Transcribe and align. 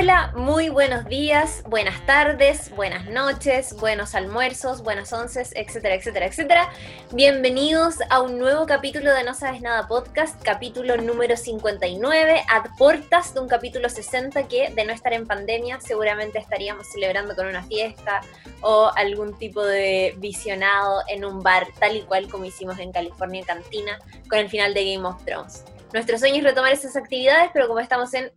Hola, 0.00 0.32
muy 0.34 0.70
buenos 0.70 1.04
días, 1.04 1.62
buenas 1.66 2.06
tardes, 2.06 2.74
buenas 2.74 3.04
noches, 3.04 3.76
buenos 3.76 4.14
almuerzos, 4.14 4.82
buenas 4.82 5.12
onces, 5.12 5.52
etcétera, 5.54 5.94
etcétera, 5.94 6.24
etcétera. 6.24 6.72
Bienvenidos 7.12 7.96
a 8.08 8.22
un 8.22 8.38
nuevo 8.38 8.64
capítulo 8.64 9.12
de 9.12 9.24
No 9.24 9.34
Sabes 9.34 9.60
Nada 9.60 9.88
Podcast, 9.88 10.42
capítulo 10.42 10.96
número 10.96 11.36
59, 11.36 12.44
a 12.48 12.62
portas 12.78 13.34
de 13.34 13.40
un 13.40 13.48
capítulo 13.48 13.90
60 13.90 14.48
que, 14.48 14.70
de 14.70 14.86
no 14.86 14.94
estar 14.94 15.12
en 15.12 15.26
pandemia, 15.26 15.82
seguramente 15.82 16.38
estaríamos 16.38 16.90
celebrando 16.90 17.36
con 17.36 17.46
una 17.46 17.62
fiesta 17.62 18.22
o 18.62 18.90
algún 18.96 19.36
tipo 19.38 19.62
de 19.62 20.14
visionado 20.16 21.02
en 21.08 21.26
un 21.26 21.42
bar, 21.42 21.66
tal 21.78 21.94
y 21.96 22.00
cual 22.04 22.26
como 22.30 22.46
hicimos 22.46 22.78
en 22.78 22.90
California 22.90 23.44
Cantina 23.44 23.98
con 24.30 24.38
el 24.38 24.48
final 24.48 24.72
de 24.72 24.94
Game 24.94 25.06
of 25.06 25.22
Thrones. 25.26 25.62
Nuestro 25.92 26.18
sueño 26.18 26.36
es 26.36 26.44
retomar 26.44 26.72
esas 26.72 26.96
actividades, 26.96 27.50
pero 27.52 27.68
como 27.68 27.80
estamos 27.80 28.14
en 28.14 28.32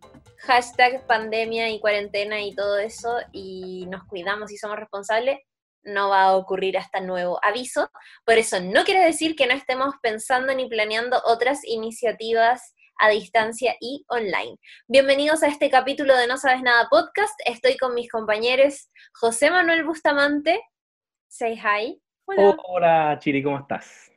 hashtag 0.46 1.06
pandemia 1.06 1.70
y 1.70 1.80
cuarentena 1.80 2.42
y 2.42 2.54
todo 2.54 2.78
eso 2.78 3.18
y 3.32 3.86
nos 3.88 4.04
cuidamos 4.04 4.52
y 4.52 4.58
somos 4.58 4.78
responsables, 4.78 5.38
no 5.82 6.10
va 6.10 6.24
a 6.24 6.36
ocurrir 6.36 6.76
hasta 6.76 7.00
nuevo 7.00 7.38
aviso. 7.42 7.90
Por 8.24 8.36
eso 8.36 8.60
no 8.60 8.84
quiere 8.84 9.04
decir 9.04 9.36
que 9.36 9.46
no 9.46 9.54
estemos 9.54 9.94
pensando 10.02 10.54
ni 10.54 10.68
planeando 10.68 11.20
otras 11.24 11.64
iniciativas 11.64 12.74
a 12.98 13.08
distancia 13.08 13.74
y 13.80 14.04
online. 14.08 14.56
Bienvenidos 14.86 15.42
a 15.42 15.48
este 15.48 15.70
capítulo 15.70 16.16
de 16.16 16.26
No 16.26 16.36
Sabes 16.36 16.62
Nada 16.62 16.88
Podcast. 16.90 17.34
Estoy 17.46 17.76
con 17.78 17.94
mis 17.94 18.10
compañeros 18.10 18.90
José 19.14 19.50
Manuel 19.50 19.84
Bustamante. 19.84 20.60
Say 21.26 21.56
hi. 21.56 22.00
Hola, 22.26 23.18
Chiri, 23.18 23.42
¿cómo 23.42 23.58
estás? 23.58 24.10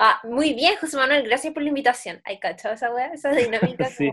Ah, 0.00 0.20
muy 0.24 0.52
bien, 0.54 0.76
José 0.80 0.96
Manuel, 0.96 1.22
gracias 1.22 1.54
por 1.54 1.62
la 1.62 1.68
invitación. 1.68 2.20
Ay, 2.24 2.40
cacho, 2.40 2.70
esa 2.70 2.92
weá, 2.92 3.12
esa 3.12 3.30
dinámica. 3.30 3.84
sí 3.84 4.10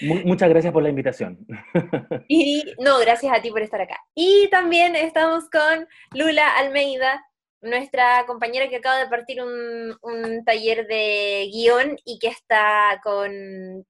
muchas 0.00 0.48
gracias 0.48 0.72
por 0.72 0.82
la 0.82 0.88
invitación. 0.88 1.46
Y 2.28 2.64
no, 2.78 2.98
gracias 3.00 3.32
a 3.36 3.42
ti 3.42 3.50
por 3.50 3.62
estar 3.62 3.80
acá. 3.80 3.98
Y 4.14 4.48
también 4.50 4.94
estamos 4.94 5.48
con 5.50 5.86
Lula 6.14 6.56
Almeida, 6.56 7.24
nuestra 7.60 8.24
compañera 8.26 8.68
que 8.68 8.76
acaba 8.76 8.98
de 8.98 9.08
partir 9.08 9.42
un, 9.42 10.44
taller 10.44 10.86
de 10.86 11.48
guion 11.52 11.96
y 12.04 12.18
que 12.18 12.28
está 12.28 13.00
con 13.02 13.30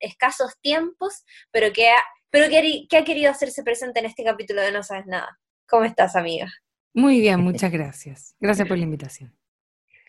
escasos 0.00 0.58
tiempos, 0.60 1.24
pero 1.50 1.72
que 1.72 1.90
ha, 1.90 2.02
pero 2.30 2.48
que, 2.48 2.86
que 2.88 2.96
ha 2.96 3.04
querido 3.04 3.30
hacerse 3.30 3.62
presente 3.62 4.00
en 4.00 4.06
este 4.06 4.24
capítulo 4.24 4.62
de 4.62 4.72
No 4.72 4.82
Sabes 4.82 5.06
Nada. 5.06 5.38
¿Cómo 5.68 5.84
estás, 5.84 6.16
amiga? 6.16 6.50
Muy 6.92 7.20
bien, 7.20 7.40
muchas 7.40 7.70
gracias. 7.70 8.34
Gracias 8.40 8.66
por 8.66 8.76
la 8.76 8.84
invitación. 8.84 9.36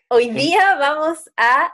Hoy 0.08 0.30
día 0.30 0.74
vamos 0.76 1.30
a 1.36 1.72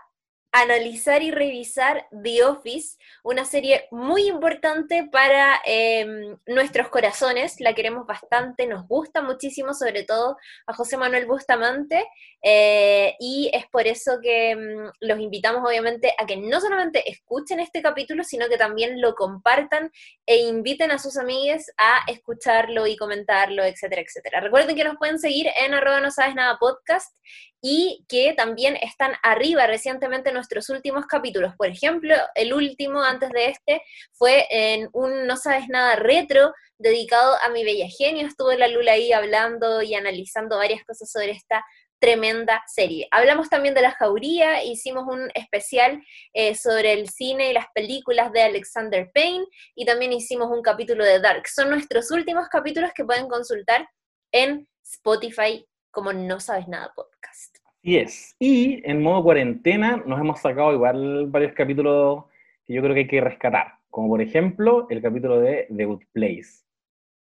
analizar 0.53 1.23
y 1.23 1.31
revisar 1.31 2.07
The 2.23 2.45
Office, 2.45 2.97
una 3.23 3.45
serie 3.45 3.87
muy 3.91 4.29
importante 4.29 5.09
para 5.11 5.61
em, 5.65 6.39
nuestros 6.47 6.89
corazones, 6.89 7.61
la 7.61 7.75
queremos 7.75 8.07
bastante, 8.07 8.67
nos 8.67 8.87
gusta 8.89 9.21
muchísimo, 9.21 9.75
sobre 9.75 10.05
todo 10.05 10.37
a 10.67 10.73
José 10.73 10.97
Manuel 10.97 11.27
Bustamante, 11.27 12.05
eh, 12.43 13.15
y 13.21 13.51
es 13.53 13.67
por 13.67 13.87
eso 13.87 14.19
que 14.23 14.51
em, 14.51 14.91
los 15.01 15.21
invitamos 15.21 15.63
obviamente 15.67 16.15
a 16.17 16.25
que 16.25 16.37
no 16.37 16.61
solamente 16.61 17.09
escuchen 17.11 17.61
este 17.61 17.83
capítulo, 17.83 18.25
sino 18.25 18.49
que 18.49 18.57
también 18.57 19.01
lo 19.01 19.15
compartan 19.15 19.91
e 20.25 20.39
inviten 20.39 20.91
a 20.93 20.99
sus 20.99 21.19
amigues 21.19 21.71
a 21.77 22.01
escucharlo 22.07 22.87
y 22.87 22.97
comentarlo, 22.97 23.65
etcétera, 23.65 24.03
etcétera. 24.03 24.41
Recuerden 24.41 24.77
que 24.77 24.85
nos 24.85 24.97
pueden 24.97 25.19
seguir 25.19 25.49
en 25.61 25.75
arroba 25.75 26.01
no 26.01 26.11
sabes 26.11 26.35
nada 26.35 26.59
podcast 26.59 27.13
y 27.61 28.05
que 28.09 28.35
también 28.35 28.77
están 28.77 29.15
arriba 29.23 29.67
recientemente 29.67 30.33
nuestros 30.33 30.69
últimos 30.69 31.07
capítulos. 31.07 31.55
Por 31.57 31.69
ejemplo, 31.69 32.15
el 32.35 32.53
último 32.53 33.03
antes 33.03 33.31
de 33.31 33.47
este 33.47 33.83
fue 34.13 34.47
en 34.51 34.89
un 34.93 35.27
No 35.27 35.37
sabes 35.37 35.69
nada 35.69 35.97
retro 35.97 36.53
dedicado 36.79 37.37
a 37.43 37.49
mi 37.51 37.65
bella 37.65 37.87
genio. 37.97 38.27
Estuvo 38.27 38.53
la 38.53 38.69
Lula 38.69 38.93
ahí 38.93 39.13
hablando 39.13 39.83
y 39.83 39.95
analizando 39.95 40.59
varias 40.59 40.85
cosas 40.85 41.11
sobre 41.11 41.33
esta 41.33 41.65
tremenda 42.01 42.63
serie. 42.67 43.09
Hablamos 43.11 43.49
también 43.49 43.75
de 43.75 43.83
la 43.83 43.91
jauría, 43.91 44.63
hicimos 44.63 45.05
un 45.09 45.31
especial 45.35 46.01
eh, 46.33 46.55
sobre 46.55 46.93
el 46.93 47.09
cine 47.09 47.51
y 47.51 47.53
las 47.53 47.67
películas 47.75 48.33
de 48.33 48.43
Alexander 48.43 49.11
Payne 49.13 49.45
y 49.75 49.85
también 49.85 50.13
hicimos 50.13 50.49
un 50.49 50.63
capítulo 50.63 51.05
de 51.05 51.21
Dark. 51.21 51.49
Son 51.49 51.71
nuestros 51.71 52.13
últimos 52.13 52.49
capítulos 52.49 52.93
que 52.95 53.05
pueden 53.05 53.29
consultar 53.29 53.89
en 54.33 54.69
Spotify 54.85 55.67
como 55.99 56.13
No 56.13 56.39
Sabes 56.39 56.69
Nada 56.69 56.93
Podcast. 56.95 57.57
Así 57.67 57.97
es. 57.97 58.37
Y 58.39 58.89
en 58.89 59.03
modo 59.03 59.25
cuarentena 59.25 60.01
nos 60.07 60.21
hemos 60.21 60.41
sacado 60.41 60.73
igual 60.73 61.27
varios 61.27 61.55
capítulos 61.55 62.27
que 62.65 62.75
yo 62.75 62.83
creo 62.83 62.95
que 62.95 63.01
hay 63.01 63.09
que 63.09 63.21
rescatar. 63.21 63.73
Como 63.91 64.09
por 64.09 64.23
ejemplo 64.23 64.87
el 64.91 65.03
capítulo 65.03 65.41
de 65.41 65.67
The 65.77 65.85
Good 65.85 66.05
Place, 66.13 66.65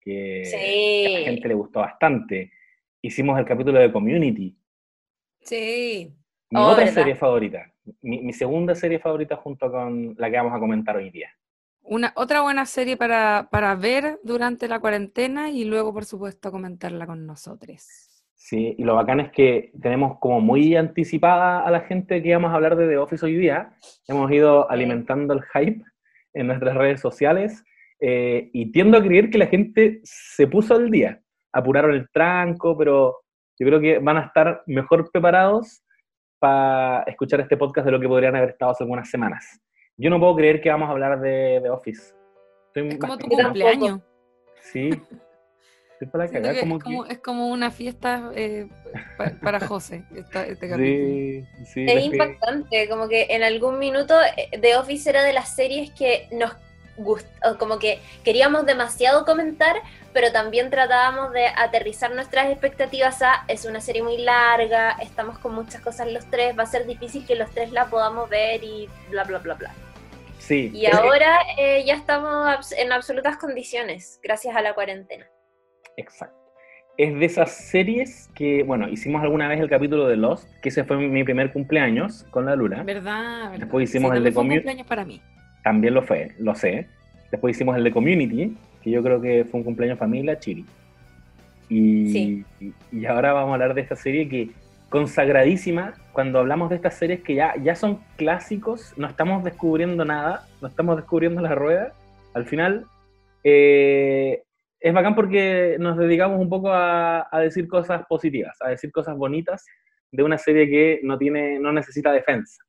que 0.02 0.42
a 0.44 1.20
la 1.20 1.26
gente 1.26 1.48
le 1.48 1.54
gustó 1.54 1.82
bastante. 1.82 2.52
Hicimos 3.00 3.38
el 3.38 3.46
capítulo 3.46 3.78
de 3.78 3.92
Community. 3.92 4.58
Sí. 5.42 6.12
Mi 6.50 6.60
oh, 6.60 6.70
otra 6.70 6.88
serie 6.88 7.16
favorita. 7.16 7.72
Mi, 8.02 8.34
segunda 8.34 8.74
serie 8.74 8.98
favorita 8.98 9.36
junto 9.36 9.72
con 9.72 10.16
la 10.18 10.32
que 10.32 10.38
vamos 10.38 10.54
a 10.54 10.60
comentar 10.60 10.96
hoy 10.96 11.12
día. 11.12 11.30
Una, 11.84 12.12
otra 12.16 12.42
buena 12.42 12.66
serie 12.66 12.98
para, 12.98 13.50
para 13.52 13.76
ver 13.76 14.20
durante 14.24 14.68
la 14.68 14.80
cuarentena 14.80 15.52
y 15.52 15.64
luego, 15.66 15.94
por 15.94 16.06
supuesto, 16.06 16.52
comentarla 16.52 17.06
con 17.06 17.28
nosotros. 17.28 18.13
Sí, 18.44 18.76
y 18.78 18.84
lo 18.84 18.96
bacán 18.96 19.22
es 19.22 19.32
que 19.32 19.72
tenemos 19.82 20.20
como 20.20 20.42
muy 20.42 20.76
anticipada 20.76 21.62
a 21.62 21.72
la 21.72 21.80
gente 21.80 22.22
que 22.22 22.28
íbamos 22.28 22.52
a 22.52 22.56
hablar 22.56 22.76
de 22.76 22.90
The 22.90 22.98
Office 22.98 23.26
hoy 23.26 23.38
día. 23.38 23.72
Hemos 24.06 24.30
ido 24.34 24.70
alimentando 24.70 25.34
el 25.34 25.42
hype 25.44 25.82
en 26.34 26.48
nuestras 26.48 26.76
redes 26.76 27.00
sociales 27.00 27.64
eh, 28.02 28.50
y 28.52 28.70
tiendo 28.74 28.98
a 28.98 29.02
creer 29.02 29.30
que 29.30 29.38
la 29.38 29.48
gente 29.48 30.02
se 30.04 30.46
puso 30.46 30.76
al 30.76 30.92
día. 30.92 31.22
Apuraron 31.54 31.94
el 31.94 32.10
tranco, 32.10 32.78
pero 32.78 33.22
yo 33.58 33.66
creo 33.66 33.80
que 33.80 34.00
van 34.00 34.18
a 34.18 34.26
estar 34.26 34.62
mejor 34.68 35.10
preparados 35.10 35.82
para 36.38 37.04
escuchar 37.04 37.40
este 37.40 37.56
podcast 37.56 37.86
de 37.86 37.94
lo 37.94 38.00
que 38.02 38.10
podrían 38.10 38.36
haber 38.36 38.50
estado 38.50 38.72
hace 38.72 38.84
algunas 38.84 39.10
semanas. 39.10 39.62
Yo 39.96 40.10
no 40.10 40.20
puedo 40.20 40.36
creer 40.36 40.60
que 40.60 40.70
vamos 40.70 40.90
a 40.90 40.92
hablar 40.92 41.22
de 41.22 41.62
The 41.64 41.70
Office. 41.70 42.14
es 42.76 42.98
como 42.98 43.18
tu 43.18 43.30
cumpleaños. 43.30 44.02
Sí, 44.60 44.90
es, 46.04 47.20
como, 47.20 47.48
una 47.48 47.72
fiesta 47.72 48.32
eh, 48.36 48.68
para, 49.42 49.60
José, 49.60 50.04
este 50.16 51.46
es 51.76 52.06
impactante, 52.06 52.88
como 52.90 53.08
que 53.08 53.28
en 53.30 53.44
algún 53.44 53.80
minuto 53.80 54.16
eh, 54.38 54.58
The 54.60 54.78
Office 54.78 55.10
era 55.10 55.24
de 55.24 55.34
las 55.34 55.56
series 55.56 55.92
que 55.92 56.28
nos 56.32 56.54
gustó, 56.98 57.58
como 57.58 57.80
que 57.80 58.00
queríamos 58.24 58.66
demasiado 58.66 59.26
comentar, 59.26 59.76
pero 60.14 60.32
también 60.32 60.70
tratábamos 60.70 61.34
de 61.34 61.48
aterrizar 61.48 62.14
nuestras 62.14 62.52
expectativas 62.52 63.22
a, 63.22 63.46
es 63.48 63.66
una 63.66 63.82
serie 63.82 64.04
muy 64.04 64.18
larga, 64.18 64.98
estamos 65.02 65.40
con 65.40 65.56
muchas 65.56 65.82
cosas 65.82 66.12
los 66.12 66.26
tres, 66.30 66.58
va 66.58 66.64
a 66.64 66.68
ser 66.68 66.86
difícil 66.86 67.26
que 67.26 67.36
los 67.36 67.50
tres 67.52 67.72
la 67.72 67.88
podamos 67.88 68.30
ver 68.30 68.64
y 68.64 68.90
bla, 69.10 69.24
bla, 69.24 69.40
bla, 69.40 69.56
bla. 69.56 69.74
Sí. 70.40 70.72
Y 70.74 70.86
ahora 70.88 71.40
eh, 71.58 71.84
ya 71.86 71.96
estamos 71.96 72.72
en 72.74 72.92
absolutas 72.92 73.38
condiciones, 73.38 74.20
gracias 74.22 74.56
a 74.56 74.62
la 74.62 74.74
cuarentena. 74.74 75.26
Exacto. 75.98 76.38
Es 76.98 77.18
de 77.18 77.26
esas 77.26 77.52
series 77.52 78.30
que, 78.36 78.64
bueno, 78.64 78.88
hicimos 78.88 79.24
alguna 79.24 79.48
vez 79.48 79.60
el 79.60 79.70
capítulo 79.70 80.08
de 80.08 80.16
Lost, 80.16 80.48
que 80.62 80.70
ese 80.70 80.84
fue 80.84 80.98
mi 80.98 81.24
primer 81.24 81.52
cumpleaños 81.52 82.24
con 82.30 82.46
la 82.46 82.56
Luna. 82.56 82.84
¿Verdad? 82.84 83.58
Después 83.58 83.90
hicimos 83.90 84.16
el 84.16 84.24
de 84.24 84.32
Community. 84.32 84.60
cumpleaños 84.60 84.88
para 84.88 85.04
mí. 85.04 85.20
También 85.64 85.96
lo 85.96 86.04
fue, 86.04 86.32
lo 86.38 86.54
sé. 86.54 86.88
Después 87.32 87.56
hicimos 87.56 87.76
el 87.78 87.84
de 87.84 87.92
Community, 87.92 88.56
que 88.84 88.92
yo 88.92 89.02
creo 89.02 89.20
que 89.20 89.44
fue 89.46 89.60
un 89.60 89.64
cumpleaños 89.64 89.98
familia, 89.98 90.38
Chiri. 90.38 90.66
Y, 91.70 92.46
y, 92.92 93.06
ahora 93.06 93.34
vamos 93.34 93.52
a 93.52 93.54
hablar 93.54 93.74
de 93.74 93.82
esta 93.82 93.96
serie 93.96 94.30
que 94.30 94.52
consagradísima, 94.90 95.96
cuando 96.12 96.38
hablamos 96.38 96.70
de 96.70 96.76
estas 96.76 96.94
series 96.94 97.22
que 97.22 97.34
ya, 97.34 97.56
ya 97.64 97.74
son 97.74 98.02
clásicos, 98.16 98.94
no 98.96 99.08
estamos 99.08 99.44
descubriendo 99.44 100.06
nada, 100.06 100.46
no 100.62 100.68
estamos 100.68 100.98
descubriendo 100.98 101.42
la 101.42 101.56
rueda, 101.56 101.94
al 102.36 102.46
final 102.46 102.86
eh, 103.44 104.44
es 104.84 104.94
bacán 104.94 105.16
porque 105.16 105.78
nos 105.80 105.98
dedicamos 105.98 106.42
un 106.42 106.50
poco 106.50 106.70
a, 106.70 107.26
decir 107.40 107.70
cosas 107.70 108.04
positivas, 108.06 108.58
a 108.60 108.68
decir 108.68 108.92
cosas 108.92 109.16
bonitas 109.16 109.66
de 110.12 110.24
una 110.24 110.38
serie 110.38 110.70
que 110.70 111.00
no, 111.04 111.18
tiene, 111.18 111.58
no 111.58 111.72
necesita 111.72 112.12
defensa. 112.12 112.62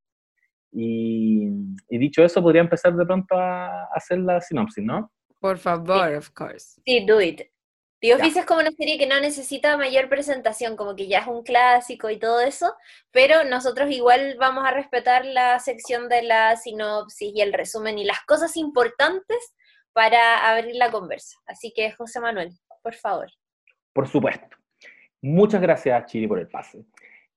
Y, 0.70 1.48
dicho 1.88 2.24
eso, 2.24 2.40
podría 2.40 2.62
empezar 2.62 2.94
de 2.94 3.04
pronto 3.04 3.36
a, 3.36 3.86
hacer 3.92 4.18
la 4.18 4.40
sinopsis, 4.40 4.84
¿no? 4.84 5.10
Por 5.40 5.58
favor, 5.58 6.14
of 6.14 6.30
course. 6.30 6.80
Sí, 6.86 7.04
do 7.04 7.20
it. 7.20 7.42
The 8.00 8.14
Office 8.14 8.38
es 8.38 8.46
como 8.46 8.60
una 8.60 8.70
serie 8.70 8.96
que 8.96 9.08
no 9.08 9.18
necesita 9.18 9.76
mayor 9.76 10.08
presentación, 10.08 10.76
como 10.76 10.94
que 10.94 11.08
ya 11.08 11.20
es 11.20 11.26
un 11.26 11.42
clásico 11.42 12.10
y 12.10 12.18
todo 12.18 12.40
eso, 12.42 12.74
pero 13.10 13.42
nosotros 13.44 13.90
igual 13.90 14.36
vamos 14.38 14.64
a 14.64 14.70
respetar 14.70 15.24
la 15.24 15.58
sección 15.58 16.08
de 16.08 16.22
la 16.22 16.54
sinopsis 16.56 17.32
y 17.34 17.40
el 17.40 17.52
resumen 17.52 17.98
y 17.98 18.04
las 18.04 18.20
cosas 18.26 18.56
importantes 18.56 19.54
para 19.94 20.50
abrir 20.50 20.74
la 20.74 20.90
conversa. 20.90 21.38
Así 21.46 21.72
que, 21.74 21.92
José 21.92 22.20
Manuel, 22.20 22.50
por 22.82 22.94
favor. 22.94 23.28
Por 23.94 24.06
supuesto. 24.08 24.56
Muchas 25.22 25.62
gracias, 25.62 26.04
Chiri, 26.06 26.26
por 26.26 26.38
el 26.38 26.48
pase. 26.48 26.84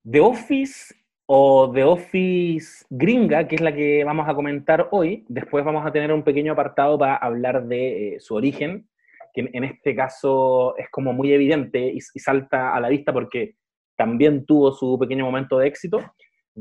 The 0.04 0.20
Office 0.20 0.94
o 1.28 1.72
The 1.72 1.84
Office 1.84 2.86
gringa, 2.90 3.48
que 3.48 3.56
es 3.56 3.62
la 3.62 3.74
que 3.74 4.04
vamos 4.04 4.28
a 4.28 4.34
comentar 4.34 4.90
hoy. 4.92 5.24
Después 5.30 5.64
vamos 5.64 5.86
a 5.86 5.92
tener 5.92 6.12
un 6.12 6.24
pequeño 6.24 6.54
apartado 6.54 6.98
para 6.98 7.16
hablar 7.16 7.66
de 7.68 8.16
eh, 8.16 8.20
su 8.20 8.36
origen, 8.36 8.90
que 9.34 9.50
en, 9.54 9.64
este 9.64 9.96
caso 9.96 10.76
es 10.78 10.90
como 10.90 11.14
muy 11.14 11.32
evidente 11.32 11.80
y, 11.80 12.02
salta 12.02 12.74
a 12.74 12.80
la 12.80 12.90
vista 12.90 13.14
porque 13.14 13.56
también 13.96 14.46
tuvo 14.46 14.72
su 14.72 14.98
pequeño 15.00 15.26
momento 15.26 15.60
de 15.60 15.68
éxito. 15.68 16.00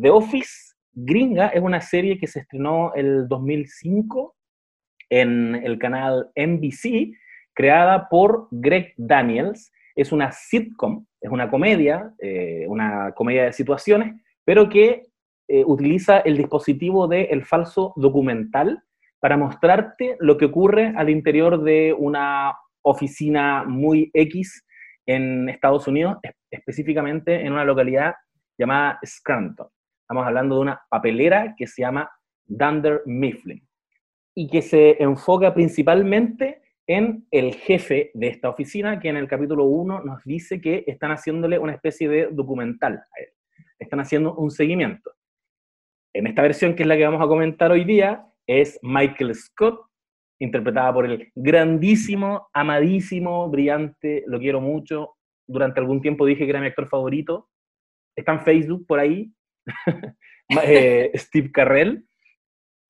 The 0.01 0.11
Office 0.11 0.75
gringa 0.93 1.49
es 1.49 1.63
una 1.63 1.81
serie 1.81 2.19
que 2.19 2.27
se 2.27 2.41
estrenó 2.41 2.93
el 2.95 3.27
2005 3.29 4.36
en 5.11 5.55
el 5.55 5.79
canal 5.79 6.31
NBC, 6.35 7.17
creada 7.55 8.09
por 8.09 8.49
Greg 8.51 8.95
Daniels. 8.97 9.73
Es 9.95 10.13
una 10.13 10.33
sitcom, 10.33 11.07
es 11.21 11.31
una 11.31 11.51
comedia, 11.51 12.13
eh, 12.19 12.67
una 12.69 13.13
comedia 13.13 13.45
de 13.45 13.53
situaciones, 13.53 14.15
pero 14.45 14.69
que 14.69 15.07
eh, 15.49 15.65
utiliza 15.65 16.19
el 16.19 16.37
dispositivo 16.37 17.09
del 17.09 17.45
falso 17.45 17.93
documental 17.97 18.83
para 19.21 19.37
mostrarte 19.37 20.17
lo 20.21 20.37
que 20.37 20.47
ocurre 20.47 20.93
al 20.97 21.09
interior 21.09 21.63
de 21.63 21.95
una 21.97 22.55
oficina 22.83 23.65
muy 23.65 24.11
X 24.13 24.65
en 25.07 25.49
Estados 25.49 25.89
Unidos, 25.89 26.19
específicamente 26.51 27.47
en 27.47 27.53
una 27.53 27.65
localidad 27.65 28.15
llamada 28.59 28.99
Scranton. 29.05 29.69
Estamos 30.03 30.27
hablando 30.27 30.57
de 30.57 30.61
una 30.63 30.81
papelera 30.89 31.55
que 31.57 31.67
se 31.67 31.83
llama 31.83 32.11
Dunder 32.45 33.03
Mifflin 33.07 33.67
y 34.37 34.49
que 34.49 34.63
se 34.63 35.03
enfoca 35.03 35.55
principalmente 35.55 36.63
en 36.87 37.27
el 37.31 37.55
jefe 37.55 38.11
de 38.15 38.29
esta 38.29 38.49
oficina, 38.49 39.01
que 39.01 39.09
en 39.09 39.17
el 39.17 39.27
capítulo 39.27 39.65
1 39.65 40.05
nos 40.05 40.23
dice 40.25 40.61
que 40.61 40.85
están 40.87 41.11
haciéndole 41.11 41.59
una 41.59 41.73
especie 41.73 42.09
de 42.09 42.29
documental 42.31 42.95
a 42.95 43.21
él 43.21 43.29
están 43.79 44.01
haciendo 44.01 44.35
un 44.35 44.51
seguimiento. 44.51 45.13
En 46.15 46.27
esta 46.27 46.43
versión, 46.43 46.75
que 46.75 46.83
es 46.83 46.89
la 46.89 46.97
que 46.97 47.05
vamos 47.05 47.23
a 47.23 47.29
comentar 47.29 47.71
hoy 47.71 47.85
día, 47.85 48.27
es 48.47 48.79
Michael 48.83 49.35
Scott, 49.35 49.81
interpretada 50.39 50.93
por 50.93 51.07
el 51.07 51.31
grandísimo, 51.35 52.49
amadísimo, 52.53 53.49
brillante, 53.49 54.25
lo 54.27 54.39
quiero 54.39 54.61
mucho. 54.61 55.17
Durante 55.47 55.81
algún 55.81 56.01
tiempo 56.01 56.27
dije 56.27 56.45
que 56.45 56.51
era 56.51 56.61
mi 56.61 56.67
actor 56.67 56.89
favorito. 56.89 57.49
Está 58.17 58.33
en 58.33 58.41
Facebook 58.41 58.87
por 58.87 58.99
ahí, 58.99 59.33
eh, 60.65 61.11
Steve 61.15 61.51
Carrell. 61.53 62.07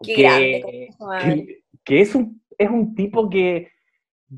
Que, 0.03 0.89
que, 1.85 2.01
es, 2.01 2.15
un, 2.15 2.43
es 2.59 2.71
un 2.71 2.95
tipo 2.95 3.31
que, 3.31 3.71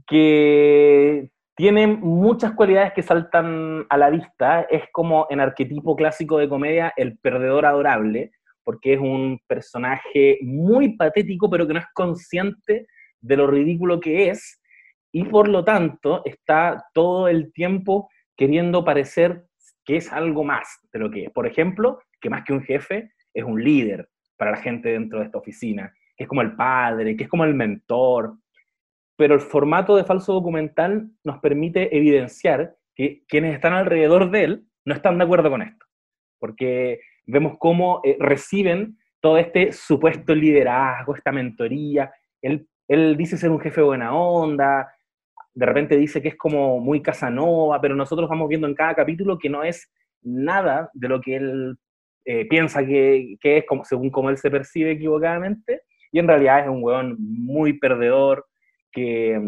que 0.06 1.30
tiene 1.56 1.86
muchas 1.86 2.52
cualidades 2.52 2.92
que 2.92 3.02
saltan 3.02 3.86
a 3.88 3.96
la 3.96 4.10
vista. 4.10 4.62
Es 4.62 4.84
como 4.92 5.26
en 5.30 5.40
arquetipo 5.40 5.96
clásico 5.96 6.38
de 6.38 6.48
comedia 6.48 6.92
el 6.96 7.18
perdedor 7.18 7.66
adorable, 7.66 8.32
porque 8.62 8.94
es 8.94 9.00
un 9.00 9.40
personaje 9.46 10.38
muy 10.42 10.96
patético, 10.96 11.50
pero 11.50 11.66
que 11.66 11.74
no 11.74 11.80
es 11.80 11.86
consciente 11.94 12.86
de 13.20 13.36
lo 13.36 13.46
ridículo 13.46 13.98
que 13.98 14.30
es, 14.30 14.60
y 15.10 15.24
por 15.24 15.48
lo 15.48 15.64
tanto 15.64 16.22
está 16.24 16.84
todo 16.92 17.28
el 17.28 17.52
tiempo 17.52 18.08
queriendo 18.36 18.84
parecer 18.84 19.46
que 19.84 19.96
es 19.96 20.12
algo 20.12 20.44
más 20.44 20.78
de 20.92 20.98
lo 20.98 21.10
que 21.10 21.24
es. 21.24 21.30
Por 21.30 21.46
ejemplo, 21.46 21.98
que 22.20 22.30
más 22.30 22.44
que 22.44 22.52
un 22.52 22.62
jefe, 22.62 23.10
es 23.34 23.42
un 23.42 23.62
líder 23.62 24.08
para 24.38 24.52
la 24.52 24.56
gente 24.56 24.90
dentro 24.90 25.18
de 25.18 25.26
esta 25.26 25.38
oficina, 25.38 25.92
que 26.16 26.24
es 26.24 26.28
como 26.28 26.40
el 26.40 26.56
padre, 26.56 27.16
que 27.16 27.24
es 27.24 27.28
como 27.28 27.44
el 27.44 27.54
mentor, 27.54 28.36
pero 29.16 29.34
el 29.34 29.40
formato 29.40 29.96
de 29.96 30.04
falso 30.04 30.32
documental 30.32 31.10
nos 31.24 31.38
permite 31.40 31.94
evidenciar 31.94 32.76
que 32.94 33.24
quienes 33.28 33.54
están 33.54 33.74
alrededor 33.74 34.30
de 34.30 34.44
él 34.44 34.64
no 34.84 34.94
están 34.94 35.18
de 35.18 35.24
acuerdo 35.24 35.50
con 35.50 35.60
esto, 35.60 35.84
porque 36.38 37.00
vemos 37.26 37.56
cómo 37.58 38.00
eh, 38.04 38.16
reciben 38.18 38.96
todo 39.20 39.36
este 39.36 39.72
supuesto 39.72 40.34
liderazgo, 40.34 41.14
esta 41.14 41.32
mentoría. 41.32 42.10
Él, 42.40 42.68
él 42.86 43.16
dice 43.16 43.36
ser 43.36 43.50
un 43.50 43.60
jefe 43.60 43.82
buena 43.82 44.14
onda, 44.14 44.88
de 45.52 45.66
repente 45.66 45.96
dice 45.96 46.22
que 46.22 46.28
es 46.28 46.36
como 46.36 46.78
muy 46.78 47.02
Casanova, 47.02 47.80
pero 47.80 47.96
nosotros 47.96 48.28
vamos 48.28 48.48
viendo 48.48 48.68
en 48.68 48.74
cada 48.74 48.94
capítulo 48.94 49.38
que 49.38 49.50
no 49.50 49.64
es 49.64 49.90
nada 50.22 50.88
de 50.94 51.08
lo 51.08 51.20
que 51.20 51.34
él 51.34 51.76
eh, 52.24 52.46
piensa 52.46 52.84
que, 52.84 53.36
que, 53.40 53.58
es, 53.58 53.64
como, 53.66 53.84
según 53.84 54.10
como 54.10 54.30
él 54.30 54.38
se 54.38 54.50
percibe 54.50 54.92
equivocadamente, 54.92 55.82
y 56.10 56.18
en 56.18 56.28
realidad 56.28 56.60
es 56.60 56.68
un 56.68 56.82
weón 56.82 57.16
muy 57.18 57.78
perdedor, 57.78 58.46
que, 58.90 59.40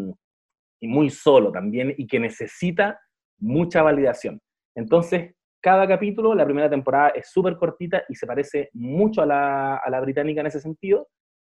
y 0.81 0.89
muy 0.89 1.11
solo 1.11 1.53
también 1.53 1.95
y 1.97 2.07
que 2.07 2.19
necesita 2.19 2.99
mucha 3.39 3.83
validación. 3.83 4.41
Entonces, 4.75 5.35
cada 5.63 5.87
capítulo, 5.87 6.35
la 6.35 6.45
primera 6.45 6.71
temporada 6.71 7.11
es 7.11 7.31
súper 7.31 7.57
cortita 7.57 8.03
y 8.09 8.15
se 8.15 8.27
parece 8.27 8.71
mucho 8.73 9.23
a 9.23 9.27
la, 9.27 9.77
a 9.77 9.91
la 9.91 10.01
británica 10.01 10.41
en 10.41 10.47
ese 10.47 10.61
sentido. 10.61 11.09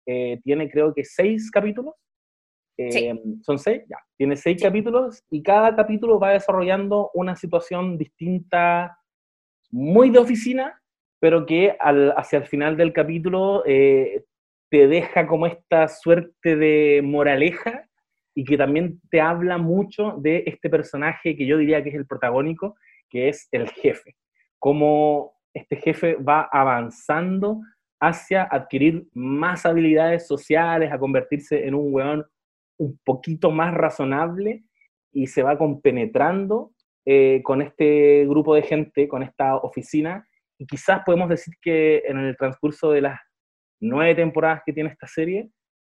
Eh, 0.06 0.40
tiene 0.42 0.70
creo 0.70 0.94
que 0.94 1.04
seis 1.04 1.50
capítulos. 1.50 1.94
Eh, 2.78 3.20
¿Son 3.42 3.58
seis? 3.58 3.82
Ya. 3.88 3.98
Tiene 4.16 4.36
seis 4.36 4.62
capítulos 4.62 5.22
y 5.30 5.42
cada 5.42 5.74
capítulo 5.74 6.18
va 6.18 6.30
desarrollando 6.30 7.10
una 7.12 7.36
situación 7.36 7.98
distinta, 7.98 8.96
muy 9.70 10.10
de 10.10 10.20
oficina, 10.20 10.77
pero 11.20 11.46
que 11.46 11.76
al, 11.80 12.12
hacia 12.16 12.38
el 12.38 12.46
final 12.46 12.76
del 12.76 12.92
capítulo 12.92 13.62
eh, 13.66 14.24
te 14.70 14.86
deja 14.86 15.26
como 15.26 15.46
esta 15.46 15.88
suerte 15.88 16.56
de 16.56 17.00
moraleja 17.02 17.88
y 18.34 18.44
que 18.44 18.56
también 18.56 19.00
te 19.10 19.20
habla 19.20 19.58
mucho 19.58 20.14
de 20.18 20.44
este 20.46 20.70
personaje 20.70 21.36
que 21.36 21.46
yo 21.46 21.58
diría 21.58 21.82
que 21.82 21.88
es 21.88 21.94
el 21.96 22.06
protagónico, 22.06 22.76
que 23.08 23.28
es 23.28 23.48
el 23.50 23.68
jefe. 23.70 24.14
Cómo 24.58 25.32
este 25.54 25.76
jefe 25.76 26.14
va 26.16 26.48
avanzando 26.52 27.60
hacia 28.00 28.44
adquirir 28.44 29.08
más 29.12 29.66
habilidades 29.66 30.26
sociales, 30.26 30.92
a 30.92 30.98
convertirse 30.98 31.66
en 31.66 31.74
un 31.74 31.92
weón 31.92 32.24
un 32.78 32.98
poquito 33.04 33.50
más 33.50 33.74
razonable 33.74 34.62
y 35.12 35.26
se 35.26 35.42
va 35.42 35.58
compenetrando 35.58 36.72
eh, 37.04 37.40
con 37.42 37.60
este 37.60 38.24
grupo 38.28 38.54
de 38.54 38.62
gente, 38.62 39.08
con 39.08 39.22
esta 39.22 39.56
oficina, 39.56 40.28
y 40.58 40.66
quizás 40.66 41.02
podemos 41.06 41.28
decir 41.28 41.54
que 41.62 42.02
en 42.06 42.18
el 42.18 42.36
transcurso 42.36 42.90
de 42.90 43.02
las 43.02 43.20
nueve 43.80 44.14
temporadas 44.16 44.62
que 44.66 44.72
tiene 44.72 44.90
esta 44.90 45.06
serie, 45.06 45.48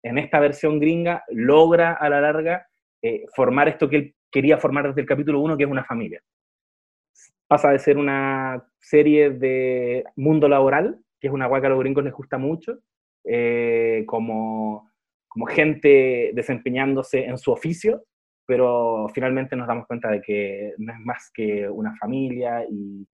en 0.04 0.18
esta 0.18 0.40
versión 0.40 0.78
gringa 0.78 1.24
logra 1.28 1.92
a 1.94 2.08
la 2.08 2.20
larga 2.20 2.66
eh, 3.02 3.24
formar 3.34 3.68
esto 3.68 3.88
que 3.88 3.96
él 3.96 4.14
quería 4.30 4.58
formar 4.58 4.88
desde 4.88 5.00
el 5.00 5.06
capítulo 5.06 5.40
1, 5.40 5.56
que 5.56 5.64
es 5.64 5.70
una 5.70 5.84
familia. 5.84 6.22
Pasa 7.48 7.70
de 7.70 7.78
ser 7.78 7.98
una 7.98 8.64
serie 8.80 9.30
de 9.30 10.04
mundo 10.16 10.48
laboral, 10.48 10.98
que 11.20 11.26
es 11.26 11.32
una 11.32 11.46
guay 11.46 11.60
que 11.60 11.66
a 11.66 11.70
los 11.70 11.80
gringos 11.80 12.04
les 12.04 12.12
gusta 12.12 12.38
mucho, 12.38 12.78
eh, 13.24 14.04
como, 14.06 14.90
como 15.28 15.46
gente 15.46 16.30
desempeñándose 16.34 17.24
en 17.24 17.36
su 17.36 17.52
oficio, 17.52 18.04
pero 18.46 19.08
finalmente 19.12 19.56
nos 19.56 19.68
damos 19.68 19.86
cuenta 19.86 20.10
de 20.10 20.20
que 20.20 20.72
no 20.78 20.92
es 20.92 20.98
más 21.00 21.30
que 21.34 21.68
una 21.68 21.94
familia 21.96 22.64
y, 22.68 23.06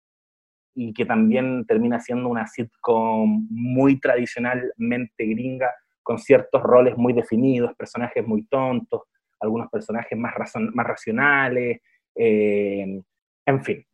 y 0.77 0.93
que 0.93 1.07
también 1.07 1.65
termina 1.65 1.99
siendo 1.99 2.29
una 2.29 2.47
sitcom 2.47 3.49
muy 3.51 3.99
tradicionalmente 3.99 5.25
gringa, 5.25 5.71
con 6.03 6.19
ciertos 6.19 6.63
roles 6.63 6.97
muy 6.99 7.15
definidos, 7.15 7.75
personajes 7.77 8.25
muy 8.25 8.47
tontos, 8.47 9.03
algunos 9.41 9.71
personajes 9.71 10.17
más, 10.19 10.35
más 10.75 10.87
racionales, 10.87 11.81
eh, 12.15 13.03
en 13.47 13.65
fin. 13.65 13.85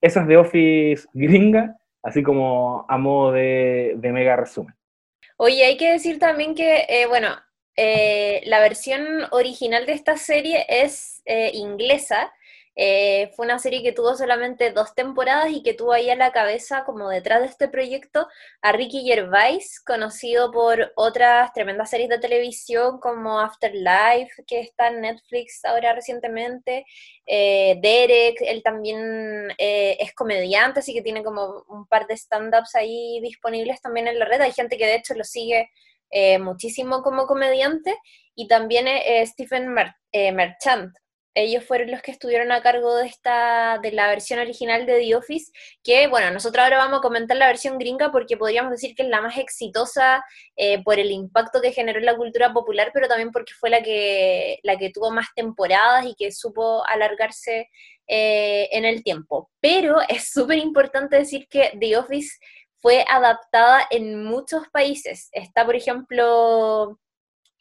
Esa 0.00 0.20
es 0.20 0.26
de 0.28 0.36
Office 0.36 1.08
gringa, 1.12 1.76
así 2.04 2.22
como 2.22 2.86
a 2.88 2.96
modo 2.96 3.32
de, 3.32 3.98
mega 4.00 4.36
resumen. 4.36 4.74
Oye, 5.36 5.64
hay 5.64 5.76
que 5.76 5.90
decir 5.90 6.20
también 6.20 6.54
que, 6.54 6.86
eh, 6.88 7.06
bueno, 7.08 7.30
eh, 7.76 8.42
la 8.46 8.60
versión 8.60 9.02
original 9.32 9.86
de 9.86 9.92
esta 9.92 10.16
serie 10.16 10.64
es 10.68 11.22
inglesa, 11.26 12.32
eh, 12.74 13.30
fue 13.36 13.44
una 13.44 13.58
serie 13.58 13.82
que 13.82 13.92
tuvo 13.92 14.14
solamente 14.16 14.70
dos 14.70 14.94
temporadas 14.94 15.50
y 15.50 15.62
que 15.62 15.74
tuvo 15.74 15.92
ahí 15.92 16.08
a 16.08 16.16
la 16.16 16.32
cabeza, 16.32 16.84
como 16.84 17.08
detrás 17.08 17.40
de 17.40 17.46
este 17.46 17.68
proyecto, 17.68 18.28
a 18.62 18.72
Ricky 18.72 19.04
Gervais, 19.04 19.80
conocido 19.80 20.50
por 20.50 20.92
otras 20.96 21.52
tremendas 21.52 21.90
series 21.90 22.08
de 22.08 22.18
televisión 22.18 22.98
como 22.98 23.40
Afterlife, 23.40 24.42
que 24.46 24.60
está 24.60 24.88
en 24.88 25.02
Netflix 25.02 25.64
ahora 25.64 25.92
recientemente, 25.92 26.86
eh, 27.26 27.78
Derek, 27.82 28.40
él 28.40 28.62
también 28.62 29.50
eh, 29.58 29.98
es 30.00 30.14
comediante, 30.14 30.80
así 30.80 30.94
que 30.94 31.02
tiene 31.02 31.22
como 31.22 31.64
un 31.68 31.86
par 31.86 32.06
de 32.06 32.14
stand-ups 32.16 32.74
ahí 32.74 33.20
disponibles 33.20 33.80
también 33.82 34.08
en 34.08 34.18
la 34.18 34.24
red. 34.24 34.40
Hay 34.40 34.52
gente 34.52 34.78
que 34.78 34.86
de 34.86 34.96
hecho 34.96 35.14
lo 35.14 35.24
sigue 35.24 35.70
muchísimo 36.40 37.02
como 37.02 37.26
comediante, 37.26 37.96
y 38.34 38.46
también 38.46 38.86
Stephen 39.26 39.72
Merchant, 40.12 40.94
ellos 41.34 41.64
fueron 41.64 41.90
los 41.90 42.02
que 42.02 42.10
estuvieron 42.10 42.52
a 42.52 42.62
cargo 42.62 42.96
de 42.96 43.06
esta, 43.06 43.78
de 43.82 43.92
la 43.92 44.08
versión 44.08 44.38
original 44.38 44.86
de 44.86 44.98
The 45.00 45.16
Office, 45.16 45.52
que 45.82 46.06
bueno, 46.08 46.30
nosotros 46.30 46.62
ahora 46.62 46.78
vamos 46.78 46.98
a 46.98 47.02
comentar 47.02 47.36
la 47.36 47.46
versión 47.46 47.78
gringa 47.78 48.12
porque 48.12 48.36
podríamos 48.36 48.70
decir 48.70 48.94
que 48.94 49.02
es 49.02 49.08
la 49.08 49.20
más 49.20 49.38
exitosa 49.38 50.24
eh, 50.56 50.82
por 50.82 50.98
el 50.98 51.10
impacto 51.10 51.60
que 51.60 51.72
generó 51.72 51.98
en 51.98 52.06
la 52.06 52.16
cultura 52.16 52.52
popular, 52.52 52.90
pero 52.92 53.08
también 53.08 53.32
porque 53.32 53.54
fue 53.58 53.70
la 53.70 53.82
que, 53.82 54.58
la 54.62 54.76
que 54.76 54.90
tuvo 54.90 55.10
más 55.10 55.28
temporadas 55.34 56.06
y 56.06 56.14
que 56.14 56.32
supo 56.32 56.86
alargarse 56.86 57.68
eh, 58.06 58.68
en 58.72 58.84
el 58.84 59.02
tiempo. 59.02 59.50
Pero 59.60 59.98
es 60.08 60.30
súper 60.30 60.58
importante 60.58 61.16
decir 61.16 61.48
que 61.48 61.72
The 61.78 61.96
Office 61.96 62.38
fue 62.82 63.04
adaptada 63.08 63.86
en 63.90 64.24
muchos 64.24 64.68
países. 64.68 65.28
Está, 65.32 65.64
por 65.64 65.76
ejemplo, 65.76 66.98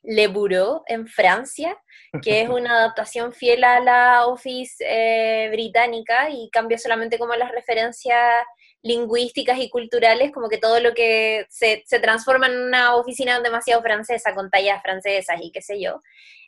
Le 0.04 0.28
Bureau 0.28 0.84
en 0.88 1.08
Francia, 1.08 1.78
que 2.22 2.42
es 2.42 2.50
una 2.50 2.78
adaptación 2.78 3.34
fiel 3.34 3.64
a 3.64 3.80
la 3.80 4.26
Office 4.28 4.84
eh, 4.86 5.50
británica 5.52 6.30
y 6.30 6.50
cambia 6.52 6.78
solamente 6.78 7.18
como 7.18 7.36
las 7.36 7.52
referencias 7.52 8.44
lingüísticas 8.84 9.60
y 9.60 9.70
culturales, 9.70 10.32
como 10.32 10.50
que 10.50 10.58
todo 10.58 10.80
lo 10.80 10.94
que 10.94 11.46
se, 11.50 11.84
se 11.86 12.00
transforma 12.00 12.48
en 12.48 12.60
una 12.60 12.96
oficina 12.96 13.40
demasiado 13.40 13.82
francesa, 13.82 14.34
con 14.34 14.50
tallas 14.50 14.82
francesas 14.82 15.40
y 15.42 15.52
qué 15.52 15.62
sé 15.62 15.80
yo. 15.80 16.02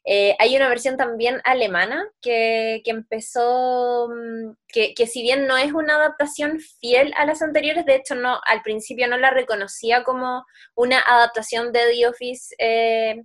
Eh, 0.05 0.35
hay 0.37 0.55
una 0.57 0.67
versión 0.67 0.97
también 0.97 1.39
alemana 1.45 2.05
que, 2.21 2.81
que 2.83 2.91
empezó, 2.91 4.09
mm, 4.09 4.51
que, 4.67 4.93
que, 4.93 5.07
si 5.07 5.21
bien 5.21 5.47
no 5.47 5.55
es 5.55 5.71
una 5.71 5.95
adaptación 5.95 6.59
fiel 6.59 7.13
a 7.15 7.25
las 7.25 7.41
anteriores, 7.41 7.85
de 7.85 7.95
hecho 7.95 8.15
no, 8.15 8.41
al 8.45 8.61
principio 8.63 9.07
no 9.07 9.17
la 9.17 9.29
reconocía 9.29 10.03
como 10.03 10.45
una 10.75 10.99
adaptación 10.99 11.71
de 11.71 11.79
The 11.93 12.07
Office 12.07 12.55
eh, 12.57 13.23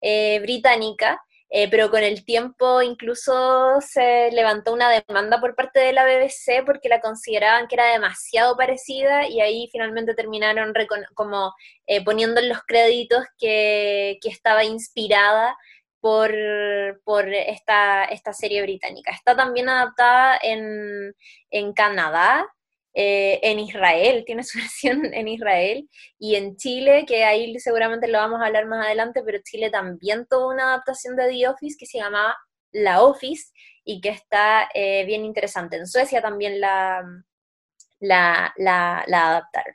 eh, 0.00 0.40
británica, 0.40 1.22
eh, 1.48 1.70
pero 1.70 1.90
con 1.90 2.02
el 2.02 2.24
tiempo 2.24 2.82
incluso 2.82 3.80
se 3.80 4.30
levantó 4.32 4.72
una 4.72 4.90
demanda 4.90 5.40
por 5.40 5.54
parte 5.54 5.78
de 5.80 5.92
la 5.92 6.04
BBC 6.04 6.64
porque 6.64 6.88
la 6.88 7.00
consideraban 7.00 7.68
que 7.68 7.76
era 7.76 7.92
demasiado 7.92 8.56
parecida 8.56 9.28
y 9.28 9.40
ahí 9.40 9.68
finalmente 9.70 10.14
terminaron 10.14 10.74
como 11.14 11.54
eh, 11.86 12.04
poniendo 12.04 12.40
en 12.40 12.48
los 12.48 12.62
créditos 12.66 13.24
que, 13.38 14.18
que 14.20 14.28
estaba 14.28 14.64
inspirada 14.64 15.56
por, 16.00 16.32
por 17.04 17.28
esta, 17.28 18.04
esta, 18.04 18.32
serie 18.32 18.62
británica. 18.62 19.10
Está 19.10 19.34
también 19.34 19.68
adaptada 19.68 20.38
en, 20.42 21.14
en 21.50 21.72
Canadá, 21.72 22.46
eh, 22.98 23.40
en 23.42 23.58
Israel, 23.58 24.24
tiene 24.24 24.42
su 24.42 24.58
versión 24.58 25.12
en 25.12 25.28
Israel, 25.28 25.86
y 26.18 26.36
en 26.36 26.56
Chile, 26.56 27.04
que 27.06 27.24
ahí 27.24 27.58
seguramente 27.58 28.08
lo 28.08 28.16
vamos 28.16 28.40
a 28.40 28.46
hablar 28.46 28.66
más 28.66 28.86
adelante, 28.86 29.20
pero 29.22 29.38
Chile 29.44 29.70
también 29.70 30.26
tuvo 30.30 30.48
una 30.48 30.72
adaptación 30.72 31.14
de 31.14 31.28
The 31.28 31.48
Office 31.48 31.76
que 31.78 31.84
se 31.84 31.98
llamaba 31.98 32.34
La 32.72 33.02
Office 33.02 33.52
y 33.84 34.00
que 34.00 34.08
está 34.08 34.70
eh, 34.72 35.04
bien 35.04 35.26
interesante. 35.26 35.76
En 35.76 35.86
Suecia 35.86 36.22
también 36.22 36.58
la, 36.58 37.04
la, 38.00 38.54
la, 38.56 39.04
adaptaron. 39.04 39.74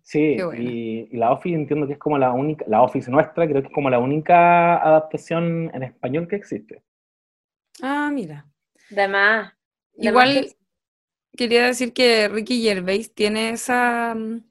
Sí, 0.00 0.36
y, 0.56 1.16
la 1.16 1.32
Office 1.32 1.56
entiendo 1.56 1.88
que 1.88 1.94
es 1.94 1.98
como 1.98 2.18
la 2.18 2.30
única, 2.30 2.64
la 2.68 2.82
Office 2.82 3.10
nuestra 3.10 3.48
creo 3.48 3.62
que 3.62 3.68
es 3.68 3.74
como 3.74 3.90
la 3.90 3.98
única 3.98 4.76
adaptación 4.76 5.72
en 5.74 5.82
español 5.82 6.28
que 6.28 6.36
existe. 6.36 6.84
Ah, 7.82 8.10
mira. 8.12 8.46
Además. 8.92 9.52
Igual, 9.96 10.46
quería 11.36 11.66
decir 11.66 11.92
que 11.92 12.28
Ricky 12.28 12.62
Gervais 12.62 13.12
tiene 13.14 13.50
esa 13.50 14.14
mm, 14.14 14.44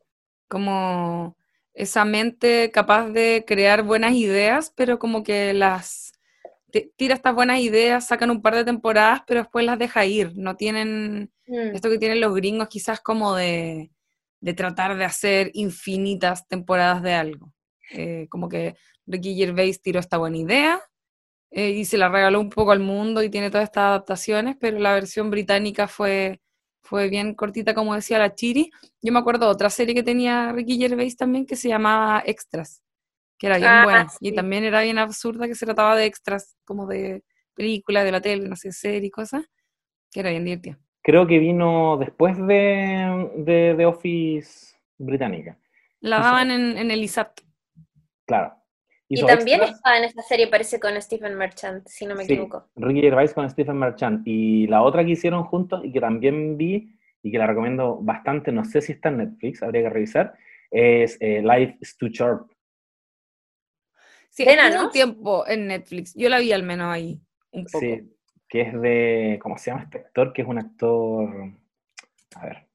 como 0.48 1.38
esa 1.74 2.05
mente 2.05 2.72
capaz 2.72 3.10
de 3.10 3.43
crear 3.46 3.84
buenas 3.84 4.13
ideas, 4.13 4.74
pero 4.75 4.98
como 5.00 5.24
que 5.24 5.53
las 5.53 6.13
tira 6.96 7.15
estas 7.15 7.34
buenas 7.34 7.60
ideas, 7.60 8.07
sacan 8.07 8.31
un 8.31 8.41
par 8.41 8.55
de 8.55 8.65
temporadas, 8.65 9.24
pero 9.27 9.41
después 9.41 9.65
las 9.65 9.79
deja 9.79 10.05
ir. 10.05 10.34
No 10.36 10.55
tienen 10.55 11.31
mm. 11.48 11.75
esto 11.75 11.89
que 11.89 11.98
tienen 11.98 12.22
los 12.22 12.34
gringos 12.36 12.67
quizás 12.67 13.00
como 13.01 13.36
de, 13.36 13.91
de 14.41 14.53
tratar 14.53 14.98
de 14.98 15.05
hacer 15.05 15.51
infinitas 15.53 16.48
temporadas 16.48 17.01
de 17.01 17.13
algo. 17.13 17.53
Eh, 17.91 18.27
como 18.29 18.50
que 18.50 18.75
Ricky 19.05 19.36
Gervais 19.36 19.81
tiró 19.81 20.00
esta 20.00 20.17
buena 20.17 20.38
idea 20.38 20.81
eh, 21.51 21.69
y 21.69 21.86
se 21.86 21.98
la 21.98 22.10
regaló 22.10 22.41
un 22.41 22.50
poco 22.50 22.72
al 22.72 22.81
mundo 22.81 23.24
y 23.24 23.29
tiene 23.29 23.50
todas 23.50 23.65
estas 23.65 23.84
adaptaciones, 23.84 24.57
pero 24.60 24.79
la 24.79 24.93
versión 24.93 25.29
británica 25.31 25.88
fue 25.88 26.41
fue 26.88 27.10
bien 27.10 27.36
cortita, 27.36 27.74
como 27.74 27.94
decía 27.94 28.17
la 28.17 28.34
Chiri. 28.34 28.72
Yo 29.01 29.12
me 29.12 29.20
acuerdo 29.20 29.46
de 29.46 29.51
otra 29.51 29.70
serie 29.70 29.94
que 29.94 30.03
tenía 30.03 30.53
Ricky 30.53 30.77
Gervais 30.77 31.17
también 31.17 31.46
que 31.46 31.58
se 31.58 31.67
llamaba 31.67 32.24
Extras, 32.25 32.82
que 33.38 33.48
era 33.48 33.58
bien 33.58 33.70
ah, 33.70 33.84
buena. 33.84 34.08
Y 34.22 34.34
también 34.34 34.63
era 34.63 34.82
bien 34.82 34.98
absurda, 34.98 35.48
que 35.48 35.56
se 35.56 35.65
trataba 35.65 35.96
de 35.98 36.06
extras, 36.06 36.56
como 36.63 36.88
de 36.88 37.24
películas, 37.53 38.06
de 38.06 38.12
la 38.12 38.22
tele, 38.22 38.48
no 38.48 38.56
sé, 38.56 38.72
serie 38.72 39.08
y 39.08 39.12
cosas, 39.12 39.44
que 40.12 40.22
era 40.22 40.29
bien 40.29 40.46
divertida. 40.46 40.79
Creo 41.01 41.27
que 41.27 41.39
vino 41.39 41.98
después 41.98 42.38
de, 42.38 43.75
de, 43.75 43.86
Office 43.86 44.75
británica. 44.98 45.58
La 46.00 46.20
daban 46.20 46.51
en, 46.51 46.77
en 46.77 46.91
el 46.91 47.03
ISAT. 47.03 47.41
Claro. 48.25 48.57
Y 49.10 49.26
también 49.26 49.64
estaba 49.64 49.98
en 49.98 50.04
esta 50.04 50.22
serie, 50.22 50.48
parece, 50.48 50.80
con 50.80 51.02
Stephen 51.02 51.36
Merchant, 51.36 51.88
si 51.88 52.06
no 52.06 52.16
me 52.16 52.24
equivoco. 52.24 52.68
Ricky 52.76 53.02
Gervais 53.02 53.34
con 53.34 53.50
Stephen 53.50 53.78
Merchant. 53.78 54.22
Y 54.26 54.68
la 54.68 54.82
otra 54.82 55.06
que 55.06 55.12
hicieron 55.12 55.46
juntos 55.46 55.82
y 55.84 55.92
que 55.92 56.02
también 56.02 56.58
vi 56.58 56.94
y 57.24 57.32
que 57.32 57.38
la 57.38 57.48
recomiendo 57.48 57.98
bastante, 58.02 58.52
no 58.52 58.66
sé 58.66 58.82
si 58.82 58.94
está 58.94 59.10
en 59.10 59.18
Netflix, 59.18 59.64
habría 59.64 59.84
que 59.84 59.90
revisar, 59.90 60.36
es 60.72 61.18
eh, 61.22 61.42
Life 61.42 61.78
is 61.82 61.98
Too 61.98 62.10
Short. 62.10 62.52
Sí, 64.30 64.44
en 64.48 64.78
un 64.78 64.92
tiempo 64.92 65.48
en 65.48 65.68
Netflix. 65.68 66.14
Yo 66.14 66.30
la 66.30 66.40
vi 66.40 66.52
al 66.52 66.64
menos 66.64 66.94
ahí, 66.94 67.20
un 67.52 67.66
poco. 67.66 67.80
Sí, 67.80 68.14
que 68.48 68.62
es 68.62 68.82
de, 68.82 69.40
¿cómo 69.42 69.58
se 69.58 69.72
llama 69.72 69.84
este 69.84 70.00
actor? 70.00 70.32
Que 70.32 70.44
es 70.44 70.48
un 70.48 70.60
actor, 70.60 71.52
a 72.36 72.46
ver, 72.46 72.68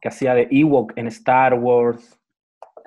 que 0.00 0.08
hacía 0.08 0.34
de 0.34 0.48
Ewok 0.50 0.92
en 0.96 1.06
Star 1.06 1.54
Wars. 1.54 2.15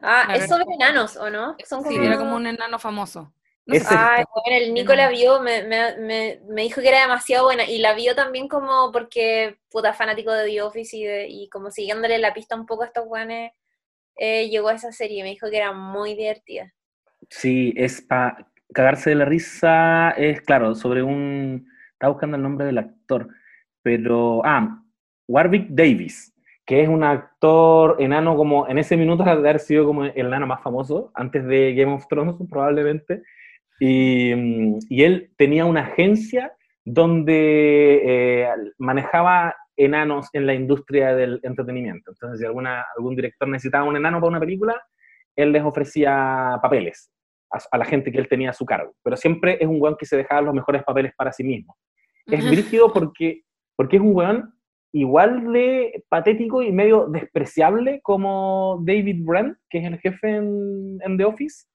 Ah, 0.01 0.33
es 0.35 0.47
sobre 0.47 0.65
enanos, 0.73 1.17
¿o 1.17 1.29
no? 1.29 1.55
Son 1.65 1.83
como... 1.83 1.95
Sí, 1.95 2.05
era 2.05 2.17
como 2.17 2.35
un 2.35 2.47
enano 2.47 2.79
famoso. 2.79 3.33
Ay, 3.67 4.23
bueno, 4.33 4.65
el 4.65 4.73
Nico 4.73 4.95
la 4.95 5.09
vio, 5.09 5.41
me, 5.41 5.63
me, 5.63 6.39
me, 6.47 6.61
dijo 6.63 6.81
que 6.81 6.89
era 6.89 7.01
demasiado 7.01 7.45
buena 7.45 7.65
y 7.65 7.77
la 7.77 7.93
vio 7.93 8.15
también 8.15 8.47
como 8.47 8.91
porque, 8.91 9.59
puta, 9.69 9.93
fanático 9.93 10.31
de 10.31 10.45
The 10.45 10.61
Office 10.63 10.97
y, 10.97 11.43
y 11.43 11.49
como 11.49 11.69
siguiéndole 11.69 12.17
la 12.17 12.33
pista 12.33 12.55
un 12.55 12.65
poco 12.65 12.83
a 12.83 12.87
estos 12.87 13.05
guanes, 13.05 13.51
eh, 14.15 14.49
llegó 14.49 14.69
a 14.69 14.73
esa 14.73 14.91
serie 14.91 15.19
y 15.19 15.23
me 15.23 15.29
dijo 15.29 15.49
que 15.49 15.57
era 15.57 15.71
muy 15.71 16.15
divertida. 16.15 16.73
Sí, 17.29 17.73
es 17.77 18.01
para 18.01 18.49
cagarse 18.73 19.11
de 19.11 19.17
la 19.17 19.25
risa, 19.25 20.11
es 20.11 20.41
claro, 20.41 20.75
sobre 20.75 21.03
un... 21.03 21.67
Estaba 21.93 22.13
buscando 22.13 22.37
el 22.37 22.43
nombre 22.43 22.65
del 22.65 22.77
actor, 22.77 23.29
pero... 23.81 24.41
Ah, 24.43 24.83
Warwick 25.27 25.67
Davis 25.69 26.33
que 26.69 26.83
es 26.83 26.87
un 26.87 27.03
actor 27.03 27.95
enano 27.97 28.37
como 28.37 28.67
en 28.67 28.77
ese 28.77 28.95
minuto 28.95 29.23
de 29.23 29.31
haber 29.31 29.57
sido 29.57 29.87
como 29.87 30.05
el 30.05 30.27
enano 30.27 30.45
más 30.45 30.61
famoso, 30.61 31.09
antes 31.15 31.43
de 31.47 31.73
Game 31.73 31.91
of 31.91 32.05
Thrones 32.07 32.35
probablemente, 32.47 33.23
y, 33.79 34.33
y 34.87 35.01
él 35.01 35.31
tenía 35.35 35.65
una 35.65 35.81
agencia 35.81 36.53
donde 36.85 38.01
eh, 38.05 38.49
manejaba 38.77 39.55
enanos 39.75 40.29
en 40.33 40.45
la 40.45 40.53
industria 40.53 41.15
del 41.15 41.39
entretenimiento. 41.41 42.11
Entonces, 42.11 42.39
si 42.39 42.45
alguna, 42.45 42.85
algún 42.95 43.15
director 43.15 43.47
necesitaba 43.47 43.85
un 43.85 43.97
enano 43.97 44.19
para 44.19 44.29
una 44.29 44.39
película, 44.39 44.79
él 45.35 45.51
les 45.51 45.63
ofrecía 45.63 46.59
papeles 46.61 47.09
a, 47.49 47.77
la 47.79 47.85
gente 47.85 48.11
que 48.11 48.19
él 48.19 48.27
tenía 48.27 48.51
a 48.51 48.53
su 48.53 48.65
cargo. 48.67 48.93
Pero 49.01 49.17
siempre 49.17 49.57
es 49.59 49.67
un 49.67 49.81
weón 49.81 49.97
que 49.97 50.05
se 50.05 50.17
dejaba 50.17 50.41
los 50.41 50.53
mejores 50.53 50.83
papeles 50.83 51.13
para 51.17 51.31
sí 51.31 51.43
mismo. 51.43 51.75
Es 52.27 52.47
brígido 52.47 52.93
porque, 52.93 53.41
porque 53.75 53.95
es 53.95 54.03
un 54.03 54.15
weón 54.15 54.53
igual 54.91 55.51
de 55.53 56.03
patético 56.09 56.61
y 56.61 56.71
medio 56.71 57.07
despreciable 57.07 58.01
como 58.01 58.81
David 58.83 59.23
Brent, 59.23 59.57
que 59.69 59.79
es 59.79 59.85
el 59.85 59.99
jefe 59.99 60.35
en, 60.35 61.17
The 61.17 61.25
Office. 61.25 61.67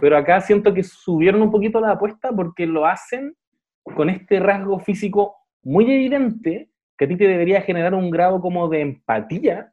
Pero 0.00 0.16
acá 0.16 0.40
siento 0.40 0.72
que 0.72 0.82
subieron 0.82 1.42
un 1.42 1.50
poquito 1.50 1.80
la 1.80 1.92
apuesta 1.92 2.32
porque 2.32 2.66
lo 2.66 2.86
hacen 2.86 3.34
con 3.82 4.10
este 4.10 4.38
rasgo 4.38 4.78
físico 4.78 5.36
muy 5.62 5.84
evidente 5.90 6.70
que 6.96 7.04
a 7.04 7.08
ti 7.08 7.16
te 7.16 7.28
debería 7.28 7.62
generar 7.62 7.94
un 7.94 8.10
grado 8.10 8.40
como 8.40 8.68
de 8.68 8.80
empatía 8.80 9.72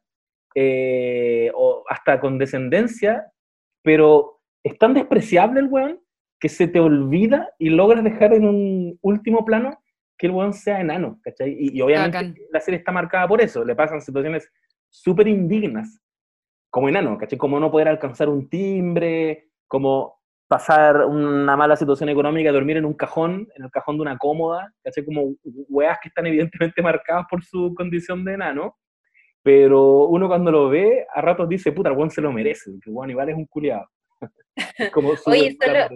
eh, 0.54 1.50
o 1.54 1.84
hasta 1.88 2.20
condescendencia, 2.20 3.32
pero 3.82 4.40
es 4.62 4.78
tan 4.78 4.94
despreciable 4.94 5.60
el 5.60 5.68
weón 5.68 6.00
que 6.38 6.48
se 6.48 6.68
te 6.68 6.80
olvida 6.80 7.50
y 7.58 7.70
logras 7.70 8.04
dejar 8.04 8.34
en 8.34 8.46
un 8.46 8.98
último 9.00 9.44
plano 9.44 9.78
que 10.16 10.26
el 10.26 10.32
weón 10.32 10.52
sea 10.52 10.80
enano, 10.80 11.20
¿cachai? 11.22 11.56
Y, 11.58 11.80
obviamente 11.80 12.46
la 12.50 12.60
serie 12.60 12.78
está 12.78 12.92
marcada 12.92 13.28
por 13.28 13.40
eso, 13.40 13.64
le 13.64 13.74
pasan 13.74 14.00
situaciones 14.00 14.50
súper 14.88 15.28
indignas 15.28 16.00
como 16.70 16.88
enano, 16.88 17.18
¿cachai? 17.18 17.38
Como 17.38 17.60
no 17.60 17.70
poder 17.70 17.88
alcanzar 17.88 18.28
un 18.28 18.48
timbre, 18.48 19.50
como 19.66 20.16
pasar 20.48 21.04
una 21.04 21.56
mala 21.56 21.76
situación 21.76 22.08
económica, 22.08 22.52
dormir 22.52 22.76
en 22.76 22.84
un 22.84 22.94
cajón, 22.94 23.48
en 23.54 23.64
el 23.64 23.70
cajón 23.70 23.96
de 23.96 24.02
una 24.02 24.16
cómoda, 24.16 24.72
¿cachai? 24.82 25.04
Como 25.04 25.34
weas 25.68 25.98
que 26.02 26.08
están 26.08 26.26
evidentemente 26.26 26.82
marcadas 26.82 27.26
por 27.30 27.44
su 27.44 27.74
condición 27.74 28.24
de 28.24 28.34
enano, 28.34 28.76
pero 29.42 30.06
uno 30.06 30.28
cuando 30.28 30.50
lo 30.50 30.68
ve, 30.68 31.06
a 31.14 31.20
ratos 31.20 31.48
dice, 31.48 31.72
puta, 31.72 31.90
el 31.90 31.96
weón 31.96 32.10
se 32.10 32.20
lo 32.20 32.32
merece, 32.32 32.70
que 32.82 32.90
weón 32.90 33.10
igual 33.10 33.28
es 33.28 33.36
un 33.36 33.46
culiado. 33.46 33.86
como 34.92 35.10
Oye, 35.26 35.56
solo, 35.60 35.88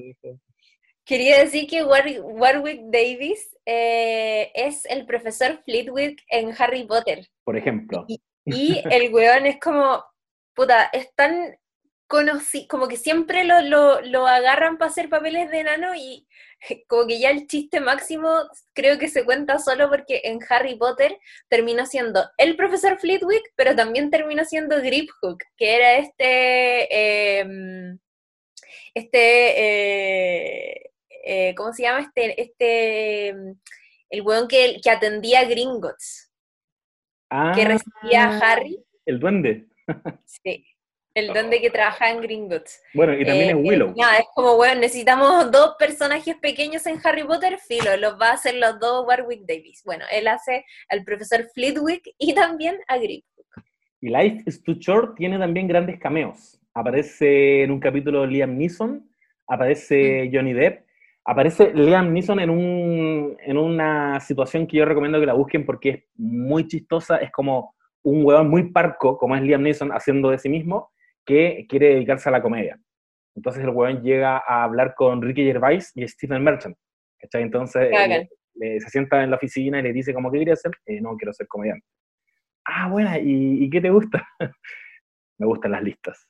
Quería 1.04 1.38
decir 1.38 1.66
que 1.66 1.82
Warwick 1.82 2.82
Davis 2.84 3.56
eh, 3.66 4.50
es 4.54 4.84
el 4.86 5.06
profesor 5.06 5.62
Flitwick 5.64 6.22
en 6.28 6.54
Harry 6.58 6.84
Potter. 6.84 7.26
Por 7.44 7.56
ejemplo. 7.56 8.04
Y, 8.08 8.82
el 8.90 9.12
weón 9.12 9.46
es 9.46 9.58
como, 9.60 10.04
puta, 10.54 10.90
es 10.92 11.14
tan 11.14 11.56
conocido, 12.06 12.66
como 12.68 12.88
que 12.88 12.96
siempre 12.96 13.44
lo, 13.44 13.60
lo, 13.62 14.00
lo 14.00 14.26
agarran 14.26 14.78
para 14.78 14.90
hacer 14.90 15.08
papeles 15.08 15.50
de 15.50 15.60
enano 15.60 15.94
y 15.94 16.26
como 16.88 17.06
que 17.06 17.20
ya 17.20 17.30
el 17.30 17.46
chiste 17.46 17.80
máximo 17.80 18.28
creo 18.72 18.98
que 18.98 19.08
se 19.08 19.24
cuenta 19.24 19.58
solo 19.58 19.88
porque 19.88 20.22
en 20.24 20.40
Harry 20.48 20.76
Potter 20.76 21.18
terminó 21.48 21.86
siendo 21.86 22.28
el 22.36 22.56
profesor 22.56 22.98
Flitwick, 22.98 23.52
pero 23.56 23.74
también 23.76 24.10
terminó 24.10 24.44
siendo 24.44 24.80
Griphook, 24.80 25.42
que 25.56 25.76
era 25.76 25.96
este, 25.96 27.40
em, 27.40 27.98
este, 28.94 29.54
eh, 29.56 30.89
eh, 31.32 31.54
¿cómo 31.54 31.72
se 31.72 31.84
llama? 31.84 32.00
Este, 32.00 32.42
este, 32.42 33.28
em, 33.28 33.54
el 34.08 34.22
weón 34.22 34.48
que, 34.48 34.80
que 34.82 34.90
atendía 34.90 35.40
a 35.40 35.44
Gringotts, 35.44 36.32
que 37.54 37.64
recibía 37.64 38.24
a 38.24 38.36
ah, 38.36 38.40
Harry. 38.42 38.82
El 39.06 39.20
duende. 39.20 39.66
Sí. 40.24 40.66
El 41.14 41.28
donde 41.32 41.60
que 41.60 41.70
trabaja 41.70 42.10
en 42.10 42.20
Gringotts. 42.20 42.80
Bueno, 42.94 43.14
y 43.14 43.24
también 43.24 43.50
es 43.50 43.54
eh, 43.54 43.68
Willow. 43.68 43.94
es 43.96 44.26
como, 44.34 44.56
bueno, 44.56 44.80
necesitamos 44.80 45.50
dos 45.50 45.74
personajes 45.78 46.36
pequeños 46.36 46.86
en 46.86 46.98
Harry 47.04 47.24
Potter, 47.24 47.58
filo, 47.58 47.96
los 47.96 48.14
va 48.20 48.30
a 48.30 48.34
hacer 48.34 48.54
los 48.56 48.78
dos 48.80 49.06
Warwick 49.06 49.42
Davis. 49.46 49.82
Bueno, 49.84 50.04
él 50.10 50.26
hace 50.28 50.64
al 50.88 51.04
profesor 51.04 51.48
Flitwick 51.52 52.02
y 52.18 52.34
también 52.34 52.78
a 52.88 52.98
Griphook. 52.98 53.46
Y 54.00 54.08
Life 54.08 54.42
is 54.46 54.62
Too 54.62 54.74
Short 54.74 55.16
tiene 55.16 55.38
también 55.38 55.68
grandes 55.68 55.98
cameos. 56.00 56.60
Aparece 56.74 57.64
en 57.64 57.70
un 57.72 57.80
capítulo 57.80 58.24
Liam 58.26 58.56
Neeson, 58.56 59.08
aparece 59.46 60.24
mm. 60.24 60.34
Johnny 60.34 60.52
Depp, 60.52 60.89
aparece 61.24 61.72
Liam 61.74 62.12
Neeson 62.12 62.40
en, 62.40 62.50
un, 62.50 63.36
en 63.40 63.56
una 63.58 64.20
situación 64.20 64.66
que 64.66 64.78
yo 64.78 64.84
recomiendo 64.84 65.20
que 65.20 65.26
la 65.26 65.34
busquen 65.34 65.64
porque 65.64 65.90
es 65.90 66.04
muy 66.16 66.66
chistosa, 66.66 67.16
es 67.18 67.30
como 67.30 67.74
un 68.02 68.24
huevón 68.24 68.48
muy 68.48 68.70
parco, 68.70 69.18
como 69.18 69.36
es 69.36 69.42
Liam 69.42 69.62
Neeson, 69.62 69.90
haciendo 69.90 70.30
de 70.30 70.38
sí 70.38 70.48
mismo, 70.48 70.90
que 71.24 71.66
quiere 71.68 71.94
dedicarse 71.94 72.28
a 72.28 72.32
la 72.32 72.42
comedia. 72.42 72.80
Entonces 73.36 73.62
el 73.62 73.70
huevón 73.70 74.02
llega 74.02 74.38
a 74.38 74.64
hablar 74.64 74.94
con 74.94 75.22
Ricky 75.22 75.44
Gervais 75.44 75.92
y 75.94 76.06
Stephen 76.08 76.42
Merchant. 76.42 76.76
Entonces 77.32 77.90
se 78.54 78.90
sienta 78.90 79.22
en 79.22 79.30
la 79.30 79.36
oficina 79.36 79.80
y 79.80 79.82
le 79.82 79.92
dice, 79.92 80.12
¿cómo 80.12 80.30
que 80.30 80.38
quería 80.38 80.54
hacer? 80.54 80.72
Eh, 80.86 81.00
no, 81.00 81.16
quiero 81.16 81.32
ser 81.32 81.46
comediante. 81.46 81.86
Ah, 82.64 82.88
bueno, 82.88 83.10
¿y, 83.20 83.68
qué 83.70 83.80
te 83.80 83.90
gusta? 83.90 84.26
Me 85.38 85.46
gustan 85.46 85.72
las 85.72 85.82
listas. 85.82 86.28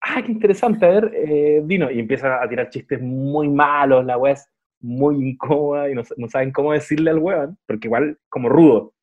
Ah, 0.00 0.22
qué 0.24 0.32
interesante, 0.32 0.86
a 0.86 0.88
ver, 0.90 1.12
eh, 1.14 1.62
Dino. 1.64 1.90
Y 1.90 1.98
empieza 1.98 2.42
a 2.42 2.48
tirar 2.48 2.70
chistes 2.70 3.00
muy 3.00 3.48
malos, 3.48 4.04
la 4.04 4.16
weá 4.16 4.32
es 4.34 4.48
muy 4.80 5.16
incómoda 5.30 5.90
y 5.90 5.94
no, 5.94 6.04
saben 6.28 6.52
cómo 6.52 6.72
decirle 6.72 7.10
al 7.10 7.18
huevón, 7.18 7.58
porque 7.66 7.88
igual 7.88 8.18
como 8.28 8.48
rudo, 8.48 8.94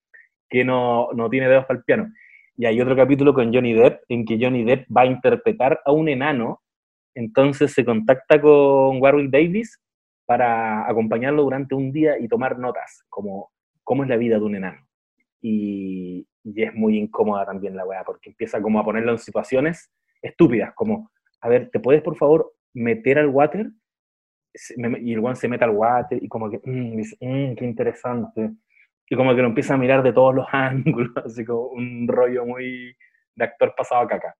que 0.49 0.63
no, 0.63 1.09
no 1.13 1.29
tiene 1.29 1.49
dedos 1.49 1.65
para 1.65 1.79
el 1.79 1.85
piano. 1.85 2.11
Y 2.57 2.65
hay 2.65 2.79
otro 2.79 2.95
capítulo 2.95 3.33
con 3.33 3.53
Johnny 3.53 3.73
Depp 3.73 4.03
en 4.07 4.25
que 4.25 4.37
Johnny 4.39 4.63
Depp 4.63 4.87
va 4.95 5.01
a 5.01 5.07
interpretar 5.07 5.81
a 5.85 5.91
un 5.91 6.07
enano, 6.07 6.61
entonces 7.13 7.73
se 7.73 7.83
contacta 7.83 8.39
con 8.39 9.01
Warwick 9.01 9.29
Davis 9.29 9.81
para 10.25 10.89
acompañarlo 10.89 11.43
durante 11.43 11.75
un 11.75 11.91
día 11.91 12.17
y 12.19 12.27
tomar 12.27 12.57
notas, 12.57 13.03
como 13.09 13.51
cómo 13.83 14.03
es 14.03 14.09
la 14.09 14.17
vida 14.17 14.37
de 14.37 14.45
un 14.45 14.55
enano. 14.55 14.87
Y, 15.41 16.27
es 16.43 16.73
muy 16.75 16.97
incómoda 16.97 17.45
también 17.45 17.75
la 17.75 17.85
weá, 17.85 18.03
porque 18.03 18.29
empieza 18.29 18.61
como 18.61 18.79
a 18.79 18.85
ponerlo 18.85 19.11
en 19.11 19.17
situaciones 19.17 19.91
estúpidas, 20.21 20.73
como, 20.75 21.11
a 21.41 21.49
ver, 21.49 21.69
¿te 21.69 21.79
puedes 21.79 22.01
por 22.01 22.15
favor 22.15 22.53
meter 22.73 23.19
al 23.19 23.27
water? 23.27 23.67
Y 25.01 25.13
el 25.13 25.19
one 25.19 25.35
se 25.35 25.47
mete 25.47 25.65
al 25.65 25.71
water 25.71 26.23
y 26.23 26.27
como 26.29 26.49
que, 26.49 26.61
mmm, 26.63 26.95
dice, 26.97 27.17
mmm, 27.19 27.55
qué 27.55 27.65
interesante 27.65 28.51
y 29.09 29.15
como 29.15 29.35
que 29.35 29.41
lo 29.41 29.47
empieza 29.47 29.75
a 29.75 29.77
mirar 29.77 30.03
de 30.03 30.13
todos 30.13 30.33
los 30.33 30.47
ángulos, 30.51 31.11
así 31.23 31.45
como 31.45 31.67
un 31.67 32.07
rollo 32.07 32.45
muy 32.45 32.95
de 33.35 33.43
actor 33.43 33.73
pasado 33.75 34.01
a 34.01 34.07
caca. 34.07 34.35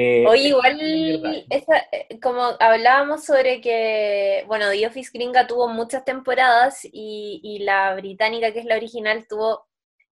Eh, 0.00 0.24
Oye, 0.28 0.50
igual, 0.50 0.78
eh, 0.80 2.20
como 2.22 2.40
hablábamos 2.60 3.24
sobre 3.24 3.60
que, 3.60 4.44
bueno, 4.46 4.70
The 4.70 4.86
Office 4.86 5.10
gringa 5.12 5.48
tuvo 5.48 5.66
muchas 5.66 6.04
temporadas 6.04 6.82
y, 6.84 7.58
la 7.62 7.96
británica, 7.96 8.52
que 8.52 8.60
es 8.60 8.64
la 8.64 8.76
original, 8.76 9.26
tuvo, 9.28 9.66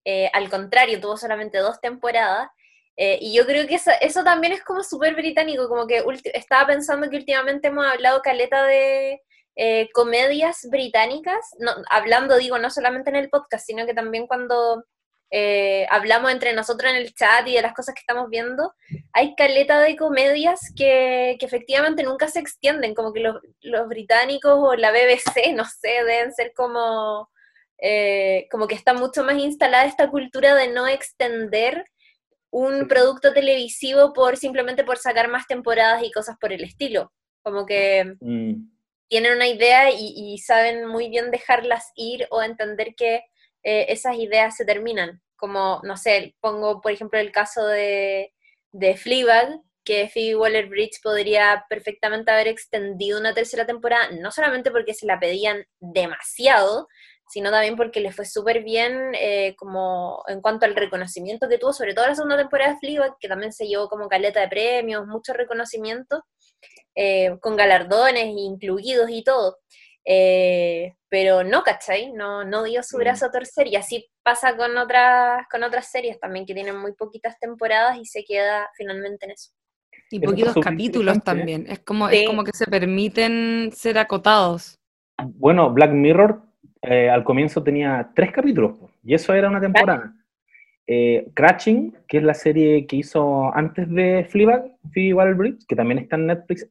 eh, 0.04 0.28
al 0.32 0.50
contrario, 0.50 1.00
tuvo 1.00 1.16
solamente 1.16 1.58
dos 1.58 1.80
temporadas. 1.80 2.48
Y 2.96 3.34
yo 3.34 3.44
creo 3.44 3.66
que 3.66 3.74
eso, 3.74 4.24
también 4.24 4.52
es 4.54 4.62
como 4.62 4.82
súper 4.82 5.14
británico, 5.14 5.68
como 5.68 5.86
que 5.86 6.02
estaba 6.34 6.66
pensando 6.66 7.10
que 7.10 7.16
últimamente 7.16 7.68
hemos 7.68 7.86
hablado 7.86 8.22
caleta 8.22 8.64
de, 8.64 9.20
eh, 9.58 9.88
comedias 9.94 10.68
británicas, 10.70 11.56
hablando, 11.88 12.36
digo, 12.36 12.58
no 12.58 12.68
solamente 12.68 13.08
en 13.08 13.16
el 13.16 13.30
podcast, 13.30 13.66
sino 13.66 13.86
que 13.86 13.94
también 13.94 14.26
cuando 14.26 14.84
eh, 15.30 15.86
hablamos 15.88 16.30
entre 16.30 16.52
nosotros 16.52 16.92
en 16.92 16.98
el 16.98 17.14
chat 17.14 17.48
y 17.48 17.54
de 17.54 17.62
las 17.62 17.72
cosas 17.72 17.94
que 17.94 18.00
estamos 18.00 18.28
viendo, 18.28 18.74
hay 19.14 19.34
caleta 19.34 19.80
de 19.80 19.96
comedias 19.96 20.60
que, 20.76 21.36
que 21.40 21.46
efectivamente 21.46 22.02
nunca 22.02 22.28
se 22.28 22.38
extienden, 22.38 22.94
como 22.94 23.14
que 23.14 23.20
los, 23.20 23.36
los, 23.62 23.88
británicos 23.88 24.58
o 24.58 24.74
la 24.76 24.90
BBC, 24.90 25.54
no 25.54 25.64
sé, 25.64 26.04
deben 26.04 26.34
ser 26.34 26.52
como, 26.54 27.30
eh, 27.78 28.48
como 28.50 28.66
que 28.66 28.74
está 28.74 28.92
mucho 28.92 29.24
más 29.24 29.38
instalada 29.38 29.86
esta 29.86 30.10
cultura 30.10 30.54
de 30.54 30.68
no 30.68 30.86
extender 30.86 31.86
un 32.50 32.88
producto 32.88 33.32
televisivo 33.32 34.12
por 34.12 34.36
simplemente 34.36 34.84
por 34.84 34.98
sacar 34.98 35.28
más 35.28 35.46
temporadas 35.46 36.02
y 36.02 36.10
cosas 36.10 36.36
por 36.40 36.52
el 36.52 36.64
estilo. 36.64 37.12
Como 37.42 37.66
que... 37.66 38.16
Mm 38.20 38.76
tienen 39.08 39.34
una 39.36 39.46
idea 39.46 39.90
y, 39.90 40.38
saben 40.38 40.86
muy 40.86 41.08
bien 41.08 41.30
dejarlas 41.30 41.92
ir 41.94 42.26
o 42.30 42.42
entender 42.42 42.94
que 42.96 43.22
eh, 43.62 43.86
esas 43.88 44.16
ideas 44.16 44.56
se 44.56 44.64
terminan. 44.64 45.22
Como, 45.36 45.80
no 45.84 45.96
sé, 45.96 46.34
pongo 46.40 46.80
por 46.80 46.92
ejemplo 46.92 47.18
el 47.18 47.30
caso 47.30 47.66
de, 47.66 48.32
de 48.72 48.96
Fleabag, 48.96 49.60
que 49.84 50.08
Phoebe 50.08 50.36
Waller-Bridge 50.36 51.00
podría 51.02 51.64
perfectamente 51.68 52.32
haber 52.32 52.48
extendido 52.48 53.20
una 53.20 53.34
tercera 53.34 53.66
temporada, 53.66 54.10
no 54.10 54.32
solamente 54.32 54.70
porque 54.70 54.94
se 54.94 55.06
la 55.06 55.20
pedían 55.20 55.64
demasiado, 55.78 56.88
sino 57.28 57.50
también 57.50 57.76
porque 57.76 58.00
le 58.00 58.12
fue 58.12 58.24
súper 58.24 58.62
bien 58.62 59.12
eh, 59.14 59.54
como 59.56 60.22
en 60.28 60.40
cuanto 60.40 60.64
al 60.64 60.76
reconocimiento 60.76 61.48
que 61.48 61.58
tuvo, 61.58 61.72
sobre 61.72 61.94
todo 61.94 62.06
la 62.06 62.14
segunda 62.14 62.36
temporada 62.36 62.72
de 62.72 62.78
Fleabag, 62.78 63.16
que 63.18 63.28
también 63.28 63.52
se 63.52 63.66
llevó 63.66 63.88
como 63.88 64.08
caleta 64.08 64.40
de 64.40 64.48
premios, 64.48 65.06
mucho 65.06 65.32
reconocimiento, 65.32 66.24
eh, 66.94 67.36
con 67.40 67.56
galardones 67.56 68.26
incluidos 68.28 69.10
y 69.10 69.24
todo. 69.24 69.58
Eh, 70.08 70.94
pero 71.08 71.42
no, 71.42 71.64
¿cachai? 71.64 72.12
No, 72.12 72.44
no 72.44 72.62
dio 72.62 72.82
su 72.84 72.96
mm. 72.96 73.00
brazo 73.00 73.26
a 73.26 73.32
torcer 73.32 73.66
y 73.66 73.74
así 73.74 74.08
pasa 74.22 74.56
con 74.56 74.76
otras, 74.78 75.46
con 75.50 75.64
otras 75.64 75.90
series 75.90 76.20
también 76.20 76.46
que 76.46 76.54
tienen 76.54 76.76
muy 76.76 76.92
poquitas 76.92 77.38
temporadas 77.40 77.98
y 77.98 78.04
se 78.04 78.24
queda 78.24 78.70
finalmente 78.76 79.26
en 79.26 79.32
eso. 79.32 79.50
Y 80.10 80.20
poquitos 80.20 80.54
capítulos 80.62 81.18
también, 81.24 81.66
es 81.68 81.80
como, 81.80 82.08
es 82.08 82.28
como 82.28 82.44
que 82.44 82.52
se 82.52 82.66
permiten 82.66 83.72
ser 83.74 83.98
acotados. 83.98 84.78
Bueno, 85.20 85.72
Black 85.72 85.90
Mirror 85.90 86.42
eh, 86.82 87.10
al 87.10 87.24
comienzo 87.24 87.62
tenía 87.62 88.10
tres 88.14 88.32
capítulos 88.32 88.78
y 89.02 89.14
eso 89.14 89.34
era 89.34 89.48
una 89.48 89.60
temporada. 89.60 90.12
Eh, 90.86 91.28
Cratching, 91.34 91.96
que 92.06 92.18
es 92.18 92.22
la 92.22 92.34
serie 92.34 92.86
que 92.86 92.96
hizo 92.96 93.52
antes 93.54 93.88
de 93.90 94.24
Fleabag, 94.30 94.64
Phoebe 94.92 95.14
Waller-Bridge, 95.14 95.66
que 95.66 95.74
también 95.74 95.98
está 95.98 96.16
en 96.16 96.26
Netflix 96.26 96.68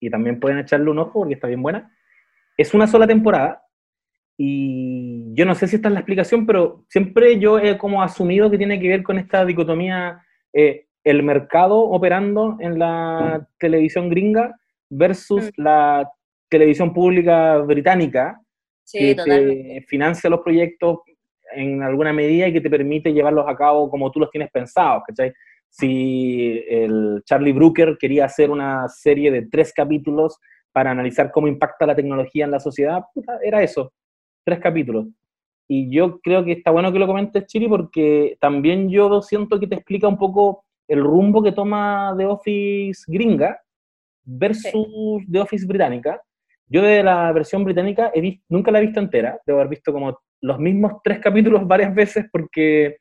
y 0.00 0.10
también 0.10 0.40
pueden 0.40 0.58
echarle 0.58 0.90
un 0.90 0.98
ojo 0.98 1.20
porque 1.20 1.34
está 1.34 1.48
bien 1.48 1.62
buena. 1.62 1.92
Es 2.56 2.72
una 2.72 2.86
sola 2.86 3.06
temporada 3.06 3.62
y 4.38 5.34
yo 5.34 5.44
no 5.44 5.54
sé 5.54 5.66
si 5.66 5.76
esta 5.76 5.88
es 5.88 5.94
la 5.94 6.00
explicación, 6.00 6.46
pero 6.46 6.84
siempre 6.88 7.38
yo 7.38 7.58
he 7.58 7.76
como 7.76 8.02
asumido 8.02 8.50
que 8.50 8.58
tiene 8.58 8.80
que 8.80 8.88
ver 8.88 9.02
con 9.02 9.18
esta 9.18 9.44
dicotomía, 9.44 10.24
eh, 10.52 10.86
el 11.04 11.22
mercado 11.22 11.78
operando 11.78 12.56
en 12.60 12.78
la 12.78 13.46
televisión 13.58 14.08
gringa 14.08 14.56
versus 14.88 15.46
mm. 15.46 15.62
la 15.62 16.10
televisión 16.48 16.92
pública 16.92 17.58
británica, 17.58 18.41
que 18.92 19.14
te 19.14 19.84
financia 19.88 20.30
los 20.30 20.40
proyectos 20.40 20.98
en 21.54 21.82
alguna 21.82 22.12
medida 22.12 22.48
y 22.48 22.52
que 22.52 22.60
te 22.60 22.70
permite 22.70 23.12
llevarlos 23.12 23.46
a 23.48 23.56
cabo 23.56 23.90
como 23.90 24.10
tú 24.10 24.20
los 24.20 24.30
tienes 24.30 24.50
pensados, 24.50 25.02
¿cachai? 25.06 25.32
si 25.72 26.62
el 26.68 27.22
Charlie 27.24 27.54
Brooker 27.54 27.96
quería 27.98 28.26
hacer 28.26 28.50
una 28.50 28.88
serie 28.88 29.30
de 29.30 29.46
tres 29.46 29.72
capítulos 29.74 30.38
para 30.70 30.90
analizar 30.90 31.30
cómo 31.32 31.48
impacta 31.48 31.86
la 31.86 31.96
tecnología 31.96 32.44
en 32.44 32.50
la 32.50 32.60
sociedad, 32.60 33.02
era 33.42 33.62
eso, 33.62 33.90
tres 34.44 34.58
capítulos. 34.60 35.06
Y 35.66 35.90
yo 35.90 36.20
creo 36.20 36.44
que 36.44 36.52
está 36.52 36.70
bueno 36.70 36.92
que 36.92 36.98
lo 36.98 37.06
comentes, 37.06 37.46
Chiri, 37.46 37.68
porque 37.68 38.36
también 38.38 38.90
yo 38.90 39.22
siento 39.22 39.58
que 39.58 39.66
te 39.66 39.76
explica 39.76 40.06
un 40.06 40.18
poco 40.18 40.66
el 40.88 41.02
rumbo 41.02 41.42
que 41.42 41.52
toma 41.52 42.14
The 42.18 42.26
Office 42.26 43.04
gringa 43.08 43.58
versus 44.24 45.24
The 45.30 45.40
Office 45.40 45.66
británica. 45.66 46.20
Yo 46.72 46.80
de 46.80 47.02
la 47.02 47.30
versión 47.32 47.64
británica 47.64 48.10
he 48.14 48.22
visto, 48.22 48.42
nunca 48.48 48.70
la 48.70 48.78
he 48.78 48.86
visto 48.86 48.98
entera, 48.98 49.38
debo 49.44 49.58
haber 49.58 49.68
visto 49.68 49.92
como 49.92 50.18
los 50.40 50.58
mismos 50.58 51.02
tres 51.04 51.18
capítulos 51.18 51.66
varias 51.66 51.94
veces 51.94 52.24
porque 52.32 52.96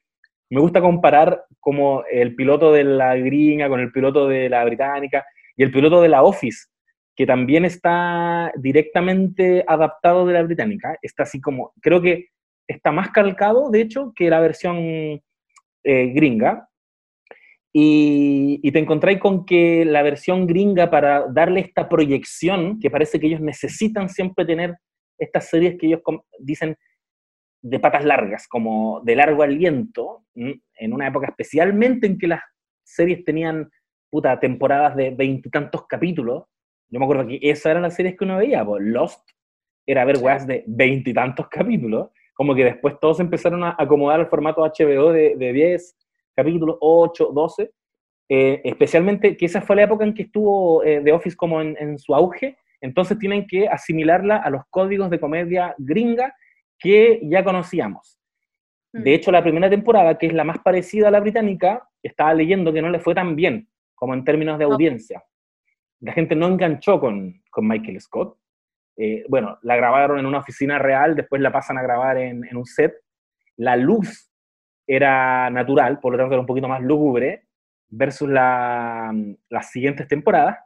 me 0.49 0.59
gusta 0.59 0.81
comparar 0.81 1.45
como 1.61 2.03
el 2.11 2.35
piloto 2.35 2.73
de 2.73 2.83
la 2.83 3.15
gringa 3.15 3.69
con 3.69 3.79
el 3.79 3.93
piloto 3.93 4.27
de 4.27 4.49
la 4.49 4.65
británica 4.65 5.25
y 5.55 5.63
el 5.63 5.71
piloto 5.71 6.01
de 6.01 6.09
la 6.09 6.21
Office, 6.21 6.67
que 7.15 7.25
también 7.25 7.63
está 7.63 8.51
directamente 8.57 9.63
adaptado 9.65 10.27
de 10.27 10.33
la 10.33 10.43
británica. 10.43 10.97
Está 11.01 11.23
así 11.23 11.39
como, 11.39 11.71
creo 11.81 12.01
que 12.01 12.27
está 12.67 12.91
más 12.91 13.11
calcado, 13.11 13.69
de 13.69 13.79
hecho, 13.79 14.11
que 14.13 14.29
la 14.29 14.41
versión 14.41 14.77
eh, 14.79 15.21
gringa. 16.13 16.67
Y, 17.73 18.69
te 18.71 18.79
encontráis 18.79 19.19
con 19.19 19.45
que 19.45 19.85
la 19.85 20.01
versión 20.01 20.45
gringa, 20.45 20.89
para 20.89 21.27
darle 21.27 21.61
esta 21.61 21.87
proyección, 21.87 22.79
que 22.79 22.89
parece 22.89 23.19
que 23.19 23.27
ellos 23.27 23.41
necesitan 23.41 24.09
siempre 24.09 24.45
tener 24.45 24.75
estas 25.17 25.49
series 25.49 25.77
que 25.77 25.87
ellos 25.87 26.01
dicen 26.39 26.75
de 27.63 27.79
patas 27.79 28.03
largas, 28.03 28.47
como 28.47 29.01
de 29.03 29.15
largo 29.15 29.43
aliento, 29.43 30.25
en 30.35 30.93
una 30.93 31.07
época 31.07 31.27
especialmente 31.27 32.07
en 32.07 32.17
que 32.17 32.27
las 32.27 32.41
series 32.83 33.23
tenían 33.23 33.69
puta, 34.09 34.39
temporadas 34.39 34.95
de 34.95 35.11
veintitantos 35.11 35.85
capítulos. 35.87 36.45
Yo 36.89 36.99
me 36.99 37.05
acuerdo 37.05 37.27
que 37.27 37.39
esas 37.41 37.67
eran 37.67 37.83
las 37.83 37.95
series 37.95 38.17
que 38.17 38.25
uno 38.25 38.37
veía, 38.37 38.65
pues 38.65 38.83
Lost 38.83 39.29
era 39.85 40.03
ver 40.05 40.17
weas 40.17 40.45
de 40.45 40.63
veintitantos 40.67 41.47
capítulos, 41.49 42.09
como 42.33 42.53
que 42.55 42.65
después 42.65 42.99
todos 42.99 43.19
empezaron 43.19 43.63
a 43.63 43.75
acomodar 43.77 44.19
el 44.19 44.27
formato 44.27 44.61
HBO 44.61 45.11
de, 45.11 45.35
de 45.37 45.53
10 45.53 45.95
capítulos, 46.35 46.77
8, 46.79 47.31
12, 47.33 47.71
eh, 48.29 48.61
especialmente 48.63 49.35
que 49.35 49.45
esa 49.45 49.61
fue 49.61 49.75
la 49.75 49.83
época 49.83 50.05
en 50.05 50.13
que 50.13 50.23
estuvo 50.23 50.83
eh, 50.83 51.01
The 51.03 51.11
Office 51.11 51.35
como 51.35 51.61
en, 51.61 51.97
su 51.99 52.15
auge, 52.15 52.57
entonces 52.79 53.19
tienen 53.19 53.45
que 53.45 53.67
asimilarla 53.67 54.37
a 54.37 54.49
los 54.49 54.63
códigos 54.69 55.09
de 55.09 55.19
comedia 55.19 55.75
gringa 55.77 56.33
que 56.79 57.19
ya 57.23 57.43
conocíamos. 57.43 58.17
De 58.93 59.11
mm. 59.11 59.13
hecho, 59.13 59.31
la 59.31 59.43
primera 59.43 59.69
temporada, 59.69 60.17
que 60.17 60.27
es 60.27 60.33
la 60.33 60.45
más 60.45 60.59
parecida 60.59 61.09
a 61.09 61.11
la 61.11 61.19
británica, 61.19 61.87
estaba 62.01 62.33
leyendo 62.33 62.71
que 62.71 62.81
no 62.81 62.89
le 62.89 62.99
fue 62.99 63.13
tan 63.13 63.35
bien 63.35 63.67
como 63.95 64.13
en 64.13 64.23
términos 64.23 64.57
de 64.57 64.63
audiencia. 64.65 65.23
La 65.99 66.13
gente 66.13 66.33
no 66.33 66.47
enganchó 66.47 66.99
con, 66.99 67.43
con 67.51 67.67
Michael 67.67 67.99
Scott. 68.01 68.37
Eh, 68.97 69.25
bueno, 69.27 69.59
la 69.61 69.75
grabaron 69.75 70.19
en 70.19 70.25
una 70.25 70.39
oficina 70.39 70.79
real, 70.79 71.15
después 71.15 71.41
la 71.41 71.51
pasan 71.51 71.77
a 71.77 71.83
grabar 71.83 72.17
en, 72.17 72.45
en 72.45 72.55
un 72.57 72.65
set. 72.65 72.93
La 73.57 73.75
luz 73.75 74.30
era 74.87 75.49
natural, 75.49 75.99
por 75.99 76.13
lo 76.13 76.17
tanto 76.17 76.33
era 76.33 76.41
un 76.41 76.47
poquito 76.47 76.67
más 76.67 76.81
lúgubre 76.81 77.45
versus 77.89 78.29
la, 78.29 79.13
las 79.49 79.71
siguientes 79.71 80.07
temporadas, 80.07 80.57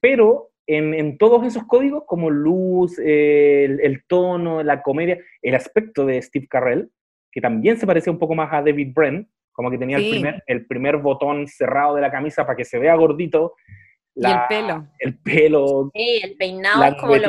pero 0.00 0.50
en, 0.66 0.94
en, 0.94 1.18
todos 1.18 1.44
esos 1.44 1.64
códigos, 1.64 2.04
como 2.06 2.30
luz, 2.30 2.98
el, 2.98 3.80
el, 3.80 4.04
tono, 4.06 4.62
la 4.62 4.82
comedia, 4.82 5.18
el 5.42 5.54
aspecto 5.54 6.06
de 6.06 6.22
Steve 6.22 6.46
Carrell, 6.48 6.90
que 7.32 7.40
también 7.40 7.76
se 7.76 7.86
parecía 7.86 8.12
un 8.12 8.18
poco 8.18 8.34
más 8.34 8.52
a 8.52 8.62
David 8.62 8.92
Brent, 8.94 9.28
como 9.52 9.70
que 9.70 9.78
tenía 9.78 9.98
el, 9.98 10.10
primer, 10.10 10.42
el 10.46 10.66
primer 10.66 10.96
botón 10.98 11.46
cerrado 11.46 11.94
de 11.94 12.00
la 12.00 12.10
camisa 12.10 12.44
para 12.44 12.56
que 12.56 12.64
se 12.64 12.78
vea 12.78 12.94
gordito. 12.94 13.54
y 14.14 14.26
el 14.26 14.38
pelo. 14.48 14.86
El 14.98 15.18
pelo. 15.18 15.90
Sí, 15.92 16.20
el 16.22 16.36
peinado 16.36 16.96
como 16.98 17.16
lo 17.16 17.28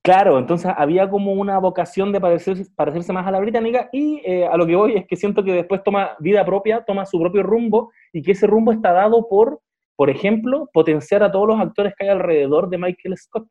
Claro, 0.00 0.38
entonces 0.38 0.72
había 0.76 1.10
como 1.10 1.32
una 1.32 1.58
vocación 1.58 2.10
de 2.10 2.20
parecerse, 2.20 2.64
parecerse 2.74 3.12
más 3.12 3.26
a 3.26 3.30
la 3.30 3.40
británica 3.40 3.90
y 3.92 4.22
eh, 4.24 4.46
a 4.46 4.56
lo 4.56 4.66
que 4.66 4.76
voy 4.76 4.94
es 4.96 5.06
que 5.06 5.16
siento 5.16 5.44
que 5.44 5.52
después 5.52 5.82
toma 5.84 6.16
vida 6.20 6.42
propia, 6.44 6.82
toma 6.86 7.04
su 7.04 7.20
propio 7.20 7.42
rumbo 7.42 7.92
y 8.10 8.22
que 8.22 8.32
ese 8.32 8.46
rumbo 8.46 8.72
está 8.72 8.92
dado 8.92 9.28
por, 9.28 9.60
por 9.94 10.08
ejemplo, 10.08 10.70
potenciar 10.72 11.22
a 11.22 11.30
todos 11.30 11.48
los 11.48 11.60
actores 11.60 11.92
que 11.96 12.04
hay 12.04 12.10
alrededor 12.10 12.70
de 12.70 12.78
Michael 12.78 13.18
Scott. 13.18 13.46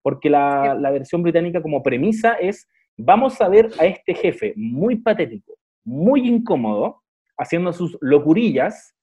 Porque 0.00 0.30
la, 0.30 0.74
la 0.74 0.92
versión 0.92 1.24
británica 1.24 1.60
como 1.60 1.82
premisa 1.82 2.34
es, 2.34 2.68
vamos 2.96 3.40
a 3.40 3.48
ver 3.48 3.70
a 3.80 3.86
este 3.86 4.14
jefe 4.14 4.52
muy 4.56 4.96
patético, 4.96 5.54
muy 5.82 6.28
incómodo, 6.28 7.02
haciendo 7.36 7.72
sus 7.72 7.98
locurillas. 8.00 8.94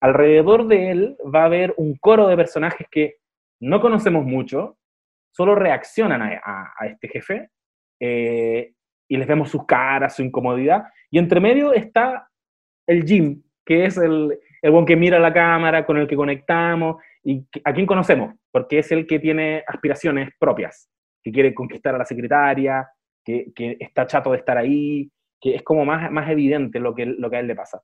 Alrededor 0.00 0.68
de 0.68 0.90
él 0.92 1.16
va 1.34 1.42
a 1.42 1.46
haber 1.46 1.74
un 1.78 1.96
coro 1.96 2.28
de 2.28 2.36
personajes 2.36 2.86
que 2.90 3.16
no 3.58 3.80
conocemos 3.80 4.24
mucho, 4.24 4.76
solo 5.32 5.54
reaccionan 5.54 6.22
a, 6.22 6.72
este 6.86 7.08
jefe 7.08 7.50
eh, 8.00 8.72
y 9.08 9.16
les 9.16 9.26
vemos 9.26 9.50
sus 9.50 9.66
caras, 9.66 10.16
su 10.16 10.22
incomodidad. 10.22 10.84
Y 11.10 11.18
entre 11.18 11.40
medio 11.40 11.72
está 11.72 12.28
el 12.86 13.04
Jim, 13.04 13.42
que 13.64 13.86
es 13.86 13.96
el, 13.96 14.38
el 14.62 14.70
buen 14.70 14.86
que 14.86 14.96
mira 14.96 15.18
la 15.18 15.32
cámara, 15.32 15.84
con 15.84 15.96
el 15.96 16.06
que 16.06 16.16
conectamos 16.16 17.02
y 17.24 17.44
a 17.64 17.72
quien 17.72 17.86
conocemos, 17.86 18.34
porque 18.50 18.78
es 18.78 18.92
el 18.92 19.06
que 19.06 19.18
tiene 19.18 19.64
aspiraciones 19.66 20.30
propias, 20.38 20.88
que 21.22 21.32
quiere 21.32 21.54
conquistar 21.54 21.94
a 21.94 21.98
la 21.98 22.04
secretaria, 22.04 22.88
que, 23.24 23.52
que 23.54 23.76
está 23.80 24.06
chato 24.06 24.32
de 24.32 24.38
estar 24.38 24.58
ahí, 24.58 25.10
que 25.40 25.56
es 25.56 25.62
como 25.62 25.84
más, 25.84 26.10
más 26.10 26.28
evidente 26.30 26.80
lo 26.80 26.94
que, 26.94 27.06
lo 27.06 27.30
que 27.30 27.36
a 27.36 27.40
él 27.40 27.46
le 27.46 27.56
pasa. 27.56 27.80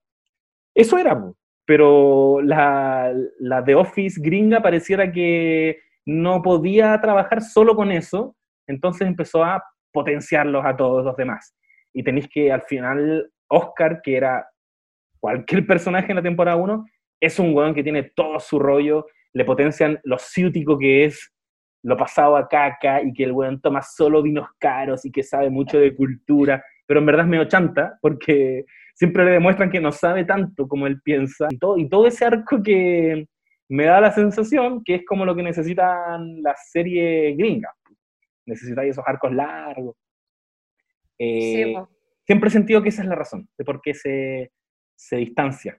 Eso 0.74 0.98
era, 0.98 1.20
pero 1.64 2.40
la, 2.42 3.12
la 3.40 3.64
The 3.64 3.74
Office 3.74 4.20
gringa 4.22 4.62
pareciera 4.62 5.10
que 5.10 5.80
no 6.08 6.40
podía 6.40 6.98
trabajar 7.02 7.42
solo 7.42 7.76
con 7.76 7.92
eso, 7.92 8.34
entonces 8.66 9.06
empezó 9.06 9.44
a 9.44 9.62
potenciarlos 9.92 10.64
a 10.64 10.74
todos 10.74 11.04
los 11.04 11.14
demás. 11.16 11.54
Y 11.92 12.02
tenéis 12.02 12.28
que 12.32 12.50
al 12.50 12.62
final, 12.62 13.30
Oscar, 13.46 14.00
que 14.02 14.16
era 14.16 14.48
cualquier 15.20 15.66
personaje 15.66 16.10
en 16.10 16.16
la 16.16 16.22
temporada 16.22 16.56
1, 16.56 16.86
es 17.20 17.38
un 17.38 17.54
weón 17.54 17.74
que 17.74 17.82
tiene 17.82 18.04
todo 18.04 18.40
su 18.40 18.58
rollo, 18.58 19.04
le 19.34 19.44
potencian 19.44 20.00
lo 20.02 20.18
ciútico 20.18 20.78
que 20.78 21.04
es, 21.04 21.30
lo 21.82 21.94
pasado 21.98 22.38
a 22.38 22.48
caca, 22.48 23.02
y 23.02 23.12
que 23.12 23.24
el 23.24 23.32
weón 23.32 23.60
toma 23.60 23.82
solo 23.82 24.22
vinos 24.22 24.48
caros 24.58 25.04
y 25.04 25.12
que 25.12 25.22
sabe 25.22 25.50
mucho 25.50 25.78
de 25.78 25.94
cultura, 25.94 26.64
pero 26.86 27.00
en 27.00 27.06
verdad 27.06 27.26
es 27.26 27.30
medio 27.30 27.48
porque 28.00 28.64
siempre 28.94 29.26
le 29.26 29.32
demuestran 29.32 29.70
que 29.70 29.80
no 29.80 29.92
sabe 29.92 30.24
tanto 30.24 30.66
como 30.66 30.86
él 30.86 31.02
piensa. 31.02 31.48
Y 31.50 31.58
todo, 31.58 31.76
y 31.76 31.86
todo 31.86 32.06
ese 32.06 32.24
arco 32.24 32.62
que, 32.62 33.26
me 33.68 33.84
da 33.84 34.00
la 34.00 34.12
sensación 34.12 34.82
que 34.82 34.96
es 34.96 35.06
como 35.06 35.24
lo 35.24 35.34
que 35.34 35.42
necesitan 35.42 36.42
las 36.42 36.70
series 36.70 37.36
gringas. 37.36 37.74
Necesitáis 38.46 38.92
esos 38.92 39.04
arcos 39.06 39.32
largos. 39.32 39.96
Eh, 41.18 41.74
siempre 42.24 42.48
he 42.48 42.52
sentido 42.52 42.82
que 42.82 42.88
esa 42.88 43.02
es 43.02 43.08
la 43.08 43.14
razón 43.14 43.48
de 43.58 43.64
por 43.64 43.80
qué 43.82 43.92
se, 43.92 44.52
se 44.94 45.16
distancia. 45.16 45.78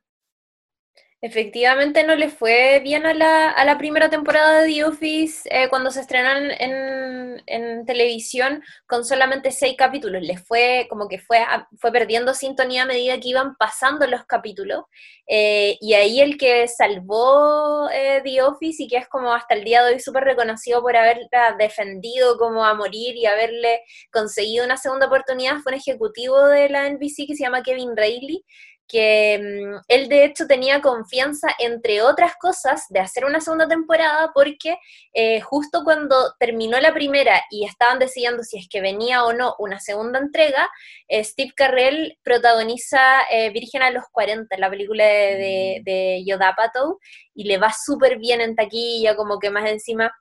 Efectivamente 1.21 2.05
no 2.05 2.15
le 2.15 2.29
fue 2.29 2.79
bien 2.81 3.05
a 3.05 3.13
la, 3.13 3.49
a 3.49 3.65
la 3.65 3.77
primera 3.77 4.09
temporada 4.09 4.61
de 4.61 4.73
The 4.73 4.85
Office 4.85 5.49
eh, 5.51 5.67
cuando 5.67 5.91
se 5.91 5.99
estrenaron 5.99 6.49
en, 6.49 7.43
en, 7.45 7.85
televisión 7.85 8.63
con 8.87 9.03
solamente 9.03 9.51
seis 9.51 9.75
capítulos. 9.77 10.21
Le 10.21 10.37
fue 10.37 10.87
como 10.89 11.09
que 11.09 11.19
fue, 11.19 11.39
fue 11.77 11.91
perdiendo 11.91 12.33
sintonía 12.33 12.83
a 12.83 12.85
medida 12.85 13.19
que 13.19 13.27
iban 13.27 13.57
pasando 13.57 14.07
los 14.07 14.23
capítulos. 14.25 14.85
Eh, 15.27 15.77
y 15.81 15.93
ahí 15.93 16.21
el 16.21 16.37
que 16.37 16.67
salvó 16.69 17.89
eh, 17.91 18.21
The 18.23 18.41
Office 18.41 18.83
y 18.83 18.87
que 18.87 18.97
es 18.97 19.07
como 19.09 19.33
hasta 19.33 19.55
el 19.55 19.65
día 19.65 19.83
de 19.83 19.95
hoy 19.95 19.99
súper 19.99 20.23
reconocido 20.23 20.81
por 20.81 20.95
haberla 20.95 21.55
defendido 21.59 22.37
como 22.37 22.63
a 22.63 22.73
morir 22.73 23.17
y 23.17 23.25
haberle 23.25 23.81
conseguido 24.11 24.63
una 24.63 24.77
segunda 24.77 25.07
oportunidad 25.07 25.57
fue 25.59 25.73
un 25.73 25.79
ejecutivo 25.79 26.47
de 26.47 26.69
la 26.69 26.89
NBC 26.89 27.27
que 27.27 27.35
se 27.35 27.43
llama 27.43 27.61
Kevin 27.61 27.95
Reilly, 27.95 28.45
que 28.89 29.39
mm, 29.39 29.83
él 29.87 30.09
de 30.09 30.25
hecho 30.25 30.47
tenía 30.47 30.81
confianza, 30.81 31.47
entre 31.59 32.01
otras 32.01 32.33
cosas, 32.35 32.85
de 32.89 32.99
hacer 32.99 33.23
una 33.23 33.39
segunda 33.39 33.67
temporada 33.67 34.31
porque 34.33 34.77
eh, 35.13 35.39
justo 35.41 35.83
cuando 35.83 36.33
terminó 36.39 36.79
la 36.79 36.93
primera 36.93 37.41
y 37.51 37.65
estaban 37.65 37.99
decidiendo 37.99 38.43
si 38.43 38.57
es 38.57 38.67
que 38.69 38.81
venía 38.81 39.23
o 39.23 39.31
no 39.31 39.55
una 39.59 39.79
segunda 39.79 40.19
entrega, 40.19 40.69
eh, 41.07 41.23
Steve 41.23 41.53
Carrell 41.55 42.17
protagoniza 42.23 43.21
eh, 43.31 43.51
Virgen 43.51 43.83
a 43.83 43.91
los 43.91 44.03
40, 44.11 44.57
la 44.57 44.69
película 44.69 45.05
de, 45.05 45.13
de, 45.13 45.81
de 45.85 46.23
Yodapato, 46.25 46.99
y 47.33 47.45
le 47.45 47.57
va 47.57 47.71
súper 47.71 48.17
bien 48.17 48.41
en 48.41 48.55
taquilla, 48.55 49.15
como 49.15 49.39
que 49.39 49.51
más 49.51 49.69
encima 49.69 50.11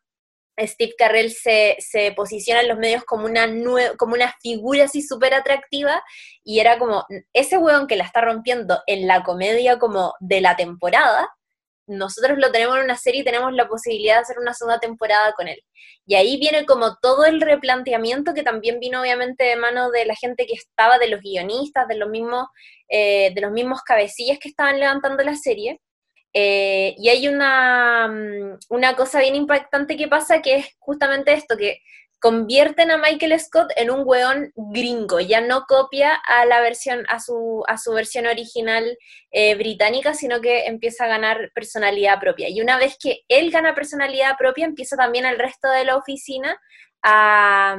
Steve 0.58 0.94
Carrell 0.98 1.30
se, 1.30 1.76
posiciona 2.16 2.60
en 2.60 2.68
los 2.68 2.78
medios 2.78 3.04
como 3.04 3.26
una, 3.26 3.46
como 3.96 4.14
una 4.14 4.34
figura 4.40 4.84
así 4.84 5.02
súper 5.02 5.34
atractiva 5.34 6.02
y 6.42 6.60
era 6.60 6.78
como 6.78 7.06
ese 7.32 7.58
hueón 7.58 7.86
que 7.86 7.96
la 7.96 8.04
está 8.04 8.20
rompiendo 8.20 8.80
en 8.86 9.06
la 9.06 9.22
comedia 9.22 9.78
como 9.78 10.14
de 10.20 10.40
la 10.40 10.56
temporada, 10.56 11.28
nosotros 11.88 12.38
lo 12.38 12.52
tenemos 12.52 12.76
en 12.76 12.84
una 12.84 12.96
serie 12.96 13.22
y 13.22 13.24
tenemos 13.24 13.52
la 13.54 13.66
posibilidad 13.66 14.16
de 14.16 14.20
hacer 14.20 14.38
una 14.38 14.52
segunda 14.52 14.78
temporada 14.78 15.32
con 15.32 15.48
él. 15.48 15.62
Y 16.06 16.14
ahí 16.14 16.38
viene 16.38 16.66
como 16.66 16.96
todo 16.96 17.24
el 17.24 17.40
replanteamiento 17.40 18.34
que 18.34 18.42
también 18.42 18.78
vino 18.78 19.00
obviamente 19.00 19.44
de 19.44 19.56
mano 19.56 19.90
de 19.90 20.04
la 20.04 20.14
gente 20.14 20.46
que 20.46 20.52
estaba, 20.52 20.98
de 20.98 21.08
los 21.08 21.20
guionistas, 21.20 21.88
de 21.88 21.96
los 21.96 22.10
mismos, 22.10 22.46
eh, 22.88 23.32
de 23.34 23.40
los 23.40 23.52
mismos 23.52 23.82
cabecillas 23.82 24.38
que 24.38 24.48
estaban 24.48 24.78
levantando 24.78 25.22
la 25.24 25.34
serie 25.34 25.80
eh, 26.34 26.94
y 26.98 27.08
hay 27.08 27.28
una, 27.28 28.08
mm, 28.08 28.58
una 28.68 28.94
cosa 28.96 29.20
bien 29.20 29.34
impactante 29.34 29.96
que 29.96 30.08
pasa 30.08 30.42
que 30.42 30.56
es 30.56 30.66
justamente 30.78 31.32
esto, 31.32 31.56
que 31.56 31.80
convierten 32.20 32.90
a 32.90 32.98
Michael 32.98 33.38
Scott 33.38 33.70
en 33.76 33.90
un 33.90 34.02
weón 34.04 34.52
gringo, 34.56 35.20
ya 35.20 35.40
no 35.40 35.64
copia 35.66 36.14
a 36.14 36.44
la 36.46 36.60
versión, 36.60 37.04
a 37.08 37.20
su, 37.20 37.62
a 37.68 37.78
su 37.78 37.92
versión 37.92 38.26
original 38.26 38.98
eh, 39.30 39.54
británica, 39.54 40.14
sino 40.14 40.40
que 40.40 40.66
empieza 40.66 41.04
a 41.04 41.08
ganar 41.08 41.52
personalidad 41.54 42.18
propia. 42.18 42.48
Y 42.48 42.60
una 42.60 42.76
vez 42.76 42.96
que 43.00 43.20
él 43.28 43.50
gana 43.50 43.74
personalidad 43.74 44.36
propia, 44.36 44.64
empieza 44.64 44.96
también 44.96 45.26
el 45.26 45.38
resto 45.38 45.70
de 45.70 45.84
la 45.84 45.96
oficina 45.96 46.60
a, 47.02 47.76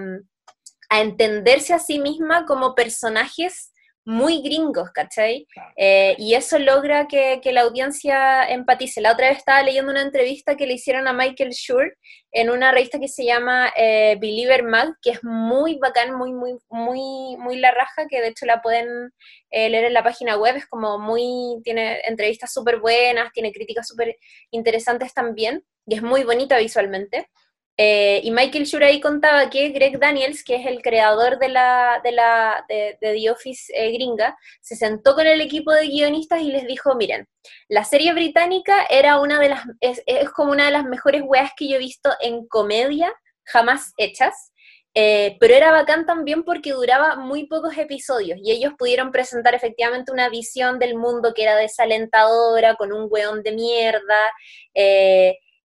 a 0.89 1.01
entenderse 1.01 1.73
a 1.73 1.79
sí 1.79 1.99
misma 1.99 2.45
como 2.45 2.75
personajes 2.75 3.73
muy 4.09 4.41
gringos, 4.41 4.89
¿cachai? 4.89 5.47
Eh, 5.75 6.15
y 6.17 6.33
eso 6.33 6.57
logra 6.57 7.07
que, 7.07 7.39
la 7.51 7.61
audiencia 7.61 8.43
empatice. 8.49 9.01
La 9.01 9.11
otra 9.11 9.29
vez 9.29 9.37
estaba 9.37 9.61
leyendo 9.61 9.91
una 9.91 10.01
entrevista 10.01 10.57
que 10.57 10.65
le 10.65 10.73
hicieron 10.73 11.07
a 11.07 11.13
Michael 11.13 11.51
Schur 11.51 11.95
en 12.31 12.49
una 12.49 12.71
revista 12.71 12.99
que 12.99 13.07
se 13.07 13.23
llama 13.23 13.71
eh, 13.77 14.17
Believer 14.19 14.63
Mag, 14.63 14.95
que 15.03 15.11
es 15.11 15.23
muy 15.23 15.77
bacán, 15.77 16.15
muy, 16.15 16.33
muy, 16.33 16.57
muy, 16.69 17.37
muy 17.37 17.57
la 17.57 17.69
raja, 17.69 18.07
que 18.09 18.19
de 18.19 18.29
hecho 18.29 18.47
la 18.47 18.63
pueden 18.63 19.11
eh, 19.51 19.69
leer 19.69 19.85
en 19.85 19.93
la 19.93 20.03
página 20.03 20.37
web, 20.37 20.55
es 20.55 20.65
como 20.65 20.97
muy, 20.97 21.61
tiene 21.63 22.01
entrevistas 22.05 22.51
súper 22.51 22.79
buenas, 22.79 23.31
tiene 23.31 23.51
críticas 23.51 23.87
súper 23.87 24.17
interesantes 24.49 25.13
también, 25.13 25.63
y 25.85 25.93
es 25.93 26.01
muy 26.01 26.23
bonita 26.23 26.57
visualmente. 26.57 27.29
Eh, 27.81 28.19
y 28.25 28.31
Michael 28.31 28.65
Schur 28.65 28.83
contaba 29.01 29.49
que 29.49 29.69
Greg 29.69 29.99
Daniels, 29.99 30.43
que 30.43 30.55
es 30.57 30.65
el 30.65 30.81
creador 30.81 31.39
de, 31.39 31.47
la, 31.47 32.01
de, 32.03 32.97
The 32.99 33.31
Office 33.31 33.71
eh, 33.73 33.93
gringa, 33.93 34.37
se 34.59 34.75
sentó 34.75 35.15
con 35.15 35.25
el 35.25 35.39
equipo 35.39 35.71
de 35.71 35.87
guionistas 35.87 36.41
y 36.41 36.51
les 36.51 36.67
dijo, 36.67 36.93
miren, 36.95 37.25
la 37.69 37.85
serie 37.85 38.11
británica 38.11 38.83
era 38.89 39.21
una 39.21 39.39
de 39.39 39.47
las, 39.47 39.63
es, 39.79 40.03
como 40.31 40.51
una 40.51 40.65
de 40.65 40.71
las 40.71 40.83
mejores 40.83 41.21
weas 41.25 41.51
que 41.55 41.69
yo 41.69 41.77
he 41.77 41.79
visto 41.79 42.09
en 42.19 42.45
comedia 42.49 43.13
jamás 43.45 43.93
hechas, 43.95 44.51
eh, 44.93 45.37
pero 45.39 45.53
era 45.53 45.71
bacán 45.71 46.05
también 46.05 46.43
porque 46.43 46.73
duraba 46.73 47.15
muy 47.15 47.47
pocos 47.47 47.77
episodios 47.77 48.39
y 48.43 48.51
ellos 48.51 48.73
pudieron 48.77 49.13
presentar 49.13 49.55
efectivamente 49.55 50.11
una 50.11 50.27
visión 50.27 50.79
del 50.79 50.97
mundo 50.97 51.33
que 51.33 51.43
era 51.43 51.55
desalentadora, 51.55 52.75
con 52.75 52.91
un 52.91 53.07
weón 53.09 53.41
de 53.41 53.53
mierda, 53.53 54.33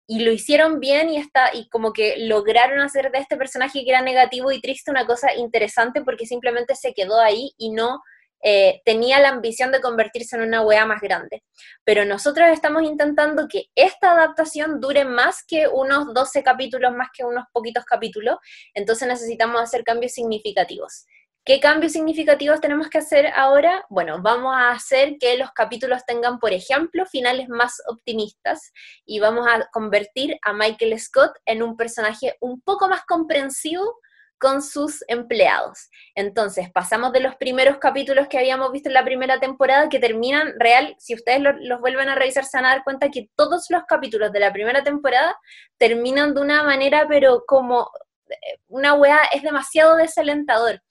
y 0.08 0.20
lo 0.20 0.32
hicieron 0.32 0.80
bien 0.80 1.10
y, 1.10 1.18
está, 1.18 1.50
y 1.54 1.70
como 1.70 1.94
que 1.94 2.16
lograron 2.18 2.80
hacer 2.80 3.12
de 3.12 3.20
este 3.20 3.38
personaje 3.38 3.84
que 3.84 3.90
era 3.90 4.02
negativo 4.02 4.52
y 4.52 4.62
triste 4.62 4.92
una 4.92 5.06
cosa 5.06 5.34
interesante 5.36 6.02
porque 6.02 6.26
simplemente 6.26 6.76
se 6.76 6.94
quedó 6.94 7.20
ahí 7.20 7.54
y 7.58 7.72
no 7.72 8.02
eh, 8.46 8.82
tenía 8.84 9.22
la 9.22 9.30
ambición 9.30 9.72
de 9.72 9.80
convertirse 9.80 10.36
en 10.36 10.42
una 10.42 10.62
wea 10.62 10.86
más 10.86 11.02
grande. 11.02 11.44
Pero 11.86 12.04
nosotros 12.04 12.50
estamos 12.50 12.84
intentando 12.84 13.48
que 13.48 13.68
esta 13.74 14.12
adaptación 14.12 14.82
dure 14.82 15.06
más 15.06 15.44
que 15.48 15.70
unos 15.70 16.14
12 16.14 16.44
capítulos, 16.44 16.94
más 16.94 17.08
que 17.16 17.24
unos 17.24 17.46
poquitos 17.54 17.86
capítulos, 17.86 18.36
entonces 18.74 19.08
necesitamos 19.08 19.62
hacer 19.62 19.86
cambios 19.86 20.12
significativos. 20.12 21.06
¿Qué 21.46 21.60
cambios 21.60 21.92
significativos 21.92 22.62
tenemos 22.62 22.88
que 22.90 23.00
hacer 23.00 23.28
ahora? 23.36 23.86
Bueno, 23.90 24.22
vamos 24.22 24.56
a 24.56 24.72
hacer 24.72 25.18
que 25.20 25.36
los 25.36 25.52
capítulos 25.52 26.06
tengan, 26.08 26.40
por 26.40 26.54
ejemplo, 26.54 27.06
finales 27.06 27.50
más 27.50 27.82
optimistas 27.88 28.72
y 29.06 29.20
vamos 29.20 29.46
a 29.46 29.68
convertir 29.74 30.38
a 30.42 30.54
Michael 30.54 30.98
Scott 30.98 31.34
en 31.46 31.62
un 31.62 31.76
personaje 31.76 32.38
un 32.40 32.62
poco 32.62 32.88
más 32.88 33.04
comprensivo 33.04 34.00
con 34.40 34.62
sus 34.62 35.04
empleados. 35.10 35.90
Entonces, 36.16 36.72
pasamos 36.72 37.12
de 37.12 37.20
los 37.20 37.36
primeros 37.36 37.78
capítulos 37.78 38.30
que 38.30 38.38
habíamos 38.38 38.72
visto 38.72 38.88
en 38.88 38.94
la 38.94 39.04
primera 39.04 39.42
temporada 39.42 39.90
que 39.90 40.00
terminan 40.00 40.54
real, 40.58 40.96
si 40.98 41.14
ustedes 41.14 41.42
los 41.60 41.82
vuelven 41.82 42.08
a 42.08 42.16
revisar 42.16 42.46
se 42.46 42.56
van 42.56 42.68
a 42.68 42.70
dar 42.70 42.86
cuenta 42.86 43.12
que 43.12 43.30
todos 43.36 43.66
los 43.70 43.84
capítulos 43.84 44.32
de 44.32 44.40
la 44.40 44.54
primera 44.54 44.82
temporada 44.82 45.38
terminan 45.78 46.34
de 46.36 46.40
una 46.40 46.64
manera, 46.64 47.06
pero 47.10 47.44
como 47.46 47.92
eh, 48.30 48.36
una 48.68 48.94
weá 48.94 49.20
es 49.34 49.44
demasiado 49.44 49.98
desalentador 49.98 50.82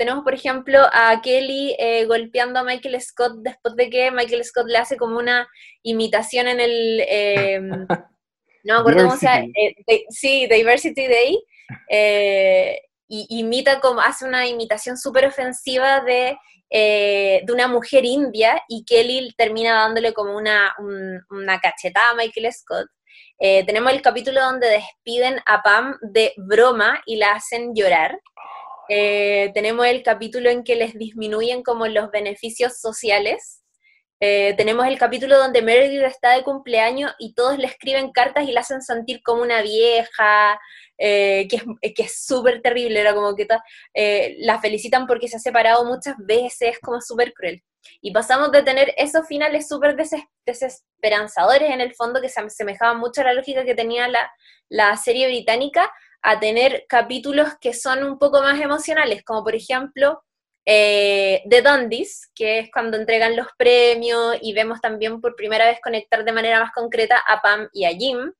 tenemos, 0.00 0.24
por 0.24 0.32
ejemplo, 0.32 0.80
a 0.94 1.20
Kelly 1.20 1.76
eh, 1.78 2.06
golpeando 2.06 2.58
a 2.58 2.64
Michael 2.64 2.98
Scott 3.02 3.34
después 3.42 3.76
de 3.76 3.90
que 3.90 4.10
Michael 4.10 4.42
Scott 4.46 4.66
le 4.66 4.78
hace 4.78 4.96
como 4.96 5.18
una 5.18 5.46
imitación 5.82 6.48
en 6.48 6.58
el... 6.58 7.04
Em, 7.06 7.68
no 8.64 8.74
me 8.74 8.80
acuerdo 8.80 9.04
cómo 9.04 9.18
se 9.18 9.26
llama. 9.26 9.46
Eh, 9.54 10.04
sí, 10.08 10.46
Diversity 10.46 11.06
Day. 11.06 11.44
Eh, 11.90 12.80
y 13.08 13.26
imita 13.40 13.78
como, 13.80 14.00
hace 14.00 14.24
una 14.24 14.46
imitación 14.46 14.96
súper 14.96 15.26
ofensiva 15.26 16.00
de, 16.00 16.38
de, 16.70 17.52
una 17.52 17.68
mujer 17.68 18.06
india 18.06 18.62
y 18.68 18.86
Kelly 18.86 19.34
termina 19.36 19.74
dándole 19.82 20.14
como 20.14 20.34
una, 20.34 20.74
una 21.28 21.60
cachetada 21.60 22.12
a 22.12 22.14
Michael 22.14 22.50
Scott. 22.54 22.86
tenemos 23.38 23.92
el 23.92 24.00
capítulo 24.00 24.40
donde 24.40 24.66
despiden 24.66 25.40
a 25.44 25.60
Pam 25.60 25.98
de 26.00 26.32
broma 26.38 27.02
y 27.04 27.16
la 27.16 27.32
hacen 27.32 27.74
llorar. 27.74 28.18
Eh, 28.92 29.52
tenemos 29.54 29.86
el 29.86 30.02
capítulo 30.02 30.50
en 30.50 30.64
que 30.64 30.74
les 30.74 30.94
disminuyen 30.94 31.62
como 31.62 31.86
los 31.86 32.10
beneficios 32.10 32.80
sociales. 32.80 33.62
Eh, 34.18 34.52
tenemos 34.56 34.84
el 34.88 34.98
capítulo 34.98 35.38
donde 35.38 35.62
Meredith 35.62 36.02
está 36.02 36.34
de 36.34 36.42
cumpleaños 36.42 37.14
y 37.20 37.32
todos 37.34 37.56
le 37.56 37.68
escriben 37.68 38.10
cartas 38.10 38.48
y 38.48 38.52
la 38.52 38.62
hacen 38.62 38.82
sentir 38.82 39.22
como 39.22 39.42
una 39.42 39.62
vieja, 39.62 40.60
eh, 40.98 41.46
que 41.48 42.02
es 42.02 42.26
súper 42.26 42.62
terrible, 42.62 43.00
era 43.00 43.14
como 43.14 43.36
que 43.36 43.46
la 44.40 44.60
felicitan 44.60 45.06
porque 45.06 45.28
se 45.28 45.36
ha 45.36 45.40
separado 45.40 45.84
muchas 45.84 46.16
veces, 46.18 46.80
como 46.80 47.00
súper 47.00 47.32
cruel. 47.32 47.62
Y 48.00 48.10
pasamos 48.10 48.50
de 48.50 48.64
tener 48.64 48.92
esos 48.96 49.24
finales 49.26 49.68
súper 49.68 49.96
desesperanzadores 50.44 51.70
en 51.70 51.80
el 51.80 51.94
fondo, 51.94 52.20
que 52.20 52.28
se 52.28 52.40
asemejaban 52.40 52.98
mucho 52.98 53.20
a 53.20 53.24
la 53.24 53.34
lógica 53.34 53.64
que 53.64 53.76
tenía 53.76 54.08
la, 54.08 54.32
la 54.68 54.96
serie 54.96 55.28
británica, 55.28 55.90
a 56.22 56.38
tener 56.40 56.84
capítulos 56.88 57.48
que 57.60 57.72
son 57.72 58.04
un 58.04 58.18
poco 58.18 58.40
más 58.40 58.60
emocionales, 58.60 59.22
como 59.24 59.42
por 59.42 59.54
ejemplo 59.54 60.22
eh, 60.66 61.42
The 61.48 61.62
Dundies, 61.62 62.30
que 62.34 62.60
es 62.60 62.70
cuando 62.70 62.96
entregan 62.96 63.36
los 63.36 63.48
premios 63.56 64.36
y 64.40 64.52
vemos 64.52 64.80
también 64.80 65.20
por 65.20 65.34
primera 65.34 65.66
vez 65.66 65.80
conectar 65.82 66.24
de 66.24 66.32
manera 66.32 66.60
más 66.60 66.72
concreta 66.72 67.18
a 67.26 67.40
Pam 67.40 67.68
y 67.72 67.84
a 67.86 67.90
Jim. 67.90 68.32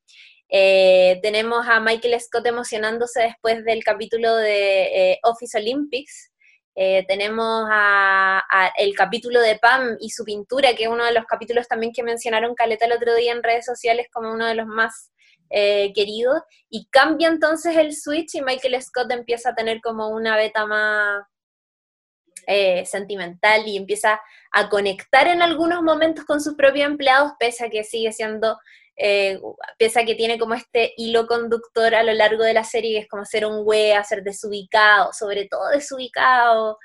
Eh, 0.48 1.18
tenemos 1.22 1.66
a 1.66 1.80
Michael 1.80 2.20
Scott 2.20 2.46
emocionándose 2.46 3.22
después 3.22 3.64
del 3.64 3.82
capítulo 3.84 4.36
de 4.36 5.12
eh, 5.12 5.18
Office 5.22 5.58
Olympics. 5.58 6.30
tenemos 7.08 7.68
a, 7.70 8.72
el 8.78 8.94
capítulo 8.94 9.40
de 9.40 9.58
Pam 9.58 9.96
y 10.00 10.10
su 10.10 10.24
pintura, 10.24 10.74
que 10.74 10.84
es 10.84 10.88
uno 10.88 11.04
de 11.04 11.12
los 11.12 11.24
capítulos 11.26 11.68
también 11.68 11.92
que 11.92 12.02
mencionaron 12.02 12.54
Caleta 12.54 12.86
el 12.86 12.92
otro 12.92 13.14
día 13.16 13.32
en 13.32 13.42
redes 13.42 13.66
sociales 13.66 14.06
como 14.12 14.32
uno 14.32 14.46
de 14.46 14.54
los 14.54 14.66
más 14.66 15.10
eh, 15.52 15.92
querido, 15.94 16.44
y 16.68 16.86
cambia 16.90 17.26
entonces 17.26 17.76
el 17.76 17.92
switch 17.92 18.36
y 18.36 18.40
Michael 18.42 18.80
Scott 18.80 19.10
empieza 19.10 19.50
a 19.50 19.54
tener 19.56 19.80
como 19.80 20.08
una 20.08 20.36
beta 20.36 20.64
más 20.64 21.24
eh, 22.46 22.86
sentimental 22.86 23.66
y 23.66 23.76
empieza 23.76 24.20
a 24.52 24.68
conectar 24.68 25.26
en 25.26 25.42
algunos 25.42 25.82
momentos 25.82 26.24
con 26.24 26.40
sus 26.40 26.54
propios 26.54 26.86
empleados, 26.86 27.32
pese 27.40 27.64
a 27.64 27.68
que 27.68 27.82
sigue 27.82 28.12
siendo, 28.12 28.58
eh, 28.96 29.40
pese 29.76 29.98
a 29.98 30.04
que 30.04 30.14
tiene 30.14 30.38
como 30.38 30.54
este 30.54 30.94
hilo 30.96 31.26
conductor 31.26 31.96
a 31.96 32.04
lo 32.04 32.12
largo 32.12 32.44
de 32.44 32.54
la 32.54 32.62
serie, 32.62 32.92
que 32.92 32.98
es 33.00 33.08
como 33.08 33.24
ser 33.24 33.44
un 33.44 33.62
wea, 33.64 34.04
ser 34.04 34.22
desubicado, 34.22 35.12
sobre 35.12 35.48
todo 35.48 35.68
desubicado, 35.70 36.78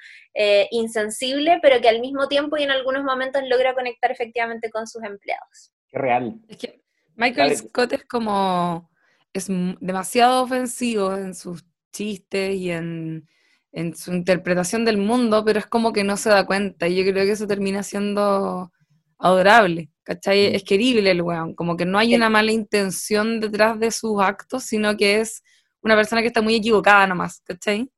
insensible, 0.71 1.60
pero 1.62 1.80
que 1.80 1.88
al 1.88 2.01
mismo 2.01 2.28
tiempo 2.28 2.58
y 2.58 2.63
en 2.63 2.71
algunos 2.71 3.04
momentos 3.04 3.43
logra 3.45 3.75
conectar 3.75 4.12
efectivamente 4.12 4.71
con 4.71 4.88
sus 4.88 5.04
empleados. 5.04 5.71
Qué 5.88 5.97
real. 5.99 6.34
Es 6.49 6.58
que 6.58 6.85
Michael 7.15 7.56
Scott 7.58 7.93
es 7.93 8.06
como, 8.06 8.89
es 9.34 9.47
demasiado 9.47 10.43
ofensivo 10.43 11.15
en 11.15 11.34
sus 11.34 11.65
chistes 11.91 12.56
y 12.56 12.71
en, 12.71 13.28
su 13.95 14.13
interpretación 14.13 14.86
del 14.86 14.97
mundo, 14.97 15.43
pero 15.43 15.60
es 15.60 15.65
como 15.65 15.91
que 15.91 16.06
no 16.06 16.15
se 16.15 16.30
da 16.30 16.45
cuenta 16.45 16.88
y 16.88 16.95
yo 16.95 17.04
creo 17.12 17.25
que 17.25 17.32
eso 17.32 17.45
termina 17.45 17.84
siendo 17.84 18.71
adorable, 19.17 19.89
¿cachai? 20.04 20.51
Mm. 20.51 20.56
Es 20.56 20.63
querible 20.63 21.12
el 21.12 21.21
weón, 21.21 21.56
como 21.56 21.75
que 21.75 21.86
no 21.86 21.97
hay 21.97 22.15
una 22.15 22.30
mala 22.30 22.54
intención 22.54 23.41
detrás 23.41 23.78
de 23.80 23.91
sus 23.91 24.21
actos, 24.21 24.63
sino 24.63 24.95
que 24.95 25.19
es 25.19 25.43
una 25.82 25.95
persona 25.95 26.21
que 26.21 26.28
está 26.28 26.41
muy 26.41 26.56
equivocada 26.56 27.06
nomás, 27.06 27.41
¿cachai? 27.45 27.89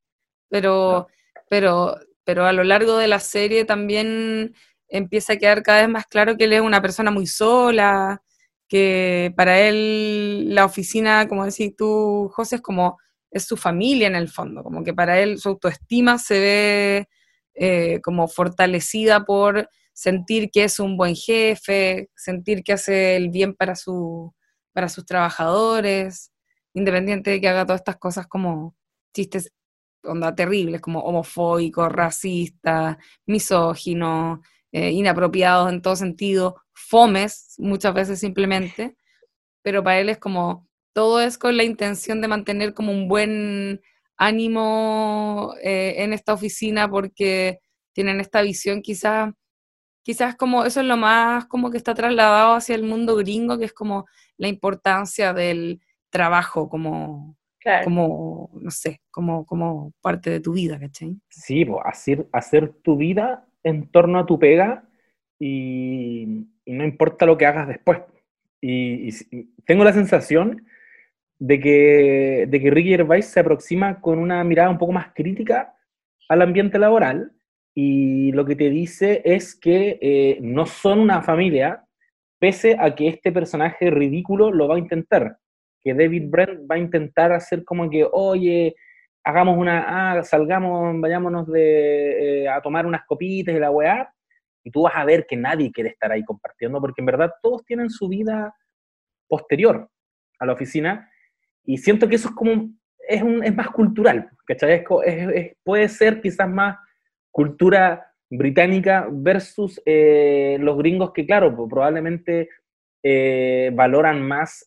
Pero, 0.49 1.07
pero, 1.49 1.95
pero 2.23 2.45
a 2.45 2.53
lo 2.53 2.63
largo 2.63 2.97
de 2.97 3.07
la 3.07 3.19
serie 3.19 3.65
también 3.65 4.55
empieza 4.87 5.33
a 5.33 5.37
quedar 5.37 5.61
cada 5.63 5.81
vez 5.81 5.89
más 5.89 6.07
claro 6.07 6.37
que 6.37 6.45
él 6.45 6.53
es 6.53 6.61
una 6.61 6.81
persona 6.81 7.11
muy 7.11 7.27
sola, 7.27 8.21
que 8.67 9.33
para 9.35 9.59
él 9.61 10.53
la 10.53 10.65
oficina, 10.65 11.27
como 11.27 11.45
decís 11.45 11.75
tú, 11.75 12.29
José, 12.33 12.57
es 12.57 12.61
como, 12.61 12.97
es 13.31 13.45
su 13.45 13.57
familia 13.57 14.07
en 14.07 14.15
el 14.15 14.29
fondo, 14.29 14.63
como 14.63 14.83
que 14.83 14.93
para 14.93 15.19
él 15.19 15.39
su 15.39 15.49
autoestima 15.49 16.17
se 16.17 16.39
ve 16.39 17.09
eh, 17.55 18.01
como 18.01 18.27
fortalecida 18.27 19.25
por 19.25 19.69
sentir 19.93 20.51
que 20.51 20.65
es 20.65 20.79
un 20.79 20.95
buen 20.97 21.15
jefe, 21.15 22.09
sentir 22.15 22.63
que 22.63 22.73
hace 22.73 23.15
el 23.15 23.29
bien 23.29 23.55
para, 23.55 23.75
su, 23.75 24.33
para 24.73 24.89
sus 24.89 25.05
trabajadores, 25.05 26.31
independiente 26.73 27.31
de 27.31 27.41
que 27.41 27.47
haga 27.47 27.65
todas 27.65 27.81
estas 27.81 27.97
cosas 27.97 28.27
como 28.27 28.75
chistes 29.13 29.51
onda 30.03 30.35
terribles, 30.35 30.81
como 30.81 30.99
homofóbico, 30.99 31.89
racista, 31.89 32.97
misógino, 33.25 34.41
eh, 34.71 34.91
inapropiados 34.91 35.71
en 35.71 35.81
todo 35.81 35.95
sentido, 35.95 36.61
fomes 36.73 37.55
muchas 37.57 37.93
veces 37.93 38.19
simplemente, 38.19 38.95
pero 39.61 39.83
para 39.83 39.99
él 39.99 40.09
es 40.09 40.17
como, 40.17 40.67
todo 40.93 41.21
es 41.21 41.37
con 41.37 41.57
la 41.57 41.63
intención 41.63 42.21
de 42.21 42.27
mantener 42.27 42.73
como 42.73 42.91
un 42.91 43.07
buen 43.07 43.81
ánimo 44.17 45.53
eh, 45.61 45.95
en 45.99 46.13
esta 46.13 46.33
oficina 46.33 46.89
porque 46.89 47.59
tienen 47.93 48.19
esta 48.19 48.41
visión 48.41 48.81
quizás 48.81 49.31
quizás 50.07 50.35
como 50.37 50.63
eso 50.63 50.79
es 50.79 50.85
lo 50.85 50.95
más 50.95 51.47
como 51.47 51.69
que 51.69 51.77
está 51.77 51.93
trasladado 51.93 52.55
hacia 52.55 52.75
el 52.75 52.83
mundo 52.83 53.17
gringo, 53.17 53.57
que 53.59 53.65
es 53.65 53.73
como 53.73 54.05
la 54.37 54.47
importancia 54.47 55.33
del 55.33 55.81
trabajo 56.09 56.69
como, 56.69 57.35
como 57.83 58.49
no 58.53 58.71
sé, 58.71 59.01
como, 59.11 59.45
como 59.45 59.91
parte 60.01 60.29
de 60.29 60.39
tu 60.39 60.53
vida, 60.53 60.79
¿cachai? 60.79 61.19
Sí, 61.29 61.65
hacer, 61.83 62.25
hacer 62.31 62.73
tu 62.81 62.95
vida 62.95 63.46
en 63.67 63.87
torno 63.87 64.19
a 64.19 64.25
tu 64.25 64.39
pega 64.39 64.83
y, 65.39 66.45
no 66.65 66.83
importa 66.83 67.25
lo 67.25 67.37
que 67.37 67.45
hagas 67.45 67.67
después. 67.67 67.99
Y, 68.61 69.09
tengo 69.65 69.83
la 69.83 69.93
sensación 69.93 70.65
de 71.39 71.59
que, 71.59 72.45
de 72.47 72.59
que 72.59 72.71
Ricky 72.71 72.89
Gervais 72.89 73.25
se 73.25 73.39
aproxima 73.39 73.99
con 74.01 74.19
una 74.19 74.43
mirada 74.43 74.69
un 74.69 74.77
poco 74.77 74.93
más 74.93 75.13
crítica 75.13 75.75
al 76.29 76.41
ambiente 76.41 76.79
laboral 76.79 77.31
y 77.75 78.31
lo 78.31 78.45
que 78.45 78.55
te 78.55 78.69
dice 78.69 79.21
es 79.23 79.53
que 79.55 79.99
eh, 80.01 80.39
no 80.41 80.65
son 80.65 80.99
una 80.99 81.21
familia, 81.21 81.85
pese 82.39 82.75
a 82.79 82.95
que 82.95 83.07
este 83.07 83.31
personaje 83.31 83.91
ridículo 83.91 84.51
lo 84.51 84.67
va 84.67 84.75
a 84.75 84.79
intentar, 84.79 85.37
que 85.83 85.93
David 85.93 86.23
Brent 86.27 86.71
va 86.71 86.75
a 86.75 86.79
intentar 86.79 87.31
hacer 87.31 87.63
como 87.63 87.89
que, 87.89 88.07
oye, 88.11 88.75
hagamos 89.27 89.57
una, 89.57 89.83
ah, 90.19 90.23
salgamos, 90.23 91.01
vayámonos 91.01 91.47
de, 91.47 92.43
eh, 92.43 92.49
a 92.49 92.61
tomar 92.61 92.85
unas 92.85 93.05
copitas 93.05 93.53
de 93.53 93.59
la 93.59 93.71
weá, 93.71 94.09
y 94.63 94.71
tú 94.71 94.83
vas 94.83 94.93
a 94.95 95.03
ver 95.03 95.25
que 95.27 95.35
nadie 95.35 95.69
quiere 95.69 95.89
estar 95.89 96.09
ahí 96.09 96.23
compartiendo, 96.23 96.79
porque 96.79 97.01
en 97.01 97.07
verdad 97.07 97.33
todos 97.41 97.65
tienen 97.65 97.89
su 97.89 98.07
vida 98.07 98.55
posterior 99.27 99.89
a 100.39 100.45
la 100.45 100.53
oficina, 100.53 101.11
y 101.65 101.77
siento 101.77 102.07
que 102.07 102.15
eso 102.15 102.29
es 102.29 102.35
como, 102.35 102.69
es, 103.09 103.21
un, 103.21 103.43
es 103.43 103.53
más 103.53 103.69
cultural, 103.71 104.29
¿cachai? 104.45 104.85
Es, 105.05 105.57
puede 105.61 105.89
ser 105.89 106.21
quizás 106.21 106.49
más 106.49 106.77
cultura 107.29 108.09
británica 108.29 109.09
versus 109.11 109.81
eh, 109.85 110.55
los 110.61 110.77
gringos 110.77 111.11
que, 111.11 111.25
claro, 111.25 111.53
probablemente 111.67 112.47
eh, 113.03 113.71
valoran 113.73 114.21
más 114.21 114.65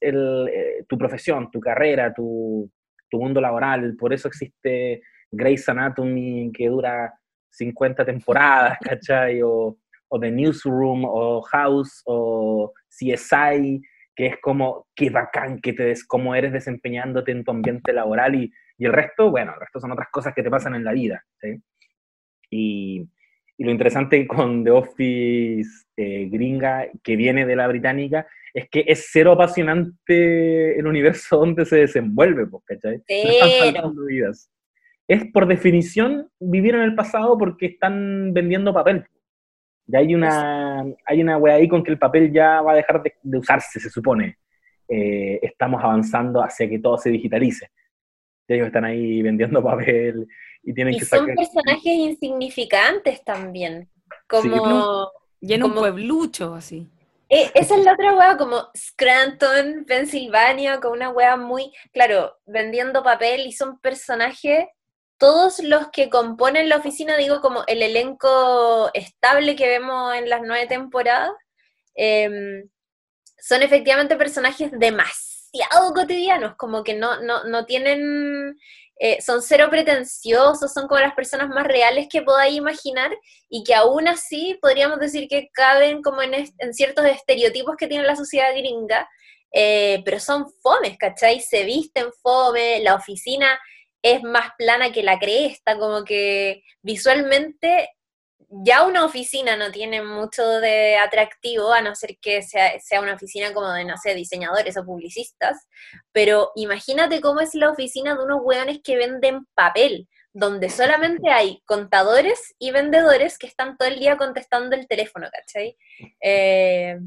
tu 0.87 0.99
profesión, 0.99 1.51
tu 1.51 1.61
carrera, 1.61 2.12
tu, 2.12 2.70
tu, 3.11 3.18
mundo 3.18 3.40
laboral. 3.40 3.96
Por 3.96 4.12
eso 4.12 4.29
existe 4.29 5.03
Grey's 5.31 5.68
Anatomy 5.68 6.51
que 6.53 6.68
dura 6.68 7.12
50 7.51 8.05
temporadas, 8.05 8.79
¿cachai? 8.81 9.42
O, 9.42 9.77
o 10.09 10.20
The 10.20 10.31
Newsroom, 10.31 11.05
o 11.05 11.42
House, 11.42 12.03
o 12.07 12.73
CSI, 12.88 13.81
que 14.14 14.27
es 14.27 14.37
como, 14.40 14.88
qué 14.94 15.11
bacán 15.11 15.61
que 15.61 15.73
te 15.73 15.85
des, 15.85 16.07
cómo 16.07 16.35
eres 16.35 16.53
desempeñándote 16.53 17.33
en 17.33 17.44
tu 17.44 17.53
ambiente 17.53 17.92
laboral 17.92 18.35
y, 18.35 18.53
y, 18.77 18.85
el 18.85 18.92
resto, 18.92 19.31
bueno, 19.31 19.55
el 19.55 19.61
resto 19.61 19.81
son 19.81 19.92
otras 19.92 20.09
cosas 20.11 20.35
que 20.35 20.42
te 20.42 20.51
pasan 20.51 20.75
en 20.75 20.85
la 20.85 20.92
vida, 20.92 21.25
¿sí? 21.40 21.62
Y, 22.51 23.09
y 23.61 23.64
lo 23.64 23.73
interesante 23.73 24.27
con 24.27 24.64
The 24.64 24.70
Office 24.70 25.85
eh, 25.94 26.31
gringa, 26.31 26.88
que 27.05 27.14
viene 27.14 27.44
de 27.44 27.57
la 27.57 27.68
británica, 27.68 28.27
es 28.55 28.70
que 28.70 28.85
es 28.87 29.09
cero 29.12 29.33
apasionante 29.33 30.79
el 30.79 30.87
universo 30.87 31.37
donde 31.37 31.66
se 31.66 31.77
desenvuelve, 31.77 32.46
pues, 32.46 32.64
¿cachai? 32.64 33.03
vidas. 34.07 34.51
Es 35.07 35.27
por 35.31 35.46
definición 35.46 36.31
vivir 36.38 36.75
en 36.75 36.81
el 36.81 36.94
pasado 36.94 37.37
porque 37.37 37.66
están 37.66 38.33
vendiendo 38.33 38.73
papel. 38.73 39.05
Ya 39.85 39.99
hay 39.99 40.14
una, 40.14 40.83
hay 41.05 41.20
una 41.20 41.37
wea 41.37 41.57
ahí 41.57 41.68
con 41.68 41.85
que 41.85 41.90
el 41.90 41.99
papel 41.99 42.33
ya 42.33 42.62
va 42.62 42.73
a 42.73 42.77
dejar 42.77 43.03
de, 43.03 43.12
usarse, 43.37 43.79
se 43.79 43.90
supone. 43.90 44.38
Eh, 44.88 45.38
estamos 45.42 45.85
avanzando 45.85 46.42
hacia 46.42 46.66
que 46.66 46.79
todo 46.79 46.96
se 46.96 47.11
digitalice. 47.11 47.68
Ellos 48.49 48.68
están 48.68 48.87
ahí 48.87 49.20
vendiendo 49.20 49.62
papel 49.62 50.27
y 50.62 50.75
tienen 50.75 50.99
que 50.99 51.05
sacar... 51.05 51.27
son 51.27 51.37
personajes 51.37 51.85
insignificantes 51.85 53.25
también, 53.25 53.88
como... 54.29 55.11
lleno 55.40 55.66
un 55.66 55.75
pueblucho, 55.75 56.55
así. 56.55 56.88
Eh, 57.33 57.49
esa 57.55 57.77
es 57.77 57.85
la 57.85 57.92
otra 57.92 58.12
wea, 58.14 58.37
como 58.37 58.70
Scranton, 58.77 59.85
Pensilvania, 59.87 60.81
con 60.81 60.92
una 60.92 61.11
wea 61.11 61.37
muy, 61.37 61.73
claro, 61.92 62.37
vendiendo 62.44 63.05
papel 63.05 63.46
y 63.46 63.53
son 63.53 63.79
personajes, 63.79 64.66
todos 65.16 65.61
los 65.62 65.90
que 65.90 66.11
componen 66.11 66.68
la 66.68 66.79
oficina, 66.79 67.16
digo, 67.16 67.40
como 67.40 67.62
el 67.68 67.83
elenco 67.83 68.90
estable 68.94 69.55
que 69.55 69.68
vemos 69.68 70.14
en 70.16 70.29
las 70.29 70.40
nueve 70.42 70.66
temporadas, 70.66 71.31
em, 71.94 72.68
son 73.38 73.62
efectivamente 73.62 74.16
personajes 74.16 74.73
demasiado 74.73 75.94
cotidianos, 75.94 76.57
como 76.57 76.83
que 76.83 76.94
no, 76.94 77.23
no, 77.23 77.44
no 77.44 77.64
tienen 77.64 78.59
eh, 79.03 79.23
son 79.23 79.41
cero 79.41 79.69
pretenciosos, 79.71 80.75
son 80.75 80.87
como 80.87 81.01
las 81.01 81.15
personas 81.15 81.49
más 81.49 81.67
reales 81.67 82.07
que 82.11 82.21
podáis 82.21 82.55
imaginar 82.55 83.11
y 83.49 83.65
que 83.65 83.75
aún 83.75 84.07
así 84.07 84.59
podríamos 84.61 85.01
decir 85.01 85.27
que 85.27 85.49
caben 85.55 86.03
como 86.03 86.21
en, 86.21 86.53
ciertos 86.75 87.07
estereotipos 87.07 87.77
que 87.79 87.87
tiene 87.87 88.05
la 88.05 88.15
sociedad 88.15 88.55
gringa, 88.55 89.09
eh, 89.55 90.03
pero 90.05 90.21
son 90.21 90.53
fomes, 90.63 90.99
¿cachai? 90.99 91.41
Se 91.41 91.65
visten 91.65 92.13
fome, 92.23 92.81
la 92.81 92.95
oficina 92.95 93.59
es 94.03 94.23
más 94.23 94.51
plana 94.59 94.93
que 94.93 95.03
la 95.03 95.19
cresta, 95.19 95.79
como 95.79 96.05
que 96.05 96.63
visualmente 96.83 97.89
ya 98.51 98.85
una 98.85 99.05
oficina 99.05 99.57
no 99.57 99.71
tiene 99.71 100.03
mucho 100.03 100.43
de 100.61 100.97
atractivo, 100.97 101.73
a 101.73 101.83
no 101.83 101.95
ser 101.95 102.19
que 102.21 102.43
sea, 102.43 103.01
una 103.01 103.15
oficina 103.15 103.55
como 103.55 103.71
de, 103.71 103.85
no 103.85 103.97
sé, 103.97 104.15
diseñadores 104.15 104.77
o 104.77 104.85
publicistas, 104.85 105.69
pero 106.11 106.51
imagínate 106.57 107.21
cómo 107.21 107.41
es 107.41 107.55
la 107.55 107.71
oficina 107.71 108.17
de 108.17 108.25
unos 108.25 108.41
hueones 108.43 108.81
que 108.83 108.97
venden 108.97 109.47
papel, 109.55 110.09
donde 110.33 110.69
solamente 110.69 111.31
hay 111.31 111.63
contadores 111.65 112.55
y 112.59 112.73
vendedores 112.73 113.39
que 113.39 113.47
están 113.47 113.77
todo 113.77 113.89
el 113.89 114.01
día 114.01 114.17
contestando 114.17 114.75
el 114.75 114.89
teléfono, 114.89 115.29
¿cachai? 115.31 115.77
Eh, 116.21 116.99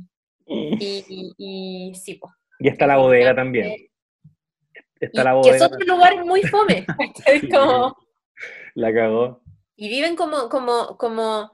y, 0.45 1.34
y, 1.38 1.95
sí, 1.95 2.15
pues. 2.15 2.34
Y 2.60 2.69
está 2.69 2.88
la 2.88 2.97
bodega 2.97 3.36
también. 3.36 3.75
Está 4.97 5.25
la 5.25 5.34
bodega. 5.34 5.58
Que 5.58 5.58
es 5.58 5.62
otro 5.62 5.86
lugar 5.86 6.23
muy 6.23 6.41
fome. 6.43 6.86
como... 7.51 7.97
La 8.75 8.93
cagó. 8.93 9.42
Y 9.75 9.89
viven 9.89 10.15
como, 10.15 10.49
como, 10.49 10.97
como, 10.97 11.51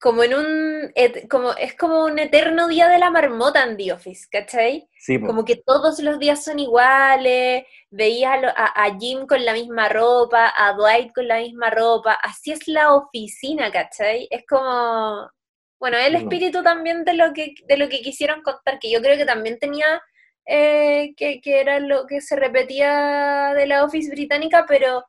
como 0.00 0.22
en 0.22 0.34
un, 0.34 0.92
como, 1.28 1.52
es 1.52 1.76
como 1.76 2.04
un 2.06 2.18
eterno 2.18 2.68
día 2.68 2.88
de 2.88 2.98
la 2.98 3.10
marmota 3.10 3.64
en 3.64 3.76
The 3.76 3.92
Office, 3.92 4.26
¿cachai? 4.30 4.88
como 5.26 5.44
que 5.44 5.56
todos 5.56 6.00
los 6.00 6.18
días 6.18 6.42
son 6.42 6.58
iguales, 6.58 7.64
veías 7.90 8.42
a, 8.56 8.84
a, 8.84 8.98
Jim 8.98 9.26
con 9.26 9.44
la 9.44 9.52
misma 9.52 9.90
ropa, 9.90 10.52
a 10.56 10.72
Dwight 10.72 11.12
con 11.12 11.28
la 11.28 11.40
misma 11.40 11.68
ropa, 11.68 12.14
así 12.14 12.50
es 12.50 12.66
la 12.66 12.94
oficina, 12.94 13.70
¿cachai? 13.70 14.26
Es 14.30 14.44
como, 14.46 15.30
bueno, 15.78 15.98
el 15.98 16.14
espíritu 16.14 16.62
también 16.62 17.04
de 17.04 17.12
lo 17.14 17.34
que, 17.34 17.54
de 17.66 17.76
lo 17.76 17.88
que 17.90 18.00
quisieron 18.00 18.42
contar, 18.42 18.78
que 18.78 18.90
yo 18.90 19.02
creo 19.02 19.18
que 19.18 19.26
también 19.26 19.58
tenía, 19.58 20.02
eh, 20.46 21.14
que, 21.16 21.42
que 21.42 21.60
era 21.60 21.78
lo 21.78 22.06
que 22.06 22.22
se 22.22 22.36
repetía 22.36 23.52
de 23.54 23.66
la 23.66 23.84
Office 23.84 24.10
británica, 24.10 24.64
pero 24.66 25.04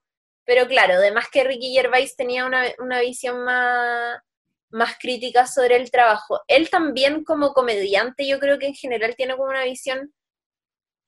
pero 0.45 0.67
claro, 0.67 0.95
además 0.95 1.27
que 1.31 1.43
Ricky 1.43 1.73
Gervais 1.73 2.15
tenía 2.15 2.45
una, 2.45 2.99
visión 2.99 3.43
más, 3.43 4.19
más 4.69 4.97
crítica 4.99 5.45
sobre 5.47 5.75
el 5.75 5.91
trabajo. 5.91 6.41
Él 6.47 6.69
también 6.69 7.23
como 7.23 7.53
comediante, 7.53 8.27
yo 8.27 8.39
creo 8.39 8.57
que 8.59 8.67
en 8.67 8.75
general 8.75 9.15
tiene 9.15 9.35
como 9.35 9.49
una 9.49 9.63
visión 9.63 10.13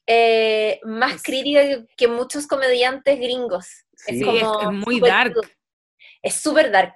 eh, 0.06 0.80
más 0.84 1.22
crítica 1.24 1.86
que, 1.96 2.08
muchos 2.08 2.46
comediantes 2.48 3.18
gringos. 3.20 3.68
es, 4.08 4.24
como 4.24 4.72
muy 4.72 5.00
dark. 5.00 5.36
Es 6.22 6.36
súper 6.36 6.72
dark. 6.72 6.94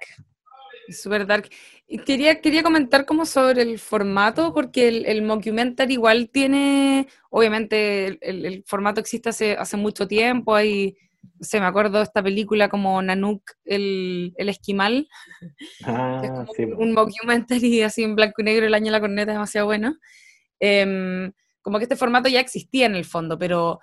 Es 0.86 1.02
súper 1.02 1.26
dark. 1.26 1.48
Y 1.86 1.98
quería, 1.98 2.40
quería 2.40 2.62
comentar 2.62 3.06
como 3.06 3.24
sobre 3.24 3.62
el 3.62 3.78
formato, 3.78 4.52
porque 4.52 4.88
el, 4.88 5.06
el 5.06 5.22
mockumentary 5.22 5.94
igual 5.94 6.28
tiene, 6.28 7.08
obviamente 7.30 8.18
el, 8.20 8.62
formato 8.66 9.00
existe 9.00 9.30
hace, 9.30 9.52
hace 9.52 9.78
mucho 9.78 10.06
tiempo, 10.06 10.54
hay 10.54 10.96
se 11.40 11.60
me 11.60 11.66
acuerdo 11.66 11.98
de 11.98 12.04
esta 12.04 12.22
película 12.22 12.68
como 12.68 13.00
Nanook, 13.00 13.42
el, 13.64 14.34
esquimal, 14.36 15.08
ah, 15.84 16.46
un 16.76 16.94
documentary 16.94 17.82
así 17.82 18.02
en 18.02 18.16
blanco 18.16 18.40
y 18.42 18.44
negro, 18.44 18.66
el 18.66 18.74
año 18.74 18.86
de 18.86 18.92
la 18.92 19.00
corneta 19.00 19.32
es 19.32 19.36
demasiado 19.36 19.66
bueno. 19.66 19.96
Em, 20.60 21.32
como 21.62 21.78
que 21.78 21.84
este 21.84 21.96
formato 21.96 22.28
ya 22.28 22.40
existía 22.40 22.86
en 22.86 22.94
el 22.94 23.04
fondo, 23.04 23.38
pero 23.38 23.80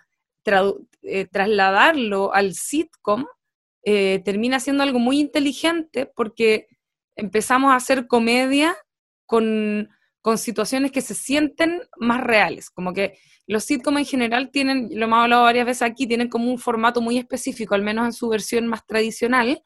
eh, 1.04 1.26
trasladarlo 1.32 2.34
al 2.34 2.54
sitcom 2.54 3.26
eh, 3.84 4.22
termina 4.26 4.60
siendo 4.60 4.84
algo 4.84 5.00
muy 5.00 5.20
inteligente 5.20 6.12
porque 6.16 6.68
empezamos 7.16 7.72
a 7.72 7.76
hacer 7.76 8.08
comedia 8.08 8.76
con, 9.26 9.90
con 10.26 10.40
situaciones 10.40 10.92
que 10.92 11.02
se 11.02 11.14
sienten 11.14 11.84
más 11.98 12.20
reales, 12.20 12.72
como 12.72 12.94
que 12.94 13.20
los 13.46 13.64
sitcoms 13.64 14.00
en 14.00 14.06
general 14.06 14.50
tienen, 14.50 14.90
lo 14.92 15.06
hemos 15.06 15.20
hablado 15.20 15.44
varias 15.44 15.68
veces 15.68 15.84
aquí, 15.84 16.08
tienen 16.08 16.30
como 16.30 16.50
un 16.50 16.58
formato 16.58 17.00
muy 17.00 17.20
específico, 17.20 17.76
al 17.76 17.84
menos 17.84 18.08
en 18.08 18.12
su 18.12 18.28
versión 18.28 18.66
más 18.66 18.88
tradicional, 18.88 19.62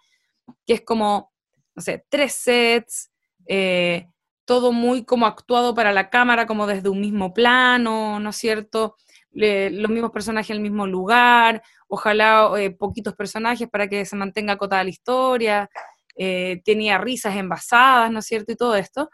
que 0.67 0.74
es 0.74 0.82
como, 0.82 1.32
no 1.76 1.82
sé, 1.82 2.04
tres 2.10 2.34
sets, 2.34 3.10
eh, 3.45 4.10
todo 4.43 4.74
muy 4.74 5.06
como 5.06 5.28
actuado 5.28 5.74
para 5.74 5.93
la 5.93 6.10
cámara, 6.10 6.45
como 6.45 6.67
desde 6.67 6.89
un 6.89 7.00
mismo 7.00 7.34
plano, 7.34 8.19
¿no 8.19 8.32
es 8.32 8.36
cierto? 8.36 8.98
los 9.32 9.89
mismos 9.89 10.12
personajes 10.12 10.50
en 10.50 10.58
el 10.58 10.63
mismo 10.63 10.88
lugar, 10.88 11.63
ojalá 11.88 12.52
eh, 12.58 12.72
poquitos 12.72 13.15
personajes 13.15 13.69
para 13.69 13.88
que 13.88 14.04
se 14.04 14.17
mantenga 14.17 14.54
acotada 14.54 14.84
la 14.84 14.89
historia, 14.89 15.69
eh, 16.17 16.62
tenía 16.65 16.97
risas 16.97 17.38
envasadas, 17.38 18.12
¿no 18.12 18.20
es 18.20 18.26
cierto? 18.26 18.51
Y 18.51 18.57
todo 18.57 18.76
esto. 18.76 19.10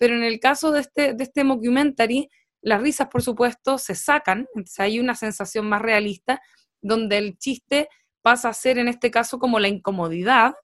Pero 0.00 0.16
en 0.16 0.22
el 0.22 0.40
caso 0.40 0.72
de 0.72 0.80
este, 0.80 1.12
de 1.12 1.24
este 1.24 1.44
mockumentary, 1.44 2.30
las 2.62 2.80
risas, 2.80 3.08
por 3.08 3.20
supuesto, 3.20 3.76
se 3.76 3.94
sacan, 3.94 4.48
entonces 4.54 4.80
hay 4.80 4.98
una 4.98 5.14
sensación 5.14 5.68
más 5.68 5.82
realista 5.82 6.40
donde 6.80 7.18
el 7.18 7.36
chiste 7.36 7.90
pasa 8.22 8.48
a 8.48 8.54
ser 8.54 8.78
en 8.78 8.88
este 8.88 9.10
caso 9.10 9.38
como 9.38 9.60
la 9.60 9.68
incomodidad 9.68 10.54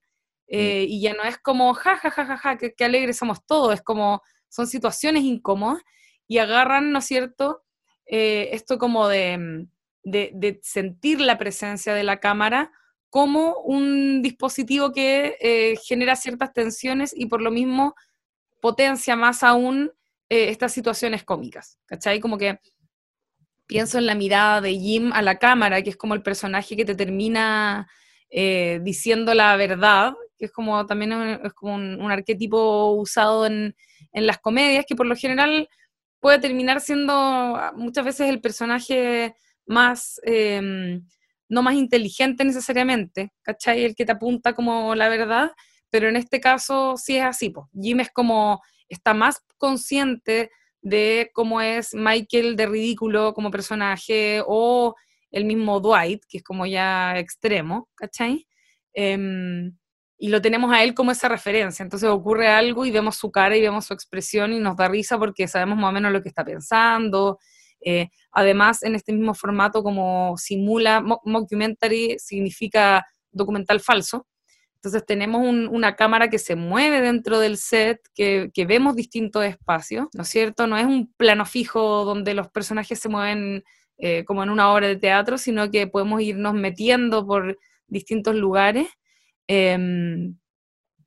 eh, 0.47 0.87
y 0.89 1.03
ya 1.03 1.13
no 1.13 1.23
es 1.25 1.37
como, 1.37 1.75
ja, 1.75 1.99
ja, 1.99 2.11
ja, 2.11 2.25
ja, 2.25 2.39
ja, 2.39 2.57
qué, 2.57 2.83
alegres 2.83 3.19
somos 3.19 3.45
todos, 3.45 3.75
es 3.75 3.83
como, 3.83 4.23
son 4.49 4.67
situaciones 4.67 5.23
incómodas 5.23 5.83
y 6.27 6.39
agarran, 6.39 6.91
¿no 6.91 7.01
es 7.01 7.05
cierto?, 7.05 7.63
eh, 8.07 8.49
esto 8.53 8.79
como 8.79 9.07
de, 9.07 9.67
de, 10.03 10.61
sentir 10.63 11.21
la 11.21 11.37
presencia 11.37 11.93
de 11.93 12.05
la 12.05 12.21
cámara 12.21 12.73
como 13.11 13.59
un 13.61 14.23
dispositivo 14.23 14.93
que 14.93 15.37
eh, 15.41 15.77
genera 15.85 16.17
ciertas 16.17 16.55
tensiones 16.55 17.13
y 17.15 17.27
por 17.27 17.43
lo 17.43 17.51
mismo 17.51 17.95
potencia 18.67 19.15
más 19.15 19.45
aún 19.45 19.93
estas 20.29 20.73
situaciones 20.73 21.23
cómicas, 21.23 21.79
¿cachai? 21.87 22.19
Como 22.19 22.37
que 22.37 22.59
pienso 23.67 23.99
en 23.99 24.07
la 24.07 24.17
mirada 24.17 24.61
de 24.61 24.73
Jim 24.73 25.13
a 25.13 25.23
la 25.23 25.39
cámara, 25.39 25.83
que 25.83 25.91
es 25.91 25.97
como 25.97 26.15
el 26.15 26.23
personaje 26.23 26.77
que 26.77 26.85
te 26.85 26.97
termina 26.97 27.89
diciendo 28.83 29.35
la 29.35 29.55
verdad 29.57 30.15
que 30.37 30.47
es 30.47 30.53
como 30.53 30.85
también 30.87 31.13
es 31.13 31.53
como 31.55 31.75
un, 31.75 32.11
arquetipo 32.11 32.91
usado 32.93 33.47
en, 33.47 33.75
las 34.13 34.39
comedias, 34.39 34.85
que 34.87 34.97
por 34.97 35.07
lo 35.07 35.15
general 35.15 35.69
puede 36.21 36.39
terminar 36.39 36.81
siendo 36.81 37.13
ah, 37.13 37.73
muchas 37.77 38.05
veces 38.05 38.29
el 38.29 38.41
personaje 38.41 39.35
más, 39.67 40.21
em, 40.25 41.07
no 41.49 41.63
más 41.63 41.75
inteligente 41.75 42.45
necesariamente, 42.45 43.33
¿cachai? 43.43 43.85
El 43.85 43.95
que 43.95 44.07
te 44.07 44.13
apunta 44.13 44.55
como 44.55 44.95
la 44.95 45.09
verdad, 45.09 45.53
pero 45.97 46.11
en 46.11 46.17
este 46.17 46.41
caso 46.41 46.99
sí 46.99 47.17
es 47.17 47.25
así, 47.25 47.49
pues. 47.49 47.67
Jim 47.73 48.01
es 48.01 48.11
como, 48.11 48.61
está 48.87 49.15
más 49.15 49.43
consciente 49.57 50.51
de 50.83 51.31
cómo 51.33 51.63
es 51.63 51.95
Michael 51.95 52.55
de 52.55 52.67
ridículo 52.67 53.33
como 53.33 53.51
personaje, 53.51 54.43
o 54.47 54.95
el 55.31 55.47
mismo 55.47 55.81
Dwight, 55.81 56.23
que 56.29 56.37
es 56.37 56.45
como 56.45 56.67
ya 56.67 57.19
extremo, 57.19 57.89
¿cachai? 57.95 58.47
Em, 58.93 59.75
y 60.19 60.29
lo 60.29 60.43
tenemos 60.43 60.71
a 60.71 60.85
él 60.85 60.93
como 60.93 61.13
esa 61.13 61.31
referencia. 61.31 61.83
Entonces 61.83 62.11
ocurre 62.11 62.49
algo 62.49 62.85
y 62.85 62.91
vemos 62.91 63.17
su 63.17 63.31
cara 63.31 63.57
y 63.57 63.63
vemos 63.63 63.87
su 63.87 63.95
expresión 63.95 64.53
y 64.53 64.59
nos 64.59 64.77
da 64.77 64.89
risa 64.89 65.19
porque 65.19 65.49
sabemos 65.49 65.79
más 65.79 65.89
o 65.89 65.93
menos 65.93 66.13
lo 66.13 66.23
que 66.23 66.29
está 66.29 66.45
pensando. 66.45 67.39
Eh, 67.81 68.11
además, 68.33 68.83
en 68.83 68.97
este 68.97 69.15
mismo 69.15 69.33
formato, 69.33 69.83
como 69.83 70.37
simula, 70.37 71.01
mockumentary 71.01 72.19
significa 72.19 73.03
documental 73.33 73.81
falso. 73.81 74.27
Entonces 74.77 75.05
tenemos 75.05 75.43
una 75.43 75.97
cámara 75.97 76.31
que 76.31 76.39
se 76.39 76.55
mueve 76.55 77.01
dentro 77.01 77.41
del 77.41 77.57
set, 77.57 78.01
que, 78.15 78.51
vemos 78.69 78.95
distintos 78.95 79.45
espacios, 79.45 80.07
¿no 80.15 80.23
es 80.23 80.29
cierto? 80.29 80.67
No 80.67 80.77
es 80.77 80.87
un 80.87 81.13
plano 81.17 81.45
fijo 81.45 82.05
donde 82.05 82.35
los 82.35 82.49
personajes 82.49 83.01
se 83.01 83.09
mueven 83.09 83.65
eh, 83.99 84.25
como 84.25 84.43
en 84.43 84.51
una 84.51 84.73
obra 84.73 84.87
de 84.87 84.97
teatro, 84.97 85.39
sino 85.39 85.71
que 85.71 85.87
podemos 85.87 86.21
irnos 86.21 86.55
metiendo 86.55 87.27
por 87.27 87.59
distintos 87.89 88.35
lugares 88.35 88.89
Em, 89.49 90.37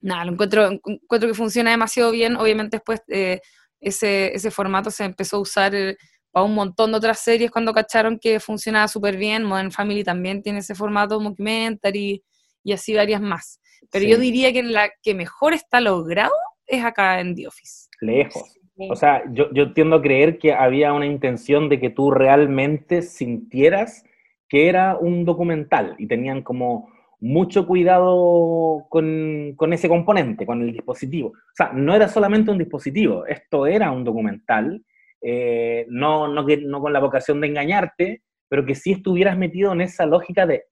nada, 0.02 0.26
lo 0.26 0.34
encuentro, 0.34 0.66
encuentro 0.72 1.30
que 1.30 1.36
funciona 1.36 1.72
demasiado 1.72 2.12
bien. 2.12 2.36
Obviamente 2.38 2.78
después 2.78 3.02
eh, 3.10 3.42
ese, 3.80 4.36
ese, 4.36 4.52
formato 4.52 4.92
se 4.92 5.06
empezó 5.06 5.38
a 5.38 5.40
usar 5.42 5.76
eh, 5.76 5.98
para 6.32 6.46
un 6.46 6.56
montón 6.56 6.92
de 6.92 6.98
otras 6.98 7.20
series 7.20 7.52
cuando 7.52 7.74
cacharon 7.74 8.20
que 8.20 8.40
funcionaba 8.40 8.88
súper 8.88 9.18
bien. 9.18 9.44
Modern 9.44 9.72
Family 9.72 10.04
también 10.04 10.42
tiene 10.42 10.60
ese 10.60 10.76
formato 10.76 11.20
documentary 11.20 12.24
y 12.64 12.74
así 12.74 12.94
varias 12.94 13.22
más. 13.22 13.60
Pero 13.92 14.06
yo 14.06 14.18
diría 14.18 14.52
que 14.54 14.64
la 14.64 14.90
que 15.02 15.14
mejor 15.16 15.54
está 15.54 15.80
logrado 15.82 16.34
es 16.68 16.84
acá 16.84 17.20
en 17.20 17.36
The 17.36 17.48
Office. 17.48 17.88
Lejos. 18.02 18.60
O 18.90 18.96
sea, 18.96 19.24
yo, 19.32 19.52
yo 19.54 19.74
tiendo 19.74 19.98
a 19.98 20.02
creer 20.02 20.38
que 20.38 20.54
había 20.54 20.94
una 20.94 21.06
intención 21.06 21.68
de 21.68 21.80
que 21.80 21.90
tú 21.90 22.12
realmente 22.12 23.02
sintieras 23.02 24.04
que 24.48 24.70
era 24.70 24.98
un 24.98 25.26
documental 25.26 25.96
y 25.98 26.08
tenían 26.08 26.42
como 26.42 26.90
mucho 27.20 27.68
cuidado 27.68 28.86
con, 28.90 29.54
con, 29.56 29.74
ese 29.74 29.90
componente, 29.90 30.46
con 30.46 30.62
el 30.62 30.72
dispositivo. 30.72 31.30
O 31.30 31.56
sea, 31.56 31.72
no 31.74 31.94
era 31.94 32.08
solamente 32.08 32.52
un 32.52 32.58
dispositivo, 32.58 33.26
esto 33.26 33.68
era 33.68 33.92
un 33.92 34.04
documental, 34.04 34.84
eh, 35.22 35.86
no, 35.90 36.28
no, 36.28 36.46
no 36.46 36.82
con 36.82 36.94
la 36.94 37.00
vocación 37.00 37.42
de 37.42 37.48
engañarte, 37.48 38.24
pero 38.48 38.66
que 38.66 38.76
sí 38.76 38.94
estuvieras 38.94 39.38
metido 39.38 39.74
en 39.74 39.82
esa 39.82 40.06
lógica 40.06 40.46
de 40.46 40.64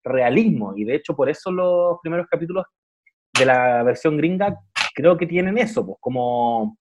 hiperrealismo. 0.00 0.74
Y 0.76 0.84
de 0.84 0.96
hecho, 0.96 1.14
por 1.14 1.28
eso 1.28 1.50
los 1.50 1.98
primeros 2.02 2.26
capítulos 2.28 2.64
de 3.38 3.46
la 3.46 3.82
versión 3.82 4.16
gringa 4.16 4.58
creo 4.94 5.16
que 5.16 5.26
tienen 5.26 5.56
eso, 5.58 5.86
pues 5.86 5.98
como 6.00 6.76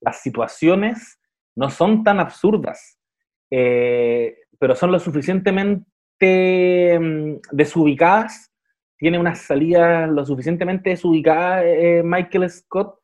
las 0.00 0.20
situaciones 0.20 1.18
no 1.56 1.70
son 1.70 2.02
tan 2.02 2.18
absurdas, 2.20 2.98
eh, 3.50 4.36
pero 4.58 4.74
son 4.74 4.90
lo 4.90 4.98
suficientemente 4.98 5.86
Mm, 6.20 7.36
desubicadas, 7.50 8.50
tiene 8.98 9.18
unas 9.18 9.40
salidas 9.40 10.08
lo 10.08 10.24
suficientemente 10.24 10.90
desubicadas 10.90 11.64
eh, 11.66 12.02
Michael 12.04 12.48
Scott 12.50 12.98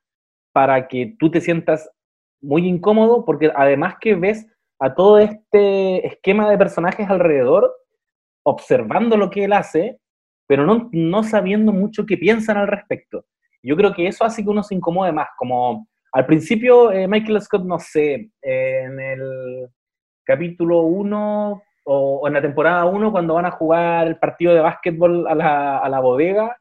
para 0.53 0.89
que 0.89 1.17
tú 1.19 1.31
te 1.31 1.41
sientas 1.41 1.91
muy 2.41 2.67
incómodo, 2.67 3.25
porque 3.25 3.53
además 3.55 3.97
que 4.01 4.15
ves 4.15 4.47
a 4.79 4.95
todo 4.95 5.19
este 5.19 6.07
esquema 6.07 6.51
de 6.51 6.59
personajes 6.59 7.09
alrededor, 7.11 7.73
observando 8.43 9.17
lo 9.17 9.31
que 9.31 9.45
él 9.45 9.53
hace, 9.53 9.99
pero 10.47 10.65
no, 10.67 10.89
no 10.93 11.23
sabiendo 11.23 11.73
mucho 11.73 12.07
qué 12.07 12.17
piensan 12.17 12.57
al 12.57 12.69
respecto. 12.69 13.25
Yo 13.63 13.77
creo 13.77 13.93
que 13.93 14.07
eso 14.07 14.25
hace 14.25 14.43
que 14.43 14.49
uno 14.49 14.63
se 14.63 14.75
incomode 14.75 15.13
más, 15.13 15.29
como 15.37 15.87
al 16.13 16.27
principio 16.27 16.91
eh, 16.91 17.07
Michael 17.07 17.41
Scott, 17.41 17.65
no 17.65 17.79
sé, 17.79 18.31
en 18.43 19.01
el 19.01 19.69
capítulo 20.25 20.83
1 20.83 21.63
o, 21.85 22.27
en 22.27 22.33
la 22.33 22.43
temporada 22.43 22.85
1 22.85 23.13
cuando 23.13 23.35
van 23.35 23.47
a 23.47 23.51
jugar 23.51 24.07
el 24.07 24.19
partido 24.19 24.55
de 24.55 24.61
básquetbol 24.61 25.27
a 25.29 25.35
la, 25.35 25.79
a 25.79 25.89
la 25.89 26.01
bodega 26.01 26.57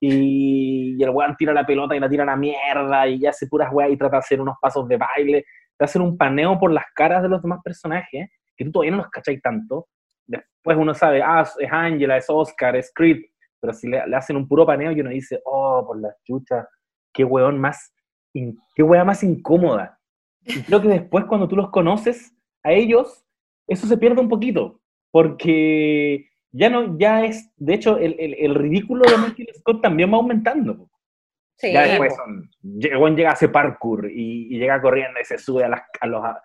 y, 0.00 1.02
el 1.02 1.10
weón 1.10 1.36
tira 1.36 1.52
la 1.52 1.66
pelota 1.66 1.96
y 1.96 2.00
la 2.00 2.08
tira 2.08 2.22
a 2.22 2.26
la 2.26 2.36
mierda 2.36 3.06
y 3.08 3.20
ya 3.20 3.30
hace 3.30 3.46
puras 3.46 3.72
weas 3.72 3.90
y 3.90 3.96
trata 3.96 4.16
de 4.16 4.20
hacer 4.20 4.40
unos 4.40 4.56
pasos 4.60 4.88
de 4.88 4.96
baile, 4.96 5.44
de 5.78 5.84
hacer 5.84 6.00
un 6.00 6.16
paneo 6.16 6.58
por 6.58 6.72
las 6.72 6.84
caras 6.94 7.22
de 7.22 7.28
los 7.28 7.42
demás 7.42 7.60
personajes 7.62 8.28
que 8.56 8.64
tú 8.64 8.72
todavía 8.72 8.92
no 8.92 8.98
los 8.98 9.10
cacháis 9.10 9.40
tanto. 9.42 9.88
Después 10.26 10.76
uno 10.76 10.94
sabe, 10.94 11.22
ah, 11.22 11.42
es 11.58 11.72
Angela, 11.72 12.16
es 12.16 12.26
Oscar, 12.28 12.76
es 12.76 12.92
Creed, 12.94 13.22
pero 13.60 13.72
si 13.72 13.88
le, 13.88 13.98
hacen 14.14 14.36
un 14.36 14.46
puro 14.46 14.66
paneo 14.66 14.92
y 14.92 15.00
uno 15.00 15.10
dice, 15.10 15.40
oh, 15.44 15.84
por 15.86 16.00
las 16.00 16.14
chuchas, 16.24 16.66
qué 17.12 17.24
weón 17.24 17.58
más, 17.58 17.94
qué 18.32 18.82
wea 18.82 19.04
más 19.04 19.22
incómoda. 19.22 19.98
Y 20.44 20.62
creo 20.62 20.82
que 20.82 20.88
después 20.88 21.24
cuando 21.24 21.48
tú 21.48 21.56
los 21.56 21.70
conoces 21.70 22.34
a 22.62 22.72
ellos, 22.72 23.24
eso 23.66 23.86
se 23.86 23.96
pierde 23.96 24.20
un 24.20 24.28
poquito, 24.28 24.80
porque 25.10 26.28
ya 26.52 26.68
no, 26.68 26.98
ya 26.98 27.24
es, 27.24 27.50
de 27.56 27.74
hecho, 27.74 27.98
el, 27.98 28.16
el, 28.18 28.54
ridículo 28.54 29.04
de 29.10 29.16
Michael 29.16 29.48
Scott 29.54 29.82
también 29.82 30.12
va 30.12 30.16
aumentando. 30.16 30.88
Sí, 31.56 31.72
ya 31.72 31.82
después 31.82 32.14
son, 32.14 32.50
llega 32.62 33.30
a 33.30 33.32
hacer 33.32 33.50
parkour 33.50 34.10
y, 34.10 34.58
llega 34.58 34.80
corriendo 34.82 35.20
y 35.20 35.24
se 35.24 35.38
sube 35.38 35.64
a, 35.64 35.68
las, 35.68 35.82
a, 36.00 36.06
los, 36.06 36.24
a, 36.24 36.42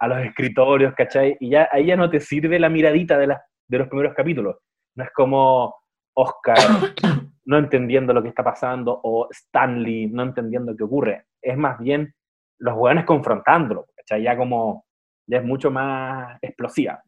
los 0.00 0.18
escritorios, 0.18 0.94
¿cachai? 0.94 1.36
Y 1.40 1.50
ya 1.50 1.68
ahí 1.72 1.86
ya 1.86 1.96
no 1.96 2.10
te 2.10 2.20
sirve 2.20 2.58
la 2.58 2.68
miradita 2.68 3.18
de, 3.18 3.34
de 3.68 3.78
los 3.78 3.88
primeros 3.88 4.14
capítulos. 4.14 4.56
No 4.94 5.04
es 5.04 5.10
como 5.12 5.74
Oscar 6.14 6.56
no 7.44 7.58
entendiendo 7.58 8.12
lo 8.12 8.22
que 8.22 8.28
está 8.28 8.42
pasando 8.44 9.00
o 9.02 9.28
Stanley 9.30 10.08
no 10.08 10.22
entendiendo 10.22 10.76
qué 10.76 10.84
ocurre. 10.84 11.26
Es 11.40 11.56
más 11.56 11.78
bien 11.78 12.14
los 12.58 12.74
jóvenes 12.74 13.04
confrontándolo, 13.04 13.86
¿cachai? 13.96 14.22
Ya 14.22 14.36
como 14.36 14.84
ya 15.26 15.38
es 15.38 15.44
mucho 15.44 15.70
más 15.70 16.38
explosiva. 16.40 17.02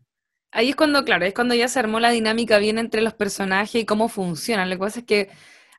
Ahí 0.51 0.71
es 0.71 0.77
cuando, 0.77 1.05
claro, 1.05 1.25
es 1.25 1.35
cuando 1.35 1.55
ya 1.55 1.69
se 1.69 1.79
armó 1.79 2.01
la 2.01 2.11
dinámica 2.11 2.59
bien 2.59 2.79
entre 2.79 3.03
los 3.03 3.15
personajes 3.15 3.83
y 3.83 3.87
cómo 3.87 4.09
funcionan. 4.09 4.71
Lo 4.71 4.77
que 4.77 4.81
pasa 4.81 5.01
es 5.01 5.07
que 5.07 5.29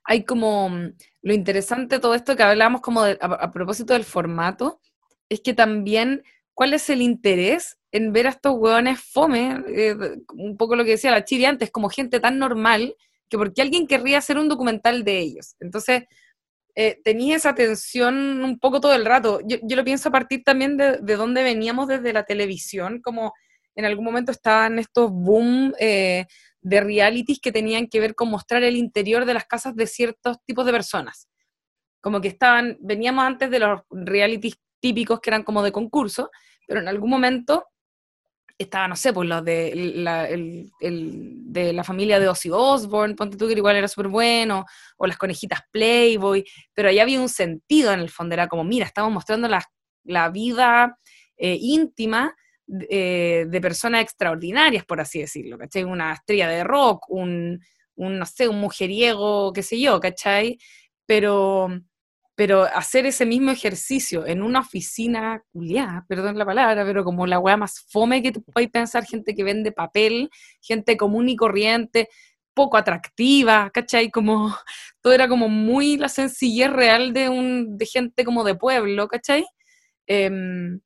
hay 0.03 0.23
como 0.23 0.69
mm, 0.69 0.93
lo 1.23 1.33
interesante 1.33 1.95
de 1.95 2.01
todo 2.01 2.15
esto 2.15 2.35
que 2.35 2.43
hablamos 2.43 2.81
como 2.81 3.01
a, 3.03 3.51
propósito 3.51 3.93
del 3.93 4.03
formato, 4.03 4.79
es 5.27 5.41
que 5.41 5.53
también 5.53 6.23
cuál 6.59 6.73
es 6.73 6.89
el 6.89 7.01
interés 7.01 7.77
en 7.93 8.11
ver 8.11 8.27
a 8.27 8.31
estos 8.31 8.53
hueones 8.57 8.99
fome, 8.99 9.63
eh, 9.69 9.95
un 10.33 10.57
poco 10.57 10.75
lo 10.75 10.83
que 10.83 10.91
decía 10.91 11.09
la 11.09 11.23
Chiri 11.23 11.45
antes, 11.45 11.71
como 11.71 11.87
gente 11.87 12.19
tan 12.19 12.37
normal, 12.37 12.97
que 13.29 13.37
porque 13.37 13.61
alguien 13.61 13.87
querría 13.87 14.17
hacer 14.17 14.37
un 14.37 14.49
documental 14.49 15.05
de 15.05 15.19
ellos. 15.19 15.55
Entonces, 15.61 16.03
eh, 16.75 16.99
tenía 17.01 17.37
esa 17.37 17.55
tensión 17.55 18.43
un 18.43 18.59
poco 18.59 18.81
todo 18.81 18.93
el 18.93 19.05
rato. 19.05 19.39
Yo, 19.45 19.57
lo 19.73 19.85
pienso 19.85 20.09
a 20.09 20.11
partir 20.11 20.43
también 20.43 20.75
de, 20.75 20.97
de 20.97 21.15
dónde 21.15 21.43
veníamos 21.43 21.87
desde 21.87 22.11
la 22.11 22.25
televisión, 22.25 22.99
como 23.01 23.31
en 23.73 23.85
algún 23.85 24.03
momento 24.03 24.33
estaban 24.33 24.79
estos 24.79 25.09
boom 25.11 25.73
eh, 25.79 26.25
de 26.59 26.81
realities 26.81 27.39
que 27.39 27.53
tenían 27.53 27.87
que 27.87 28.01
ver 28.01 28.15
con 28.15 28.29
mostrar 28.29 28.63
el 28.63 28.75
interior 28.75 29.23
de 29.23 29.33
las 29.33 29.45
casas 29.45 29.77
de 29.77 29.87
ciertos 29.87 30.43
tipos 30.45 30.65
de 30.65 30.73
personas. 30.73 31.29
Como 32.01 32.19
que 32.19 32.27
estaban, 32.27 32.77
veníamos 32.81 33.23
antes 33.23 33.49
de 33.49 33.59
los 33.59 33.79
realities 33.91 34.57
típicos 34.81 35.19
que 35.21 35.29
eran 35.29 35.43
como 35.43 35.63
de 35.63 35.71
concurso, 35.71 36.29
pero 36.69 36.81
en 36.81 36.87
algún 36.87 37.09
momento 37.09 37.65
estaba, 38.55 38.87
no 38.87 38.95
sé, 38.95 39.11
pues 39.11 39.27
los 39.27 39.43
de 39.43 39.73
la, 39.95 40.27
de 40.27 41.73
la 41.73 41.83
familia 41.83 42.19
de 42.19 42.27
Ozzy 42.27 42.51
Osbourne, 42.51 43.15
ponte 43.15 43.37
tú 43.37 43.47
que 43.47 43.53
igual 43.53 43.75
era 43.75 43.87
súper 43.87 44.09
bueno, 44.09 44.65
o 44.97 45.07
las 45.07 45.17
conejitas 45.17 45.61
Playboy, 45.71 46.45
pero 46.75 46.89
ahí 46.89 46.99
había 46.99 47.19
un 47.19 47.29
sentido 47.29 47.91
en 47.91 48.01
el 48.01 48.11
fondo, 48.11 48.35
era 48.35 48.47
como, 48.47 48.63
mira, 48.63 48.85
estamos 48.85 49.11
mostrando 49.11 49.47
la, 49.47 49.65
la 50.03 50.29
vida 50.29 50.99
eh, 51.37 51.57
íntima 51.59 52.35
eh, 52.87 53.47
de 53.49 53.61
personas 53.61 54.03
extraordinarias, 54.03 54.85
por 54.85 55.01
así 55.01 55.21
decirlo, 55.21 55.57
¿cachai? 55.57 55.85
Una 55.85 56.13
estrella 56.13 56.47
de 56.49 56.63
rock, 56.63 57.09
un, 57.09 57.59
un, 57.95 58.19
no 58.19 58.25
sé, 58.27 58.47
un 58.47 58.59
mujeriego, 58.59 59.51
qué 59.53 59.63
sé 59.63 59.79
yo, 59.79 59.99
¿cachai? 59.99 60.59
Pero, 61.07 61.69
pero 62.39 62.63
hacer 62.63 63.05
ese 63.05 63.25
mismo 63.25 63.51
ejercicio 63.51 64.25
en 64.25 64.41
una 64.41 64.61
oficina 64.61 65.43
culiada, 65.51 66.05
perdón 66.07 66.37
la 66.37 66.45
palabra, 66.45 66.85
pero 66.85 67.03
como 67.03 67.27
la 67.27 67.37
weá 67.37 67.57
más 67.57 67.81
fome 67.89 68.23
que 68.23 68.31
te 68.31 68.39
puedes 68.39 68.69
pensar, 68.69 69.05
gente 69.05 69.35
que 69.35 69.43
vende 69.43 69.73
papel, 69.73 70.29
gente 70.61 70.95
común 70.95 71.27
y 71.27 71.35
corriente, 71.35 72.07
poco 72.53 72.77
atractiva, 72.77 73.69
¿cachai? 73.73 74.09
Como 74.09 74.55
todo 75.01 75.11
era 75.11 75.27
como 75.27 75.49
muy 75.49 75.97
la 75.97 76.07
sencillez 76.07 76.71
real 76.71 77.11
de, 77.11 77.27
un, 77.27 77.77
de 77.77 77.85
gente 77.85 78.23
como 78.23 78.45
de 78.45 78.55
pueblo, 78.55 79.09
¿cachai? 79.09 79.45
Em, 80.07 80.79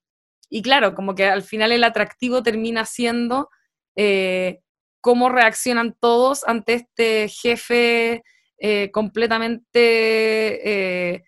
y 0.50 0.64
claro, 0.64 0.96
como 0.96 1.14
que 1.14 1.26
al 1.26 1.44
final 1.44 1.72
el 1.72 1.84
atractivo 1.84 2.42
termina 2.42 2.84
siendo 2.88 3.50
eh, 3.96 4.62
cómo 5.02 5.30
reaccionan 5.30 5.96
todos 6.00 6.48
ante 6.48 6.74
este 6.74 7.30
jefe 7.30 8.24
eh, 8.58 8.90
completamente 8.92 11.22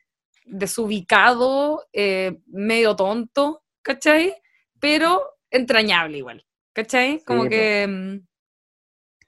eh, 0.45 0.51
desubicado, 0.57 1.85
medio 2.47 2.95
tonto, 2.95 3.63
¿cachai? 3.81 4.33
Pero 4.79 5.21
entrañable 5.49 6.17
igual, 6.17 6.45
¿cachai? 6.73 7.21
Como 7.25 7.47
que... 7.47 7.83
Em, 7.83 8.25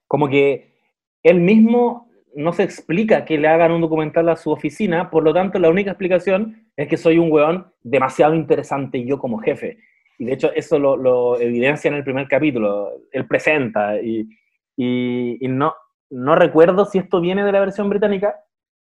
como 0.07 0.30
que 0.30 0.78
él 1.24 1.41
mismo 1.41 2.09
no 2.36 2.53
se 2.53 2.63
explica 2.63 3.26
que 3.26 3.38
le 3.38 3.47
hagan 3.47 3.72
un 3.72 3.82
documental 3.82 4.30
a 4.30 4.36
su 4.36 4.51
oficina, 4.51 5.09
por 5.09 5.24
lo 5.24 5.34
tanto 5.34 5.59
la 5.59 5.70
única 5.70 5.91
explicación 5.91 6.70
es 6.76 6.88
que 6.88 6.95
soy 6.95 7.18
un 7.18 7.32
weón 7.32 7.74
demasiado 7.82 8.36
interesante 8.36 9.03
yo 9.03 9.18
como 9.18 9.39
jefe. 9.39 9.80
Y 10.20 10.26
de 10.26 10.34
hecho 10.34 10.51
eso 10.53 10.78
lo, 10.80 11.39
evidencia 11.39 11.89
en 11.89 11.95
el 11.95 12.03
primer 12.03 12.28
capítulo, 12.28 12.91
él 13.11 13.28
presenta 13.28 13.99
y, 13.99 14.28
y, 14.76 15.47
no, 15.47 15.74
no 16.09 16.36
recuerdo 16.36 16.86
si 16.86 16.99
esto 16.99 17.20
viene 17.22 17.43
de 17.43 17.51
la 17.51 17.59
versión 17.59 17.89
británica, 17.89 18.36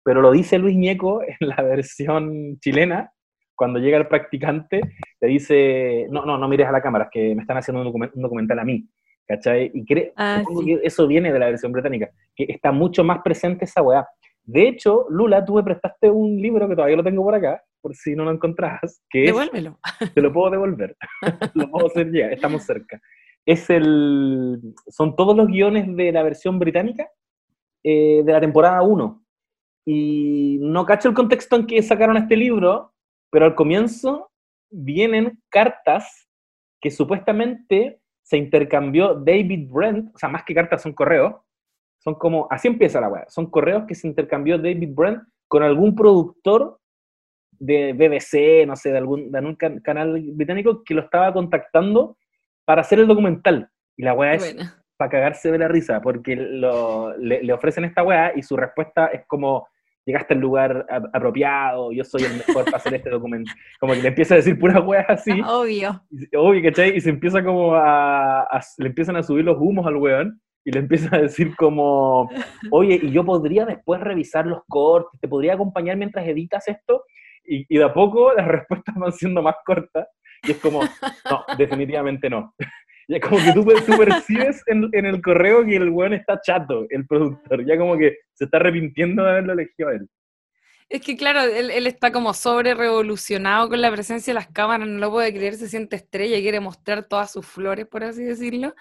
pero 0.06 0.22
lo 0.22 0.30
dice 0.30 0.56
Luis 0.56 0.76
Ñeco 0.76 1.20
en 1.40 1.48
la 1.48 1.60
versión 1.62 2.58
chilena, 2.60 3.10
cuando 3.56 3.80
llega 3.80 3.98
el 3.98 4.06
practicante, 4.06 4.80
le 5.20 5.28
dice, 5.28 6.06
no, 6.10 6.24
no, 6.24 6.38
no 6.38 6.46
mires 6.46 6.68
a 6.68 6.72
la 6.72 6.80
cámara, 6.80 7.06
es 7.06 7.10
que 7.10 7.34
me 7.34 7.40
están 7.42 7.56
haciendo 7.56 7.82
un, 7.82 8.10
documental 8.14 8.58
a 8.60 8.64
mí. 8.64 8.88
¿cachai? 9.26 9.72
Y 9.74 9.84
creo 9.84 10.12
ah, 10.14 10.44
que 10.64 10.78
eso 10.84 11.08
viene 11.08 11.32
de 11.32 11.38
la 11.40 11.46
versión 11.46 11.72
británica, 11.72 12.08
que 12.36 12.44
está 12.48 12.70
mucho 12.70 13.02
más 13.02 13.22
presente 13.24 13.64
esa 13.64 13.82
weá. 13.82 14.06
De 14.44 14.68
hecho, 14.68 15.06
Lula, 15.10 15.44
tú 15.44 15.54
me 15.54 15.64
prestaste 15.64 16.08
un 16.08 16.36
libro 16.36 16.68
que 16.68 16.76
todavía 16.76 16.98
lo 16.98 17.02
tengo 17.02 17.24
por 17.24 17.34
acá, 17.34 17.60
por 17.80 17.96
si 17.96 18.14
no 18.14 18.24
lo 18.24 18.30
encontrás, 18.30 19.02
que 19.10 19.22
Devuélvelo. 19.22 19.80
te 20.14 20.20
lo 20.20 20.32
puedo 20.32 20.50
devolver, 20.50 20.96
lo 21.54 21.68
puedo 21.68 21.88
hacer 21.88 22.12
ya, 22.12 22.28
estamos 22.28 22.62
cerca. 22.62 23.00
Es 23.44 23.68
el, 23.70 24.60
son 24.86 25.16
todos 25.16 25.36
los 25.36 25.48
guiones 25.48 25.96
de 25.96 26.12
la 26.12 26.22
versión 26.22 26.60
británica 26.60 27.08
eh, 27.82 28.22
de 28.24 28.32
la 28.32 28.40
temporada 28.40 28.82
1. 28.82 29.25
Y 29.86 30.58
no 30.60 30.84
cacho 30.84 31.08
el 31.08 31.14
contexto 31.14 31.56
en 31.56 31.66
que 31.66 31.80
sacaron 31.82 32.16
este 32.16 32.36
libro, 32.36 32.92
pero 33.30 33.44
al 33.44 33.54
comienzo 33.54 34.30
vienen 34.70 35.40
cartas 35.48 36.28
que 36.80 36.90
supuestamente 36.90 38.00
se 38.22 38.36
intercambió 38.36 39.14
David 39.14 39.68
Brent, 39.70 40.14
o 40.14 40.18
sea, 40.18 40.28
más 40.28 40.42
que 40.44 40.54
cartas 40.54 40.82
son 40.82 40.92
correos, 40.92 41.36
son 41.98 42.14
como, 42.14 42.48
así 42.50 42.66
empieza 42.66 43.00
la 43.00 43.08
web, 43.08 43.24
son 43.28 43.46
correos 43.48 43.84
que 43.86 43.94
se 43.94 44.08
intercambió 44.08 44.58
David 44.58 44.92
Brent 44.92 45.22
con 45.48 45.62
algún 45.62 45.94
productor 45.94 46.80
de 47.52 47.92
BBC, 47.92 48.66
no 48.66 48.74
sé, 48.74 48.90
de 48.90 48.98
algún, 48.98 49.30
de 49.30 49.38
algún 49.38 49.54
canal 49.54 50.20
británico 50.32 50.82
que 50.84 50.94
lo 50.94 51.02
estaba 51.02 51.32
contactando 51.32 52.16
para 52.64 52.80
hacer 52.80 52.98
el 52.98 53.06
documental. 53.06 53.70
Y 53.96 54.02
la 54.02 54.12
weá 54.12 54.34
es 54.34 54.56
para 54.96 55.10
cagarse 55.10 55.50
de 55.52 55.58
la 55.58 55.68
risa, 55.68 56.00
porque 56.00 56.36
le, 56.36 57.42
le, 57.42 57.52
ofrecen 57.52 57.84
esta 57.84 58.02
weá 58.02 58.32
y 58.34 58.42
su 58.42 58.56
respuesta 58.56 59.06
es 59.06 59.24
como, 59.26 59.68
llegaste 60.06 60.34
al 60.34 60.40
lugar 60.40 60.86
apropiado, 61.12 61.92
yo 61.92 62.04
soy 62.04 62.22
el 62.22 62.36
mejor 62.36 62.64
para 62.64 62.76
hacer 62.76 62.94
este 62.94 63.10
documento. 63.10 63.50
Como 63.80 63.92
que 63.92 64.02
le 64.02 64.08
empieza 64.08 64.34
a 64.34 64.36
decir 64.36 64.58
puras 64.58 64.82
weas 64.86 65.04
así. 65.08 65.32
Obvio. 65.46 66.00
Obvio, 66.36 66.62
¿cachai? 66.62 66.96
Y 66.96 67.00
se 67.00 67.10
empieza 67.10 67.44
como 67.44 67.74
a, 67.74 68.48
le 68.78 68.86
empiezan 68.86 69.16
a 69.16 69.22
subir 69.22 69.44
los 69.44 69.58
humos 69.58 69.84
al 69.86 69.96
weón 69.96 70.40
y 70.64 70.70
le 70.70 70.80
empieza 70.80 71.14
a 71.14 71.20
decir 71.20 71.54
como, 71.56 72.30
oye, 72.70 73.00
y 73.02 73.10
yo 73.10 73.24
podría 73.24 73.64
después 73.64 74.00
revisar 74.00 74.46
los 74.46 74.60
cortes, 74.68 75.20
te 75.20 75.28
podría 75.28 75.54
acompañar 75.54 75.96
mientras 75.96 76.26
editas 76.26 76.66
esto, 76.66 77.04
y, 77.44 77.64
y 77.68 77.78
de 77.78 77.84
a 77.84 77.92
poco 77.92 78.32
las 78.32 78.46
respuestas 78.48 78.94
van 78.96 79.12
siendo 79.12 79.42
más 79.42 79.54
cortas, 79.64 80.08
y 80.42 80.52
es 80.52 80.58
como, 80.58 80.82
no, 80.82 81.44
definitivamente 81.56 82.28
no. 82.28 82.52
Ya 83.08 83.20
como 83.20 83.36
que 83.36 83.52
tú, 83.52 83.64
percibes 83.98 84.62
en, 84.66 84.88
en, 84.92 85.06
el 85.06 85.22
correo 85.22 85.64
que 85.64 85.76
el 85.76 85.90
weón 85.90 86.12
está 86.12 86.40
chato, 86.40 86.86
el 86.90 87.06
productor. 87.06 87.64
Ya 87.64 87.78
como 87.78 87.96
que 87.96 88.18
se 88.34 88.44
está 88.44 88.56
arrepintiendo 88.56 89.22
de 89.22 89.30
haberlo 89.30 89.52
elegido 89.52 89.88
a 89.90 89.94
él. 89.94 90.08
Es 90.88 91.00
que 91.00 91.16
claro, 91.16 91.42
él, 91.42 91.70
él 91.70 91.86
está 91.86 92.12
como 92.12 92.32
sobre 92.32 92.74
revolucionado 92.74 93.68
con 93.68 93.80
la 93.80 93.90
presencia 93.90 94.32
de 94.32 94.36
las 94.36 94.48
cámaras, 94.48 94.88
no 94.88 94.98
lo 94.98 95.10
puede 95.10 95.32
creer, 95.32 95.54
se 95.54 95.68
siente 95.68 95.96
estrella 95.96 96.36
y 96.36 96.42
quiere 96.42 96.60
mostrar 96.60 97.04
todas 97.08 97.32
sus 97.32 97.44
flores, 97.44 97.86
por 97.86 98.04
así 98.04 98.24
decirlo. 98.24 98.74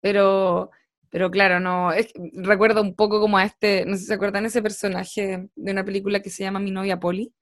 Pero, 0.00 0.70
pero 1.10 1.30
claro, 1.30 1.60
no, 1.60 1.92
es, 1.92 2.12
recuerdo 2.34 2.82
un 2.82 2.94
poco 2.94 3.20
como 3.20 3.38
a 3.38 3.44
este, 3.44 3.84
no 3.86 3.94
sé 3.94 4.00
si 4.00 4.06
se 4.06 4.14
acuerdan 4.14 4.46
ese 4.46 4.62
personaje 4.62 5.48
de 5.54 5.72
una 5.72 5.84
película 5.84 6.20
que 6.20 6.30
se 6.30 6.44
llama 6.44 6.60
Mi 6.60 6.70
novia 6.70 6.98
Polly, 7.00 7.32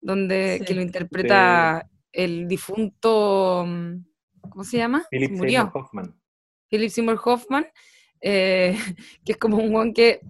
donde 0.00 0.62
que 0.66 0.74
lo 0.74 0.82
interpreta 0.82 1.88
el 2.12 2.48
difunto 2.48 3.64
mm, 3.66 3.96
¿cómo 4.48 4.64
se 4.64 4.78
llama? 4.78 5.04
Philip 5.10 5.36
Seymour 5.36 5.70
Hoffman. 5.74 6.20
Philip 6.68 6.90
Seymour 6.90 7.20
Hoffman, 7.24 7.66
eh, 8.20 8.76
que 9.24 9.32
es 9.32 9.38
como 9.38 9.58
un 9.58 9.70
guan 9.70 9.92
que 9.92 10.20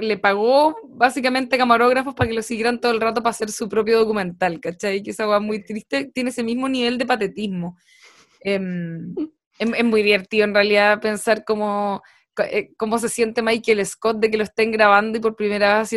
le 0.00 0.18
pagó 0.18 0.76
básicamente 0.84 1.56
camarógrafos 1.56 2.14
para 2.14 2.28
que 2.28 2.34
lo 2.34 2.42
siguieran 2.42 2.80
todo 2.80 2.92
el 2.92 3.00
rato 3.00 3.22
para 3.22 3.30
hacer 3.30 3.50
su 3.50 3.68
propio 3.68 3.98
documental, 3.98 4.60
¿cachai? 4.60 5.02
Que 5.02 5.10
esa 5.10 5.40
muy 5.40 5.64
triste, 5.64 6.10
tiene 6.14 6.30
ese 6.30 6.42
mismo 6.42 6.68
nivel 6.68 6.98
de 6.98 7.06
patetismo. 7.06 7.78
Em, 8.40 9.14
es, 9.58 9.84
muy 9.84 10.02
divertido 10.02 10.44
en 10.44 10.54
realidad 10.54 11.00
pensar 11.00 11.44
cómo, 11.44 12.02
eh, 12.50 12.72
cómo 12.76 12.98
se 12.98 13.08
siente 13.08 13.40
Michael 13.40 13.84
Scott 13.86 14.18
de 14.18 14.30
que 14.30 14.36
lo 14.36 14.44
estén 14.44 14.70
grabando 14.70 15.16
y 15.16 15.20
por 15.20 15.34
primera 15.34 15.78
vez 15.78 15.90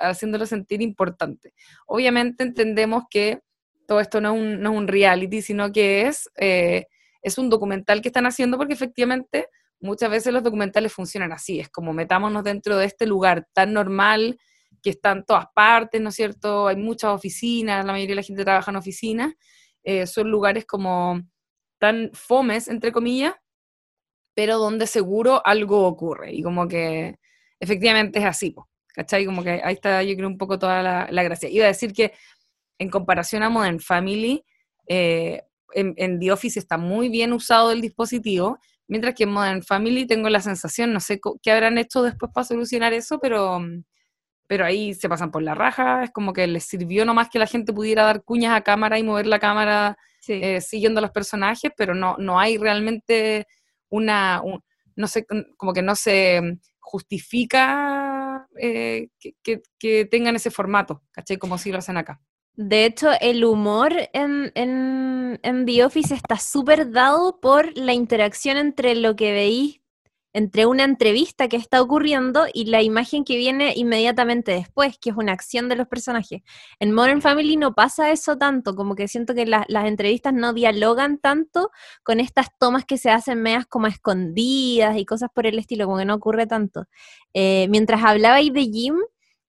haciéndolo 0.00 0.46
sentir 0.46 0.80
importante. 0.80 1.54
Obviamente 1.86 2.44
entendemos 2.44 3.04
que 3.10 3.40
todo 3.88 4.00
esto 4.00 4.20
no 4.20 4.34
es 4.34 4.68
un, 4.68 4.86
reality, 4.86 5.40
sino 5.40 5.72
que 5.72 6.02
es, 6.02 6.28
eh, 6.36 6.88
es 7.22 7.38
un 7.38 7.48
documental 7.48 8.02
que 8.02 8.08
están 8.08 8.26
haciendo 8.26 8.58
porque 8.58 8.74
efectivamente 8.74 9.48
muchas 9.80 10.10
veces 10.10 10.30
los 10.30 10.42
documentales 10.42 10.92
funcionan 10.92 11.32
así, 11.32 11.58
es 11.58 11.70
como 11.70 11.94
metámonos 11.94 12.44
dentro 12.44 12.76
de 12.76 12.84
este 12.84 13.06
lugar 13.06 13.48
tan 13.54 13.72
normal 13.72 14.38
que 14.82 14.90
está 14.90 15.12
en 15.12 15.24
todas 15.24 15.46
partes, 15.54 16.02
¿no 16.02 16.10
es 16.10 16.16
cierto? 16.16 16.68
Hay 16.68 16.76
muchas 16.76 17.12
oficinas, 17.12 17.82
la 17.86 17.92
mayoría 17.92 18.12
de 18.12 18.16
la 18.16 18.22
gente 18.22 18.44
trabaja 18.44 18.70
en 18.70 18.76
oficinas, 18.76 19.32
eh, 19.82 20.06
son 20.06 20.30
lugares 20.30 20.66
como 20.66 21.22
tan 21.78 22.10
fomes, 22.12 22.68
entre 22.68 22.92
comillas, 22.92 23.32
pero 24.34 24.58
donde 24.58 24.86
seguro 24.86 25.40
algo 25.46 25.86
ocurre 25.86 26.34
y 26.34 26.42
como 26.42 26.68
que 26.68 27.18
efectivamente 27.58 28.18
es 28.18 28.26
así, 28.26 28.54
¿cachai? 28.88 29.24
Como 29.24 29.42
que 29.42 29.62
ahí 29.64 29.72
está 29.72 30.02
yo 30.02 30.14
creo 30.14 30.28
un 30.28 30.36
poco 30.36 30.58
toda 30.58 30.82
la 31.10 31.22
gracia. 31.22 31.48
Iba 31.48 31.64
a 31.64 31.68
decir 31.68 31.94
que 31.94 32.12
en 32.78 32.90
comparación 32.90 33.42
a 33.42 33.50
Modern 33.50 33.80
Family, 33.80 34.44
eh, 34.86 35.42
en, 35.74 36.18
The 36.18 36.32
Office 36.32 36.58
está 36.58 36.78
muy 36.78 37.08
bien 37.08 37.32
usado 37.32 37.72
el 37.72 37.80
dispositivo, 37.80 38.58
mientras 38.86 39.14
que 39.14 39.24
en 39.24 39.30
Modern 39.30 39.62
Family 39.62 40.06
tengo 40.06 40.28
la 40.28 40.40
sensación, 40.40 40.92
no 40.92 41.00
sé 41.00 41.20
qué 41.42 41.50
habrán 41.50 41.78
hecho 41.78 42.02
después 42.02 42.32
para 42.32 42.44
solucionar 42.44 42.92
eso, 42.94 43.18
pero, 43.20 43.60
pero 44.46 44.64
ahí 44.64 44.94
se 44.94 45.08
pasan 45.08 45.30
por 45.30 45.42
la 45.42 45.54
raja, 45.54 46.04
es 46.04 46.10
como 46.10 46.32
que 46.32 46.46
les 46.46 46.64
sirvió 46.64 47.04
nomás 47.04 47.28
que 47.28 47.38
la 47.38 47.46
gente 47.46 47.72
pudiera 47.72 48.04
dar 48.04 48.22
cuñas 48.24 48.56
a 48.56 48.62
cámara 48.62 48.98
y 48.98 49.02
mover 49.02 49.26
la 49.26 49.38
cámara 49.38 49.98
eh, 50.26 50.60
siguiendo 50.60 50.98
a 50.98 51.02
los 51.02 51.10
personajes, 51.10 51.70
pero 51.76 51.94
no, 51.94 52.16
no 52.18 52.40
hay 52.40 52.56
realmente 52.56 53.46
una, 53.90 54.42
no 54.96 55.06
sé, 55.06 55.26
como 55.56 55.72
que 55.72 55.82
no 55.82 55.94
se 55.94 56.58
justifica 56.80 58.48
eh, 58.58 59.08
que, 59.18 59.62
que, 59.78 60.04
tengan 60.06 60.36
ese 60.36 60.50
formato, 60.50 61.02
¿cachai? 61.12 61.36
Como 61.36 61.58
si 61.58 61.70
lo 61.70 61.78
hacen 61.78 61.96
acá. 61.96 62.20
De 62.60 62.86
hecho, 62.86 63.10
el 63.20 63.44
humor 63.44 63.92
en, 64.12 64.50
en, 64.56 65.38
en 65.44 65.64
The 65.64 65.84
Office 65.84 66.12
está 66.12 66.38
súper 66.38 66.90
dado 66.90 67.38
por 67.38 67.78
la 67.78 67.92
interacción 67.92 68.56
entre 68.56 68.96
lo 68.96 69.14
que 69.14 69.30
veis, 69.30 69.80
entre 70.32 70.66
una 70.66 70.82
entrevista 70.82 71.46
que 71.46 71.56
está 71.56 71.80
ocurriendo 71.80 72.46
y 72.52 72.64
la 72.64 72.82
imagen 72.82 73.22
que 73.22 73.36
viene 73.36 73.74
inmediatamente 73.76 74.50
después, 74.50 74.98
que 74.98 75.10
es 75.10 75.16
una 75.16 75.34
acción 75.34 75.68
de 75.68 75.76
los 75.76 75.86
personajes. 75.86 76.42
En 76.80 76.90
Modern 76.92 77.22
Family 77.22 77.56
no 77.56 77.76
pasa 77.76 78.10
eso 78.10 78.36
tanto, 78.38 78.74
como 78.74 78.96
que 78.96 79.06
siento 79.06 79.36
que 79.36 79.46
las 79.46 79.86
entrevistas 79.86 80.34
no 80.34 80.52
dialogan 80.52 81.18
tanto 81.18 81.70
con 82.02 82.18
estas 82.18 82.48
tomas 82.58 82.84
que 82.84 82.98
se 82.98 83.10
hacen 83.10 83.40
medias 83.40 83.66
como 83.66 83.86
escondidas 83.86 84.98
y 84.98 85.04
cosas 85.04 85.30
por 85.32 85.46
el 85.46 85.60
estilo, 85.60 85.84
como 85.84 85.98
que 85.98 86.06
no 86.06 86.16
ocurre 86.16 86.48
tanto. 86.48 86.86
Eh, 87.34 87.68
mientras 87.70 88.02
hablabais 88.02 88.52
de 88.52 88.62
Jim, 88.62 88.96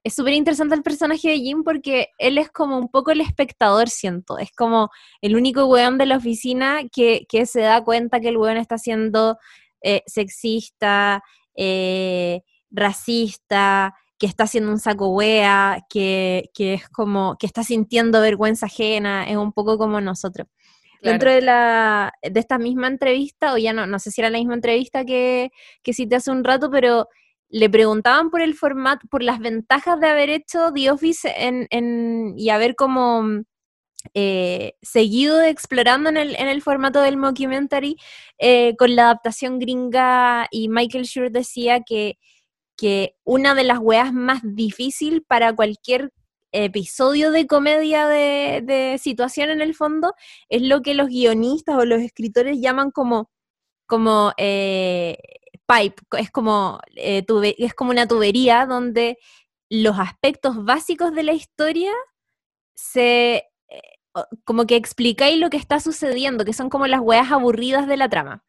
es 0.10 0.16
súper 0.16 0.34
interesante 0.34 0.74
el 0.74 0.82
personaje 0.82 1.30
de 1.30 1.38
Jim 1.40 1.64
porque 1.64 2.10
él 2.18 2.40
es 2.40 2.50
como 2.50 2.78
un 2.78 2.90
poco 2.90 3.12
el 3.12 3.22
espectador, 3.22 3.90
siento. 3.90 4.40
Es 4.40 4.52
como 4.52 4.90
el 5.22 5.36
único 5.36 5.66
weón 5.66 6.00
de 6.00 6.08
la 6.08 6.18
oficina 6.18 6.82
que, 6.92 7.26
se 7.46 7.62
da 7.62 7.84
cuenta 7.84 8.20
que 8.20 8.30
el 8.30 8.38
weón 8.38 8.58
está 8.58 8.80
siendo 8.80 9.38
eh, 9.82 10.02
sexista, 10.08 11.24
eh, 11.56 12.42
racista, 12.72 13.94
que 14.18 14.26
está 14.26 14.46
haciendo 14.46 14.72
un 14.72 14.80
saco 14.80 15.10
wea, 15.10 15.86
que, 15.90 16.50
que, 16.56 16.74
es 16.74 16.90
como, 16.90 17.38
que 17.38 17.46
está 17.46 17.64
sintiendo 17.64 18.20
vergüenza 18.20 18.66
ajena, 18.66 19.30
es 19.30 19.38
un 19.38 19.54
poco 19.54 19.78
como 19.78 20.02
nosotros. 20.02 20.48
Dentro 21.04 21.32
de, 21.32 21.42
la, 21.42 22.12
de 22.24 22.40
esta 22.40 22.58
misma 22.58 22.88
entrevista, 22.88 23.54
o 23.54 23.58
ya 23.58 23.74
no, 23.74 23.86
no 23.86 24.00
sé 24.00 24.12
si 24.12 24.22
era 24.22 24.30
la 24.32 24.40
misma 24.40 24.56
entrevista 24.56 25.06
que, 25.06 25.52
que 25.84 25.94
cité 25.94 26.16
hace 26.16 26.32
un 26.32 26.44
rato, 26.44 26.70
pero 26.72 27.08
le 27.50 27.70
preguntaban 27.70 28.30
por 28.30 28.42
el 28.42 28.54
formato, 28.56 29.08
por 29.08 29.24
las 29.24 29.40
ventajas 29.40 30.00
de 30.00 30.08
haber 30.08 30.30
hecho 30.30 30.72
The 30.74 30.92
Office 30.92 31.34
en, 31.36 31.68
en, 31.72 32.34
y 32.38 32.50
haber 32.50 32.76
como 32.76 33.44
eh, 34.14 34.74
seguido 34.82 35.42
explorando 35.42 36.10
en 36.10 36.18
el, 36.18 36.36
en 36.36 36.48
el, 36.48 36.62
formato 36.62 37.02
del 37.02 37.18
mockumentary 37.18 37.98
eh, 38.38 38.76
con 38.78 38.96
la 38.96 39.06
adaptación 39.06 39.60
gringa 39.60 40.48
y 40.52 40.70
Michael 40.70 41.06
Schur 41.06 41.32
decía 41.32 41.82
que, 41.82 42.18
que 42.78 43.16
una 43.26 43.56
de 43.56 43.66
las 43.66 43.80
weas 43.80 44.14
más 44.14 44.42
difícil 44.44 45.24
para 45.24 45.54
cualquier 45.54 46.12
episodio 46.52 47.32
de 47.32 47.46
comedia 47.48 48.08
de, 48.08 48.98
situación 49.00 49.50
en 49.50 49.62
el 49.62 49.76
fondo 49.76 50.14
es 50.50 50.62
lo 50.62 50.82
que 50.82 50.94
los 50.94 51.10
guionistas 51.10 51.76
o 51.76 51.86
los 51.86 52.02
escritores 52.02 52.60
llaman 52.60 52.92
como, 52.92 53.30
como 53.86 54.34
eh, 54.38 55.18
pipe, 55.70 56.02
es 56.18 56.32
como, 56.32 56.80
eh, 56.96 57.24
es 57.58 57.74
como 57.74 57.92
una 57.92 58.08
tubería 58.08 58.66
donde 58.66 59.18
los 59.70 60.00
aspectos 60.00 60.66
básicos 60.66 61.14
de 61.14 61.24
la 61.24 61.34
historia 61.34 61.92
se 62.76 63.36
eh, 63.70 63.82
como 64.44 64.66
que 64.66 64.76
explicáis 64.76 65.38
lo 65.40 65.50
que 65.50 65.58
está 65.58 65.80
sucediendo, 65.80 66.44
que 66.46 66.54
son 66.54 66.70
como 66.70 66.88
las 66.88 67.02
weas 67.02 67.32
aburridas 67.32 67.88
de 67.88 67.98
la 67.98 68.10
trama. 68.10 68.44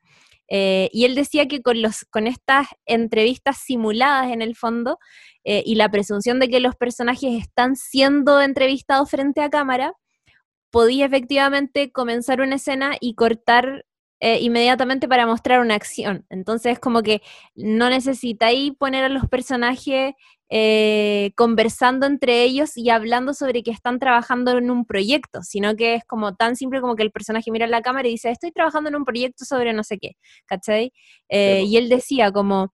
Eh, 0.49 0.89
y 0.93 1.05
él 1.05 1.15
decía 1.15 1.47
que 1.47 1.63
con, 1.63 1.83
los, 1.83 2.05
con 2.11 2.27
estas 2.27 2.69
entrevistas 2.87 3.59
simuladas 3.59 4.33
en 4.33 4.43
el 4.43 4.57
fondo 4.57 4.99
y 5.43 5.75
la 5.77 5.89
presunción 5.91 6.39
de 6.39 6.51
que 6.51 6.61
los 6.61 6.77
personajes 6.77 7.41
están 7.41 7.75
siendo 7.75 8.43
entrevistados 8.43 9.11
frente 9.11 9.41
a 9.41 9.49
cámara, 9.49 9.95
podía 10.71 11.07
efectivamente 11.07 11.93
comenzar 11.93 12.43
una 12.43 12.57
escena 12.57 12.97
y 13.01 13.15
cortar 13.15 13.87
eh, 14.21 14.39
inmediatamente 14.41 15.09
para 15.09 15.27
mostrar 15.27 15.61
una 15.61 15.75
acción. 15.75 16.27
Entonces, 16.31 16.79
como 16.79 17.03
que 17.03 17.23
no 17.55 17.91
necesitáis 17.91 18.73
poner 18.79 19.05
a 19.05 19.09
los 19.09 19.27
personajes 19.29 20.15
eh, 20.51 21.33
conversando 21.37 22.07
entre 22.07 22.43
ellos 22.43 22.77
y 22.77 22.91
hablando 22.91 23.35
sobre 23.35 23.63
que 23.63 23.71
están 23.71 23.99
trabajando 23.99 24.59
en 24.59 24.71
un 24.71 24.85
proyecto, 24.85 25.43
sino 25.43 25.77
que 25.77 25.95
es 25.95 26.05
como 26.05 26.35
tan 26.35 26.57
simple 26.57 26.81
como 26.81 26.97
que 26.97 27.03
el 27.03 27.13
personaje 27.13 27.51
mira 27.51 27.67
la 27.67 27.83
cámara 27.83 28.09
y 28.09 28.13
dice, 28.13 28.31
estoy 28.31 28.53
trabajando 28.53 28.91
en 28.91 28.97
un 28.97 29.05
proyecto 29.05 29.45
sobre 29.45 29.73
no 29.73 29.85
sé 29.85 29.99
qué, 29.99 30.13
¿cachai? 30.47 30.93
Eh, 31.29 31.63
y 31.67 31.77
él 31.77 31.89
decía 31.89 32.31
como... 32.33 32.73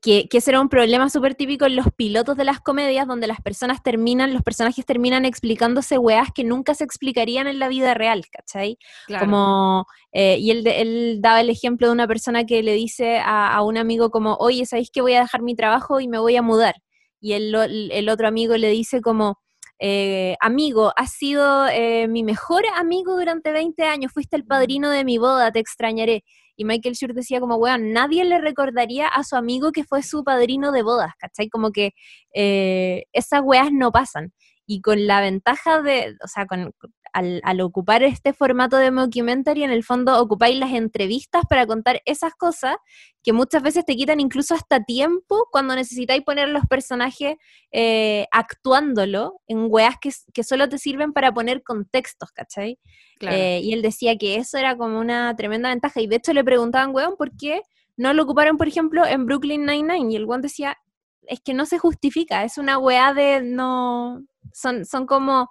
Que, 0.00 0.28
que, 0.28 0.38
ese 0.38 0.50
era 0.50 0.60
un 0.60 0.68
problema 0.68 1.08
súper 1.10 1.34
típico 1.34 1.66
en 1.66 1.76
los 1.76 1.86
pilotos 1.94 2.36
de 2.36 2.44
las 2.44 2.60
comedias, 2.60 3.06
donde 3.06 3.26
las 3.26 3.40
personas 3.40 3.82
terminan, 3.82 4.32
los 4.32 4.42
personajes 4.42 4.84
terminan 4.84 5.24
explicándose 5.24 5.98
weas 5.98 6.28
que 6.34 6.44
nunca 6.44 6.74
se 6.74 6.84
explicarían 6.84 7.46
en 7.46 7.58
la 7.58 7.68
vida 7.68 7.94
real, 7.94 8.24
¿cachai? 8.30 8.78
Como, 9.18 9.86
eh, 10.12 10.38
y 10.38 10.50
él, 10.50 10.66
él, 10.66 11.18
daba 11.20 11.40
el 11.40 11.50
ejemplo 11.50 11.86
de 11.86 11.92
una 11.92 12.06
persona 12.06 12.44
que 12.44 12.62
le 12.62 12.74
dice 12.74 13.20
a, 13.24 13.60
un 13.62 13.78
amigo 13.78 14.10
como, 14.10 14.34
oye, 14.36 14.66
¿sabéis 14.66 14.90
que 14.90 15.02
voy 15.02 15.14
a 15.14 15.20
dejar 15.20 15.42
mi 15.42 15.54
trabajo 15.54 16.00
y 16.00 16.08
me 16.08 16.18
voy 16.18 16.36
a 16.36 16.42
mudar? 16.42 16.74
Y 17.20 17.32
el, 17.32 17.54
el 17.54 18.08
otro 18.08 18.28
amigo 18.28 18.56
le 18.56 18.68
dice 18.70 19.00
como, 19.00 19.38
eh, 19.80 20.36
amigo, 20.40 20.92
has 20.96 21.12
sido 21.12 21.66
eh, 21.66 22.06
mi 22.08 22.22
mejor 22.22 22.62
amigo 22.76 23.16
durante 23.16 23.52
20 23.52 23.82
años, 23.84 24.12
fuiste 24.12 24.36
el 24.36 24.44
padrino 24.44 24.90
de 24.90 25.04
mi 25.04 25.18
boda, 25.18 25.50
te 25.52 25.58
extrañaré. 25.58 26.24
Y 26.56 26.64
Michael 26.64 26.94
Schur 26.94 27.14
decía 27.14 27.40
como, 27.40 27.56
weón, 27.56 27.92
nadie 27.92 28.24
le 28.24 28.40
recordaría 28.40 29.08
a 29.08 29.24
su 29.24 29.36
amigo 29.36 29.72
que 29.72 29.84
fue 29.84 30.02
su 30.02 30.24
padrino 30.24 30.72
de 30.72 30.82
bodas, 30.82 31.12
¿cachai? 31.18 31.48
Como 31.48 31.70
que 31.72 31.92
eh, 32.34 33.04
esas 33.12 33.42
weas 33.42 33.70
no 33.72 33.92
pasan. 33.92 34.32
Y 34.66 34.80
con 34.80 35.06
la 35.06 35.20
ventaja 35.20 35.82
de, 35.82 36.16
o 36.24 36.28
sea, 36.28 36.46
con, 36.46 36.72
al, 37.14 37.60
ocupar 37.60 38.02
este 38.02 38.32
formato 38.32 38.76
de 38.76 38.90
mockumentary, 38.90 39.62
en 39.62 39.70
el 39.70 39.84
fondo 39.84 40.20
ocupáis 40.20 40.58
las 40.58 40.72
entrevistas 40.72 41.44
para 41.48 41.64
contar 41.64 42.02
esas 42.06 42.34
cosas 42.34 42.76
que 43.22 43.32
muchas 43.32 43.62
veces 43.62 43.84
te 43.84 43.94
quitan 43.94 44.18
incluso 44.18 44.54
hasta 44.54 44.82
tiempo 44.82 45.46
cuando 45.52 45.76
necesitáis 45.76 46.22
poner 46.24 46.48
los 46.48 46.66
personajes 46.66 47.36
eh, 47.70 48.26
actuándolo 48.32 49.40
en 49.46 49.66
weas 49.70 49.94
que, 50.00 50.10
que, 50.32 50.42
solo 50.42 50.68
te 50.68 50.78
sirven 50.78 51.12
para 51.12 51.32
poner 51.32 51.62
contextos, 51.62 52.32
¿cachai? 52.32 52.80
Eh, 53.20 53.60
y 53.62 53.72
él 53.72 53.80
decía 53.80 54.16
que 54.16 54.36
eso 54.36 54.58
era 54.58 54.76
como 54.76 54.98
una 54.98 55.34
tremenda 55.36 55.68
ventaja. 55.68 56.00
Y 56.00 56.08
de 56.08 56.16
hecho 56.16 56.32
le 56.32 56.42
preguntaban, 56.42 56.92
weón, 56.92 57.16
¿por 57.16 57.30
qué 57.36 57.62
no 57.96 58.12
lo 58.12 58.24
ocuparon, 58.24 58.56
por 58.56 58.66
ejemplo, 58.66 59.06
en 59.06 59.24
Brooklyn 59.24 59.64
Nine-Nine? 59.64 60.12
Y 60.12 60.16
el 60.16 60.24
weón 60.24 60.42
decía, 60.42 60.76
es 61.22 61.40
que 61.40 61.54
no 61.54 61.64
se 61.64 61.78
justifica, 61.78 62.42
es 62.42 62.58
una 62.58 62.76
wea 62.78 63.14
de 63.14 63.40
no... 63.40 64.20
Son, 64.52 64.84
son 64.84 65.06
como 65.06 65.48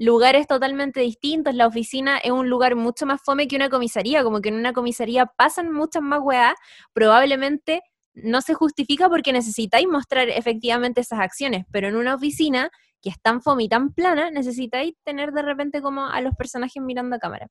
lugares 0.00 0.46
totalmente 0.46 1.00
distintos. 1.00 1.54
La 1.54 1.66
oficina 1.66 2.16
es 2.18 2.30
un 2.30 2.48
lugar 2.48 2.74
mucho 2.74 3.04
más 3.04 3.20
fome 3.22 3.46
que 3.46 3.56
una 3.56 3.68
comisaría, 3.68 4.22
como 4.22 4.40
que 4.40 4.48
en 4.48 4.54
una 4.54 4.72
comisaría 4.72 5.26
pasan 5.26 5.70
muchas 5.70 6.02
más 6.02 6.20
weas, 6.22 6.54
probablemente 6.94 7.82
no 8.14 8.40
se 8.40 8.54
justifica 8.54 9.10
porque 9.10 9.32
necesitáis 9.32 9.86
mostrar 9.86 10.30
efectivamente 10.30 11.02
esas 11.02 11.20
acciones, 11.20 11.66
pero 11.70 11.88
en 11.88 11.96
una 11.96 12.14
oficina 12.14 12.70
que 13.02 13.10
es 13.10 13.20
tan 13.20 13.42
fome 13.42 13.64
y 13.64 13.68
tan 13.68 13.92
plana, 13.92 14.30
necesitáis 14.30 14.94
tener 15.04 15.32
de 15.32 15.42
repente 15.42 15.82
como 15.82 16.06
a 16.06 16.20
los 16.22 16.34
personajes 16.34 16.82
mirando 16.82 17.16
a 17.16 17.18
cámara. 17.18 17.48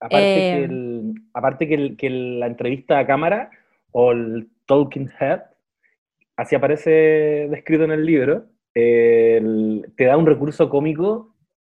Aparte, 0.00 0.18
que, 0.18 0.64
em, 0.64 1.14
aparte 1.34 1.96
que, 1.96 2.10
la 2.10 2.46
entrevista 2.46 2.98
a 2.98 3.06
cámara 3.06 3.50
o 3.92 4.12
el 4.12 4.48
talking 4.66 5.10
head, 5.20 5.40
así 6.36 6.54
aparece 6.54 7.48
descrito 7.48 7.84
en 7.84 7.92
el 7.92 8.04
libro, 8.04 8.46
te 8.74 10.04
da 10.04 10.16
un 10.16 10.26
recurso 10.26 10.68
cómico 10.68 11.35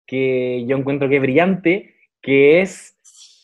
que 0.10 0.66
yo 0.66 0.76
encuentro 0.76 1.08
que 1.08 1.18
es 1.18 1.22
brillante, 1.22 1.96
que 2.20 2.62
es 2.62 2.98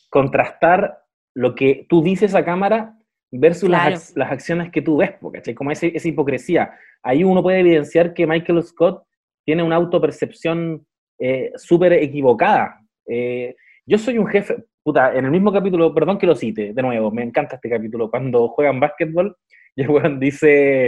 contrastar 0.10 0.98
lo 1.36 1.54
que 1.54 1.86
tú 1.88 2.02
dices 2.02 2.34
a 2.34 2.44
cámara 2.44 2.98
versus 3.32 3.70
las, 3.70 4.16
las, 4.16 4.32
acciones 4.32 4.72
que 4.72 4.82
tú 4.82 4.98
ves, 4.98 5.12
¿cachai? 5.32 5.54
Como 5.54 5.70
esa 5.70 5.86
hipocresía. 5.86 6.72
Ahí 7.04 7.24
uno 7.24 7.44
puede 7.44 7.60
evidenciar 7.60 8.16
que 8.16 8.26
Michael 8.26 8.64
Scott 8.64 9.04
tiene 9.46 9.62
una 9.62 9.76
autopercepción 9.76 10.88
eh, 11.20 11.52
súper 11.56 11.94
equivocada. 11.94 12.80
Eh, 13.08 13.56
yo 13.86 14.00
soy 14.00 14.18
un 14.18 14.26
jefe, 14.26 14.56
puta, 14.82 15.14
en 15.14 15.26
el 15.26 15.32
mismo 15.32 15.54
capítulo, 15.54 15.94
perdón 15.94 16.18
que 16.18 16.26
lo 16.26 16.36
cite, 16.36 16.74
de 16.74 16.82
nuevo, 16.82 17.12
me 17.12 17.22
encanta 17.22 17.58
este 17.58 17.70
capítulo, 17.70 18.10
cuando 18.10 18.48
juegan 18.48 18.80
básquetbol, 18.80 19.38
y 19.76 19.84
el 19.84 20.20
dice, 20.20 20.88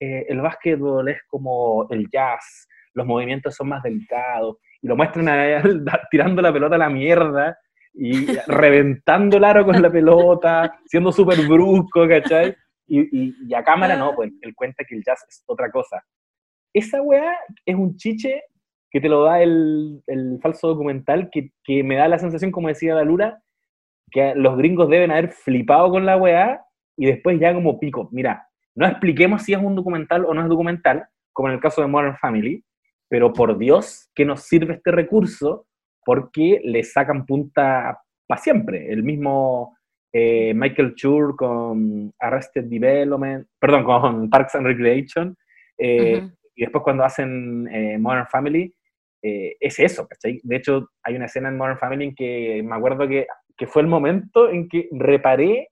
eh, 0.00 0.26
el 0.26 0.40
básquetbol 0.40 1.06
es 1.10 1.20
como 1.26 1.86
el 1.90 2.08
jazz, 2.10 2.66
los 2.94 3.06
movimientos 3.06 3.54
son 3.54 3.68
más 3.68 3.82
delicados, 3.82 4.56
y 4.80 4.88
lo 4.88 4.96
muestran 4.96 5.28
a 5.28 5.46
él 5.46 5.84
tirando 6.10 6.42
la 6.42 6.52
pelota 6.52 6.76
a 6.76 6.78
la 6.78 6.90
mierda 6.90 7.58
y 7.94 8.26
reventando 8.46 9.38
el 9.38 9.44
aro 9.44 9.64
con 9.64 9.80
la 9.82 9.90
pelota, 9.90 10.78
siendo 10.86 11.10
súper 11.10 11.46
brusco, 11.48 12.06
¿cachai? 12.06 12.54
Y, 12.86 13.34
y, 13.50 13.54
a 13.54 13.62
cámara 13.62 13.96
no, 13.96 14.14
pues 14.14 14.32
él 14.40 14.54
cuenta 14.54 14.84
que 14.84 14.94
el 14.94 15.02
jazz 15.04 15.24
es 15.28 15.42
otra 15.46 15.70
cosa. 15.70 16.02
Esa 16.72 17.02
weá 17.02 17.36
es 17.66 17.74
un 17.74 17.96
chiche 17.96 18.42
que 18.90 19.00
te 19.00 19.08
lo 19.08 19.24
da 19.24 19.42
el, 19.42 20.02
el 20.06 20.38
falso 20.40 20.68
documental, 20.68 21.28
que, 21.30 21.50
que, 21.64 21.82
me 21.82 21.96
da 21.96 22.08
la 22.08 22.18
sensación, 22.18 22.50
como 22.50 22.68
decía 22.68 22.94
Dalura, 22.94 23.42
que 24.10 24.34
los 24.34 24.56
gringos 24.56 24.88
deben 24.88 25.10
haber 25.10 25.32
flipado 25.32 25.90
con 25.90 26.06
la 26.06 26.16
weá 26.16 26.62
y 26.96 27.06
después 27.06 27.38
ya 27.38 27.52
como 27.52 27.78
pico, 27.78 28.08
mira, 28.12 28.48
no 28.74 28.86
expliquemos 28.86 29.42
si 29.42 29.52
es 29.52 29.60
un 29.60 29.74
documental 29.74 30.24
o 30.24 30.32
no 30.32 30.42
es 30.42 30.48
documental, 30.48 31.06
como 31.32 31.48
en 31.48 31.54
el 31.54 31.60
caso 31.60 31.82
de 31.82 31.88
Modern 31.88 32.16
Family, 32.16 32.64
pero 33.08 33.32
por 33.32 33.56
Dios, 33.58 34.10
¿qué 34.14 34.24
nos 34.24 34.42
sirve 34.42 34.74
este 34.74 34.90
recurso? 34.90 35.66
Porque 36.04 36.60
le 36.64 36.82
sacan 36.84 37.26
punta 37.26 38.00
para 38.26 38.40
siempre. 38.40 38.92
El 38.92 39.02
mismo 39.02 39.76
eh, 40.12 40.54
Michael 40.54 40.94
Chur 40.94 41.36
con 41.36 42.12
Arrested 42.18 42.64
Development, 42.64 43.46
perdón, 43.58 43.84
con 43.84 44.30
Parks 44.30 44.54
and 44.54 44.66
Recreation, 44.66 45.36
eh, 45.76 46.28
y 46.54 46.62
después 46.62 46.82
cuando 46.82 47.04
hacen 47.04 47.68
eh, 47.68 47.98
Modern 47.98 48.26
Family, 48.26 48.72
es 49.20 49.80
eso, 49.80 50.06
¿cachai? 50.06 50.40
De 50.44 50.56
hecho, 50.56 50.90
hay 51.02 51.16
una 51.16 51.26
escena 51.26 51.48
en 51.48 51.56
Modern 51.56 51.76
Family 51.76 52.04
en 52.04 52.14
que 52.14 52.62
me 52.64 52.76
acuerdo 52.76 53.06
que, 53.08 53.26
que 53.56 53.66
fue 53.66 53.82
el 53.82 53.88
momento 53.88 54.48
en 54.48 54.68
que 54.68 54.88
reparé 54.92 55.70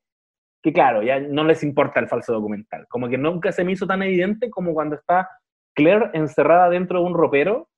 que, 0.61 0.72
claro, 0.72 1.01
ya 1.05 1.20
no 1.20 1.45
les 1.45 1.62
importa 1.62 2.01
el 2.01 2.09
falso 2.09 2.32
documental. 2.32 2.87
Como 2.89 3.09
que 3.09 3.16
nunca 3.16 3.53
se 3.53 3.62
me 3.62 3.70
hizo 3.70 3.87
tan 3.87 4.03
evidente 4.03 4.51
como 4.51 4.74
cuando 4.74 4.97
está 4.97 5.28
Claire 5.77 6.11
encerrada 6.14 6.70
dentro 6.70 7.01
de 7.01 7.07
un 7.07 7.14
ropero, 7.14 7.68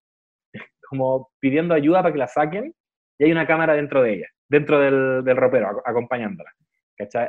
como 0.88 1.30
pidiendo 1.40 1.74
ayuda 1.74 2.00
para 2.00 2.12
que 2.12 2.18
la 2.18 2.28
saquen, 2.28 2.74
y 3.18 3.24
hay 3.24 3.32
una 3.32 3.46
cámara 3.46 3.74
dentro 3.74 4.02
de 4.02 4.14
ella, 4.14 4.26
dentro 4.48 4.78
del, 4.78 5.36
ropero, 5.36 5.82
acompañándola. 5.84 6.50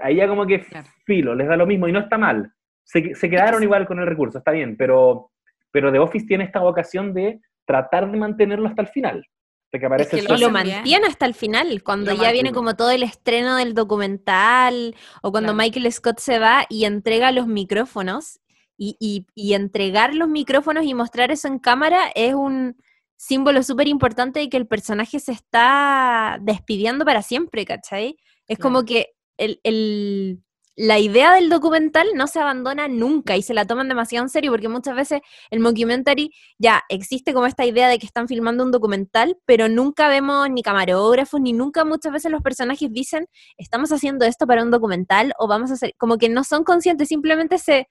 Ahí 0.01 0.15
ya 0.15 0.27
como 0.27 0.45
que 0.45 0.65
filo, 1.05 1.35
les 1.35 1.47
da 1.47 1.57
lo 1.57 1.65
mismo 1.65 1.87
y 1.87 1.91
no 1.91 1.99
está 1.99 2.17
mal. 2.17 2.53
Se, 2.83 3.01
quedaron 3.29 3.61
igual 3.61 3.85
con 3.85 3.99
el 3.99 4.07
recurso, 4.07 4.37
está 4.37 4.51
bien, 4.51 4.77
pero, 4.77 5.31
pero 5.71 5.91
The 5.91 5.99
Office 5.99 6.25
tiene 6.25 6.43
esta 6.43 6.59
vocación 6.59 7.13
de 7.13 7.39
tratar 7.65 8.09
de 8.09 8.17
mantenerlo 8.17 8.67
hasta 8.67 8.83
el 8.83 8.87
final. 8.87 9.25
que 9.71 9.85
aparece 9.85 10.17
es 10.17 10.27
que 10.27 10.37
lo, 10.37 10.49
mantiene 10.49 11.05
hasta 11.07 11.25
el 11.25 11.33
final, 11.33 11.83
cuando 11.83 12.13
ya 12.13 12.31
viene 12.31 12.51
como 12.51 12.75
todo 12.75 12.91
el 12.91 13.03
estreno 13.03 13.57
del 13.57 13.73
documental, 13.73 14.95
o 15.21 15.31
cuando 15.31 15.53
Michael 15.53 15.91
Scott 15.91 16.19
se 16.19 16.39
va 16.39 16.65
y 16.69 16.85
entrega 16.85 17.31
los 17.31 17.45
micrófonos, 17.47 18.39
y, 18.79 19.25
y, 19.35 19.53
entregar 19.53 20.15
los 20.15 20.29
micrófonos 20.29 20.85
y 20.85 20.93
mostrar 20.93 21.31
eso 21.31 21.49
en 21.49 21.59
cámara 21.59 22.09
es 22.15 22.33
un 22.33 22.77
símbolo 23.17 23.61
súper 23.61 23.89
importante 23.89 24.39
de 24.39 24.49
que 24.49 24.55
el 24.55 24.67
personaje 24.67 25.19
se 25.19 25.33
está 25.33 26.37
despidiendo 26.41 27.03
para 27.03 27.21
siempre, 27.21 27.65
¿cachai? 27.65 28.15
Es 28.47 28.57
como 28.57 28.85
que 28.85 29.07
el, 29.37 29.59
el, 29.63 30.41
la 30.77 30.97
idea 30.97 31.33
del 31.33 31.49
documental 31.49 32.07
no 32.15 32.25
se 32.27 32.39
abandona 32.39 32.87
nunca 32.87 33.35
y 33.35 33.41
se 33.41 33.53
la 33.53 33.65
toman 33.65 33.89
demasiado 33.89 34.23
en 34.23 34.29
serio 34.29 34.51
porque 34.51 34.69
muchas 34.69 34.95
veces 34.95 35.19
el 35.49 35.59
mockumentary 35.59 36.31
ya 36.57 36.83
existe 36.87 37.33
como 37.33 37.47
esta 37.47 37.65
idea 37.65 37.89
de 37.89 37.99
que 37.99 38.05
están 38.05 38.29
filmando 38.29 38.63
un 38.63 38.71
documental, 38.71 39.37
pero 39.45 39.67
nunca 39.67 40.07
vemos 40.07 40.49
ni 40.49 40.63
camarógrafos 40.63 41.41
ni 41.41 41.51
nunca 41.51 41.83
muchas 41.83 42.13
veces 42.13 42.31
los 42.31 42.41
personajes 42.41 42.89
dicen 42.93 43.27
estamos 43.57 43.91
haciendo 43.91 44.25
esto 44.25 44.47
para 44.47 44.63
un 44.63 44.71
documental 44.71 45.33
o 45.37 45.49
vamos 45.49 45.69
a 45.71 45.73
hacer, 45.73 45.93
como 45.97 46.17
que 46.17 46.29
no 46.29 46.45
son 46.45 46.63
conscientes, 46.63 47.09
simplemente 47.09 47.57
se, 47.57 47.89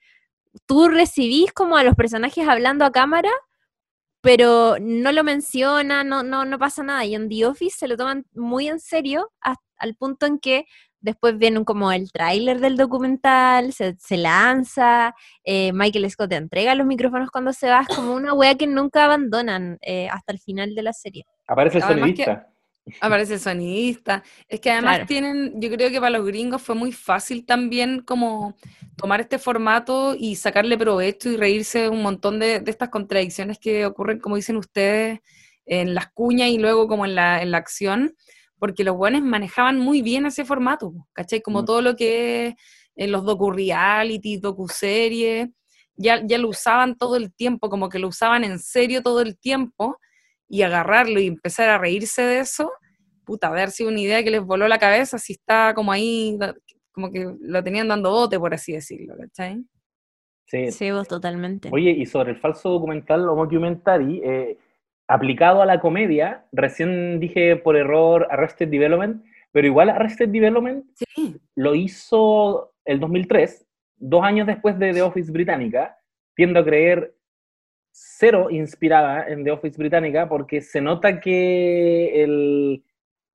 tú 0.67 0.89
recibís 0.89 1.53
como 1.53 1.77
a 1.77 1.85
los 1.85 1.95
personajes 1.95 2.47
hablando 2.49 2.85
a 2.85 2.93
cámara 2.93 3.31
pero 4.21 4.77
no 4.81 5.13
lo 5.13 5.25
menciona, 5.25 6.03
no, 6.05 6.23
no, 6.23 6.45
no 6.45 6.59
pasa 6.59 6.83
nada. 6.83 7.05
Y 7.05 7.15
en 7.15 7.29
The 7.29 7.47
Office 7.47 7.77
se 7.79 7.89
lo 7.89 7.97
toman 7.97 8.27
muy 8.35 8.69
en 8.69 8.81
serio 8.81 9.31
hasta, 9.41 9.63
al 9.79 9.95
punto 9.95 10.27
en 10.27 10.39
que 10.39 10.67
después 11.01 11.39
viene 11.39 11.65
como 11.65 11.93
el 11.93 12.11
tráiler 12.11 12.59
del 12.59 12.77
documental, 12.77 13.73
se, 13.73 14.17
lanza, 14.17 15.15
eh, 15.45 15.73
Michael 15.73 16.11
Scott 16.11 16.33
entrega 16.33 16.75
los 16.75 16.87
micrófonos 16.87 17.31
cuando 17.31 17.53
se 17.53 17.69
va, 17.69 17.83
es 17.89 17.97
como 17.97 18.15
una 18.15 18.35
wea 18.35 18.57
que 18.57 18.67
nunca 18.67 19.05
abandonan 19.05 19.79
eh, 19.83 20.09
hasta 20.09 20.33
el 20.33 20.41
final 20.41 20.75
de 20.75 20.83
la 20.83 20.93
serie. 20.93 21.25
Aparece 21.47 21.79
el 21.79 21.85
sonidista. 21.85 22.49
Aparece 23.01 23.39
sonidista. 23.39 24.23
Es 24.49 24.61
que 24.61 24.71
además 24.71 25.07
tienen, 25.07 25.61
yo 25.61 25.71
creo 25.71 25.91
que 25.91 26.01
para 26.01 26.19
los 26.19 26.27
gringos 26.27 26.63
fue 26.63 26.75
muy 26.75 26.93
fácil 26.93 27.45
también 27.45 28.01
como 28.01 28.57
tomar 28.97 29.21
este 29.21 29.39
formato 29.39 30.15
y 30.19 30.37
sacarle 30.37 30.77
provecho 30.77 31.31
y 31.31 31.37
reírse 31.37 31.89
un 31.89 32.03
montón 32.03 32.39
de, 32.39 32.61
de 32.61 32.71
estas 32.71 32.89
contradicciones 32.89 33.59
que 33.59 33.87
ocurren, 33.87 34.19
como 34.19 34.37
dicen 34.37 34.57
ustedes, 34.57 35.21
en 35.67 35.95
las 35.95 36.11
cuñas 36.13 36.49
y 36.49 36.59
luego 36.59 36.89
como 36.89 37.05
en 37.05 37.15
la, 37.15 37.43
en 37.43 37.51
la 37.51 37.59
acción 37.59 38.15
porque 38.59 38.85
los 38.85 38.97
buenos 38.97 39.23
manejaban 39.23 39.79
muy 39.79 40.03
bien 40.03 40.27
ese 40.27 40.45
formato, 40.45 40.93
¿cachai? 41.13 41.41
Como 41.41 41.63
mm. 41.63 41.65
todo 41.65 41.83
lo 41.83 41.97
que 41.97 42.47
es 42.47 42.55
en 42.97 43.13
los 43.13 43.25
docu-reality, 43.25 44.39
docu-series, 44.39 45.49
ya, 45.97 46.21
ya 46.25 46.39
lo 46.39 46.49
usaban 46.49 46.97
todo 46.97 47.17
el 47.17 47.33
tiempo, 47.33 47.69
como 47.69 47.89
que 47.89 47.99
lo 47.99 48.09
usaban 48.09 48.45
en 48.45 48.59
serio 48.59 49.03
todo 49.03 49.21
el 49.21 49.39
tiempo, 49.39 49.99
y 50.49 50.63
agarrarlo 50.63 51.21
y 51.21 51.27
empezar 51.27 51.69
a 51.69 51.79
reírse 51.79 52.23
de 52.23 52.41
eso, 52.41 52.73
puta, 53.25 53.49
haber 53.49 53.71
sido 53.71 53.91
una 53.91 54.01
idea 54.01 54.25
que 54.25 54.31
les 54.31 54.43
voló 54.43 54.67
la 54.69 54.79
cabeza, 54.79 55.19
si 55.19 55.35
está 55.35 55.75
como 55.75 55.93
ahí, 55.93 56.39
como 56.93 57.11
que 57.11 57.27
lo 57.41 57.63
tenían 57.63 57.89
dando 57.89 58.11
bote, 58.11 58.39
por 58.39 58.55
así 58.55 58.73
decirlo, 58.73 59.15
¿cachai? 59.19 59.65
Sí. 60.47 60.73
sí, 60.73 60.91
vos 60.91 61.07
totalmente. 61.07 61.69
Oye, 61.71 61.91
y 61.91 62.07
sobre 62.07 62.31
el 62.31 62.39
falso 62.39 62.71
documental 62.71 63.29
o 63.29 63.37
documentary, 63.37 64.23
eh, 64.25 64.57
aplicado 65.07 65.61
a 65.61 65.67
la 65.67 65.79
comedia, 65.79 66.47
recién 66.53 67.21
dije 67.21 67.57
por 67.57 67.77
error 67.77 68.27
Arrested 68.31 68.69
Development, 68.69 69.23
pero 69.53 69.67
igual 69.67 69.91
Arrested 69.91 70.29
Development 70.31 70.87
lo 71.55 71.75
hizo 71.75 72.73
el 72.87 73.01
2003, 73.01 73.67
dos 73.97 74.23
años 74.23 74.47
después 74.47 74.79
de 74.79 74.95
The 74.95 75.03
Office 75.03 75.31
Británica, 75.31 75.99
tiendo 76.35 76.61
a 76.61 76.65
creer 76.65 77.15
cero 78.19 78.49
inspirada 78.51 79.27
en 79.29 79.45
The 79.45 79.51
Office 79.51 79.79
Británica 79.79 80.29
porque 80.29 80.61
se 80.61 80.81
nota 80.81 81.21
que, 81.21 82.23
el, 82.23 82.85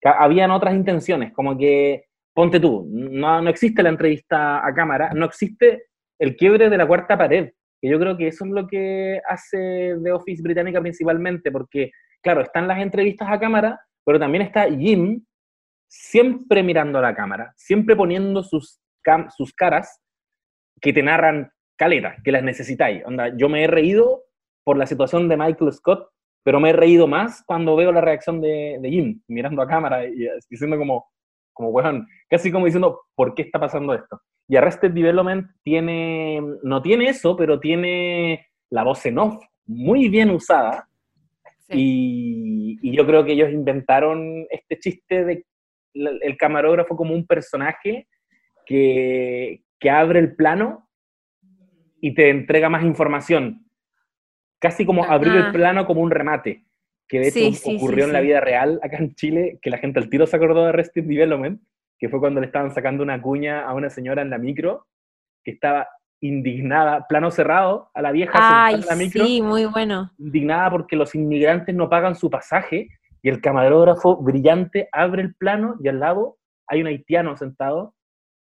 habían 0.03 0.51
otras 0.51 0.74
intenciones, 0.74 1.34
como 1.34 1.57
que, 1.57 2.05
ponte 2.34 2.59
tú, 2.59 2.88
no, 2.89 3.41
no 3.41 3.49
existe 3.49 3.84
la 3.84 3.89
entrevista 3.89 4.66
a 4.66 4.74
cámara, 4.74 5.11
no 5.14 5.26
existe 5.26 5.86
el 6.20 6.36
quiebre 6.36 6.70
de 6.70 6.78
la 6.78 6.88
cuarta 6.88 7.18
pared, 7.18 7.51
que 7.82 7.89
yo 7.89 7.99
creo 7.99 8.18
que 8.18 8.28
eso 8.28 8.45
es 8.45 8.51
lo 8.51 8.68
que 8.68 9.20
hace 9.28 9.95
The 10.03 10.11
Office 10.11 10.41
británica 10.41 10.82
principalmente, 10.82 11.51
porque, 11.51 11.91
claro, 12.22 12.41
están 12.41 12.68
las 12.68 12.80
entrevistas 12.80 13.28
a 13.30 13.39
cámara, 13.39 13.80
pero 14.05 14.20
también 14.20 14.43
está 14.43 14.70
Jim 14.70 15.24
siempre 15.88 16.64
mirando 16.64 16.99
a 16.99 17.01
la 17.01 17.16
cámara, 17.16 17.53
siempre 17.55 17.95
poniendo 17.95 18.43
sus, 18.43 18.82
sus 19.38 19.53
caras 19.53 20.01
que 20.82 20.91
te 20.91 21.03
narran 21.03 21.51
caleta, 21.78 22.16
que 22.24 22.32
las 22.32 22.43
necesitáis. 22.43 23.03
Onda, 23.05 23.36
yo 23.38 23.47
me 23.49 23.64
he 23.64 23.68
reído 23.68 24.24
por 24.64 24.78
la 24.78 24.86
situación 24.86 25.28
de 25.28 25.38
Michael 25.38 25.74
Scott, 25.74 26.07
pero 26.43 26.59
me 26.59 26.72
he 26.72 26.74
reído 26.74 27.07
más 27.07 27.43
cuando 27.45 27.76
veo 27.76 27.91
la 27.91 28.01
reacción 28.01 28.41
de, 28.41 28.78
de 28.82 28.89
Jim 28.89 29.22
mirando 29.28 29.61
a 29.61 29.68
cámara 29.68 30.05
y 30.05 30.28
diciendo 30.49 30.78
como, 30.78 31.05
como, 31.53 31.70
weón, 31.70 32.07
casi 32.30 32.51
como 32.51 32.66
diciendo, 32.66 33.01
¿por 33.16 33.34
qué 33.34 33.43
está 33.43 33.59
pasando 33.59 33.93
esto? 33.93 34.20
Y 34.47 34.57
Arrested 34.57 34.91
Development 34.91 35.47
tiene, 35.64 36.41
no 36.64 36.82
tiene 36.82 37.09
eso, 37.09 37.36
pero 37.38 37.59
tiene 37.59 38.45
la 38.70 38.84
voz 38.84 39.05
en 39.05 39.20
off 39.20 39.43
muy 39.66 40.09
bien 40.09 40.30
usada. 40.30 40.88
Y, 41.70 42.95
yo 42.95 43.05
creo 43.05 43.24
que 43.24 43.34
ellos 43.34 43.51
inventaron 43.51 44.45
este 44.49 44.78
chiste 44.80 45.26
de 45.26 45.45
el 45.95 46.38
camarógrafo 46.38 46.95
como 46.95 47.14
un 47.14 47.26
personaje 47.26 48.07
que, 48.66 49.61
que 49.80 49.89
abre 49.89 50.20
el 50.20 50.36
plano 50.36 50.89
y 52.01 52.14
te 52.14 52.30
entrega 52.30 52.70
más 52.70 52.84
información. 52.84 53.66
Casi 54.64 54.86
como 54.86 55.03
abrir 55.03 55.36
el 55.36 55.51
plano 55.51 55.86
como 55.86 56.01
un 56.01 56.09
remate. 56.09 56.64
Que 57.07 57.20
de 57.20 57.28
hecho 57.28 57.70
ocurrió 57.76 58.05
en 58.05 58.14
la 58.14 58.22
vida 58.22 58.39
real 58.39 58.80
acá 58.82 58.97
en 58.97 59.14
Chile, 59.14 59.59
que 59.61 59.70
la 59.70 59.78
gente 59.78 59.99
al 59.99 60.09
tiro 60.09 60.26
se 60.26 60.38
acordó 60.38 60.64
de 60.64 60.70
Arrested 60.70 61.03
Development 61.03 61.61
que 62.03 62.09
fue 62.09 62.20
cuando 62.20 62.41
le 62.41 62.47
estaban 62.47 62.70
sacando 62.72 63.01
una 63.01 63.22
cuña 63.22 63.61
a 63.61 63.74
una 63.74 63.89
señora 63.89 64.22
en 64.22 64.30
la 64.30 64.38
micro, 64.38 64.88
que 65.41 65.51
estaba 65.51 65.88
indignada, 66.20 67.07
plano 67.07 67.32
cerrado, 67.32 67.91
a 67.93 68.01
la 68.01 68.11
vieja 68.11 68.34
Ay, 68.36 68.76
en 68.76 68.82
la 68.82 68.95
micro. 68.97 69.26
Sí, 69.26 69.41
muy 69.41 69.68
bueno. 69.68 70.11
Indignada 70.18 70.70
porque 70.70 70.97
los 70.97 71.16
inmigrantes 71.16 71.74
no 71.74 71.89
pagan 71.89 72.16
su 72.16 72.30
pasaje 72.30 72.89
y 73.22 73.30
el 73.30 73.39
camarógrafo 73.39 74.18
brillante 74.18 74.89
abre 74.91 75.22
el 75.22 75.34
plano 75.34 75.78
y 75.82 75.88
al 75.88 76.01
lado 76.01 76.36
hay 76.68 76.82
un 76.82 76.88
haitiano 76.88 77.38
sentado 77.38 77.95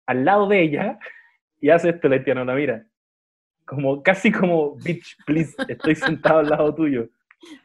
al 0.05 0.25
lado 0.25 0.47
de 0.47 0.61
ella 0.61 0.99
y 1.59 1.71
hace 1.71 1.89
esto 1.89 2.05
el 2.05 2.13
haitiano, 2.13 2.45
la 2.45 2.53
mira. 2.53 2.85
Como, 3.69 4.01
casi 4.01 4.31
como, 4.31 4.75
bitch, 4.77 5.15
please, 5.25 5.55
estoy 5.67 5.95
sentado 5.95 6.39
al 6.39 6.49
lado 6.49 6.73
tuyo. 6.73 7.07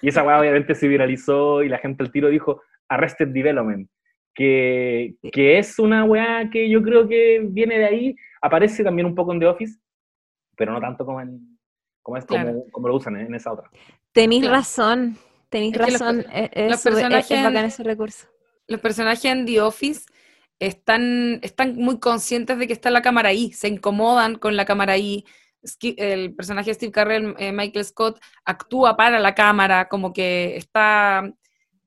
Y 0.03 0.09
esa 0.09 0.23
weá 0.23 0.39
obviamente 0.39 0.75
se 0.75 0.87
viralizó 0.87 1.63
y 1.63 1.69
la 1.69 1.79
gente 1.79 2.05
al 2.05 2.13
tiro 2.13 2.29
dijo, 2.29 2.61
Arrested 2.89 3.29
Development 3.29 3.89
que, 4.35 5.15
que 5.33 5.59
es 5.59 5.79
una 5.79 6.05
weá 6.05 6.51
que 6.51 6.69
yo 6.69 6.83
creo 6.83 7.09
que 7.09 7.41
viene 7.45 7.79
de 7.79 7.85
ahí, 7.85 8.17
aparece 8.43 8.83
también 8.83 9.07
un 9.07 9.15
poco 9.15 9.33
en 9.33 9.41
The 9.41 9.47
Office, 9.47 9.79
pero 10.57 10.73
no 10.73 10.81
tanto 10.81 11.07
como, 11.07 11.21
en, 11.21 11.59
como, 12.03 12.17
es, 12.17 12.27
como, 12.27 12.89
lo 12.89 12.97
usan 12.97 13.17
en 13.17 13.35
esa 13.35 13.53
otra. 13.53 13.71
Tenéis 14.13 14.49
razón, 14.49 15.17
tenéis 15.49 15.77
razón, 15.77 16.19
los, 16.19 16.27
es, 16.33 16.71
los 16.71 16.83
personajes, 16.83 17.31
ese 17.31 17.83
recurso. 17.85 18.27
Los 18.67 18.81
personajes 18.81 19.25
en 19.25 19.47
The 19.47 19.61
Office 19.61 20.07
están, 20.59 21.39
están 21.43 21.77
muy 21.77 22.01
conscientes 22.01 22.59
de 22.59 22.67
que 22.67 22.73
está 22.73 22.91
la 22.91 23.03
cámara 23.03 23.29
ahí, 23.29 23.53
se 23.53 23.69
incomodan 23.69 24.37
con 24.37 24.57
la 24.57 24.65
cámara 24.65 24.95
ahí. 24.95 25.25
El 25.97 26.35
personaje 26.35 26.71
de 26.71 26.75
Steve 26.75 26.93
Carrell, 26.93 27.35
eh, 27.39 27.53
Michael 27.53 27.85
Scott, 27.85 28.21
actúa 28.45 28.97
para 28.97 29.19
la 29.19 29.35
cámara, 29.35 29.89
como 29.89 30.13
que 30.13 30.57
está 30.57 31.25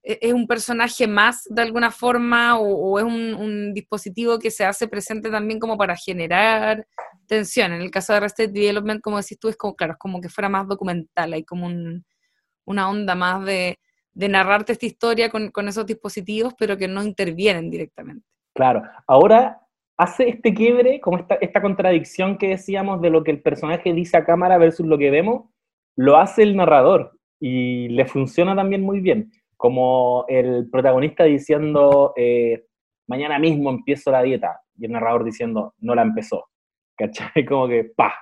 e-, 0.08 0.20
es 0.22 0.34
un 0.34 0.48
personaje 0.48 1.06
más 1.06 1.44
de 1.50 1.62
alguna 1.62 1.92
forma 1.92 2.58
o, 2.58 2.98
es 2.98 3.06
un, 3.06 3.74
dispositivo 3.74 4.40
que 4.40 4.50
se 4.50 4.66
hace 4.66 4.88
presente 4.88 5.30
también 5.30 5.60
como 5.60 5.78
para 5.78 5.96
generar 5.96 6.88
tensión. 7.28 7.74
En 7.74 7.82
el 7.82 7.92
caso 7.92 8.14
de 8.14 8.18
Arrested 8.18 8.50
Development, 8.50 9.02
como 9.02 9.18
decís 9.18 9.38
tú, 9.38 9.50
es 9.50 9.58
como, 9.58 9.76
claro, 9.76 9.94
es 9.94 10.00
como 10.00 10.22
que 10.22 10.30
fuera 10.30 10.48
más 10.48 10.68
documental, 10.68 11.34
hay 11.34 11.44
como 11.44 11.70
una 12.66 12.90
onda 12.90 13.16
más 13.16 13.44
de, 13.46 13.78
narrarte 14.16 14.74
esta 14.74 14.86
historia 14.86 15.30
con, 15.30 15.68
esos 15.68 15.86
dispositivos, 15.86 16.54
pero 16.58 16.78
que 16.78 16.88
no 16.88 17.04
intervienen 17.04 17.70
directamente. 17.70 18.26
Claro, 18.56 18.82
ahora 19.06 19.62
hace 19.98 20.30
este 20.30 20.54
quiebre, 20.54 21.00
como 21.02 21.18
esta, 21.18 21.36
esta 21.36 21.62
contradicción 21.62 22.38
que 22.38 22.50
decíamos 22.50 23.02
de 23.02 23.10
lo 23.10 23.24
que 23.24 23.32
el 23.32 23.42
personaje 23.42 23.94
dice 23.94 24.18
a 24.18 24.26
cámara 24.26 24.58
versus 24.58 24.86
lo 24.86 24.98
que 24.98 25.12
vemos, 25.12 25.50
lo 25.96 26.18
hace 26.18 26.44
el 26.44 26.56
narrador 26.56 27.18
y 27.40 27.90
le 27.90 28.06
funciona 28.06 28.56
también 28.56 28.82
muy 28.82 29.00
bien 29.00 29.32
como 29.58 30.26
el 30.28 30.70
protagonista 30.70 31.24
diciendo, 31.24 32.14
eh, 32.16 32.64
mañana 33.08 33.40
mismo 33.40 33.72
empiezo 33.72 34.12
la 34.12 34.22
dieta, 34.22 34.62
y 34.78 34.86
el 34.86 34.92
narrador 34.92 35.24
diciendo, 35.24 35.74
no 35.80 35.96
la 35.96 36.04
empezó. 36.04 36.46
¿Cachai? 36.96 37.46
Como 37.46 37.68
que, 37.68 37.84
pa, 37.84 38.14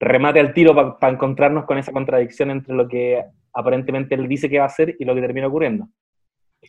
remate 0.00 0.40
al 0.40 0.54
tiro 0.54 0.74
para 0.74 1.12
encontrarnos 1.12 1.64
con 1.64 1.78
esa 1.78 1.92
contradicción 1.92 2.50
entre 2.50 2.74
lo 2.74 2.88
que 2.88 3.22
aparentemente 3.52 4.14
él 4.14 4.28
dice 4.28 4.48
que 4.48 4.58
va 4.58 4.64
a 4.64 4.68
hacer 4.68 4.94
y 4.98 5.04
lo 5.04 5.14
que 5.14 5.20
termina 5.20 5.48
ocurriendo. 5.48 5.88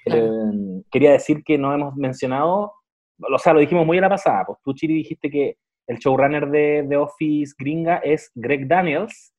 Eh, 0.06 0.82
quería 0.92 1.12
decir 1.12 1.44
que 1.44 1.58
no 1.58 1.74
hemos 1.74 1.96
mencionado, 1.96 2.74
o 3.20 3.40
sea, 3.40 3.54
lo 3.54 3.60
dijimos 3.60 3.86
muy 3.86 3.98
a 3.98 4.02
la 4.02 4.10
pasada, 4.10 4.46
pues 4.46 4.60
tú, 4.64 4.74
Chiri, 4.74 4.94
dijiste 4.94 5.30
que 5.30 5.58
el 5.88 5.98
showrunner 5.98 6.48
de, 6.50 6.86
The 6.88 6.98
Office 6.98 7.56
gringa 7.58 7.98
es 7.98 8.32
Greg 8.36 8.68
Daniels, 8.68 9.34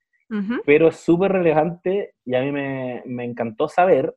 pero 0.67 0.89
es 0.89 0.97
súper 0.97 1.33
relevante 1.33 2.13
y 2.27 2.35
a 2.35 2.43
mí 2.43 2.53
me, 2.53 3.03
me 3.07 3.25
encantó 3.25 3.67
saber 3.67 4.15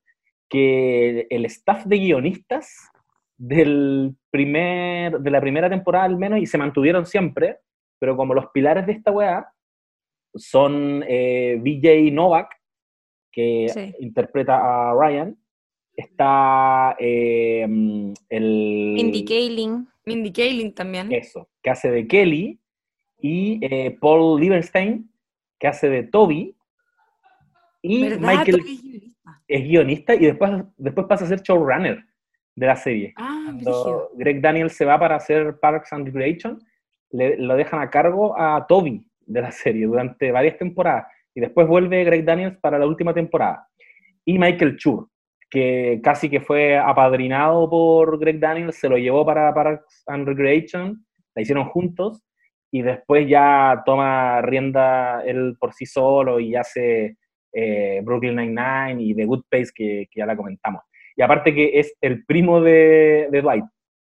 que 0.50 1.26
el 1.30 1.46
staff 1.46 1.86
de 1.86 1.98
guionistas 1.98 2.92
del 3.38 4.14
primer, 4.30 5.20
de 5.20 5.32
la 5.32 5.42
primera 5.42 5.70
temporada 5.70 6.06
al 6.06 6.18
menos, 6.18 6.40
y 6.40 6.46
se 6.46 6.58
mantuvieron 6.58 7.06
siempre, 7.06 7.60
pero 7.98 8.16
como 8.16 8.34
los 8.34 8.48
pilares 8.48 8.86
de 8.86 8.92
esta 8.92 9.12
weá 9.12 9.52
son 10.36 11.04
eh, 11.08 11.58
VJ 11.60 12.12
Novak, 12.14 12.54
que 13.32 13.94
interpreta 14.00 14.90
a 14.90 14.94
Ryan, 14.94 15.38
está 16.02 16.96
eh, 17.00 17.64
el... 18.30 18.94
Mindy 18.96 19.26
Kaling. 19.26 19.88
Mindy 20.06 20.32
Kaling 20.32 20.74
también. 20.74 21.12
Eso, 21.12 21.48
que 21.62 21.70
hace 21.70 21.92
de 21.92 22.08
Kelly, 22.08 22.60
y 23.20 23.60
eh, 23.62 23.98
Paul 24.00 24.40
Liebenstein, 24.40 25.10
que 25.60 25.68
hace 25.68 25.90
de 25.90 26.04
Toby, 26.04 26.56
y 27.82 28.04
Michael 28.20 28.64
es 29.48 29.64
guionista. 29.64 30.16
y 30.16 30.26
después, 30.26 30.64
después 30.78 31.08
pasa 31.08 31.26
a 31.26 31.28
ser 31.28 31.42
showrunner 31.42 32.04
de 32.56 32.68
la 32.68 32.76
serie. 32.76 33.14
Ah, 33.18 33.44
Cuando 33.46 34.12
Greg 34.16 34.42
Daniels 34.42 34.74
se 34.74 34.86
va 34.86 35.00
para 35.00 35.16
hacer 35.16 35.60
Parks 35.60 35.94
and 35.94 36.06
Recreation, 36.06 36.60
le, 37.12 37.38
lo 37.38 37.56
dejan 37.56 37.82
a 37.82 37.90
cargo 37.90 38.40
a 38.40 38.66
Toby 38.68 39.06
de 39.26 39.42
la 39.42 39.52
serie 39.52 39.86
durante 39.86 40.32
varias 40.32 40.58
temporadas. 40.58 41.08
Y 41.34 41.42
después 41.42 41.68
vuelve 41.68 42.04
Greg 42.04 42.26
Daniels 42.26 42.58
para 42.60 42.78
la 42.78 42.86
última 42.86 43.14
temporada. 43.14 43.68
Y 44.26 44.38
Michael 44.38 44.78
Chur, 44.78 45.08
que 45.52 46.00
casi 46.02 46.30
que 46.30 46.40
fue 46.40 46.78
apadrinado 46.78 47.70
por 47.70 48.18
Greg 48.18 48.40
Daniels, 48.40 48.78
se 48.78 48.88
lo 48.88 48.98
llevó 48.98 49.26
para 49.26 49.54
Parks 49.54 50.04
and 50.08 50.26
Recreation, 50.26 51.06
la 51.36 51.42
hicieron 51.42 51.66
juntos, 51.66 52.24
y 52.72 52.82
después 52.82 53.28
ya 53.28 53.84
toma 53.86 54.42
rienda 54.42 55.22
él 55.26 55.58
por 55.60 55.74
sí 55.74 55.86
solo 55.86 56.40
y 56.40 56.56
hace 56.56 57.18
eh, 57.54 58.00
Brooklyn 58.02 58.38
Nine-Nine 58.38 59.04
y 59.04 59.14
The 59.14 59.26
Good 59.26 59.44
Place, 59.50 59.72
que, 59.76 60.08
que, 60.10 60.22
ya 60.22 60.26
la 60.26 60.38
comentamos. 60.38 60.84
Y 61.18 61.22
aparte 61.22 61.54
que 61.54 61.78
es 61.78 61.94
el 62.00 62.26
primo 62.26 62.62
de, 62.62 63.28
de 63.30 63.42
Dwight. 63.42 63.66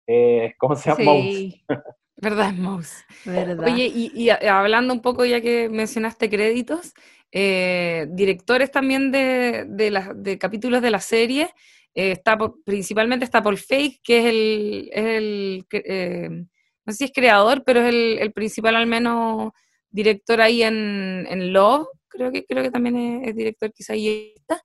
Eh, 0.07 0.55
¿Cómo 0.57 0.75
se 0.75 0.89
llama? 0.89 1.11
Sí. 1.11 1.63
¿Verdad, 2.18 2.53
Mouse? 2.53 3.05
Oye, 3.26 3.91
y, 3.93 4.30
hablando 4.30 4.93
un 4.93 5.01
poco, 5.01 5.24
ya 5.26 5.39
que 5.39 5.70
mencionaste 5.70 6.30
créditos, 6.30 6.93
eh, 7.32 8.07
directores 8.09 8.72
también 8.72 9.11
de, 9.11 9.65
de, 9.68 10.13
de, 10.15 10.38
capítulos 10.38 10.82
de 10.82 10.91
la 10.91 10.99
serie, 10.99 11.49
está 11.93 12.38
principalmente 12.65 13.26
está 13.26 13.41
Paul 13.41 13.57
Fake, 13.57 14.01
que 14.03 14.20
es 14.20 14.26
el, 14.26 14.89
es 14.91 15.05
el 15.05 16.47
no 16.88 16.93
sé 16.93 16.99
si 16.99 17.03
es 17.03 17.11
creador, 17.13 17.63
pero 17.65 17.82
es 17.82 17.89
el, 17.89 18.18
el 18.20 18.32
principal 18.32 18.76
al 18.78 18.88
menos 18.88 19.51
director 19.89 20.39
ahí 20.39 20.63
en, 20.63 21.28
en 21.30 21.51
Love, 21.51 21.88
creo 22.07 22.32
que, 22.32 22.45
creo 22.45 22.63
que 22.63 22.72
también 22.72 23.24
es, 23.26 23.36
director 23.36 23.72
quizá 23.74 23.95
y 23.95 24.34
está. 24.38 24.61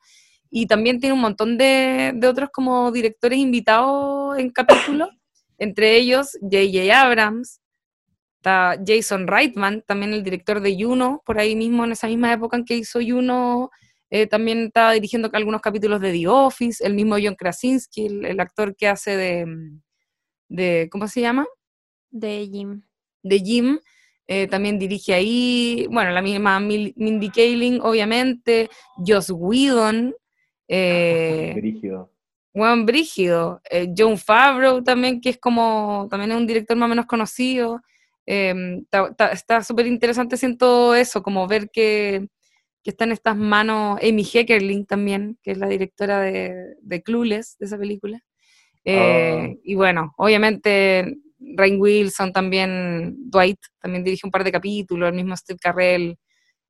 Y 0.49 0.67
también 0.67 1.01
tiene 1.01 1.15
un 1.15 1.21
montón 1.21 1.59
de, 1.59 2.13
de 2.15 2.29
otros 2.29 2.51
como 2.51 2.93
directores 2.93 3.39
invitados 3.39 4.39
en 4.39 4.51
capítulos, 4.51 5.09
entre 5.63 5.97
ellos 5.97 6.37
J.J. 6.41 7.01
Abrams, 7.01 7.61
está 8.39 8.77
Jason 8.85 9.29
Reitman, 9.29 9.83
también 9.87 10.13
el 10.13 10.25
director 10.25 10.61
de 10.61 10.77
Juno, 10.77 11.23
por 11.25 11.39
ahí 11.39 11.55
mismo, 11.55 11.85
en 11.85 11.93
esa 11.93 12.09
misma 12.09 12.33
época 12.33 12.57
en 12.57 12.65
que 12.65 12.77
hizo 12.77 12.99
Juno, 13.01 13.71
eh, 14.11 14.27
también 14.27 14.67
estaba 14.67 14.93
dirigiendo 14.93 15.31
algunos 15.33 15.61
capítulos 15.61 16.01
de 16.01 16.13
The 16.13 16.27
Office, 16.27 16.85
el 16.85 16.95
mismo 16.95 17.17
John 17.23 17.37
Krasinski, 17.37 18.07
el, 18.07 18.41
actor 18.41 18.75
que 18.75 18.89
hace 18.89 19.17
de, 19.17 19.47
de, 20.49 20.89
¿cómo 20.91 21.07
se 21.07 21.21
llama? 21.21 21.47
De 22.11 22.49
Jim. 22.51 22.83
De 23.23 23.39
Jim, 23.39 23.79
eh, 24.27 24.49
también 24.49 24.81
dirige 24.81 25.15
ahí, 25.15 25.87
bueno, 25.91 26.11
la 26.11 26.23
misma 26.23 26.59
Mindy 26.59 27.31
Kaling, 27.31 27.81
obviamente, 27.83 28.69
Joss 28.97 29.31
Whedon. 29.31 30.15
Eh, 30.67 31.53
brígido. 31.57 32.12
Juan 32.53 32.87
Brígido. 32.87 33.61
Eh, 33.71 33.93
John 33.97 34.19
Favreau 34.19 34.83
también, 34.83 35.21
que 35.21 35.31
es 35.31 35.39
como, 35.39 36.07
también 36.11 36.33
es 36.33 36.37
un 36.39 36.47
director 36.47 36.77
más 36.77 36.87
o 36.87 36.91
menos 36.91 37.07
conocido. 37.07 37.81
Em, 38.27 38.85
está 39.33 39.65
súper 39.65 39.87
interesante, 39.87 40.37
siento 40.37 40.95
eso, 40.95 41.23
como 41.23 41.49
ver 41.49 41.71
que, 41.71 42.29
que, 42.83 42.91
está 42.91 43.05
en 43.05 43.13
estas 43.13 43.37
manos 43.37 43.99
Amy 44.01 44.25
Heckerling 44.25 44.87
también, 44.87 45.39
que 45.43 45.53
es 45.53 45.59
la 45.59 45.69
directora 45.69 46.21
de, 46.21 46.77
de 46.81 47.03
Clueless, 47.03 47.57
de 47.59 47.67
esa 47.67 47.79
película. 47.79 48.23
Ah. 48.87 49.49
Y 49.65 49.75
bueno, 49.75 50.13
obviamente 50.17 51.17
Rain 51.39 51.81
Wilson 51.81 52.33
también, 52.33 53.15
Dwight 53.31 53.59
también 53.81 54.05
dirige 54.05 54.27
un 54.27 54.31
par 54.31 54.45
de 54.45 54.53
capítulos, 54.53 55.09
el 55.09 55.15
mismo 55.15 55.37
Steve 55.37 55.59
Carrell, 55.61 56.19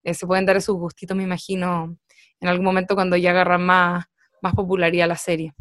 eh, 0.03 0.15
se 0.15 0.27
pueden 0.27 0.47
dar 0.47 0.57
esos 0.57 0.77
gustitos, 0.77 1.17
me 1.17 1.23
imagino, 1.23 1.97
en 2.41 2.49
algún 2.49 2.65
momento 2.65 2.95
cuando 2.95 3.17
ya 3.17 3.31
agarran 3.31 3.65
más, 3.65 4.05
más 4.41 4.55
popularidad 4.55 5.09
la 5.09 5.17
serie. 5.17 5.53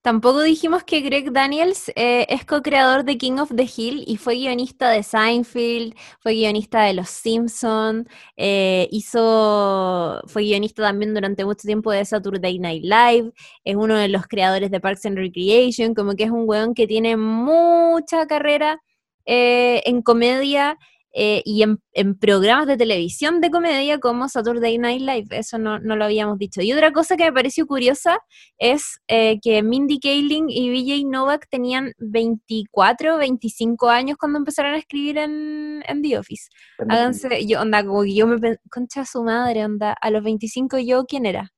Tampoco 0.00 0.42
dijimos 0.42 0.84
que 0.84 1.00
Greg 1.00 1.32
Daniels 1.32 1.90
eh, 1.96 2.26
es 2.28 2.44
co-creador 2.46 3.04
de 3.04 3.18
King 3.18 3.38
of 3.38 3.52
the 3.54 3.64
Hill 3.64 4.04
y 4.06 4.16
fue 4.16 4.36
guionista 4.36 4.88
de 4.88 5.02
Seinfeld, 5.02 5.94
fue 6.20 6.34
guionista 6.34 6.82
de 6.84 6.94
Los 6.94 7.10
Simpsons, 7.10 8.06
eh, 8.36 8.88
hizo, 8.90 10.22
fue 10.26 10.44
guionista 10.44 10.82
también 10.82 11.12
durante 11.12 11.44
mucho 11.44 11.66
tiempo 11.66 11.90
de 11.90 12.04
Saturday 12.04 12.58
Night 12.58 12.84
Live, 12.84 13.32
es 13.64 13.76
uno 13.76 13.96
de 13.96 14.08
los 14.08 14.26
creadores 14.26 14.70
de 14.70 14.80
Parks 14.80 15.06
and 15.06 15.18
Recreation, 15.18 15.94
como 15.94 16.14
que 16.14 16.24
es 16.24 16.30
un 16.30 16.44
weón 16.48 16.74
que 16.74 16.86
tiene 16.86 17.16
mucha 17.16 18.26
carrera 18.26 18.80
eh, 19.26 19.82
en 19.86 20.02
comedia 20.02 20.78
eh, 21.18 21.40
y 21.46 21.62
en, 21.62 21.78
programas 22.18 22.66
de 22.66 22.76
televisión 22.76 23.40
de 23.40 23.50
comedia 23.50 23.98
como 23.98 24.28
Saturday 24.28 24.76
Night 24.76 25.00
Live, 25.00 25.28
eso 25.30 25.56
no, 25.56 25.78
lo 25.78 26.04
habíamos 26.04 26.36
dicho. 26.36 26.60
Y 26.60 26.74
otra 26.74 26.92
cosa 26.92 27.16
que 27.16 27.24
me 27.24 27.32
pareció 27.32 27.66
curiosa 27.66 28.18
es 28.58 29.00
eh, 29.08 29.38
que 29.40 29.62
Mindy 29.62 29.98
Kaling 29.98 30.50
y 30.50 30.68
VJ 30.68 31.08
Novak 31.08 31.48
tenían 31.48 31.94
24, 31.96 33.16
25 33.16 33.88
años 33.88 34.18
cuando 34.18 34.38
empezaron 34.38 34.74
a 34.74 34.76
escribir 34.76 35.16
en, 35.16 35.82
The 36.02 36.18
Office. 36.18 36.50
Háganse, 36.86 37.46
yo, 37.46 37.62
onda, 37.62 37.82
como 37.82 38.04
yo 38.04 38.26
me 38.26 38.58
concha 38.70 39.06
su 39.06 39.24
madre, 39.24 39.64
onda, 39.64 39.94
a 39.98 40.10
los 40.10 40.22
25 40.22 40.80
yo, 40.80 41.06
¿quién 41.06 41.24
era? 41.24 41.50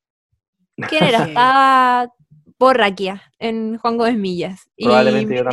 ¿Quién 0.88 1.02
era? 1.02 1.24
Estaba 1.26 2.12
Porraquia 2.58 3.22
en 3.38 3.78
Juan 3.78 3.96
Gómez 3.96 4.16
Millas. 4.16 4.68
y 4.76 4.86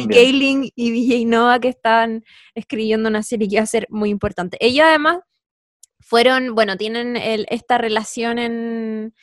Kaling 0.08 0.72
y 0.76 0.92
DJ 0.92 1.26
Nova 1.26 1.60
que 1.60 1.70
estaban 1.70 2.24
escribiendo 2.56 3.08
una 3.08 3.24
serie 3.24 3.48
que 3.48 3.56
iba 3.56 3.64
a 3.64 3.68
ser 3.68 3.88
muy 3.92 4.10
importante. 4.10 4.58
Ellos 4.60 4.86
además 4.88 5.20
fueron, 6.00 6.56
bueno, 6.56 6.78
tienen 6.78 7.16
esta 7.16 7.78
relación 7.78 8.40
en, 8.40 9.14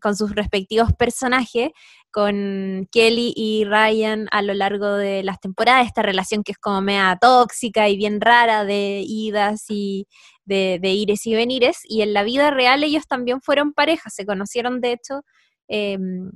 con 0.00 0.16
sus 0.16 0.34
respectivos 0.34 0.92
personajes, 0.94 1.70
con 2.10 2.88
Kelly 2.90 3.34
y 3.36 3.64
Ryan 3.64 4.26
a 4.30 4.40
lo 4.40 4.54
largo 4.54 4.92
de 4.92 5.22
las 5.22 5.38
temporadas, 5.38 5.86
esta 5.86 6.02
relación 6.02 6.42
que 6.42 6.52
es 6.52 6.58
como 6.58 6.80
mea 6.80 7.18
tóxica 7.20 7.90
y 7.90 7.98
bien 7.98 8.22
rara 8.22 8.64
de 8.64 9.02
idas 9.06 9.66
y 9.68 10.06
de, 10.46 10.78
de 10.80 10.92
ires 10.92 11.26
y 11.26 11.34
venires, 11.34 11.80
y 11.84 12.00
en 12.00 12.14
la 12.14 12.22
vida 12.22 12.50
real 12.50 12.84
ellos 12.84 13.06
también 13.06 13.42
fueron 13.42 13.74
parejas, 13.74 14.14
se 14.14 14.24
conocieron 14.24 14.80
de 14.80 14.92
hecho 14.92 15.22
Em, 15.68 16.30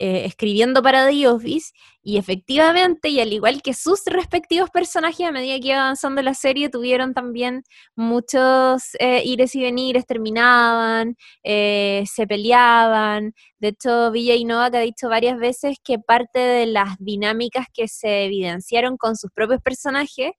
eh, 0.00 0.26
escribiendo 0.26 0.80
para 0.82 1.08
The 1.08 1.26
Office 1.28 1.72
y 2.04 2.18
efectivamente, 2.18 3.08
y 3.08 3.18
al 3.20 3.32
igual 3.32 3.62
que 3.62 3.74
sus 3.74 4.04
respectivos 4.06 4.70
personajes, 4.70 5.26
a 5.26 5.32
medida 5.32 5.58
que 5.58 5.68
iba 5.68 5.80
avanzando 5.80 6.22
la 6.22 6.34
serie, 6.34 6.68
tuvieron 6.68 7.14
también 7.14 7.64
muchos 7.96 8.94
eh, 9.00 9.22
ires 9.24 9.56
y 9.56 9.62
venires, 9.62 10.06
terminaban, 10.06 11.16
eh, 11.42 12.04
se 12.06 12.28
peleaban. 12.28 13.34
De 13.58 13.68
hecho, 13.68 14.12
Villa 14.12 14.34
Novak 14.46 14.76
ha 14.76 14.80
dicho 14.80 15.08
varias 15.08 15.38
veces 15.38 15.78
que 15.82 15.98
parte 15.98 16.38
de 16.38 16.66
las 16.66 16.96
dinámicas 17.00 17.66
que 17.74 17.88
se 17.88 18.26
evidenciaron 18.26 18.96
con 18.98 19.16
sus 19.16 19.32
propios 19.32 19.60
personajes 19.62 20.30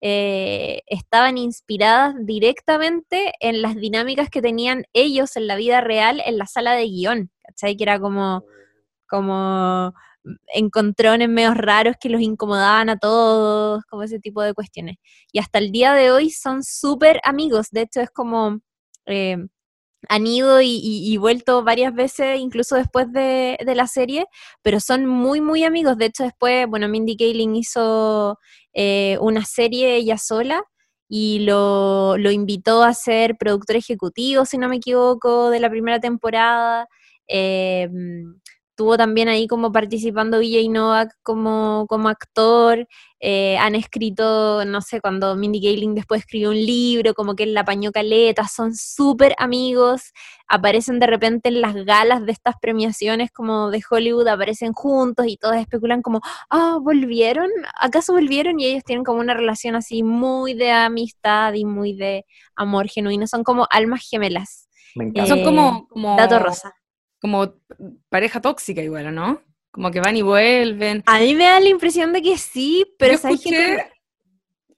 estaban 0.00 1.38
inspiradas 1.38 2.14
directamente 2.20 3.32
en 3.40 3.62
las 3.62 3.74
dinámicas 3.76 4.30
que 4.30 4.42
tenían 4.42 4.84
ellos 4.92 5.36
en 5.36 5.46
la 5.46 5.56
vida 5.56 5.80
real 5.80 6.22
en 6.24 6.38
la 6.38 6.46
sala 6.46 6.74
de 6.74 6.84
guion. 6.84 7.30
¿cachai? 7.42 7.76
Que 7.76 7.84
era 7.84 7.98
como, 7.98 8.44
como 9.08 9.94
encontrones 10.54 11.28
medios 11.28 11.56
raros 11.56 11.96
que 12.00 12.08
los 12.08 12.20
incomodaban 12.20 12.90
a 12.90 12.98
todos, 12.98 13.84
como 13.86 14.02
ese 14.02 14.20
tipo 14.20 14.42
de 14.42 14.54
cuestiones. 14.54 14.96
Y 15.32 15.38
hasta 15.38 15.58
el 15.58 15.72
día 15.72 15.94
de 15.94 16.10
hoy 16.10 16.30
son 16.30 16.62
súper 16.62 17.20
amigos, 17.24 17.68
de 17.70 17.82
hecho 17.82 18.00
es 18.00 18.10
como... 18.10 18.60
Eh, 19.06 19.38
han 20.08 20.26
ido 20.26 20.60
y, 20.62 21.16
vuelto 21.16 21.64
varias 21.64 21.94
veces, 21.94 22.38
incluso 22.38 22.76
después 22.76 23.12
de, 23.12 23.58
la 23.74 23.86
serie, 23.86 24.26
pero 24.62 24.80
son 24.80 25.06
muy, 25.06 25.40
muy 25.40 25.64
amigos. 25.64 25.98
De 25.98 26.06
hecho, 26.06 26.24
después, 26.24 26.66
bueno, 26.68 26.88
Mindy 26.88 27.16
Kaling 27.16 27.56
hizo 27.56 28.38
eh, 28.72 29.18
una 29.20 29.44
serie 29.44 29.96
ella 29.96 30.18
sola 30.18 30.62
y 31.08 31.40
lo, 31.40 32.16
lo, 32.18 32.30
invitó 32.30 32.82
a 32.82 32.94
ser 32.94 33.36
productor 33.38 33.76
ejecutivo, 33.76 34.44
si 34.44 34.58
no 34.58 34.68
me 34.68 34.76
equivoco, 34.76 35.50
de 35.50 35.60
la 35.60 35.70
primera 35.70 36.00
temporada. 36.00 36.86
Em, 37.26 38.40
estuvo 38.78 38.96
también 38.96 39.28
ahí 39.28 39.48
como 39.48 39.72
participando 39.72 40.38
Vijay 40.38 40.68
Novak 40.68 41.12
como, 41.24 41.84
como 41.88 42.08
actor, 42.08 42.86
eh, 43.18 43.58
han 43.58 43.74
escrito, 43.74 44.64
no 44.64 44.80
sé, 44.82 45.00
cuando 45.00 45.34
Mindy 45.34 45.60
Kaling 45.60 45.96
después 45.96 46.20
escribió 46.20 46.50
un 46.50 46.64
libro, 46.64 47.12
como 47.12 47.34
que 47.34 47.42
él 47.42 47.54
la 47.54 47.64
pañó 47.64 47.90
caleta, 47.90 48.46
son 48.46 48.76
súper 48.76 49.34
amigos, 49.38 50.12
aparecen 50.46 51.00
de 51.00 51.08
repente 51.08 51.48
en 51.48 51.60
las 51.60 51.74
galas 51.74 52.24
de 52.24 52.30
estas 52.30 52.54
premiaciones 52.62 53.32
como 53.32 53.72
de 53.72 53.82
Hollywood, 53.90 54.28
aparecen 54.28 54.72
juntos 54.74 55.26
y 55.26 55.38
todos 55.38 55.56
especulan 55.56 56.00
como, 56.00 56.20
ah, 56.48 56.78
¿volvieron? 56.80 57.50
¿Acaso 57.80 58.12
volvieron? 58.12 58.60
Y 58.60 58.66
ellos 58.66 58.84
tienen 58.84 59.02
como 59.04 59.18
una 59.18 59.34
relación 59.34 59.74
así 59.74 60.04
muy 60.04 60.54
de 60.54 60.70
amistad 60.70 61.52
y 61.54 61.64
muy 61.64 61.94
de 61.94 62.24
amor 62.54 62.86
genuino, 62.86 63.26
son 63.26 63.42
como 63.42 63.66
almas 63.70 64.06
gemelas. 64.08 64.68
Me 64.94 65.06
encanta. 65.06 65.34
Son 65.34 65.42
como, 65.42 65.88
como, 65.88 66.16
Dato 66.16 66.38
rosa. 66.38 66.74
Como 67.20 67.54
pareja 68.08 68.40
tóxica 68.40 68.82
igual, 68.82 69.06
¿o 69.06 69.10
¿no? 69.12 69.42
Como 69.70 69.90
que 69.90 70.00
van 70.00 70.16
y 70.16 70.22
vuelven. 70.22 71.02
A 71.06 71.20
mí 71.20 71.34
me 71.34 71.44
da 71.44 71.60
la 71.60 71.68
impresión 71.68 72.12
de 72.12 72.22
que 72.22 72.38
sí, 72.38 72.86
pero 72.98 73.14
yo, 73.14 73.28
escuché, 73.28 73.86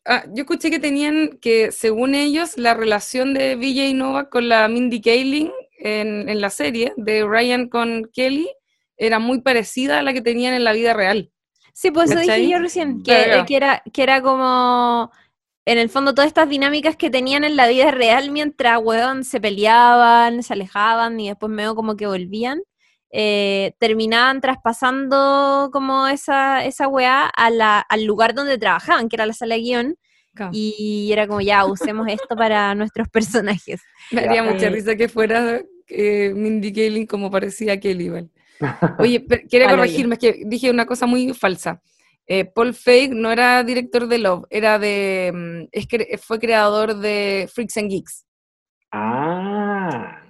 ah, 0.05 0.25
yo 0.29 0.43
escuché 0.43 0.71
que 0.71 0.79
tenían 0.79 1.39
que, 1.41 1.73
según 1.73 2.15
ellos, 2.15 2.57
la 2.57 2.75
relación 2.75 3.35
de 3.35 3.57
Vijay 3.57 3.95
Nova 3.95 4.29
con 4.29 4.49
la 4.49 4.69
Mindy 4.69 5.01
Kaling 5.01 5.51
en, 5.79 6.29
en 6.29 6.41
la 6.41 6.51
serie 6.51 6.93
de 6.97 7.25
Ryan 7.25 7.69
con 7.69 8.11
Kelly 8.13 8.49
era 8.97 9.19
muy 9.19 9.41
parecida 9.41 9.99
a 9.99 10.03
la 10.03 10.13
que 10.13 10.21
tenían 10.21 10.53
en 10.55 10.65
la 10.65 10.73
vida 10.73 10.93
real. 10.93 11.31
Sí, 11.73 11.91
pues 11.91 12.11
eso 12.11 12.21
dije 12.21 12.49
yo 12.51 12.59
recién, 12.59 13.03
que, 13.03 13.25
Claro. 13.25 13.47
que 13.47 13.57
era, 13.57 13.83
que 13.91 14.03
era 14.03 14.21
como, 14.21 15.11
en 15.67 15.79
el 15.79 15.89
fondo, 15.91 16.15
todas 16.15 16.29
estas 16.29 16.49
dinámicas 16.49 16.97
que 16.97 17.11
tenían 17.11 17.45
en 17.45 17.57
la 17.57 17.69
vida 17.69 17.91
real 17.91 18.31
mientras, 18.31 18.79
weón, 18.83 19.25
se 19.25 19.41
peleaban, 19.41 20.43
se 20.43 20.53
alejaban 20.55 21.21
y 21.21 21.29
después 21.29 21.51
medio 21.53 21.75
como 21.75 21.97
que 21.97 22.07
volvían, 22.07 22.61
eh, 23.13 23.73
terminaban 23.79 24.41
traspasando 24.41 25.71
como 25.73 26.07
esa, 26.09 26.65
esa 26.65 26.89
weá 26.89 27.27
a 27.27 27.51
la, 27.51 27.81
al 27.81 28.05
lugar 28.05 28.35
donde 28.35 28.59
trabajaban, 28.59 29.09
que 29.09 29.17
era 29.17 29.27
la 29.27 29.33
sala 29.33 29.55
de 29.57 29.61
guion, 29.63 29.97
Claro. 30.33 30.53
y 30.55 31.11
era 31.13 31.27
como, 31.27 31.41
ya, 31.41 31.65
usemos 31.67 32.07
esto 32.09 32.37
para 32.37 32.73
nuestros 32.77 33.09
personajes. 33.09 33.81
Me 34.13 34.23
haría 34.23 34.43
mucha 34.45 34.67
Eh. 34.67 34.71
risa 34.71 34.95
que 34.97 35.09
fuera 35.09 35.61
eh, 35.89 36.33
Mindy 36.35 36.73
Kaling 36.73 37.07
como 37.07 37.31
parecía 37.33 37.79
Kelly 37.81 38.05
igual. 38.05 38.31
Oye, 39.01 39.21
pero 39.21 39.43
hoyo. 39.67 39.77
corregirme, 39.77 40.15
es 40.15 40.19
que 40.21 40.43
dije 40.47 40.71
una 40.71 40.87
cosa 40.87 41.07
muy 41.07 41.35
falsa. 41.35 41.83
Eh, 42.33 42.45
Paul 42.45 42.75
Feig 42.75 43.13
no 43.13 43.33
era 43.33 43.65
director 43.65 44.07
de 44.07 44.19
Love, 44.19 44.47
era 44.51 44.79
de, 44.79 45.33
mm, 45.35 45.69
es 45.73 45.89
que 45.89 46.17
fue 46.17 46.39
creador 46.39 46.95
de 46.95 47.49
Freaks 47.53 47.77
and 47.77 47.91
Geeks. 47.91 48.25
Ah, 48.93 50.23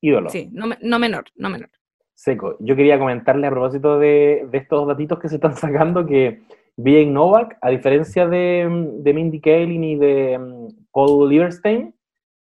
ídolo. 0.00 0.30
Sí, 0.30 0.48
no, 0.52 0.66
no 0.80 0.98
menor, 1.00 1.24
no 1.34 1.50
menor. 1.50 1.68
Seco. 2.14 2.56
Yo 2.60 2.76
quería 2.76 2.96
comentarle 2.96 3.48
a 3.48 3.50
propósito 3.50 3.98
de, 3.98 4.46
de 4.52 4.58
estos 4.58 4.86
datitos 4.86 5.18
que 5.18 5.28
se 5.28 5.34
están 5.34 5.56
sacando 5.56 6.06
que 6.06 6.42
Vijay 6.76 7.06
Novak, 7.06 7.58
a 7.60 7.70
diferencia 7.70 8.28
de, 8.28 8.68
de 9.00 9.12
Mindy 9.12 9.40
Kaling 9.40 9.82
y 9.82 9.96
de 9.96 10.38
mm, 10.38 10.68
Paul 10.92 11.28
Lieberstein, 11.28 11.92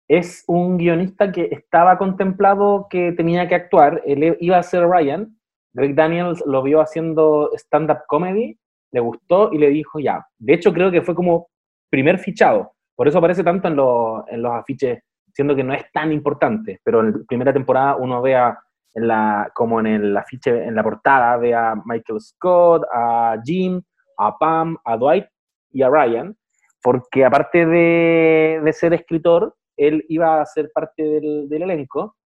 es 0.09 0.45
un 0.47 0.77
guionista 0.77 1.33
que 1.33 1.49
estaba 1.51 1.97
contemplado 1.97 2.87
que 2.91 3.13
tenía 3.13 3.49
que 3.49 3.55
actuar. 3.55 4.03
Él 4.05 4.37
iba 4.41 4.59
a 4.59 4.63
ser 4.63 4.87
Ryan. 4.87 5.35
Greg 5.73 5.95
Daniels 5.95 6.45
lo 6.45 6.63
vio 6.63 6.83
haciendo 6.83 7.51
stand-up 7.55 8.01
comedy, 8.07 8.59
le 8.93 9.01
gustó 9.01 9.53
y 9.53 9.59
le 9.59 9.69
dijo 9.71 9.99
ya. 10.01 10.25
De 10.39 10.55
hecho, 10.55 10.73
creo 10.73 10.91
que 10.91 11.03
fue 11.03 11.15
como 11.15 11.49
primer 11.91 12.19
fichado. 12.19 12.73
Por 12.97 13.09
eso 13.09 13.19
aparece 13.19 13.45
tanto 13.45 13.69
en, 13.69 13.77
los- 13.77 14.25
en 14.29 14.43
los 14.43 14.53
afiches, 14.53 15.03
siendo 15.33 15.55
que 15.57 15.65
no 15.65 15.73
es 15.75 15.85
tan 15.93 16.13
importante. 16.13 16.81
Pero 16.85 17.01
en 17.01 17.13
la 17.13 17.19
primera 17.27 17.53
temporada 17.53 17.97
uno 17.97 18.21
ve 18.23 18.37
a 18.37 18.59
en 18.95 19.07
la, 19.07 19.51
como 19.55 19.79
en 19.81 19.87
el 19.87 20.17
afiche, 20.17 20.65
en 20.65 20.75
la 20.75 20.83
portada, 20.83 21.37
ve 21.37 21.55
a 21.55 21.75
Michael 21.85 22.21
Scott, 22.21 22.83
a 22.93 23.37
Jim, 23.45 23.81
a 24.19 24.37
Pam, 24.37 24.77
a 24.85 24.97
Dwight 24.97 25.27
y 25.71 25.83
a 25.83 25.89
Ryan, 25.89 26.37
porque 26.83 27.25
aparte 27.25 27.67
de, 27.67 28.61
de 28.65 28.73
ser 28.73 28.93
escritor, 28.93 29.55
él 29.77 30.05
iba 30.09 30.41
a 30.41 30.47
ser 30.47 30.71
parte 30.75 31.03
del, 31.05 31.49
del 31.49 31.63
elenco. 31.63 32.17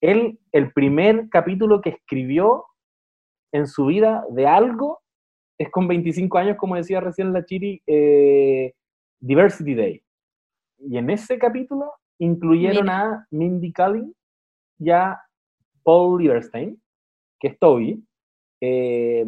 Él, 0.00 0.38
el 0.52 0.72
primer 0.72 1.28
capítulo 1.30 1.80
que 1.80 1.90
escribió 1.90 2.64
en 3.52 3.66
su 3.66 3.86
vida 3.86 4.24
de 4.30 4.46
algo 4.46 5.00
es 5.58 5.70
con 5.70 5.86
25 5.88 6.38
años, 6.38 6.56
como 6.56 6.76
decía 6.76 7.00
recién 7.00 7.32
la 7.32 7.44
Chiri, 7.44 7.82
eh, 7.86 8.74
Diversity 9.20 9.74
Day. 9.74 10.02
Y 10.78 10.98
en 10.98 11.10
ese 11.10 11.38
capítulo 11.38 11.92
incluyeron 12.18 12.88
a 12.90 13.26
Mindy 13.30 13.72
Kaling 13.72 14.14
y 14.78 14.90
a 14.90 15.20
Paul 15.82 16.22
Lieberstein, 16.22 16.80
que 17.38 17.48
es 17.48 17.58
Toby, 17.58 18.02
eh, 18.60 19.24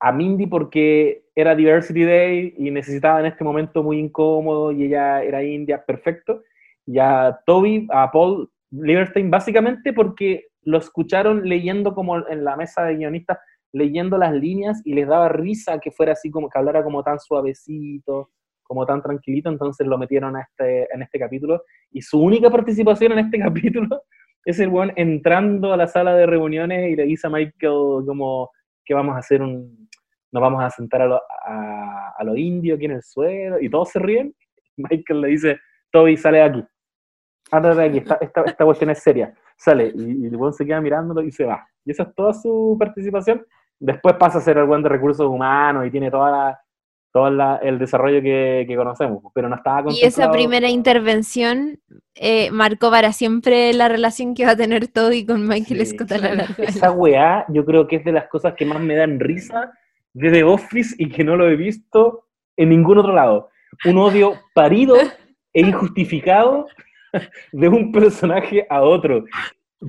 a 0.00 0.12
Mindy 0.12 0.46
porque 0.46 1.24
era 1.34 1.54
Diversity 1.54 2.04
Day 2.04 2.54
y 2.56 2.70
necesitaba 2.70 3.20
en 3.20 3.26
este 3.26 3.44
momento 3.44 3.82
muy 3.82 3.98
incómodo 3.98 4.72
y 4.72 4.84
ella 4.84 5.22
era 5.22 5.42
india, 5.42 5.84
perfecto, 5.84 6.42
y 6.86 6.98
a 6.98 7.38
Toby, 7.46 7.86
a 7.90 8.10
Paul 8.10 8.50
Lieberstein 8.70 9.30
básicamente 9.30 9.92
porque 9.92 10.48
lo 10.62 10.78
escucharon 10.78 11.48
leyendo 11.48 11.94
como 11.94 12.26
en 12.28 12.44
la 12.44 12.56
mesa 12.56 12.84
de 12.84 12.96
guionistas, 12.96 13.38
leyendo 13.72 14.18
las 14.18 14.32
líneas 14.32 14.80
y 14.84 14.94
les 14.94 15.06
daba 15.06 15.28
risa 15.28 15.78
que 15.78 15.90
fuera 15.90 16.12
así 16.12 16.30
como 16.30 16.48
que 16.48 16.58
hablara 16.58 16.82
como 16.82 17.02
tan 17.02 17.18
suavecito, 17.18 18.30
como 18.62 18.84
tan 18.86 19.02
tranquilito, 19.02 19.48
entonces 19.48 19.86
lo 19.86 19.98
metieron 19.98 20.36
a 20.36 20.42
este, 20.42 20.86
en 20.94 21.02
este 21.02 21.18
capítulo 21.18 21.62
y 21.90 22.02
su 22.02 22.20
única 22.20 22.50
participación 22.50 23.12
en 23.12 23.20
este 23.20 23.38
capítulo 23.40 24.02
es 24.44 24.60
el 24.60 24.68
weón 24.68 24.92
entrando 24.96 25.72
a 25.72 25.76
la 25.76 25.86
sala 25.86 26.14
de 26.14 26.26
reuniones 26.26 26.90
y 26.90 26.96
le 26.96 27.04
dice 27.04 27.26
a 27.26 27.30
Michael 27.30 28.04
como 28.06 28.50
que 28.84 28.94
vamos 28.94 29.14
a 29.14 29.18
hacer 29.18 29.42
un, 29.42 29.88
nos 30.32 30.40
vamos 30.40 30.62
a 30.62 30.70
sentar 30.70 31.02
a 31.02 31.06
lo, 31.06 31.16
a, 31.16 32.14
a 32.16 32.24
lo 32.24 32.36
indio 32.36 32.76
aquí 32.76 32.86
en 32.86 32.92
el 32.92 33.02
suelo 33.02 33.60
y 33.60 33.68
todos 33.68 33.90
se 33.90 33.98
ríen. 33.98 34.34
Michael 34.76 35.20
le 35.20 35.28
dice, 35.28 35.58
Toby, 35.90 36.16
sale 36.16 36.38
de 36.38 36.44
aquí. 36.44 36.64
Ándate 37.50 37.76
de 37.76 37.84
aquí, 37.84 37.98
esta, 37.98 38.18
esta, 38.20 38.42
esta 38.42 38.64
cuestión 38.64 38.90
es 38.90 39.02
seria. 39.02 39.34
Sale 39.56 39.92
y, 39.94 40.24
y 40.24 40.26
el 40.26 40.36
weón 40.36 40.52
se 40.52 40.64
queda 40.64 40.80
mirándolo 40.80 41.22
y 41.22 41.32
se 41.32 41.44
va. 41.44 41.66
Y 41.84 41.90
esa 41.90 42.04
es 42.04 42.14
toda 42.14 42.32
su 42.32 42.76
participación. 42.78 43.44
Después 43.80 44.16
pasa 44.16 44.38
a 44.38 44.40
ser 44.40 44.58
el 44.58 44.64
buen 44.64 44.82
de 44.82 44.88
recursos 44.88 45.26
humanos 45.26 45.86
y 45.86 45.90
tiene 45.90 46.10
toda 46.10 46.30
la, 46.30 46.60
todo 47.12 47.30
la- 47.30 47.56
el 47.62 47.78
desarrollo 47.78 48.20
que, 48.20 48.64
que 48.68 48.76
conocemos, 48.76 49.22
pero 49.34 49.48
no 49.48 49.56
estaba 49.56 49.90
Y 49.92 50.00
esa 50.04 50.22
contemplado- 50.26 50.32
primera 50.32 50.68
intervención 50.68 51.78
eh, 52.14 52.50
marcó 52.50 52.90
para 52.90 53.12
siempre 53.12 53.72
la 53.72 53.88
relación 53.88 54.34
que 54.34 54.44
va 54.44 54.52
a 54.52 54.56
tener 54.56 54.88
Toby 54.88 55.24
con 55.24 55.46
Michael 55.46 55.86
Sí. 55.86 55.96
Scott 55.96 56.12
a 56.12 56.18
la 56.18 56.34
larga. 56.34 56.64
Esa 56.64 56.90
weá, 56.90 57.44
yo 57.48 57.64
creo 57.64 57.86
que 57.86 57.96
es 57.96 58.04
de 58.04 58.12
las 58.12 58.26
cosas 58.28 58.54
que 58.54 58.64
más 58.66 58.80
me 58.80 58.96
dan 58.96 59.20
risa 59.20 59.70
de 60.12 60.30
The 60.32 60.42
Office 60.44 60.94
y 60.98 61.08
que 61.10 61.22
no 61.22 61.36
lo 61.36 61.48
he 61.48 61.54
visto 61.56 62.24
en 62.56 62.70
ningún 62.70 62.98
otro 62.98 63.12
lado. 63.14 63.50
Un 63.84 63.98
odio 63.98 64.34
parido 64.54 64.96
e 65.52 65.60
injustificado 65.60 66.66
de 67.52 67.68
un 67.68 67.92
personaje 67.92 68.66
a 68.68 68.82
otro. 68.82 69.24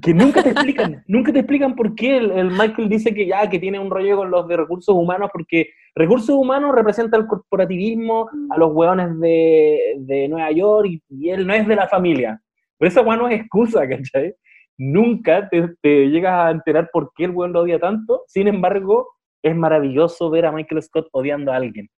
Que 0.01 0.13
nunca 0.13 0.43
te 0.43 0.51
explican, 0.51 1.03
nunca 1.07 1.33
te 1.33 1.39
explican 1.39 1.75
por 1.75 1.95
qué 1.95 2.17
el, 2.17 2.31
el 2.31 2.51
Michael 2.51 2.89
dice 2.89 3.13
que 3.13 3.25
ya, 3.25 3.49
que 3.49 3.57
tiene 3.57 3.79
un 3.79 3.89
rollo 3.89 4.17
con 4.17 4.29
los 4.29 4.47
de 4.47 4.57
recursos 4.57 4.93
humanos, 4.93 5.29
porque 5.33 5.69
recursos 5.95 6.35
humanos 6.35 6.75
representa 6.75 7.17
el 7.17 7.25
corporativismo 7.25 8.29
a 8.51 8.57
los 8.57 8.71
hueones 8.71 9.19
de, 9.19 9.95
de 9.97 10.27
Nueva 10.27 10.51
York 10.51 10.87
y, 10.89 11.01
y 11.09 11.29
él 11.31 11.47
no 11.47 11.53
es 11.53 11.67
de 11.67 11.75
la 11.75 11.87
familia. 11.87 12.39
Pero 12.77 12.89
esa 12.89 13.01
weá 13.01 13.17
no 13.17 13.27
es 13.27 13.41
excusa, 13.41 13.87
¿cachai? 13.87 14.35
Nunca 14.77 15.49
te, 15.49 15.75
te 15.81 16.05
llegas 16.09 16.33
a 16.33 16.51
enterar 16.51 16.89
por 16.93 17.11
qué 17.15 17.25
el 17.25 17.31
weón 17.31 17.51
lo 17.51 17.61
odia 17.61 17.79
tanto, 17.79 18.23
sin 18.27 18.47
embargo, 18.47 19.09
es 19.41 19.55
maravilloso 19.55 20.29
ver 20.29 20.45
a 20.45 20.51
Michael 20.51 20.83
Scott 20.83 21.07
odiando 21.11 21.51
a 21.51 21.55
alguien. 21.55 21.89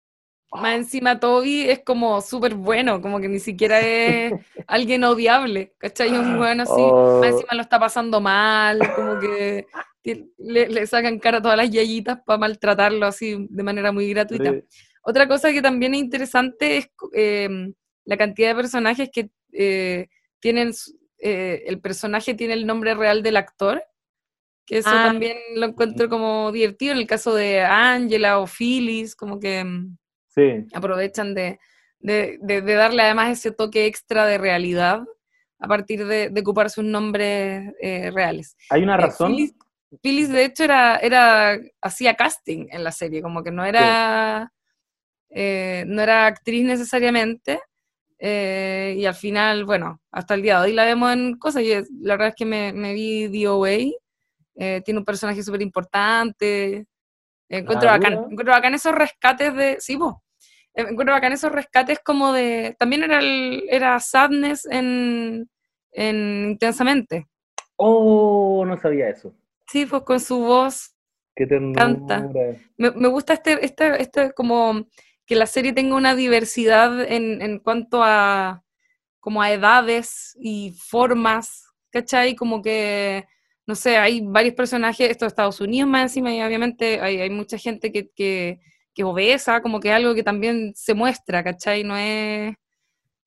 Más 0.54 0.76
encima 0.76 1.20
Toby 1.20 1.70
es 1.70 1.80
como 1.84 2.20
súper 2.22 2.56
bueno, 2.56 3.02
como 3.02 3.20
que 3.22 3.30
ni 3.30 3.40
siquiera 3.40 3.80
es 3.80 4.34
alguien 4.68 5.04
odiable, 5.04 5.74
¿cachai? 5.78 6.10
Es 6.14 6.20
un 6.20 6.40
weón 6.40 6.60
así, 6.62 6.74
Oh. 6.76 7.20
más 7.22 7.30
encima 7.32 7.54
lo 7.54 7.62
está 7.62 7.80
pasando 7.80 8.20
mal, 8.20 8.80
como 8.96 9.20
que 9.20 9.66
le, 10.38 10.68
le 10.68 10.88
sacan 10.88 11.20
cara 11.20 11.38
a 11.38 11.42
todas 11.42 11.58
las 11.58 11.70
yayitas 11.70 12.20
para 12.26 12.40
maltratarlo 12.40 13.06
así 13.06 13.48
de 13.50 13.64
manera 13.64 13.92
muy 13.92 14.10
gratuita. 14.10 14.54
Otra 15.04 15.28
cosa 15.28 15.52
que 15.54 15.62
también 15.62 15.94
es 15.94 16.02
interesante 16.02 16.78
es 16.78 16.90
eh, 17.14 17.72
la 18.06 18.18
cantidad 18.18 18.50
de 18.50 18.56
personajes 18.56 19.10
que 19.12 19.30
eh, 19.54 20.08
tienen, 20.40 20.72
eh, 21.20 21.64
el 21.66 21.80
personaje 21.80 22.34
tiene 22.34 22.54
el 22.56 22.66
nombre 22.68 22.94
real 22.96 23.24
del 23.24 23.38
actor, 23.38 23.84
que 24.66 24.80
eso 24.80 24.90
Ah. 24.92 25.06
también 25.08 25.38
lo 25.56 25.66
encuentro 25.68 26.10
como 26.10 26.52
divertido 26.52 26.92
en 26.94 26.98
el 27.00 27.08
caso 27.08 27.34
de 27.36 27.62
Angela 27.62 28.40
o 28.40 28.48
Phyllis, 28.48 29.16
como 29.16 29.40
que 29.40 29.64
mm, 29.64 29.98
sí, 30.34 30.66
aprovechan 30.74 31.34
de, 31.36 31.60
de- 32.00 32.38
de- 32.42 32.62
de 32.62 32.74
darle 32.74 33.04
además 33.04 33.38
ese 33.38 33.52
toque 33.52 33.86
extra 33.86 34.26
de 34.26 34.38
realidad 34.38 35.04
a 35.60 35.68
partir 35.68 36.06
de, 36.08 36.30
de 36.30 36.42
ocupar 36.42 36.70
sus 36.70 36.84
nombres 36.84 37.72
eh, 37.82 38.10
reales. 38.12 38.56
hay 38.70 38.82
una 38.84 38.96
Eh, 38.96 39.02
razón. 39.02 39.34
Phyllis, 39.34 39.54
Phyllis, 40.02 40.30
de 40.30 40.46
hecho, 40.46 40.64
era, 40.64 40.96
era, 40.98 41.60
hacía 41.82 42.16
casting 42.16 42.68
en 42.72 42.84
la 42.84 42.92
serie, 42.92 43.22
como 43.22 43.44
que 43.44 43.52
no 43.52 43.64
era, 43.66 44.52
eh, 45.30 45.84
no 45.88 46.02
era 46.02 46.26
actriz 46.28 46.66
necesariamente, 46.66 47.60
eh, 48.20 48.96
y 48.98 49.06
al 49.06 49.16
final, 49.16 49.66
bueno, 49.66 50.00
hasta 50.12 50.34
el 50.36 50.42
día 50.44 50.60
de 50.60 50.66
hoy 50.68 50.74
la 50.74 50.86
vemos 50.86 51.12
en 51.14 51.38
cosas, 51.38 51.64
y 51.64 51.74
la 52.02 52.14
verdad 52.14 52.30
es 52.30 52.36
que 52.36 52.46
me, 52.46 52.72
me 52.74 52.94
vi 52.94 53.28
DOA, 53.44 53.70
eh, 54.56 54.82
tiene 54.86 55.00
un 55.00 55.06
personaje 55.06 55.44
súper 55.44 55.62
importante. 55.62 56.86
Encuentro 57.52 57.90
bacán, 57.90 58.14
encuentro 58.14 58.54
bacán 58.54 58.74
esos 58.74 58.96
rescates 58.96 59.54
de, 59.56 59.78
sí, 59.80 59.96
vos, 59.96 60.16
encuentro 60.74 61.14
bacán 61.14 61.34
esos 61.34 61.52
rescates 61.52 62.00
como 62.00 62.32
de, 62.32 62.76
también 62.80 63.04
era, 63.04 63.20
era 63.22 64.00
Sadness 64.00 64.66
en, 64.66 65.50
Intensamente. 65.94 67.28
Oh, 67.76 68.64
no 68.66 68.78
sabía 68.80 69.10
eso. 69.10 69.34
Sí, 69.68 69.86
pues 69.86 70.04
con 70.04 70.20
su 70.22 70.40
voz 70.40 70.96
Qué 71.36 71.48
canta. 71.76 72.30
Me, 72.78 72.92
me 72.92 73.08
gusta 73.10 73.34
este, 73.34 73.66
este, 73.66 74.02
este 74.02 74.32
como 74.32 74.88
que 75.26 75.36
la 75.36 75.46
serie 75.46 75.74
tenga 75.74 75.96
una 75.96 76.16
diversidad 76.16 77.02
en, 77.02 77.42
en 77.42 77.60
cuanto 77.60 78.02
a 78.04 78.64
como 79.22 79.42
a 79.42 79.52
edades 79.52 80.36
y 80.40 80.76
formas, 80.78 81.68
¿cachai? 81.92 82.36
Como 82.36 82.62
que, 82.62 83.26
no 83.68 83.76
sé, 83.76 83.98
hay 83.98 84.22
varios 84.22 84.56
personajes, 84.56 85.10
esto 85.10 85.26
de 85.26 85.30
Estados 85.30 85.62
Unidos 85.62 85.90
más 85.90 86.04
encima, 86.04 86.34
y 86.34 86.42
obviamente 86.42 87.00
hay, 87.00 87.22
hay 87.22 87.30
mucha 87.30 87.58
gente 87.58 87.92
que, 87.92 88.10
que, 88.10 88.60
que, 88.94 89.04
obesa, 89.04 89.62
como 89.62 89.80
que 89.80 89.92
algo 89.92 90.16
que 90.16 90.24
también 90.24 90.74
se 90.76 90.94
muestra, 90.94 91.44
¿cachai? 91.44 91.84
No 91.84 91.96
es, 91.96 92.56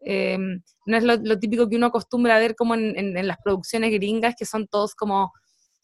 eh, 0.00 0.38
no 0.86 0.96
es 0.96 1.04
lo, 1.04 1.38
típico 1.38 1.68
que 1.68 1.76
uno 1.76 1.86
acostumbra 1.86 2.36
a 2.36 2.40
ver 2.40 2.54
como 2.54 2.74
en, 2.74 3.16
en, 3.16 3.26
las 3.26 3.38
producciones 3.42 3.90
gringas, 3.92 4.34
que 4.36 4.44
son 4.44 4.66
todos 4.66 4.94
como 4.94 5.32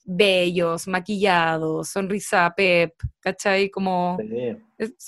bellos, 0.04 0.88
maquillados, 0.88 1.88
sonrisa 1.88 2.52
pep, 2.56 2.94
¿cachai? 3.20 3.70
Como... 3.70 4.18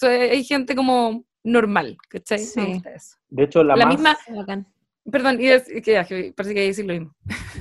hay 0.02 0.44
gente 0.44 0.76
como 0.76 1.24
normal, 1.42 1.96
¿cachai? 2.08 2.38
Sí. 2.38 2.82
De 3.28 3.44
hecho, 3.44 3.64
la, 3.64 3.76
la 3.76 3.86
más... 3.86 3.94
misma... 3.94 4.66
Perdón, 5.10 5.40
iba 5.40 5.54
a 5.54 5.58
decir, 5.58 5.82
que, 5.82 6.32
parece 6.36 6.54
que 6.54 6.60
iba 6.60 6.66
a 6.66 6.68
decir 6.68 6.84
lo 6.84 6.92
mismo. 6.94 7.14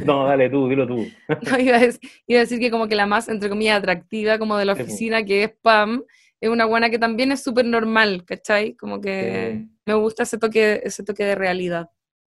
No, 0.06 0.26
dale 0.26 0.50
tú, 0.50 0.70
dilo 0.70 0.88
tú. 0.88 1.08
no, 1.52 1.60
iba, 1.60 1.78
a 1.78 1.80
decir, 1.80 2.10
iba, 2.28 2.40
a 2.40 2.44
decir, 2.44 2.60
que 2.60 2.70
como 2.70 2.88
que 2.88 2.96
la 2.96 3.08
más, 3.08 3.30
entre 3.30 3.50
comillas, 3.50 3.80
atractiva 3.80 4.38
como 4.38 4.58
de 4.58 4.66
la 4.66 4.74
oficina, 4.74 5.24
que 5.24 5.44
es 5.44 5.54
Pam, 5.62 6.04
es 6.40 6.50
una 6.50 6.66
buena 6.66 6.90
que 6.90 7.00
también 7.00 7.32
es 7.32 7.44
súper 7.44 7.66
normal, 7.66 8.24
¿cachai? 8.26 8.74
Como 8.76 9.02
que 9.02 9.66
me 9.86 9.94
gusta 9.94 10.24
ese 10.24 10.38
toque, 10.38 10.82
ese 10.84 11.04
toque 11.04 11.24
de 11.24 11.36
realidad. 11.36 11.90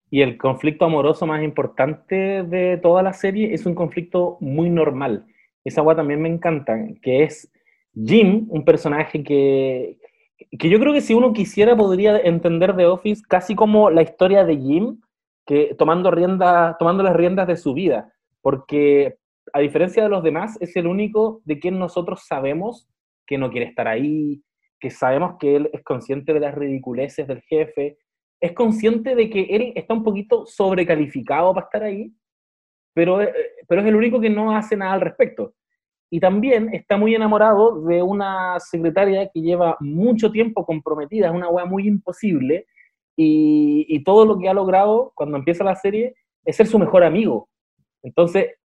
Y 0.09 0.21
el 0.21 0.37
conflicto 0.37 0.85
amoroso 0.85 1.25
más 1.25 1.41
importante 1.41 2.43
de 2.43 2.77
toda 2.81 3.01
la 3.01 3.13
serie 3.13 3.53
es 3.53 3.65
un 3.65 3.75
conflicto 3.75 4.37
muy 4.41 4.69
normal. 4.69 5.25
Esa 5.63 5.81
agua 5.81 5.95
también 5.95 6.21
me 6.21 6.27
encanta, 6.27 6.77
que 7.01 7.23
es 7.23 7.49
Jim, 7.93 8.47
un 8.49 8.65
personaje 8.65 9.23
que, 9.23 9.97
que 10.57 10.69
yo 10.69 10.79
creo 10.79 10.93
que 10.93 11.01
si 11.01 11.13
uno 11.13 11.33
quisiera 11.33 11.75
podría 11.75 12.17
entender 12.17 12.75
The 12.75 12.85
Office 12.85 13.21
casi 13.27 13.55
como 13.55 13.89
la 13.89 14.01
historia 14.01 14.45
de 14.45 14.57
Jim, 14.57 15.01
que 15.45 15.75
tomando, 15.77 16.11
rienda, 16.11 16.75
tomando 16.77 17.03
las 17.03 17.15
riendas 17.15 17.47
de 17.47 17.57
su 17.57 17.73
vida, 17.73 18.13
porque 18.41 19.17
a 19.53 19.59
diferencia 19.59 20.03
de 20.03 20.09
los 20.09 20.23
demás, 20.23 20.57
es 20.61 20.75
el 20.75 20.87
único 20.87 21.41
de 21.45 21.59
quien 21.59 21.79
nosotros 21.79 22.23
sabemos 22.25 22.87
que 23.25 23.37
no 23.37 23.49
quiere 23.49 23.67
estar 23.67 23.87
ahí, 23.87 24.43
que 24.79 24.89
sabemos 24.89 25.35
que 25.39 25.55
él 25.55 25.69
es 25.73 25.83
consciente 25.83 26.33
de 26.33 26.39
las 26.39 26.55
ridiculeces 26.55 27.27
del 27.27 27.41
jefe, 27.41 27.97
es 28.39 28.53
consciente 28.53 29.15
de 29.15 29.29
que 29.29 29.43
él 29.43 29.73
está 29.75 29.93
un 29.93 30.03
poquito 30.03 30.45
sobrecalificado 30.45 31.53
para 31.53 31.65
estar 31.65 31.83
ahí, 31.83 32.13
pero, 32.93 33.21
eh, 33.21 33.33
pero 33.67 33.81
es 33.81 33.87
el 33.87 33.95
único 33.95 34.19
que 34.19 34.29
no 34.29 34.55
hace 34.55 34.75
nada 34.75 34.93
al 34.93 35.01
respecto 35.01 35.53
y 36.13 36.19
también 36.19 36.73
está 36.73 36.97
muy 36.97 37.15
enamorado 37.15 37.81
de 37.83 38.03
una 38.03 38.59
secretaria 38.59 39.29
que 39.33 39.41
lleva 39.41 39.77
mucho 39.79 40.29
tiempo 40.29 40.65
comprometida, 40.65 41.27
es 41.27 41.33
una 41.33 41.47
weá 41.47 41.63
muy 41.63 41.87
imposible, 41.87 42.67
y, 43.15 44.03
todo 44.03 44.25
lo 44.25 44.37
que 44.37 44.49
ha 44.49 44.53
logrado 44.53 45.13
cuando 45.15 45.37
empieza 45.37 45.63
la 45.63 45.75
serie 45.75 46.15
es 46.43 46.55
ser 46.55 46.67
su 46.67 46.79
mejor 46.79 47.03
amigo. 47.03 47.47
Entonces, 48.03 48.55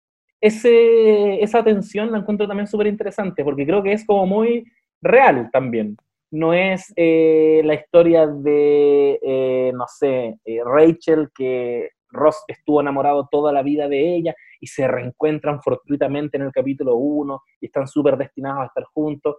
ese, 0.40 1.42
esa 1.42 1.62
tensión 1.62 2.10
la 2.10 2.18
encuentro 2.18 2.48
también 2.48 2.66
súper 2.66 2.86
interesante, 2.86 3.44
porque 3.44 3.66
creo 3.66 3.82
que 3.82 3.92
es 3.92 4.04
como 4.04 4.26
muy 4.26 4.64
real 5.00 5.50
también. 5.52 5.96
No 6.30 6.52
es 6.52 6.92
eh, 6.96 7.60
la 7.64 7.74
historia 7.74 8.26
de, 8.26 9.20
eh, 9.22 9.72
no 9.74 9.84
sé, 9.86 10.38
eh, 10.44 10.60
Rachel 10.64 11.28
que 11.36 11.90
Ross 12.10 12.42
estuvo 12.48 12.80
enamorado 12.80 13.28
toda 13.30 13.52
la 13.52 13.62
vida 13.62 13.88
de 13.88 14.16
ella 14.16 14.34
y 14.60 14.66
se 14.66 14.86
reencuentran 14.86 15.60
fortuitamente 15.62 16.36
en 16.36 16.44
el 16.44 16.52
capítulo 16.52 16.96
1 16.96 17.42
y 17.60 17.66
están 17.66 17.86
súper 17.86 18.16
destinados 18.16 18.62
a 18.62 18.66
estar 18.66 18.84
juntos. 18.84 19.36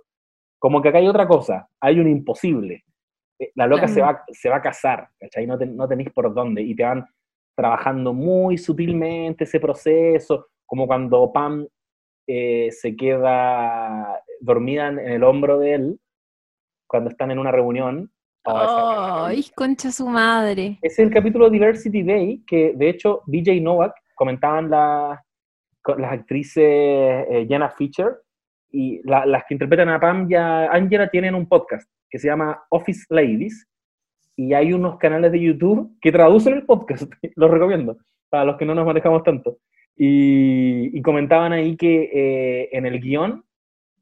Como 0.59 0.81
que 0.81 0.89
acá 0.89 0.97
hay 0.97 1.07
otra 1.07 1.27
cosa, 1.27 1.67
hay 1.79 1.99
un 1.99 2.07
imposible. 2.07 2.83
Eh, 3.39 3.51
la 3.55 3.67
loca 3.67 3.87
se, 3.87 4.01
va, 4.01 4.23
se 4.31 4.49
va 4.49 4.57
a 4.57 4.61
casar, 4.61 5.09
¿cachai? 5.19 5.45
No, 5.45 5.57
no 5.57 5.87
tenéis 5.87 6.11
por 6.11 6.33
dónde 6.33 6.61
y 6.61 6.75
te 6.75 6.83
van 6.83 7.05
trabajando 7.55 8.13
muy 8.13 8.57
sutilmente 8.57 9.43
ese 9.43 9.59
proceso, 9.59 10.47
como 10.65 10.85
cuando 10.85 11.31
Pam 11.31 11.67
eh, 12.27 12.69
se 12.71 12.95
queda 12.95 14.21
dormida 14.41 14.89
en 14.89 14.99
el 14.99 15.23
hombro 15.23 15.59
de 15.59 15.73
él, 15.73 15.99
cuando 16.87 17.09
están 17.09 17.31
en 17.31 17.39
una 17.39 17.51
reunión, 17.51 18.11
¡Ay, 18.49 19.45
concha 19.55 19.91
su 19.91 20.07
madre! 20.07 20.79
Es 20.81 20.97
el 20.99 21.09
capítulo 21.09 21.49
Diversity 21.49 22.01
Day, 22.03 22.43
que 22.47 22.73
de 22.75 22.89
hecho 22.89 23.21
DJ 23.25 23.59
Novak 23.59 23.93
comentaban 24.17 24.69
las 24.69 26.11
actrices 26.11 26.57
eh, 26.65 27.45
Jenna 27.47 27.69
Fischer 27.69 28.17
y 28.69 29.01
las 29.05 29.45
que 29.47 29.53
interpretan 29.53 29.89
a 29.89 29.99
Pam 29.99 30.27
y 30.29 30.35
a 30.35 30.69
Angela 30.71 31.07
tienen 31.09 31.35
un 31.35 31.47
podcast 31.47 31.89
que 32.09 32.19
se 32.19 32.27
llama 32.27 32.63
Office 32.69 33.05
Ladies 33.09 33.65
y 34.35 34.53
hay 34.53 34.73
unos 34.73 34.97
canales 34.97 35.31
de 35.31 35.39
YouTube 35.39 35.97
que 36.01 36.11
traducen 36.11 36.53
el 36.53 36.65
podcast, 36.65 37.11
los 37.35 37.49
recomiendo, 37.49 37.97
para 38.29 38.43
los 38.43 38.57
que 38.57 38.65
no 38.65 38.75
nos 38.75 38.85
manejamos 38.85 39.23
tanto. 39.23 39.57
Y, 39.95 41.01
comentaban 41.01 41.53
ahí 41.53 41.75
que 41.75 42.09
eh, 42.13 42.69
en 42.71 42.85
el 42.85 42.99
guion, 42.99 43.43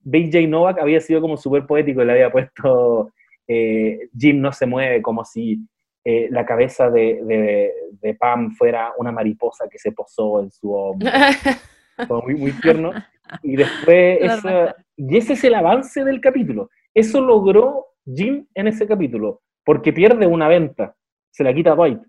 BJ 0.01 0.47
Novak 0.47 0.80
había 0.80 0.99
sido 0.99 1.22
como 1.22 1.38
súper 1.38 1.66
poético 1.66 2.01
y 2.01 2.05
le 2.05 2.13
había 2.13 2.32
puesto 2.32 3.11
eh, 3.47 4.09
Jim 4.18 4.41
no 4.41 4.51
se 4.51 4.66
mueve 4.66 5.01
como 5.01 5.24
si 5.24 5.59
eh, 6.08 6.28
la 6.30 6.45
cabeza 6.45 6.91
de, 6.91 7.74
Pam 8.20 8.51
fuera 8.51 8.93
una 8.97 9.12
mariposa 9.12 9.68
que 9.68 9.80
se 9.80 9.91
posó 9.91 10.39
en 10.39 10.51
su 10.51 10.72
hombro. 10.72 11.10
muy, 12.24 12.36
muy 12.36 12.51
tierno. 12.62 12.91
Y 13.41 13.56
después, 13.56 14.20
y 14.95 15.18
ese 15.18 15.34
es 15.34 15.43
el 15.43 15.56
avance 15.56 16.03
del 16.03 16.22
capítulo. 16.22 16.70
Eso 16.93 17.20
logró 17.22 17.88
Jim 18.06 18.45
en 18.53 18.68
ese 18.68 18.88
capítulo, 18.88 19.41
porque 19.64 19.91
pierde 19.91 20.28
una 20.28 20.47
venta, 20.47 20.95
se 21.32 21.43
la 21.43 21.56
quita 21.56 21.72
a 21.72 21.76
White. 21.76 22.06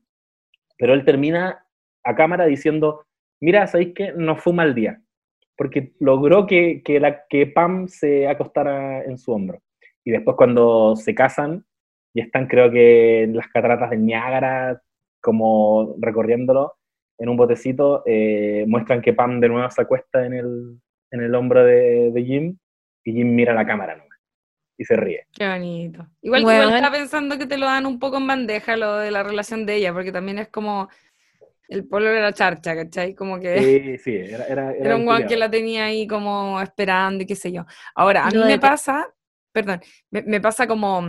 Pero 0.77 0.93
él 0.93 1.07
termina 1.07 1.65
a 2.05 2.15
cámara 2.15 2.45
diciendo, 2.45 3.07
mira, 3.41 3.67
¿sabéis 3.67 3.95
que 3.95 4.13
no 4.13 4.37
fue 4.37 4.51
un 4.51 4.59
mal 4.59 4.75
día? 4.75 5.01
Porque 5.57 5.95
logró 6.01 6.47
que, 6.47 6.83
que, 6.85 7.01
la, 7.01 7.25
que 7.31 7.47
Pam 7.47 7.89
se 7.89 8.29
acostara 8.29 9.03
en 9.05 9.17
su 9.17 9.33
hombro. 9.33 9.63
Y 10.05 10.11
después 10.11 10.37
cuando 10.37 10.95
se 10.97 11.15
casan 11.15 11.65
y 12.17 12.21
están 12.23 12.47
creo 12.47 12.71
que 12.71 13.25
en 13.25 13.37
las 13.37 13.47
cataratas 13.49 13.91
de 13.91 13.99
Niágara, 13.99 14.81
como 15.21 15.97
recorriéndolo 16.01 16.79
en 17.19 17.29
un 17.29 17.37
botecito, 17.37 18.03
eh, 18.07 18.65
muestran 18.67 19.03
que 19.03 19.13
Pam 19.13 19.39
de 19.39 19.51
nuevo 19.51 19.71
se 19.71 19.83
acuesta 19.83 20.25
en 20.25 20.33
el, 20.33 20.81
en 21.11 21.21
el 21.21 21.35
hombro 21.35 21.63
de, 21.63 22.11
Jim 22.27 22.57
y 23.05 23.13
Jim 23.13 23.35
mira 23.35 23.53
la 23.53 23.67
cámara 23.67 23.97
nomás 23.97 24.19
y 24.79 24.85
se 24.87 24.97
ríe. 24.97 25.27
Qué 25.31 25.47
bonito. 25.47 26.07
Igual, 26.23 26.41
igual 26.41 26.73
está 26.73 26.91
pensando 26.91 27.37
que 27.37 27.45
te 27.45 27.59
lo 27.59 27.67
dan 27.67 27.85
un 27.85 27.99
poco 27.99 28.17
en 28.17 28.27
bandeja 28.27 28.79
lo 28.79 28.97
de 28.97 29.11
la 29.11 29.23
relación 29.23 29.67
de 29.67 29.75
ella, 29.75 29.93
porque 29.93 30.11
también 30.11 30.39
es 30.39 30.49
como 30.49 30.89
el 31.69 31.87
polo 31.87 32.09
de 32.09 32.23
la 32.23 32.33
charcha, 32.33 32.75
¿cachai? 32.75 33.15
Como 33.15 33.39
que... 33.39 33.59
Sí, 33.59 33.99
sí, 33.99 34.17
era, 34.17 34.47
era, 34.47 34.73
era, 34.73 34.97
un 34.97 35.05
guan 35.05 35.27
que 35.27 35.37
la 35.37 35.51
tenía 35.51 35.85
ahí 35.85 36.07
como 36.07 36.63
esperando 36.63 37.25
y 37.25 37.27
qué 37.27 37.37
sé 37.37 37.53
yo. 37.53 37.67
Ahora, 37.95 38.27
a 38.27 38.31
mí 38.31 38.39
me 38.39 38.59
pasa 38.59 39.07
perdón, 39.57 39.81
me, 40.11 40.39
pasa 40.39 40.67
como 40.67 41.03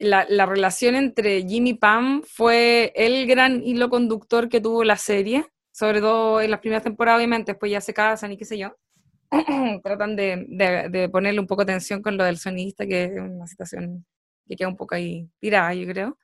eh, 0.00 0.26
la, 0.28 0.46
relación 0.46 0.94
entre 0.94 1.42
Jimmy 1.46 1.70
y 1.70 1.74
Pam 1.74 2.22
fue 2.22 2.92
el 2.96 3.26
gran 3.26 3.62
hilo 3.62 3.88
conductor 3.90 4.48
que 4.48 4.60
tuvo 4.60 4.82
la 4.84 4.96
serie, 4.96 5.46
sobre 5.72 6.00
todo 6.00 6.40
en 6.40 6.50
las 6.50 6.60
primeras 6.60 6.82
temporadas, 6.82 7.18
obviamente, 7.18 7.52
después 7.52 7.70
ya 7.70 7.80
se 7.80 7.94
casan 7.94 8.32
y 8.32 8.36
qué 8.36 8.44
sé 8.44 8.58
yo. 8.58 8.76
Tratan 9.84 10.16
de, 10.16 11.08
ponerle 11.12 11.40
un 11.40 11.46
poco 11.46 11.64
de 11.64 11.72
atención 11.72 12.02
con 12.02 12.16
lo 12.16 12.24
del 12.24 12.38
sonista, 12.38 12.86
que 12.86 13.04
es 13.04 13.12
una 13.12 13.46
situación 13.46 14.04
que 14.48 14.56
queda 14.56 14.68
un 14.68 14.76
poco 14.76 14.94
ahí 14.94 15.28
tirada, 15.38 15.72
yo 15.74 15.86
creo, 15.86 16.18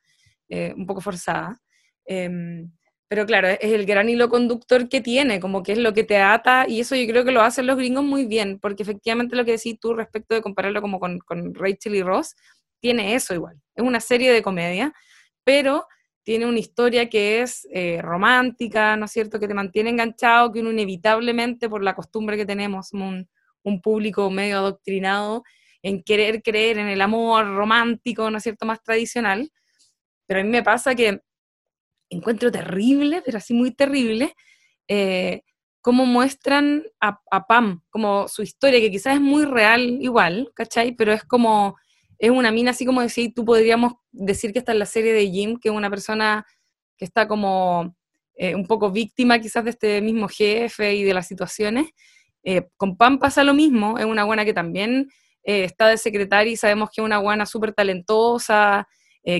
eh, 0.49 0.73
un 0.75 0.85
poco 0.85 0.99
forzada. 1.01 1.61
Em, 2.05 2.69
pero 3.09 3.25
claro, 3.25 3.47
es 3.47 3.59
el 3.61 3.85
gran 3.85 4.09
hilo 4.09 4.27
conductor 4.29 4.89
que 4.89 4.99
tiene, 4.99 5.39
como 5.39 5.63
que 5.63 5.71
es 5.73 5.77
lo 5.77 5.93
que 5.93 6.03
te 6.03 6.17
ata, 6.17 6.65
y 6.67 6.81
eso 6.81 6.95
yo 6.95 7.07
creo 7.07 7.23
que 7.23 7.31
lo 7.31 7.41
hacen 7.41 7.65
los 7.65 7.77
gringos 7.77 8.03
muy 8.03 8.25
bien, 8.25 8.59
porque 8.59 8.83
efectivamente 8.83 9.35
lo 9.35 9.45
que 9.45 9.51
decís 9.53 9.79
tú 9.79 9.93
respecto 9.93 10.35
de 10.35 10.41
compararlo 10.41 10.81
como 10.81 10.99
con, 10.99 11.21
Rachel 11.53 11.95
y 11.95 12.03
Ross, 12.03 12.35
tiene 12.79 13.15
eso 13.15 13.33
igual. 13.33 13.59
Es 13.75 13.83
una 13.83 13.99
serie 13.99 14.31
de 14.31 14.41
comedia, 14.41 14.93
pero 15.43 15.85
tiene 16.23 16.45
una 16.45 16.59
historia 16.59 17.09
que 17.09 17.41
es 17.41 17.65
eh, 17.71 18.01
romántica, 18.01 18.97
¿no 18.97 19.05
es 19.05 19.11
cierto?, 19.11 19.39
que 19.39 19.47
te 19.47 19.53
mantiene 19.53 19.91
enganchado, 19.91 20.51
que 20.51 20.59
uno 20.59 20.71
inevitablemente, 20.71 21.69
por 21.69 21.81
la 21.81 21.95
costumbre 21.95 22.35
que 22.35 22.45
tenemos, 22.45 22.91
un, 22.91 23.29
público 23.83 24.29
medio 24.29 24.59
adoctrinado 24.59 25.43
en 25.81 26.01
querer 26.01 26.41
creer 26.41 26.77
en 26.77 26.87
el 26.87 27.01
amor 27.01 27.45
romántico, 27.47 28.29
¿no 28.29 28.37
es 28.37 28.43
cierto?, 28.43 28.65
más 28.65 28.81
tradicional. 28.83 29.51
Pero 30.25 30.41
a 30.41 30.43
mí 30.43 30.49
me 30.49 30.63
pasa 30.63 30.95
que 30.95 31.21
encuentro 32.09 32.51
terrible, 32.51 33.21
pero 33.25 33.37
así 33.37 33.53
muy 33.53 33.71
terrible, 33.71 34.35
eh, 34.87 35.43
cómo 35.81 36.05
muestran 36.05 36.83
a, 36.99 37.21
Pam, 37.47 37.81
como 37.89 38.27
su 38.27 38.41
historia, 38.41 38.81
que 38.81 38.91
quizás 38.91 39.15
es 39.15 39.21
muy 39.21 39.45
real 39.45 39.81
igual, 40.01 40.51
¿cachai? 40.53 40.93
Pero 40.93 41.13
es 41.13 41.23
como, 41.23 41.77
es 42.19 42.31
una 42.31 42.51
mina 42.51 42.71
así 42.71 42.85
como 42.85 43.01
decir, 43.01 43.33
tú 43.35 43.45
podríamos 43.45 43.93
decir 44.11 44.53
que 44.53 44.59
está 44.59 44.71
en 44.71 44.79
la 44.79 44.85
serie 44.85 45.13
de 45.13 45.29
Jim, 45.29 45.59
que 45.59 45.69
es 45.69 45.75
una 45.75 45.89
persona 45.89 46.45
que 46.97 47.05
está 47.05 47.27
como 47.27 47.95
eh, 48.35 48.55
un 48.55 48.65
poco 48.65 48.91
víctima 48.91 49.39
quizás 49.39 49.63
de 49.63 49.71
este 49.71 50.01
mismo 50.01 50.27
jefe 50.27 50.95
y 50.95 51.03
de 51.03 51.13
las 51.13 51.27
situaciones. 51.27 51.87
Eh, 52.43 52.67
con 52.77 52.97
Pam 52.97 53.19
pasa 53.19 53.43
lo 53.43 53.53
mismo, 53.53 53.97
es 53.99 54.05
una 54.05 54.23
buena 54.23 54.45
que 54.45 54.53
también 54.53 55.09
eh, 55.43 55.63
está 55.63 55.87
de 55.87 55.97
secretaria 55.97 56.53
y 56.53 56.57
sabemos 56.57 56.89
que 56.89 57.01
es 57.01 57.05
una 57.05 57.19
buena 57.19 57.45
súper 57.45 57.73
talentosa, 57.73 58.87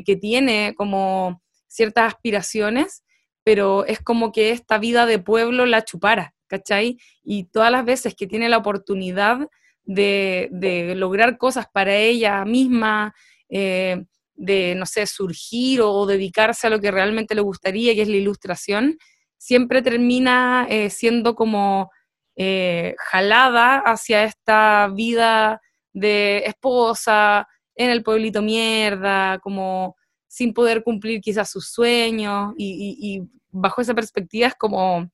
que 0.06 0.18
tiene 0.18 0.74
como 0.76 1.42
ciertas 1.70 2.14
aspiraciones, 2.14 3.06
pero 3.46 3.86
es 3.86 4.02
como 4.02 4.34
que 4.34 4.50
esta 4.50 4.78
vida 4.80 5.06
de 5.06 5.18
pueblo 5.18 5.66
la 5.66 5.86
chupara, 5.86 6.36
¿cachai? 6.48 6.98
Y 7.24 7.46
todas 7.46 7.72
las 7.72 7.86
veces 7.86 8.14
que 8.14 8.28
tiene 8.28 8.50
la 8.50 8.58
oportunidad 8.58 9.48
de, 9.88 10.94
lograr 10.96 11.38
cosas 11.38 11.66
para 11.72 11.96
ella 11.96 12.46
misma, 12.46 13.16
eh, 13.50 14.04
de, 14.36 14.76
no 14.76 14.86
sé, 14.86 15.08
surgir 15.08 15.82
o, 15.82 16.06
dedicarse 16.06 16.68
a 16.68 16.70
lo 16.70 16.80
que 16.80 16.92
realmente 16.92 17.34
le 17.34 17.42
gustaría, 17.42 17.96
que 17.96 18.04
es 18.04 18.08
la 18.08 18.18
ilustración, 18.18 18.98
siempre 19.38 19.82
termina 19.82 20.68
eh, 20.70 20.90
siendo 20.90 21.36
como 21.36 21.90
eh, 22.36 22.96
jalada 23.00 23.80
hacia 23.80 24.24
esta 24.24 24.90
vida 24.94 25.62
de 25.94 26.44
esposa 26.46 27.48
en 27.76 27.90
el 27.90 28.04
pueblito 28.04 28.42
mierda, 28.42 29.40
como 29.40 29.96
sin 30.28 30.54
poder 30.54 30.84
cumplir 30.84 31.22
quizás 31.22 31.50
sus 31.50 31.70
sueños 31.72 32.54
y, 32.58 33.22
bajo 33.50 33.82
esa 33.82 33.96
perspectiva 33.96 34.48
es 34.48 34.56
como, 34.56 35.10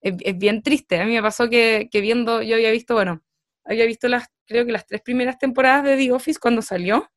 es, 0.00 0.38
bien 0.38 0.62
triste. 0.62 1.00
A 1.00 1.04
mí 1.04 1.12
me 1.14 1.22
pasó 1.22 1.48
que, 1.48 1.88
viendo, 1.92 2.42
yo 2.42 2.54
había 2.54 2.70
visto, 2.70 2.94
bueno, 2.94 3.22
había 3.68 3.86
visto 3.86 4.08
las, 4.08 4.26
creo 4.46 4.66
que 4.66 4.72
las 4.72 4.86
tres 4.86 5.02
primeras 5.02 5.38
temporadas 5.38 5.84
de 5.84 5.96
The 5.96 6.12
Office 6.12 6.40
cuando 6.40 6.62
salió, 6.62 7.10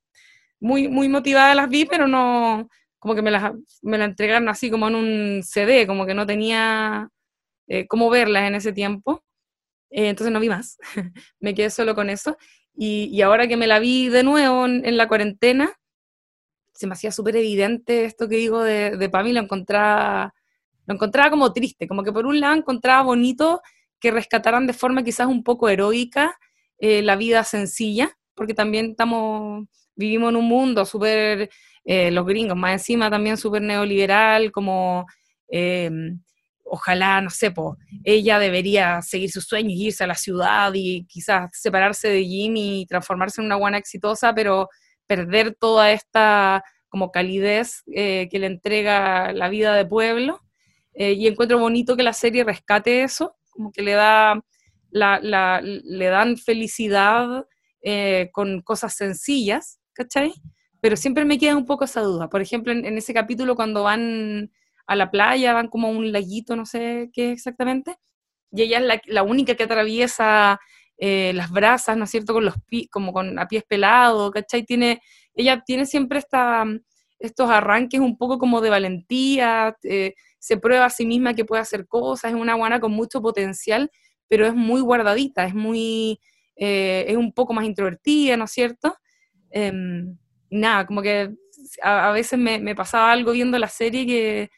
muy, 0.60 0.88
muy 0.88 1.10
motivada 1.10 1.56
las 1.56 1.70
vi, 1.70 1.86
pero 1.86 2.08
no, 2.08 2.70
como 3.00 3.16
que 3.16 3.22
me 3.22 3.32
la, 3.32 3.56
me 3.82 3.98
la 3.98 4.06
entregaron 4.06 4.48
así 4.50 4.70
como 4.70 4.88
en 4.88 4.96
un 4.96 5.44
CD, 5.44 5.88
como 5.88 6.06
que 6.06 6.14
no 6.14 6.26
tenía 6.26 7.10
eh, 7.68 7.88
cómo 7.88 8.10
verlas 8.10 8.48
en 8.48 8.56
ese 8.56 8.74
tiempo. 8.74 9.24
Eh, 9.90 10.10
entonces 10.10 10.32
no 10.32 10.40
vi 10.40 10.50
más, 10.50 10.78
me 11.40 11.56
quedé 11.56 11.70
solo 11.70 11.96
con 11.96 12.10
eso. 12.10 12.38
Y, 12.74 13.22
ahora 13.22 13.48
que 13.48 13.58
me 13.58 13.68
la 13.68 13.80
vi 13.80 14.08
de 14.08 14.24
nuevo 14.24 14.66
en 14.66 14.98
la 14.98 15.08
cuarentena, 15.08 15.74
se 16.82 16.88
me 16.88 16.94
hacía 16.94 17.12
súper 17.12 17.36
evidente 17.36 18.06
esto 18.06 18.28
que 18.28 18.38
digo 18.38 18.64
de, 18.64 18.98
de 18.98 19.06
y 19.06 19.34
lo 19.34 19.40
encontraba, 19.40 20.34
lo 20.88 20.96
encontraba 20.96 21.30
como 21.30 21.54
triste, 21.54 21.88
como 21.88 22.04
que 22.04 22.12
por 22.12 22.26
un 22.26 22.40
lado 22.40 22.56
encontraba 22.56 23.04
bonito 23.04 23.62
que 24.02 24.12
rescataran 24.12 24.68
de 24.68 24.74
forma 24.74 25.04
quizás 25.04 25.28
un 25.28 25.44
poco 25.44 25.70
heroica 25.70 26.38
eh, 26.80 27.04
la 27.04 27.16
vida 27.16 27.44
sencilla, 27.44 28.10
porque 28.34 28.56
también 28.56 28.92
estamos, 28.92 29.68
vivimos 29.96 30.32
en 30.32 30.38
un 30.38 30.48
mundo 30.48 30.84
súper, 30.84 31.50
eh, 31.86 32.10
los 32.10 32.26
gringos, 32.26 32.58
más 32.58 32.74
encima 32.74 33.12
también 33.12 33.38
súper 33.38 33.62
neoliberal, 33.62 34.52
como 34.52 35.06
em, 35.48 36.20
ojalá, 36.64 37.22
no 37.22 37.30
sé, 37.30 37.54
ella 38.04 38.40
debería 38.40 39.02
seguir 39.04 39.30
sus 39.32 39.46
sueños, 39.46 39.74
irse 39.74 40.04
a 40.04 40.08
la 40.08 40.16
ciudad 40.16 40.72
y 40.74 41.06
quizás 41.06 41.52
separarse 41.54 42.10
de 42.10 42.24
Jimmy 42.26 42.82
y 42.82 42.86
transformarse 42.88 43.42
en 43.42 43.46
una 43.46 43.58
buena 43.58 43.78
exitosa, 43.78 44.34
pero 44.34 44.68
perder 45.06 45.54
toda 45.54 45.92
esta 45.92 46.64
como 46.90 47.12
calidez 47.12 47.84
eh, 47.94 48.28
que 48.32 48.40
le 48.40 48.48
entrega 48.48 49.34
la 49.34 49.50
vida 49.50 49.76
de 49.76 49.86
pueblo. 49.86 50.42
Y 50.94 51.26
encuentro 51.28 51.58
bonito 51.58 51.96
que 51.96 52.04
la 52.04 52.12
serie 52.12 52.44
rescate 52.44 53.04
eso, 53.04 53.38
como 53.52 53.72
que 53.72 53.82
le 53.82 53.94
da, 53.94 54.42
le 54.92 56.06
dan 56.08 56.38
felicidad 56.38 57.46
eh, 57.84 58.30
con 58.32 58.62
cosas 58.62 58.96
sencillas, 58.96 59.80
¿cachai? 59.94 60.34
Pero 60.82 60.96
siempre 60.98 61.26
me 61.26 61.38
queda 61.38 61.56
un 61.56 61.66
poco 61.66 61.86
esa 61.86 62.02
duda. 62.02 62.30
Por 62.30 62.42
ejemplo, 62.42 62.72
en, 62.72 62.98
ese 62.98 63.14
capítulo 63.14 63.56
cuando 63.56 63.84
van 63.84 64.52
a 64.88 64.96
la 64.96 65.12
playa, 65.12 65.54
van 65.54 65.68
como 65.68 65.88
a 65.88 65.92
un 65.92 66.12
laguito, 66.12 66.56
no 66.56 66.66
sé 66.66 67.10
qué 67.14 67.32
exactamente, 67.32 67.98
y 68.52 68.64
ella 68.64 68.80
es 68.80 68.86
la, 68.86 69.02
la 69.06 69.24
única 69.24 69.56
que 69.56 69.64
atraviesa 69.64 70.60
eh, 71.04 71.34
las 71.34 71.50
brasas, 71.50 71.98
¿no 71.98 72.04
es 72.04 72.12
cierto?, 72.12 72.34
con 72.34 72.46
los 72.46 72.54
como 72.92 73.12
con 73.14 73.40
a 73.40 73.48
pies 73.48 73.64
pelados, 73.68 74.30
¿cachai? 74.32 74.64
Tiene, 74.64 75.02
ella 75.34 75.64
tiene 75.66 75.88
siempre 75.88 76.20
esta, 76.20 76.64
estos 77.18 77.50
arranques 77.50 78.00
un 78.00 78.18
poco 78.20 78.38
como 78.38 78.62
de 78.62 78.70
valentía, 78.70 79.76
eh, 79.84 80.14
se 80.42 80.58
prueba 80.58 80.86
a 80.86 80.90
sí 80.90 81.06
misma 81.06 81.36
que 81.36 81.46
puede 81.46 81.62
hacer 81.62 81.88
cosas, 81.88 82.32
es 82.32 82.38
una 82.38 82.56
guana 82.56 82.80
con 82.80 82.92
mucho 82.92 83.22
potencial, 83.22 83.92
pero 84.28 84.48
es 84.48 84.56
muy 84.56 84.82
guardadita, 84.82 85.46
es 85.46 85.54
muy, 85.54 86.20
eh, 86.56 87.06
es 87.08 87.16
un 87.16 87.32
poco 87.32 87.54
más 87.54 87.64
introvertida, 87.64 88.36
¿no 88.38 88.46
es 88.46 88.52
cierto? 88.52 88.98
Em, 89.52 90.18
nada, 90.50 90.88
como 90.88 91.04
que 91.04 91.36
a, 91.84 92.12
veces 92.12 92.40
me, 92.40 92.74
pasaba 92.76 93.12
algo 93.12 93.34
viendo 93.34 93.60
la 93.60 93.68
serie 93.68 94.08
que, 94.08 94.50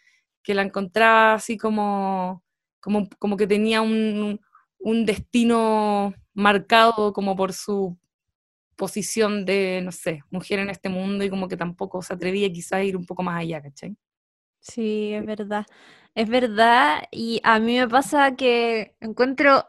que 0.41 0.53
la 0.53 0.61
encontraba 0.61 1.33
así 1.33 1.57
como, 1.57 2.43
como, 2.79 3.09
como 3.19 3.35
que 3.35 3.45
tenía 3.45 3.81
un, 3.81 4.39
un 4.79 5.05
destino 5.05 6.13
marcado 6.33 7.11
como 7.11 7.35
por 7.35 7.51
su 7.51 7.97
posición 8.77 9.43
de, 9.45 9.81
no 9.83 9.91
sé, 9.91 10.23
mujer 10.31 10.59
en 10.59 10.69
este 10.69 10.87
mundo 10.87 11.25
y 11.25 11.29
como 11.29 11.49
que 11.49 11.57
tampoco 11.57 12.01
se 12.01 12.13
atrevía 12.13 12.49
quizás 12.53 12.73
a 12.73 12.83
ir 12.83 12.95
un 12.95 13.05
poco 13.05 13.21
más 13.21 13.41
allá, 13.41 13.61
¿cachai? 13.61 13.97
Sí, 14.63 15.13
es 15.13 15.25
verdad. 15.25 15.65
Es 16.15 16.29
verdad 16.29 17.03
y 17.11 17.41
a 17.43 17.59
mí 17.59 17.77
me 17.79 17.87
pasa 17.87 18.35
que 18.35 18.95
encuentro, 19.01 19.67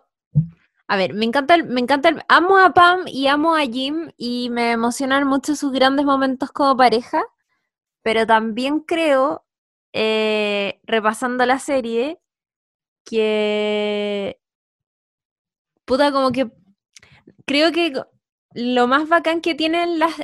a 0.88 0.96
ver, 0.96 1.14
me 1.14 1.24
encanta, 1.26 1.54
el, 1.56 1.64
me 1.66 1.80
encanta, 1.80 2.10
amo 2.28 2.58
a 2.58 2.74
Pam 2.74 3.02
y 3.08 3.28
amo 3.28 3.56
a 3.56 3.62
Jim 3.62 4.10
y 4.18 4.50
me 4.50 4.72
emocionan 4.72 5.26
mucho 5.28 5.56
sus 5.56 5.72
grandes 5.72 6.06
momentos 6.06 6.52
como 6.52 6.76
pareja, 6.76 7.24
pero 8.02 8.26
también 8.26 8.80
creo, 8.80 9.44
eh, 9.94 10.80
repasando 10.84 11.46
la 11.46 11.58
serie, 11.60 12.20
que 13.04 14.38
puta, 15.84 16.12
como 16.12 16.32
que 16.32 16.50
creo 17.46 17.72
que 17.72 17.92
lo 18.54 18.86
más 18.88 19.08
bacán 19.08 19.40
que 19.40 19.54
tienen 19.54 19.98
las 19.98 20.14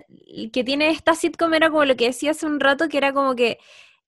que 0.52 0.64
tiene 0.64 0.90
esta 0.90 1.14
sitcom 1.14 1.54
era 1.54 1.70
como 1.70 1.84
lo 1.84 1.96
que 1.96 2.06
decía 2.06 2.32
hace 2.32 2.46
un 2.46 2.60
rato, 2.60 2.88
que 2.88 2.98
era 2.98 3.12
como 3.12 3.34
que 3.36 3.58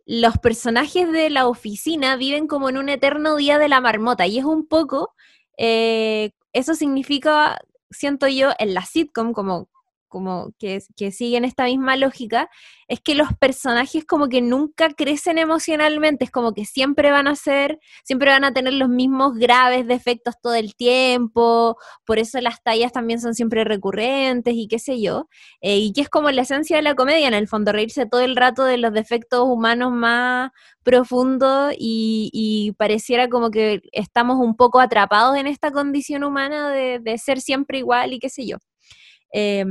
los 0.05 0.39
personajes 0.39 1.11
de 1.13 1.31
la 1.31 1.47
oficina 1.47 2.17
viven 2.17 2.47
como 2.47 2.69
en 2.69 2.79
un 2.79 2.89
eterno 2.89 3.37
día 3.37 3.59
de 3.59 3.69
la 3.69 3.81
marmota. 3.81 4.27
Y 4.27 4.39
es 4.39 4.45
un 4.45 4.67
poco, 4.67 5.15
eh, 5.57 6.33
eso 6.53 6.75
significa, 6.75 7.59
siento 7.91 8.29
yo, 8.29 8.51
en 8.59 8.75
la 8.75 8.85
sitcom, 8.85 9.33
como 9.33 9.69
como 10.13 10.53
que, 10.59 10.83
siguen 11.11 11.47
esta 11.47 11.65
misma 11.65 11.97
lógica, 11.97 12.51
es 12.87 13.01
que 13.01 13.15
los 13.15 13.29
personajes 13.41 14.05
como 14.05 14.29
que 14.29 14.43
nunca 14.43 14.91
crecen 14.91 15.39
emocionalmente, 15.39 16.27
es 16.27 16.31
como 16.31 16.53
que 16.53 16.67
siempre 16.67 17.11
van 17.11 17.27
a 17.29 17.35
ser, 17.35 17.79
siempre 18.05 18.31
van 18.31 18.45
a 18.45 18.53
tener 18.53 18.75
los 18.75 18.91
mismos 18.91 19.35
graves 19.39 19.87
defectos 19.87 20.35
todo 20.43 20.55
el 20.55 20.77
tiempo, 20.77 21.79
por 22.05 22.19
eso 22.19 22.39
las 22.43 22.63
tallas 22.63 22.93
también 22.93 23.21
son 23.23 23.35
siempre 23.35 23.65
recurrentes 23.65 24.53
y 24.55 24.69
qué 24.69 24.79
sé 24.79 25.01
yo, 25.01 25.29
eh, 25.63 25.79
y 25.79 25.95
que 25.95 26.03
es 26.03 26.11
como 26.11 26.31
la 26.31 26.43
esencia 26.43 26.77
de 26.77 26.83
la 26.83 26.95
comedia, 26.95 27.27
en 27.27 27.35
el 27.35 27.49
fondo, 27.49 27.73
reírse 27.73 28.05
todo 28.05 28.21
el 28.21 28.37
rato 28.37 28.65
de 28.65 28.77
los 28.77 28.93
defectos 28.93 29.41
humanos 29.49 29.93
más 29.93 30.51
profundos 30.83 31.73
y, 31.79 32.75
pareciera 32.77 33.29
como 33.29 33.51
que 33.51 33.81
estamos 33.93 34.37
un 34.39 34.57
poco 34.57 34.79
atrapados 34.81 35.37
en 35.37 35.47
esta 35.47 35.71
condición 35.71 36.25
humana 36.25 36.71
de, 36.71 37.19
ser 37.19 37.41
siempre 37.41 37.79
igual 37.79 38.13
y 38.13 38.19
qué 38.19 38.29
sé 38.29 38.47
yo. 38.47 38.59
Eh, 39.33 39.65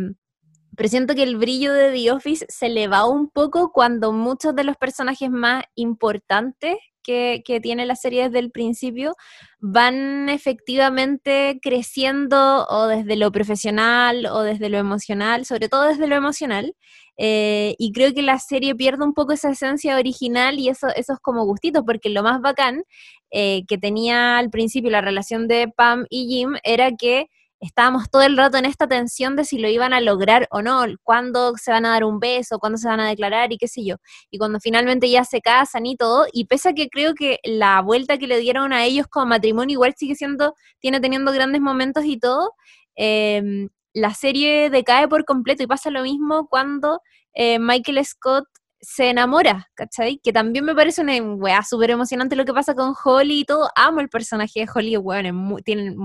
pero 0.81 0.89
siento 0.89 1.13
que 1.13 1.21
el 1.21 1.37
brillo 1.37 1.73
de 1.73 1.91
The 1.91 2.11
Office 2.11 2.43
se 2.49 2.67
le 2.67 2.87
va 2.87 3.07
un 3.07 3.29
poco 3.29 3.71
cuando 3.71 4.13
muchos 4.13 4.55
de 4.55 4.63
los 4.63 4.77
personajes 4.77 5.29
más 5.29 5.63
importantes 5.75 6.75
que, 7.03 7.43
tiene 7.61 7.85
la 7.85 7.95
serie 7.95 8.23
desde 8.23 8.39
el 8.39 8.49
principio 8.49 9.13
van 9.59 10.27
efectivamente 10.27 11.59
creciendo 11.61 12.65
o 12.67 12.87
desde 12.87 13.15
lo 13.15 13.31
profesional 13.31 14.25
o 14.25 14.41
desde 14.41 14.69
lo 14.69 14.79
emocional, 14.79 15.45
sobre 15.45 15.69
todo 15.69 15.83
desde 15.83 16.07
lo 16.07 16.15
emocional. 16.15 16.73
Eh, 17.15 17.75
y 17.77 17.91
creo 17.91 18.11
que 18.15 18.23
la 18.23 18.39
serie 18.39 18.73
pierde 18.73 19.03
un 19.03 19.13
poco 19.13 19.33
esa 19.33 19.51
esencia 19.51 19.97
original 19.97 20.57
y 20.57 20.69
eso, 20.69 20.87
esos 20.95 21.19
como 21.21 21.45
gustitos, 21.45 21.83
porque 21.85 22.09
lo 22.09 22.23
más 22.23 22.41
bacán 22.41 22.85
eh, 23.29 23.65
que 23.67 23.77
tenía 23.77 24.39
al 24.39 24.49
principio 24.49 24.89
la 24.89 25.01
relación 25.01 25.47
de 25.47 25.67
Pam 25.67 26.07
y 26.09 26.25
Jim 26.27 26.55
era 26.63 26.89
que 26.97 27.27
estábamos 27.61 28.09
todo 28.09 28.23
el 28.23 28.35
rato 28.35 28.57
en 28.57 28.65
esta 28.65 28.87
tensión 28.87 29.35
de 29.35 29.45
si 29.45 29.59
lo 29.59 29.69
iban 29.69 29.93
a 29.93 30.01
lograr 30.01 30.47
o 30.51 30.61
no, 30.61 30.83
cuándo 31.03 31.53
se 31.57 31.71
van 31.71 31.85
a 31.85 31.89
dar 31.91 32.03
un 32.03 32.19
beso, 32.19 32.59
cuándo 32.59 32.77
se 32.77 32.87
van 32.87 32.99
a 32.99 33.07
declarar 33.07 33.53
y 33.53 33.57
qué 33.57 33.67
sé 33.67 33.85
yo. 33.85 33.97
Y 34.31 34.39
cuando 34.39 34.59
finalmente 34.59 35.09
ya 35.09 35.23
se 35.23 35.41
casan 35.41 35.85
y 35.85 35.95
todo, 35.95 36.25
y 36.33 36.45
pese 36.45 36.69
a 36.69 36.73
que 36.73 36.89
creo 36.89 37.13
que 37.13 37.39
la 37.43 37.81
vuelta 37.81 38.17
que 38.17 38.27
le 38.27 38.39
dieron 38.39 38.73
a 38.73 38.83
ellos 38.85 39.07
como 39.07 39.27
matrimonio 39.27 39.75
igual 39.75 39.93
sigue 39.95 40.15
siendo, 40.15 40.55
tiene 40.79 40.99
teniendo 40.99 41.31
grandes 41.31 41.61
momentos 41.61 42.03
y 42.05 42.19
todo, 42.19 42.53
em, 42.95 43.69
la 43.93 44.13
serie 44.13 44.69
decae 44.69 45.07
por 45.07 45.25
completo 45.25 45.63
y 45.63 45.67
pasa 45.67 45.91
lo 45.91 46.01
mismo 46.03 46.47
cuando 46.47 47.01
eh, 47.33 47.59
Michael 47.59 48.03
Scott 48.05 48.45
se 48.81 49.09
enamora, 49.09 49.69
¿cachai? 49.75 50.19
Que 50.23 50.33
también 50.33 50.65
me 50.65 50.73
parece 50.75 51.01
una 51.01 51.15
weá 51.21 51.63
súper 51.63 51.91
emocionante 51.91 52.35
lo 52.35 52.45
que 52.45 52.53
pasa 52.53 52.73
con 52.73 52.95
Holly 53.03 53.41
y 53.41 53.45
todo. 53.45 53.69
Amo 53.75 53.99
el 53.99 54.09
personaje 54.09 54.61
de 54.61 54.69
Holly, 54.73 54.97
weón, 54.97 55.61
tienen 55.63 55.95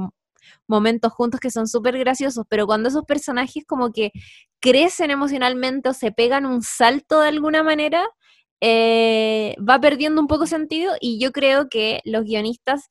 momentos 0.68 1.12
juntos 1.12 1.40
que 1.40 1.50
son 1.50 1.68
súper 1.68 1.98
graciosos, 1.98 2.44
pero 2.48 2.66
cuando 2.66 2.88
esos 2.88 3.04
personajes 3.04 3.64
como 3.66 3.92
que 3.92 4.12
crecen 4.60 5.10
emocionalmente 5.10 5.88
o 5.88 5.94
se 5.94 6.12
pegan 6.12 6.46
un 6.46 6.62
salto 6.62 7.20
de 7.20 7.28
alguna 7.28 7.62
manera, 7.62 8.06
eh, 8.60 9.54
va 9.58 9.80
perdiendo 9.80 10.20
un 10.20 10.28
poco 10.28 10.46
sentido 10.46 10.94
y 11.00 11.20
yo 11.20 11.32
creo 11.32 11.68
que 11.68 12.00
los 12.04 12.24
guionistas 12.24 12.88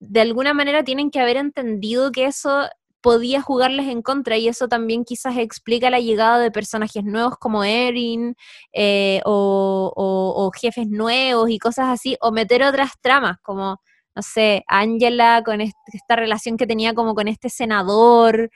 de 0.00 0.20
alguna 0.20 0.54
manera 0.54 0.84
tienen 0.84 1.10
que 1.10 1.20
haber 1.20 1.36
entendido 1.36 2.12
que 2.12 2.26
eso 2.26 2.68
podía 3.04 3.42
jugarles 3.42 3.88
en 3.88 4.00
contra 4.00 4.38
y 4.38 4.48
eso 4.48 4.66
también 4.66 5.04
quizás 5.04 5.36
explica 5.36 5.90
la 5.90 6.00
llegada 6.00 6.38
de 6.38 6.50
personajes 6.50 7.04
nuevos 7.04 7.34
como 7.38 7.62
Erin 7.62 8.34
eh, 8.72 9.20
o, 9.26 10.50
jefes 10.58 10.88
nuevos 10.88 11.50
y 11.50 11.58
cosas 11.58 11.88
así, 11.88 12.16
o 12.22 12.32
meter 12.32 12.62
otras 12.62 12.92
tramas 13.02 13.36
como, 13.42 13.78
no 14.14 14.22
sé, 14.22 14.64
Angela 14.68 15.42
con 15.44 15.60
esta 15.60 16.16
relación 16.16 16.56
que 16.56 16.66
tenía 16.66 16.94
como 16.94 17.14
con 17.14 17.28
este 17.28 17.48
senador, 17.48 18.50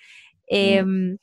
em, 0.47 1.19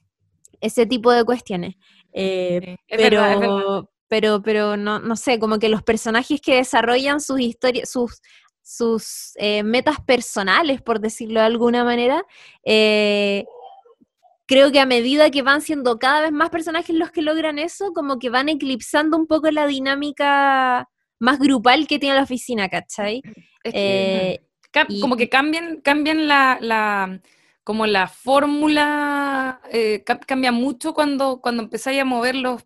ese 0.61 0.85
tipo 0.85 1.11
de 1.11 1.23
cuestiones. 1.23 1.75
Eh, 2.13 2.77
pero, 2.89 3.89
pero, 4.07 4.41
pero 4.41 4.77
no, 4.77 4.99
no 4.99 5.15
sé, 5.15 5.39
como 5.39 5.59
que 5.59 5.69
los 5.69 5.83
personajes 5.83 6.39
que 6.41 6.55
desarrollan 6.55 7.19
sus 7.19 7.39
historias, 7.39 7.89
sus, 7.89 8.21
sus 8.61 9.31
eh, 9.35 9.63
metas 9.63 9.97
personales, 10.05 10.81
por 10.81 10.99
decirlo 10.99 11.39
de 11.39 11.45
alguna 11.45 11.83
manera, 11.83 12.23
eh, 12.63 13.45
creo 14.47 14.71
que 14.71 14.79
a 14.79 14.85
medida 14.85 15.31
que 15.31 15.41
van 15.41 15.61
siendo 15.61 15.97
cada 15.99 16.21
vez 16.21 16.31
más 16.31 16.49
personajes 16.49 16.95
los 16.95 17.11
que 17.11 17.21
logran 17.21 17.59
eso, 17.59 17.93
como 17.93 18.19
que 18.19 18.29
van 18.29 18.49
eclipsando 18.49 19.17
un 19.17 19.27
poco 19.27 19.49
la 19.51 19.67
dinámica 19.67 20.89
más 21.19 21.39
grupal 21.39 21.87
que 21.87 21.99
tiene 21.99 22.15
la 22.15 22.23
oficina, 22.23 22.69
¿cachai? 22.69 23.21
Eh, 23.63 24.41
como 25.01 25.15
que 25.15 25.29
cambian, 25.29 25.81
cambian 25.81 26.27
la, 26.27 27.19
como 27.63 27.85
la 27.87 28.07
fórmula, 28.07 29.61
cambia 30.27 30.51
mucho 30.51 30.93
cuando, 30.93 31.39
cuando 31.41 31.63
empezáis 31.63 32.01
a 32.01 32.05
moverlos, 32.05 32.65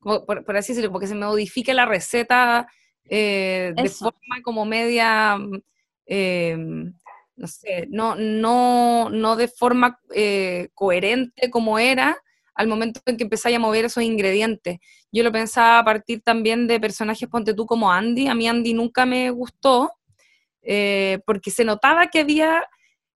por, 0.00 0.44
por, 0.44 0.56
así 0.56 0.72
decirlo, 0.72 0.92
porque 0.92 1.06
se 1.08 1.14
modifica 1.14 1.74
la 1.74 1.86
receta 1.86 2.68
eh, 3.08 3.72
de 3.74 3.88
forma 3.88 4.42
como 4.42 4.64
media, 4.64 5.36
mm, 5.36 5.62
em, 6.06 6.94
no 7.36 7.46
sé, 7.46 7.86
no, 7.90 8.14
no, 8.16 9.08
no 9.10 9.36
de 9.36 9.48
forma 9.48 10.00
eh, 10.14 10.68
coherente 10.74 11.50
como 11.50 11.78
era 11.78 12.18
al 12.58 12.68
momento 12.68 13.00
en 13.06 13.16
que 13.16 13.24
empezáis 13.24 13.56
a 13.56 13.60
mover 13.60 13.86
esos 13.86 14.02
ingredientes. 14.02 14.78
Yo 15.10 15.22
lo 15.22 15.32
pensaba 15.32 15.78
a 15.78 15.84
partir 15.84 16.20
también 16.22 16.66
de 16.66 16.78
personajes, 16.78 17.28
ponte 17.28 17.54
tú 17.54 17.64
como 17.64 17.90
Andy, 17.90 18.28
a 18.28 18.34
mí 18.34 18.46
Andy 18.46 18.74
nunca 18.74 19.06
me 19.06 19.30
gustó, 19.30 19.92
eh, 20.62 21.20
porque 21.24 21.50
se 21.50 21.64
notaba 21.64 22.08
que 22.08 22.20
había, 22.20 22.64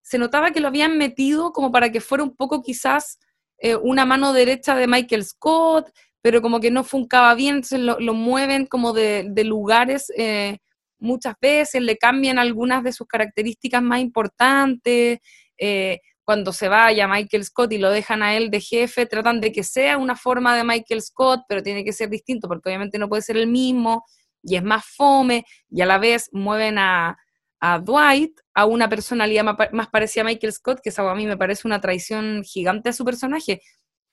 se 0.01 0.17
notaba 0.17 0.53
que 0.53 0.61
lo 0.61 0.69
habían 0.69 0.97
metido 0.97 1.53
como 1.53 1.71
para 1.71 1.93
que 1.93 2.01
fuera 2.01 2.25
un 2.25 2.35
poco 2.35 2.63
quizás 2.63 3.19
una 3.83 4.05
mano 4.05 4.33
derecha 4.33 4.75
de 4.75 4.89
Michael 4.89 5.25
Scott, 5.25 5.89
pero 6.23 6.41
como 6.41 6.61
que 6.61 6.71
no 6.71 6.85
funcaba 6.85 7.35
bien, 7.35 7.57
entonces 7.57 7.81
lo, 7.81 8.15
mueven 8.15 8.67
como 8.67 8.93
de, 8.93 9.31
lugares 9.45 10.11
eh, 10.17 10.59
muchas 10.99 11.35
veces, 11.41 11.83
le 11.83 11.99
cambian 11.99 12.39
algunas 12.39 12.85
de 12.85 12.93
sus 12.93 13.09
características 13.09 13.83
más 13.83 14.01
importantes. 14.01 15.19
Eh, 15.59 16.01
cuando 16.25 16.53
se 16.53 16.69
vaya 16.69 17.09
Michael 17.09 17.45
Scott 17.45 17.73
y 17.73 17.79
lo 17.79 17.91
dejan 17.91 18.23
a 18.23 18.37
él 18.37 18.51
de 18.51 18.61
jefe, 18.61 19.07
tratan 19.07 19.41
de 19.41 19.53
que 19.53 19.65
sea 19.65 19.99
una 19.99 20.17
forma 20.17 20.57
de 20.57 20.65
Michael 20.65 21.03
Scott, 21.03 21.43
pero 21.49 21.63
tiene 21.63 21.85
que 21.85 21.93
ser 21.93 22.09
distinto 22.09 22.49
porque 22.49 22.69
obviamente 22.69 22.99
no 22.99 23.09
puede 23.09 23.23
ser 23.23 23.37
el 23.37 23.49
mismo 23.49 24.05
y 24.43 24.57
es 24.57 24.63
más 24.63 24.85
fome 24.85 25.45
y 25.71 25.81
a 25.83 25.87
la 25.87 25.99
vez 25.99 26.29
mueven 26.33 26.79
a, 26.79 27.17
Dwight 27.85 28.41
a 28.55 28.67
una 28.67 28.89
personalidad 28.89 29.45
más, 29.45 29.57
más, 29.71 29.89
parecida 29.89 30.23
a 30.23 30.25
Michael 30.25 30.53
Scott, 30.53 30.81
que 30.83 30.89
eso 30.89 31.09
a 31.09 31.15
mí 31.15 31.27
me 31.27 31.37
parece 31.37 31.69
una 31.69 31.81
traición 31.81 32.43
gigante 32.43 32.89
a 32.89 32.93
su 32.93 33.05
personaje. 33.05 33.63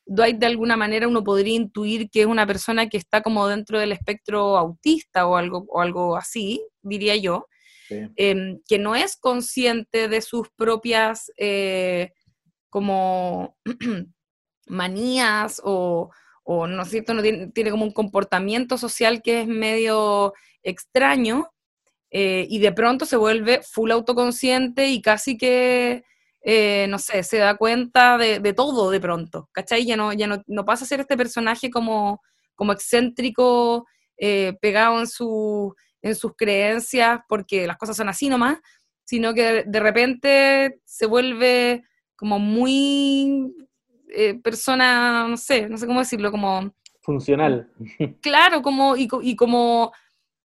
Dwight 0.06 0.38
de 0.38 0.46
alguna 0.46 0.78
manera 0.78 1.08
uno 1.08 1.24
podría 1.24 1.56
intuir 1.56 2.12
que 2.12 2.22
es 2.22 2.26
una 2.28 2.46
persona 2.46 2.90
que 2.90 2.98
está 2.98 3.22
como 3.24 3.48
dentro 3.48 3.80
del 3.80 3.92
espectro 3.92 4.56
autista 4.56 5.26
o 5.28 5.36
algo, 5.36 5.66
o 5.68 5.82
algo 5.82 6.16
así, 6.16 6.64
diría 6.84 7.16
yo, 7.16 7.48
em, 8.16 8.60
que 8.68 8.78
no 8.78 8.96
es 8.96 9.18
consciente 9.18 10.08
de 10.08 10.22
sus 10.22 10.50
propias 10.56 11.32
eh, 11.38 12.12
como 12.70 13.58
manías 14.68 15.62
o, 15.64 16.12
no 16.46 16.82
es 16.82 16.90
cierto, 16.90 17.14
no 17.14 17.22
tiene, 17.22 17.72
como 17.72 17.86
un 17.86 17.94
comportamiento 17.94 18.78
social 18.78 19.22
que 19.22 19.42
es 19.42 19.48
medio 19.48 20.34
extraño 20.64 21.50
eh, 22.12 22.48
y 22.50 22.60
de 22.60 22.72
pronto 22.72 23.06
se 23.06 23.18
vuelve 23.18 23.62
full 23.62 23.92
autoconsciente 23.92 24.88
y 24.90 25.02
casi 25.02 25.38
que 25.38 26.04
eh, 26.42 26.88
no 26.90 26.98
sé, 26.98 27.24
se 27.24 27.38
da 27.38 27.56
cuenta 27.58 28.18
de, 28.18 28.54
todo 28.54 28.90
de 28.90 29.00
pronto, 29.00 29.50
¿cachai? 29.52 29.86
Ya 29.86 29.98
no, 29.98 30.14
ya 30.14 30.28
no, 30.28 30.66
pasa 30.66 30.86
a 30.86 30.88
ser 30.88 31.02
este 31.02 31.18
personaje 31.18 31.70
como, 31.70 32.22
como 32.56 32.72
excéntrico, 32.72 33.86
pegado 34.62 35.00
en, 35.00 35.08
su, 35.08 35.76
en 36.02 36.16
sus 36.16 36.34
creencias 36.36 37.20
porque 37.28 37.68
las 37.68 37.78
cosas 37.78 37.98
son 37.98 38.10
así 38.10 38.30
nomás, 38.30 38.60
sino 39.06 39.34
que 39.34 39.64
de 39.66 39.80
repente 39.80 40.82
se 40.86 41.06
vuelve 41.06 41.84
como 42.16 42.40
muy 42.40 43.54
eh, 44.10 44.36
persona, 44.36 45.28
no 45.28 45.38
sé, 45.38 45.70
no 45.70 45.78
sé 45.78 45.88
cómo 45.88 46.00
decirlo, 46.00 46.32
como... 46.32 46.74
Funcional. 47.02 47.72
Claro, 48.22 48.62
como, 48.62 48.96
y, 48.98 49.08
y 49.22 49.36
como... 49.36 49.92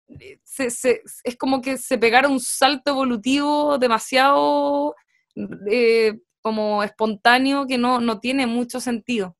es 0.08 1.36
como 1.38 1.60
que 1.60 1.78
se 1.78 1.98
pegara 1.98 2.28
un 2.28 2.40
salto 2.40 2.90
evolutivo 2.90 3.78
demasiado 3.78 4.94
eh, 5.70 6.20
como 6.40 6.82
espontáneo 6.82 7.66
que 7.66 7.78
no, 7.78 8.00
no 8.00 8.20
tiene 8.20 8.46
mucho 8.46 8.80
sentido. 8.80 9.36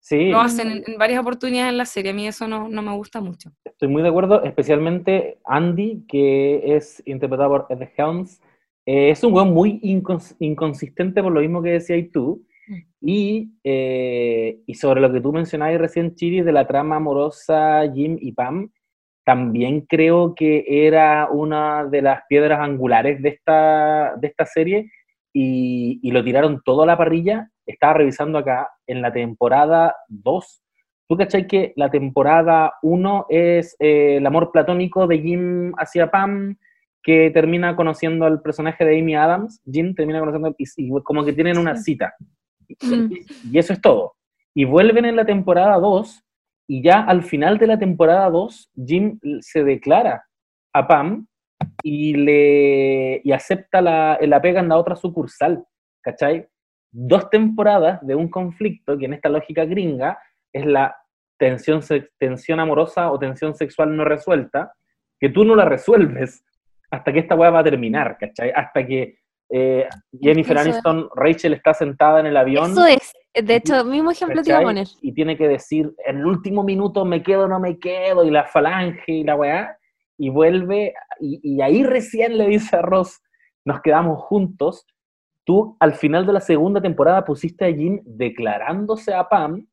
Sí. 0.00 0.30
Lo 0.30 0.40
hacen 0.40 0.84
en, 0.86 0.98
varias 0.98 1.20
oportunidades 1.20 1.70
en 1.70 1.78
la 1.78 1.84
serie, 1.84 2.12
a 2.12 2.14
mí 2.14 2.26
eso 2.26 2.48
no, 2.48 2.68
no, 2.68 2.82
me 2.82 2.94
gusta 2.94 3.20
mucho. 3.20 3.50
Estoy 3.64 3.88
muy 3.88 4.02
de 4.02 4.08
acuerdo, 4.08 4.42
especialmente 4.42 5.38
Andy, 5.44 6.04
que 6.08 6.76
es 6.76 7.02
interpretado 7.06 7.50
por 7.50 7.66
Ed 7.68 7.88
Helms, 7.96 8.40
eh, 8.86 9.10
es 9.10 9.22
un 9.22 9.32
juego 9.32 9.46
muy 9.46 9.80
inconsistente 9.82 11.22
por 11.22 11.32
lo 11.32 11.40
mismo 11.40 11.62
que 11.62 11.70
decías 11.70 12.06
tú, 12.10 12.46
mm. 12.68 12.74
y, 13.02 13.52
eh, 13.64 14.60
y 14.66 14.74
sobre 14.74 15.00
lo 15.00 15.12
que 15.12 15.20
tú 15.20 15.32
mencionabas 15.32 15.78
recién, 15.78 16.14
Chiri, 16.14 16.40
de 16.40 16.52
la 16.52 16.66
trama 16.66 16.96
amorosa 16.96 17.82
Jim 17.92 18.16
y 18.18 18.32
Pam, 18.32 18.70
también 19.28 19.82
creo 19.82 20.34
que 20.34 20.64
era 20.66 21.28
una 21.30 21.84
de 21.84 22.00
las 22.00 22.22
piedras 22.30 22.60
angulares 22.60 23.20
de 23.20 23.28
esta, 23.28 24.14
de 24.16 24.26
esta 24.26 24.46
serie, 24.46 24.90
y, 25.34 26.10
lo 26.10 26.24
tiraron 26.24 26.62
todo 26.64 26.82
a 26.82 26.86
la 26.86 26.96
parrilla. 26.96 27.50
Estaba 27.68 27.94
revisando 27.94 28.38
acá 28.38 28.70
en 28.86 29.02
la 29.02 29.12
temporada 29.12 29.94
2. 30.08 30.62
¿Tú 31.06 31.16
cachai 31.16 31.46
que 31.46 31.74
la 31.76 31.90
temporada 31.90 32.72
1 32.82 33.26
es 33.28 33.76
eh, 33.78 34.16
el 34.16 34.26
amor 34.26 34.50
platónico 34.52 35.06
de 35.06 35.18
Jim 35.20 35.72
hacia 35.76 36.10
Pam, 36.10 36.56
que 37.02 37.30
termina 37.30 37.76
conociendo 37.76 38.24
al 38.24 38.40
personaje 38.40 38.86
de 38.86 38.98
Amy 38.98 39.16
Adams? 39.16 39.60
Jim 39.70 39.94
termina 39.94 40.20
conociendo, 40.20 40.54
y, 40.56 40.64
y 40.76 41.02
como 41.02 41.24
que 41.26 41.34
tienen 41.34 41.58
una 41.58 41.76
cita. 41.76 42.14
Mm. 42.80 43.12
Y, 43.52 43.58
eso 43.58 43.74
es 43.74 43.80
todo. 43.82 44.14
Y 44.54 44.64
vuelven 44.64 45.04
en 45.04 45.16
la 45.16 45.26
temporada 45.26 45.78
2, 45.78 46.24
y 46.68 46.82
ya 46.82 47.02
al 47.02 47.22
final 47.22 47.58
de 47.58 47.66
la 47.66 47.78
temporada 47.78 48.30
2, 48.30 48.70
Jim 48.86 49.20
se 49.40 49.62
declara 49.62 50.24
a 50.72 50.88
Pam 50.88 51.26
y, 51.82 52.14
le, 52.14 53.20
y 53.22 53.32
acepta 53.32 53.82
la, 53.82 54.18
la 54.22 54.40
pega 54.40 54.60
en 54.60 54.68
la 54.70 54.78
otra 54.78 54.96
sucursal, 54.96 55.64
¿cachai? 56.02 56.46
Dos 56.90 57.30
temporadas 57.30 58.04
de 58.06 58.14
un 58.14 58.28
conflicto 58.28 58.96
que 58.98 59.06
en 59.06 59.14
esta 59.14 59.28
lógica 59.28 59.64
gringa 59.64 60.18
es 60.52 60.66
la 60.66 60.96
tensión, 61.38 61.80
tensión 62.18 62.60
amorosa 62.60 63.10
o 63.10 63.18
tensión 63.18 63.54
sexual 63.54 63.96
no 63.96 64.04
resuelta, 64.04 64.72
que 65.20 65.28
tú 65.28 65.44
no 65.44 65.54
la 65.54 65.64
resuelves 65.64 66.44
hasta 66.90 67.12
que 67.12 67.20
esta 67.20 67.34
weá 67.34 67.50
va 67.50 67.60
a 67.60 67.64
terminar, 67.64 68.16
¿cachai? 68.18 68.50
Hasta 68.50 68.86
que 68.86 69.18
eh, 69.50 69.88
Jennifer 70.20 70.58
Aniston, 70.58 71.08
Rachel 71.14 71.54
está 71.54 71.74
sentada 71.74 72.20
en 72.20 72.26
el 72.26 72.36
avión. 72.36 72.72
Eso 72.72 72.86
es, 72.86 73.12
de 73.34 73.56
hecho, 73.56 73.84
mismo 73.84 74.10
ejemplo 74.10 74.42
te 74.42 74.50
iba 74.50 74.58
a 74.58 74.62
poner. 74.62 74.86
Y 75.00 75.12
tiene 75.12 75.36
que 75.36 75.48
decir, 75.48 75.92
en 76.06 76.18
el 76.18 76.26
último 76.26 76.62
minuto 76.62 77.04
me 77.04 77.22
quedo 77.22 77.44
o 77.44 77.48
no 77.48 77.60
me 77.60 77.78
quedo, 77.78 78.24
y 78.24 78.30
la 78.30 78.44
falange 78.44 79.12
y 79.12 79.24
la 79.24 79.36
weá 79.36 79.78
y 80.18 80.30
vuelve, 80.30 80.94
y, 81.20 81.60
ahí 81.62 81.84
recién 81.84 82.36
le 82.36 82.48
dice 82.48 82.76
a 82.76 82.82
Ross, 82.82 83.22
nos 83.64 83.80
quedamos 83.80 84.20
juntos. 84.24 84.84
Tú 85.48 85.78
al 85.80 85.94
final 85.94 86.26
de 86.26 86.34
la 86.34 86.40
segunda 86.40 86.78
temporada 86.78 87.24
pusiste 87.24 87.64
a 87.64 87.72
Jim 87.72 88.02
declarándose 88.04 89.14
a 89.14 89.26
Pam, 89.30 89.66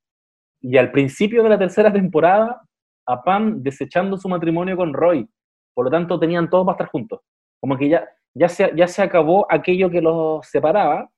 y 0.62 0.78
al 0.78 0.90
principio 0.90 1.44
de 1.44 1.50
la 1.50 1.60
tercera 1.60 1.92
temporada, 1.92 2.62
a 3.06 3.22
Pam 3.22 3.62
desechando 3.62 4.16
su 4.16 4.30
matrimonio 4.30 4.78
con 4.78 4.94
Roy. 4.94 5.28
Por 5.74 5.84
lo 5.84 5.92
tanto, 5.92 6.18
tenían 6.18 6.50
todos 6.50 6.66
para 6.66 6.76
estar 6.76 6.88
juntos. 6.88 7.20
Como 7.60 7.78
que 7.78 7.90
ya, 7.90 8.08
ya, 8.34 8.48
se, 8.48 8.72
ya 8.74 8.88
se 8.88 9.02
acabó 9.02 9.48
aquello 9.50 9.90
que 9.90 10.00
los 10.00 10.48
separaba, 10.48 11.10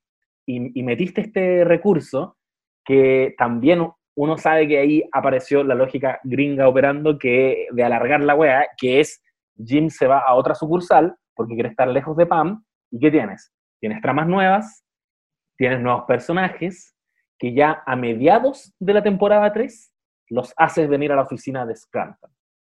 y, 0.48 0.80
y 0.80 0.82
metiste 0.82 1.22
este 1.22 1.64
recurso 1.64 2.36
que 2.84 3.36
también 3.38 3.88
uno 4.16 4.38
sabe 4.40 4.68
que 4.68 4.80
ahí 4.80 5.04
apareció 5.12 5.64
la 5.64 5.76
lógica 5.76 6.20
gringa 6.24 6.68
operando 6.68 7.20
que 7.20 7.68
de 7.74 7.84
alargar 7.84 8.22
la 8.22 8.34
wea, 8.34 8.66
que 8.76 9.02
es 9.02 9.22
Jim 9.64 9.92
se 9.92 10.08
va 10.08 10.18
a 10.18 10.34
otra 10.34 10.56
sucursal 10.56 11.16
porque 11.36 11.54
quiere 11.54 11.70
estar 11.70 11.88
lejos 11.88 12.18
de 12.18 12.26
Pam. 12.26 12.64
¿Y 12.90 12.98
qué 12.98 13.12
tienes? 13.12 13.54
Tienes 13.80 14.02
tramas 14.02 14.28
nuevas, 14.28 14.84
tienes 15.58 15.80
nuevos 15.82 16.04
personajes 16.06 16.96
que 17.40 17.54
ya 17.54 17.84
a 17.86 17.96
mediados 17.96 18.74
de 18.80 18.94
la 18.94 19.04
temporada 19.04 19.52
3 19.54 19.94
los 20.30 20.54
haces 20.58 20.90
venir 20.90 21.12
a 21.12 21.16
la 21.16 21.22
oficina 21.24 21.66
de 21.66 21.76
Scranton. 21.76 22.32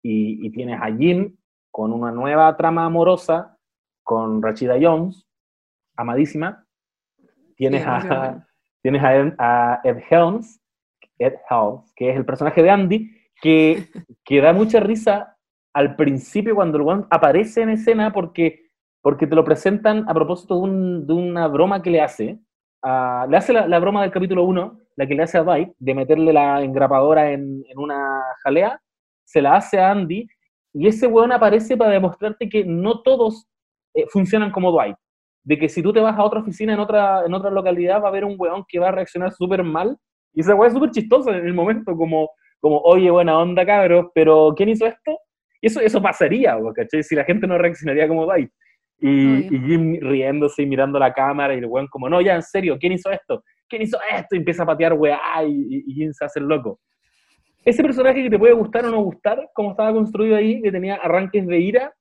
Y, 0.02 0.46
y 0.46 0.50
tienes 0.50 0.80
a 0.80 0.86
Jim 0.94 1.36
con 1.70 1.92
una 1.92 2.10
nueva 2.10 2.56
trama 2.56 2.84
amorosa 2.84 3.58
con 4.08 4.42
Rachida 4.42 4.76
Jones, 4.80 5.28
amadísima. 5.96 6.64
Tienes, 7.56 7.84
a, 7.86 8.46
tienes 8.82 9.02
a, 9.04 9.80
Ed, 9.84 9.98
Helms, 10.08 10.62
Ed 11.18 11.34
Helms, 11.50 11.92
que 11.94 12.10
es 12.10 12.16
el 12.16 12.24
personaje 12.24 12.62
de 12.62 12.70
Andy, 12.70 13.10
que, 13.40 13.88
que 14.24 14.40
da 14.40 14.54
mucha 14.54 14.80
risa 14.80 15.36
al 15.74 15.94
principio 15.94 16.54
cuando 16.54 16.78
el 16.78 16.88
one 16.88 17.04
aparece 17.10 17.62
en 17.62 17.68
escena 17.68 18.12
porque, 18.12 18.67
porque 19.02 19.26
te 19.26 19.34
lo 19.34 19.44
presentan 19.44 20.04
a 20.08 20.14
propósito 20.14 20.54
de, 20.60 21.12
una 21.12 21.46
broma 21.48 21.82
que 21.82 21.90
le 21.90 22.00
hace. 22.00 22.38
le 22.84 23.36
hace 23.36 23.52
la, 23.52 23.78
broma 23.78 24.02
del 24.02 24.10
capítulo 24.10 24.44
1, 24.44 24.78
la 24.96 25.06
que 25.06 25.14
le 25.14 25.22
hace 25.22 25.38
a 25.38 25.42
Dwight, 25.42 25.70
de 25.78 25.94
meterle 25.94 26.32
la 26.32 26.62
engrapadora 26.62 27.32
en, 27.32 27.64
en 27.68 27.78
una 27.78 28.22
jalea, 28.42 28.80
se 29.24 29.42
la 29.42 29.56
hace 29.56 29.78
a 29.78 29.90
Andy, 29.90 30.26
y 30.72 30.86
ese 30.86 31.06
weón 31.06 31.32
aparece 31.32 31.76
para 31.76 31.92
demostrarte 31.92 32.48
que 32.48 32.64
no 32.64 33.02
todos 33.02 33.48
eh, 33.94 34.06
funcionan 34.10 34.50
como 34.50 34.70
Dwight. 34.70 34.96
De 35.44 35.58
que 35.58 35.68
si 35.68 35.82
tú 35.82 35.92
te 35.92 36.00
vas 36.00 36.16
a 36.18 36.22
otra 36.22 36.40
oficina 36.40 36.74
en 36.74 36.80
otra, 36.80 37.24
en 37.24 37.34
otra 37.34 37.50
localidad, 37.50 38.00
va 38.00 38.06
a 38.06 38.08
haber 38.08 38.24
un 38.24 38.36
weón 38.38 38.64
que 38.68 38.78
va 38.78 38.88
a 38.88 38.92
reaccionar 38.92 39.32
súper 39.32 39.62
mal. 39.62 39.96
Y 40.34 40.40
ese 40.40 40.52
weón 40.52 40.68
es 40.68 40.74
súper 40.74 40.90
chistoso 40.90 41.30
en 41.30 41.46
el 41.46 41.54
momento, 41.54 41.96
como, 41.96 42.30
como, 42.60 42.78
oye, 42.80 43.10
buena 43.10 43.38
onda, 43.38 43.64
cabros, 43.64 44.06
pero 44.14 44.52
¿quién 44.56 44.68
hizo 44.68 44.86
esto? 44.86 45.18
Y 45.60 45.66
eso, 45.68 45.80
eso 45.80 46.00
pasaría, 46.02 46.56
¿cachai? 46.74 47.02
Si 47.02 47.16
la 47.16 47.24
gente 47.24 47.46
no 47.46 47.58
reaccionaría 47.58 48.06
como 48.06 48.24
Dwight. 48.24 48.50
Y, 49.00 49.54
y, 49.54 49.60
Jim 49.60 49.98
riéndose 50.00 50.62
y 50.62 50.66
mirando 50.66 50.98
la 50.98 51.12
cámara 51.12 51.54
y 51.54 51.58
el 51.58 51.66
weón 51.66 51.86
como, 51.88 52.08
no, 52.08 52.20
ya, 52.20 52.34
en 52.34 52.42
serio, 52.42 52.76
¿quién 52.80 52.92
hizo 52.92 53.10
esto? 53.10 53.44
¿Quién 53.68 53.82
hizo 53.82 53.98
esto? 54.10 54.34
Y 54.34 54.38
empieza 54.38 54.64
a 54.64 54.66
patear 54.66 54.94
weá 54.94 55.20
y, 55.46 55.84
y, 55.86 55.94
Jim 55.94 56.12
se 56.12 56.24
hace 56.24 56.40
el 56.40 56.46
loco. 56.46 56.80
Ese 57.64 57.82
personaje 57.82 58.22
que 58.22 58.30
te 58.30 58.38
puede 58.38 58.54
gustar 58.54 58.84
o 58.86 58.90
no 58.90 59.02
gustar, 59.02 59.50
como 59.54 59.70
estaba 59.70 59.92
construido 59.92 60.36
ahí, 60.36 60.60
que 60.62 60.72
tenía 60.72 60.96
arranques 60.96 61.46
de 61.46 61.58
ira, 61.58 61.92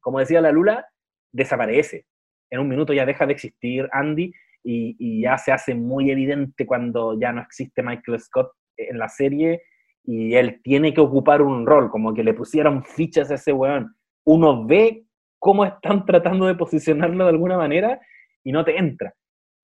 como 0.00 0.18
decía 0.18 0.40
la 0.40 0.52
Lula, 0.52 0.86
desaparece. 1.32 2.06
En 2.50 2.60
un 2.60 2.68
minuto 2.68 2.92
ya 2.92 3.06
deja 3.06 3.26
de 3.26 3.32
existir 3.32 3.88
Andy 3.92 4.32
y, 4.62 5.22
ya 5.22 5.38
se 5.38 5.52
hace 5.52 5.74
muy 5.74 6.10
evidente 6.10 6.66
cuando 6.66 7.18
ya 7.18 7.32
no 7.32 7.42
existe 7.42 7.82
Michael 7.82 8.18
Scott 8.20 8.52
en 8.76 8.98
la 8.98 9.08
serie 9.08 9.62
y 10.04 10.34
él 10.34 10.60
tiene 10.62 10.92
que 10.92 11.00
ocupar 11.00 11.42
un 11.42 11.66
rol, 11.66 11.90
como 11.90 12.14
que 12.14 12.24
le 12.24 12.34
pusieron 12.34 12.82
fichas 12.84 13.30
a 13.30 13.34
ese 13.34 13.52
weón. 13.52 13.94
Uno 14.24 14.66
ve 14.66 15.04
cómo 15.40 15.64
están 15.64 16.04
tratando 16.06 16.46
de 16.46 16.54
posicionarlo 16.54 17.24
de 17.24 17.30
alguna 17.30 17.56
manera 17.56 18.00
y 18.44 18.52
no 18.52 18.64
te 18.64 18.78
entra. 18.78 19.12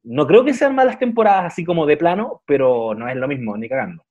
No 0.02 0.26
creo 0.26 0.44
que 0.44 0.54
sean 0.54 0.74
malas 0.74 0.98
temporadas 0.98 1.52
así 1.52 1.64
como 1.64 1.86
de 1.86 1.96
plano, 1.96 2.42
pero 2.46 2.94
no 2.94 3.08
es 3.08 3.16
lo 3.16 3.28
mismo, 3.28 3.56
ni 3.56 3.68
cagando. 3.68 4.04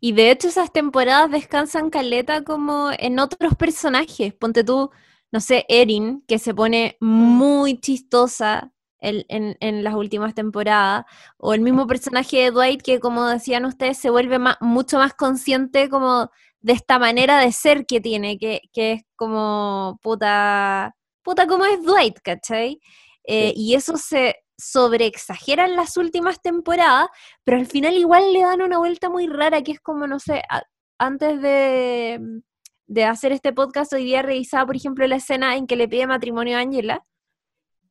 Y 0.00 0.12
de 0.12 0.30
hecho 0.30 0.48
esas 0.48 0.72
temporadas 0.72 1.30
descansan 1.30 1.90
caleta 1.90 2.44
como 2.44 2.90
en 2.98 3.18
otros 3.18 3.54
personajes. 3.56 4.34
Ponte 4.34 4.64
tú, 4.64 4.90
no 5.32 5.40
sé, 5.40 5.64
Erin, 5.68 6.22
que 6.28 6.38
se 6.38 6.54
pone 6.54 6.96
muy 7.00 7.80
chistosa 7.80 8.72
en, 9.00 9.84
las 9.84 9.94
últimas 9.94 10.34
temporadas, 10.34 11.04
o 11.36 11.52
el 11.54 11.60
mismo 11.60 11.86
personaje 11.86 12.38
de 12.38 12.50
Dwight 12.50 12.82
que, 12.82 13.00
como 13.00 13.26
decían 13.26 13.64
ustedes, 13.66 13.98
se 13.98 14.10
vuelve 14.10 14.38
mucho 14.60 14.98
más 14.98 15.14
consciente 15.14 15.88
como 15.90 16.30
de 16.64 16.72
esta 16.72 16.98
manera 16.98 17.38
de 17.38 17.52
ser 17.52 17.86
que 17.86 18.00
tiene, 18.00 18.38
que, 18.38 18.62
es 18.74 19.02
como 19.16 19.98
puta, 20.02 20.94
puta 21.22 21.46
como 21.46 21.64
es 21.64 21.82
Dwight, 21.82 22.18
¿cachai? 22.22 22.80
Eh, 23.24 23.52
y 23.54 23.74
eso 23.74 23.96
se 23.96 24.36
sobreexagera 24.56 25.66
en 25.66 25.76
las 25.76 25.96
últimas 25.96 26.40
temporadas, 26.40 27.08
pero 27.44 27.58
al 27.58 27.66
final 27.66 27.94
igual 27.94 28.32
le 28.32 28.42
dan 28.42 28.62
una 28.62 28.78
vuelta 28.78 29.10
muy 29.10 29.26
rara, 29.26 29.62
que 29.62 29.72
es 29.72 29.80
como, 29.80 30.06
no 30.06 30.18
sé, 30.18 30.42
antes 30.98 31.42
de 31.42 32.20
de 32.86 33.04
hacer 33.04 33.32
este 33.32 33.52
podcast, 33.52 33.92
hoy 33.92 34.04
día 34.04 34.22
revisaba, 34.22 34.66
por 34.66 34.76
ejemplo, 34.76 35.06
la 35.06 35.16
escena 35.16 35.56
en 35.56 35.66
que 35.66 35.76
le 35.76 35.88
pide 35.88 36.06
matrimonio 36.06 36.56
a 36.56 36.60
Angela. 36.60 37.04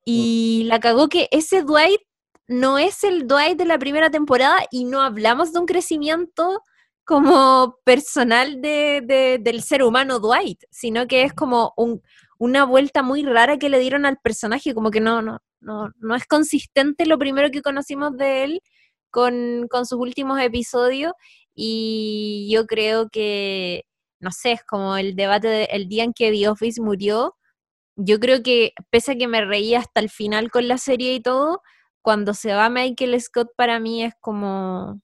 Y 0.06 0.64
la 0.68 0.80
cagó 0.80 1.08
que 1.08 1.30
ese 1.32 1.64
Dwight 1.64 2.02
no 2.48 2.78
es 2.78 3.04
el 3.04 3.28
Dwight 3.28 3.58
de 3.58 3.66
la 3.66 3.80
primera 3.80 4.10
temporada 4.10 4.58
y 4.70 4.86
no 4.86 5.02
hablamos 5.02 5.54
de 5.54 5.60
un 5.60 5.66
crecimiento 5.66 6.62
como 7.06 7.78
personal 7.84 8.62
de, 8.62 9.40
del 9.42 9.62
ser 9.62 9.84
humano 9.84 10.20
Dwight, 10.20 10.64
sino 10.72 11.08
que 11.08 11.24
es 11.24 11.34
como 11.34 11.74
una 12.40 12.66
vuelta 12.66 13.04
muy 13.04 13.24
rara 13.24 13.58
que 13.58 13.70
le 13.70 13.80
dieron 13.80 14.06
al 14.06 14.18
personaje, 14.18 14.74
como 14.74 14.92
que 14.92 15.02
no, 15.02 15.22
no, 15.22 15.40
no, 15.62 15.90
no 16.00 16.16
es 16.16 16.26
consistente 16.26 17.06
lo 17.06 17.18
primero 17.18 17.52
que 17.52 17.62
conocimos 17.62 18.18
de 18.18 18.44
él 18.44 18.62
con, 19.12 19.68
con 19.70 19.86
sus 19.86 20.00
últimos 20.00 20.40
episodios 20.42 21.14
y 21.56 22.50
yo 22.52 22.66
creo 22.66 23.10
que 23.10 23.86
no 24.24 24.32
sé, 24.32 24.54
es 24.54 24.64
como 24.64 24.98
el 24.98 25.16
debate 25.16 25.48
del 25.72 25.88
día 25.90 26.04
en 26.06 26.14
que 26.14 26.32
The 26.32 26.48
Office 26.50 26.82
murió. 26.82 27.36
Yo 27.98 28.20
creo 28.20 28.42
que, 28.44 28.74
pese 28.90 29.14
a 29.14 29.16
que 29.18 29.28
me 29.28 29.46
reí 29.46 29.76
hasta 29.76 30.00
el 30.02 30.10
final 30.10 30.50
con 30.52 30.68
la 30.68 30.78
serie 30.78 31.14
y 31.16 31.22
todo, 31.22 31.62
cuando 32.02 32.34
se 32.34 32.54
va 32.54 32.70
Michael 32.70 33.20
Scott 33.22 33.50
para 33.58 33.80
mí 33.80 34.04
es 34.04 34.14
como 34.22 35.02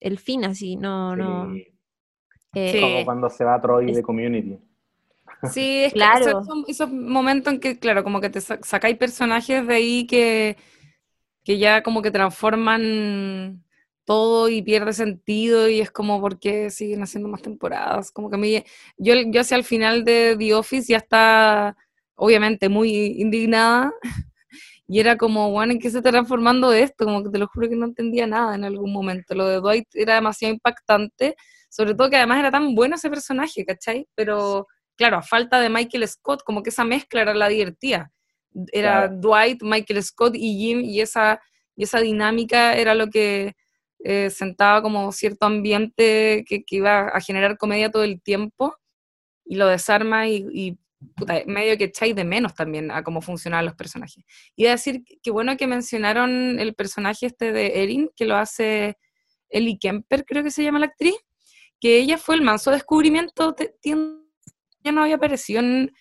el 0.00 0.18
fin, 0.18 0.44
así, 0.44 0.76
no, 0.76 1.16
no. 1.16 1.54
Eh, 2.54 2.80
como 2.80 3.04
cuando 3.04 3.30
se 3.30 3.44
va 3.44 3.60
Troy 3.60 3.92
de 3.92 4.02
Community. 4.02 4.58
Sí, 5.52 5.84
es 5.84 5.92
claro. 5.92 6.42
esos, 6.66 6.90
momentos 6.90 7.52
en 7.52 7.60
que, 7.60 7.78
claro, 7.78 8.02
como 8.02 8.22
que 8.22 8.30
te 8.30 8.40
sacáis 8.40 8.96
personajes 8.96 9.66
de 9.66 9.74
ahí 9.74 10.06
que, 10.06 10.56
que 11.44 11.58
ya 11.58 11.82
como 11.82 12.00
que 12.00 12.10
transforman 12.10 13.62
todo 14.06 14.48
y 14.48 14.62
pierde 14.62 14.94
sentido 14.94 15.68
y 15.68 15.80
es 15.80 15.90
como 15.90 16.20
porque 16.20 16.70
siguen 16.70 17.02
haciendo 17.02 17.28
más 17.28 17.42
temporadas, 17.42 18.10
como 18.10 18.30
que 18.30 18.36
a 18.36 18.38
mí, 18.38 18.64
yo, 18.96 19.14
yo 19.26 19.40
hacia 19.42 19.58
el 19.58 19.64
final 19.64 20.04
de 20.04 20.36
The 20.38 20.54
Office 20.54 20.90
ya 20.90 20.98
está 20.98 21.76
obviamente 22.14 22.68
muy 22.70 23.16
indignada 23.18 23.92
y 24.88 25.00
era 25.00 25.16
como, 25.16 25.50
bueno, 25.50 25.72
¿en 25.72 25.78
qué 25.78 25.90
se 25.90 25.98
está 25.98 26.10
transformando 26.10 26.72
esto? 26.72 27.04
Como 27.04 27.24
que 27.24 27.30
te 27.30 27.38
lo 27.38 27.48
juro 27.48 27.68
que 27.68 27.76
no 27.76 27.86
entendía 27.86 28.26
nada 28.26 28.54
en 28.54 28.64
algún 28.64 28.92
momento, 28.92 29.34
lo 29.34 29.46
de 29.46 29.56
Dwight 29.56 29.88
era 29.94 30.14
demasiado 30.14 30.54
impactante, 30.54 31.36
sobre 31.68 31.94
todo 31.94 32.10
que 32.10 32.16
además 32.16 32.38
era 32.38 32.50
tan 32.50 32.74
bueno 32.74 32.96
ese 32.96 33.10
personaje, 33.10 33.64
¿cachai? 33.64 34.06
Pero 34.14 34.66
claro, 34.96 35.18
a 35.18 35.22
falta 35.22 35.60
de 35.60 35.68
Michael 35.68 36.08
Scott, 36.08 36.42
como 36.44 36.62
que 36.62 36.70
esa 36.70 36.84
mezcla 36.84 37.22
era 37.22 37.34
la 37.34 37.48
divertida, 37.48 38.12
era 38.72 39.08
Dwight, 39.08 39.62
Michael 39.62 40.02
Scott 40.02 40.34
y 40.34 40.58
Jim 40.58 40.80
y 40.80 41.00
esa, 41.00 41.40
y 41.76 41.84
esa 41.84 42.00
dinámica 42.00 42.76
era 42.76 42.94
lo 42.94 43.08
que 43.08 43.54
eh, 44.04 44.30
sentaba 44.30 44.82
como 44.82 45.12
cierto 45.12 45.46
ambiente 45.46 46.44
que, 46.48 46.64
iba 46.70 47.08
a 47.08 47.20
generar 47.20 47.58
comedia 47.58 47.90
todo 47.90 48.04
el 48.04 48.20
tiempo 48.22 48.76
y 49.44 49.56
lo 49.56 49.66
desarma 49.66 50.28
y, 50.28 50.78
medio 51.46 51.76
que 51.76 51.84
echáis 51.84 52.14
de 52.14 52.24
menos 52.24 52.54
también 52.54 52.90
a 52.90 53.02
cómo 53.02 53.20
funcionaban 53.20 53.66
los 53.66 53.74
personajes. 53.74 54.24
Y 54.54 54.64
decir 54.64 55.02
que 55.22 55.30
bueno 55.30 55.56
que 55.56 55.66
mencionaron 55.66 56.58
el 56.58 56.74
personaje 56.74 57.26
este 57.26 57.52
de 57.52 57.82
Erin, 57.82 58.10
que 58.16 58.24
lo 58.24 58.36
hace 58.36 58.96
Ellie 59.48 59.78
Kemper, 59.78 60.24
creo 60.24 60.42
que 60.42 60.50
se 60.50 60.62
llama 60.62 60.78
la 60.78 60.86
actriz, 60.86 61.16
que 61.80 61.98
ella 61.98 62.18
fue 62.18 62.36
el 62.36 62.42
manso 62.42 62.70
descubrimiento, 62.70 63.54
ya 63.84 64.92
no 64.92 65.02
había 65.02 65.16
aparecido 65.16 65.60
en, 65.60 65.92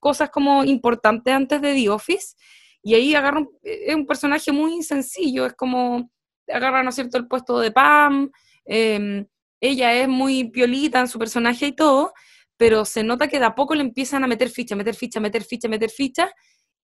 cosas 0.00 0.30
como 0.30 0.64
importantes 0.64 1.34
antes 1.34 1.60
de 1.60 1.74
The 1.74 1.90
Office, 1.90 2.34
y 2.82 2.94
ahí 2.94 3.14
agarra 3.14 3.44
es 3.62 3.94
un 3.94 4.06
personaje 4.06 4.50
muy 4.52 4.82
sencillo, 4.82 5.44
es 5.46 5.52
como 5.54 6.10
agarra, 6.46 6.82
¿no 6.82 6.88
es 6.88 6.94
cierto?, 6.94 7.18
el 7.18 7.26
puesto 7.26 7.58
de 7.60 7.70
Pam, 7.70 8.30
em, 8.64 9.26
ella 9.60 9.92
es 9.92 10.08
muy 10.08 10.44
piolita 10.50 11.00
en 11.00 11.08
su 11.08 11.18
personaje 11.18 11.66
y 11.66 11.72
todo, 11.72 12.12
pero 12.58 12.84
se 12.84 13.02
nota 13.02 13.28
que 13.28 13.38
de 13.38 13.46
a 13.46 13.54
poco 13.54 13.74
le 13.74 13.82
empiezan 13.82 14.24
a 14.24 14.26
meter 14.26 14.50
ficha, 14.50 14.76
meter 14.76 14.94
ficha, 14.94 15.20
meter 15.20 15.42
ficha, 15.44 15.68
meter 15.68 15.90
ficha, 15.90 16.30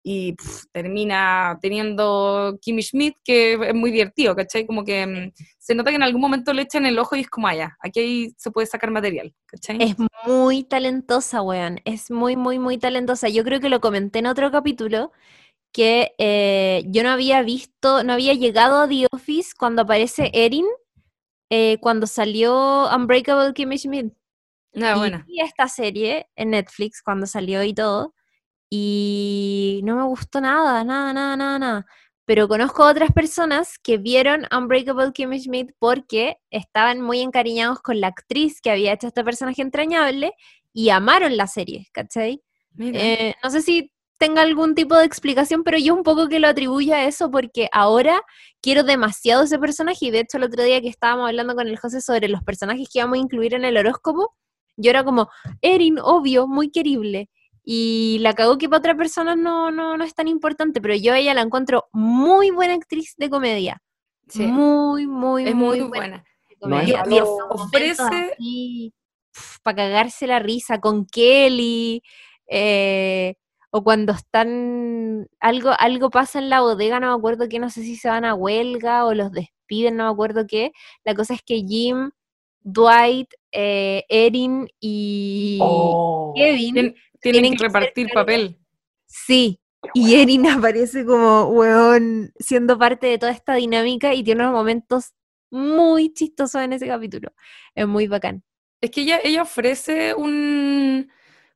y 0.06 0.36
termina 0.70 1.58
teniendo 1.62 2.58
Kimmy 2.60 2.82
Schmidt, 2.82 3.16
que 3.24 3.54
es 3.54 3.74
muy 3.74 3.90
divertido, 3.90 4.36
¿cachai? 4.36 4.66
Como 4.66 4.84
que 4.84 5.00
em, 5.00 5.32
se 5.58 5.74
nota 5.74 5.90
que 5.90 5.96
en 5.96 6.02
algún 6.02 6.20
momento 6.20 6.52
le 6.52 6.62
echan 6.62 6.84
el 6.84 6.98
ojo 6.98 7.16
y 7.16 7.20
es 7.20 7.30
como, 7.30 7.48
allá, 7.48 7.74
ah, 7.78 7.88
aquí 7.88 8.34
se 8.36 8.50
puede 8.50 8.66
sacar 8.66 8.90
material, 8.90 9.34
¿cachai? 9.46 9.78
Es 9.80 9.96
muy 10.26 10.62
talentosa, 10.62 11.40
weón, 11.40 11.80
es 11.86 12.10
muy, 12.10 12.36
muy, 12.36 12.58
muy 12.58 12.76
talentosa. 12.76 13.30
Yo 13.30 13.44
creo 13.44 13.60
que 13.60 13.70
lo 13.70 13.80
comenté 13.80 14.18
en 14.18 14.26
otro 14.26 14.50
capítulo, 14.50 15.10
que 15.72 16.12
eh, 16.18 16.84
yo 16.86 17.02
no 17.02 17.08
había 17.08 17.40
visto, 17.42 18.04
no 18.04 18.12
había 18.12 18.34
llegado 18.34 18.82
a 18.82 18.88
The 18.88 19.06
Office 19.10 19.52
cuando 19.58 19.82
aparece 19.82 20.30
Erin, 20.34 20.66
eh, 21.50 21.78
cuando 21.80 22.06
salió 22.06 22.94
Unbreakable 22.94 23.54
Kimmy 23.54 23.78
Schmidt. 23.78 24.12
Ah, 24.82 24.96
bueno. 24.96 25.24
Y 25.26 25.40
esta 25.40 25.68
serie 25.68 26.28
en 26.36 26.50
Netflix 26.50 27.02
cuando 27.02 27.26
salió 27.26 27.62
y 27.62 27.74
todo, 27.74 28.14
y 28.70 29.80
no 29.84 29.96
me 29.96 30.04
gustó 30.04 30.40
nada, 30.40 30.82
nada, 30.84 31.12
nada, 31.12 31.36
nada, 31.36 31.58
nada. 31.58 31.86
pero 32.24 32.48
conozco 32.48 32.84
otras 32.84 33.12
personas 33.12 33.78
que 33.78 33.98
vieron 33.98 34.46
Unbreakable 34.50 35.12
Kimmy 35.12 35.38
Schmidt 35.38 35.72
porque 35.78 36.38
estaban 36.50 37.00
muy 37.00 37.20
encariñados 37.20 37.80
con 37.82 38.00
la 38.00 38.08
actriz 38.08 38.60
que 38.60 38.70
había 38.70 38.94
hecho 38.94 39.08
este 39.08 39.22
personaje 39.22 39.62
entrañable 39.62 40.32
y 40.72 40.88
amaron 40.88 41.36
la 41.36 41.46
serie, 41.46 41.86
¿cachai? 41.92 42.42
Eh, 42.78 43.34
no 43.42 43.50
sé 43.50 43.62
si 43.62 43.92
tenga 44.18 44.42
algún 44.42 44.74
tipo 44.74 44.96
de 44.96 45.04
explicación, 45.04 45.64
pero 45.64 45.78
yo 45.78 45.94
un 45.94 46.02
poco 46.02 46.28
que 46.28 46.40
lo 46.40 46.48
atribuyo 46.48 46.94
a 46.94 47.04
eso 47.04 47.30
porque 47.30 47.68
ahora 47.72 48.22
quiero 48.60 48.82
demasiado 48.82 49.44
ese 49.44 49.58
personaje 49.58 50.06
y 50.06 50.10
de 50.10 50.20
hecho 50.20 50.38
el 50.38 50.44
otro 50.44 50.62
día 50.64 50.80
que 50.80 50.88
estábamos 50.88 51.28
hablando 51.28 51.54
con 51.54 51.68
el 51.68 51.78
José 51.78 52.00
sobre 52.00 52.28
los 52.28 52.42
personajes 52.42 52.88
que 52.92 53.00
íbamos 53.00 53.18
a 53.18 53.20
incluir 53.20 53.54
en 53.54 53.64
el 53.64 53.76
horóscopo, 53.76 54.34
yo 54.76 54.90
era 54.90 55.04
como, 55.04 55.28
Erin, 55.60 55.98
obvio, 56.00 56.46
muy 56.46 56.70
querible. 56.70 57.30
Y 57.64 58.18
la 58.20 58.34
cagó 58.34 58.58
que 58.58 58.68
para 58.68 58.78
otra 58.78 58.96
persona 58.96 59.36
no, 59.36 59.70
no, 59.70 59.96
no 59.96 60.04
es 60.04 60.14
tan 60.14 60.28
importante, 60.28 60.80
pero 60.80 60.94
yo 60.94 61.14
a 61.14 61.18
ella 61.18 61.34
la 61.34 61.40
encuentro 61.40 61.86
muy 61.92 62.50
buena 62.50 62.74
actriz 62.74 63.14
de 63.16 63.30
comedia. 63.30 63.80
Muy, 64.34 65.06
muy, 65.06 65.46
es 65.46 65.54
muy, 65.54 65.80
buena. 65.80 66.24
ofrece 67.50 68.02
para 69.62 69.76
cagarse 69.76 70.26
la 70.26 70.38
risa 70.38 70.80
con 70.80 71.06
Kelly. 71.06 72.02
Eh, 72.46 73.34
o 73.76 73.82
cuando 73.82 74.12
están, 74.12 75.26
algo, 75.40 75.72
algo 75.76 76.08
pasa 76.08 76.38
en 76.38 76.48
la 76.48 76.60
bodega, 76.60 77.00
no 77.00 77.08
me 77.08 77.18
acuerdo 77.18 77.48
qué, 77.48 77.58
no 77.58 77.70
sé 77.70 77.82
si 77.82 77.96
se 77.96 78.08
van 78.08 78.24
a 78.24 78.34
huelga 78.34 79.04
o 79.04 79.14
los 79.14 79.32
despiden, 79.32 79.96
no 79.96 80.04
me 80.04 80.10
acuerdo 80.12 80.46
qué. 80.46 80.70
La 81.02 81.14
cosa 81.16 81.34
es 81.34 81.42
que 81.42 81.56
Jim, 81.66 82.12
Dwight, 82.60 83.34
eh, 83.54 84.04
Erin 84.08 84.68
y 84.80 85.58
oh. 85.60 86.32
Kevin 86.36 86.94
tienen, 87.20 87.56
que, 87.56 87.64
repartir 87.64 88.08
papel. 88.12 88.58
Sí, 89.06 89.60
y 89.94 90.16
Erin 90.16 90.46
aparece 90.48 91.04
como, 91.04 91.44
weón, 91.44 92.32
siendo 92.38 92.78
parte 92.78 93.06
de 93.06 93.18
toda 93.18 93.32
esta 93.32 93.54
dinámica 93.54 94.12
y 94.14 94.22
tiene 94.22 94.42
unos 94.42 94.54
momentos 94.54 95.14
muy 95.50 96.12
chistosos 96.12 96.62
en 96.62 96.72
ese 96.72 96.86
capítulo. 96.86 97.32
Es 97.74 97.86
muy 97.86 98.08
bacán. 98.08 98.42
Es 98.80 98.90
que 98.90 99.02
ella, 99.02 99.20
ella 99.22 99.42
ofrece 99.42 100.14
un 100.14 101.08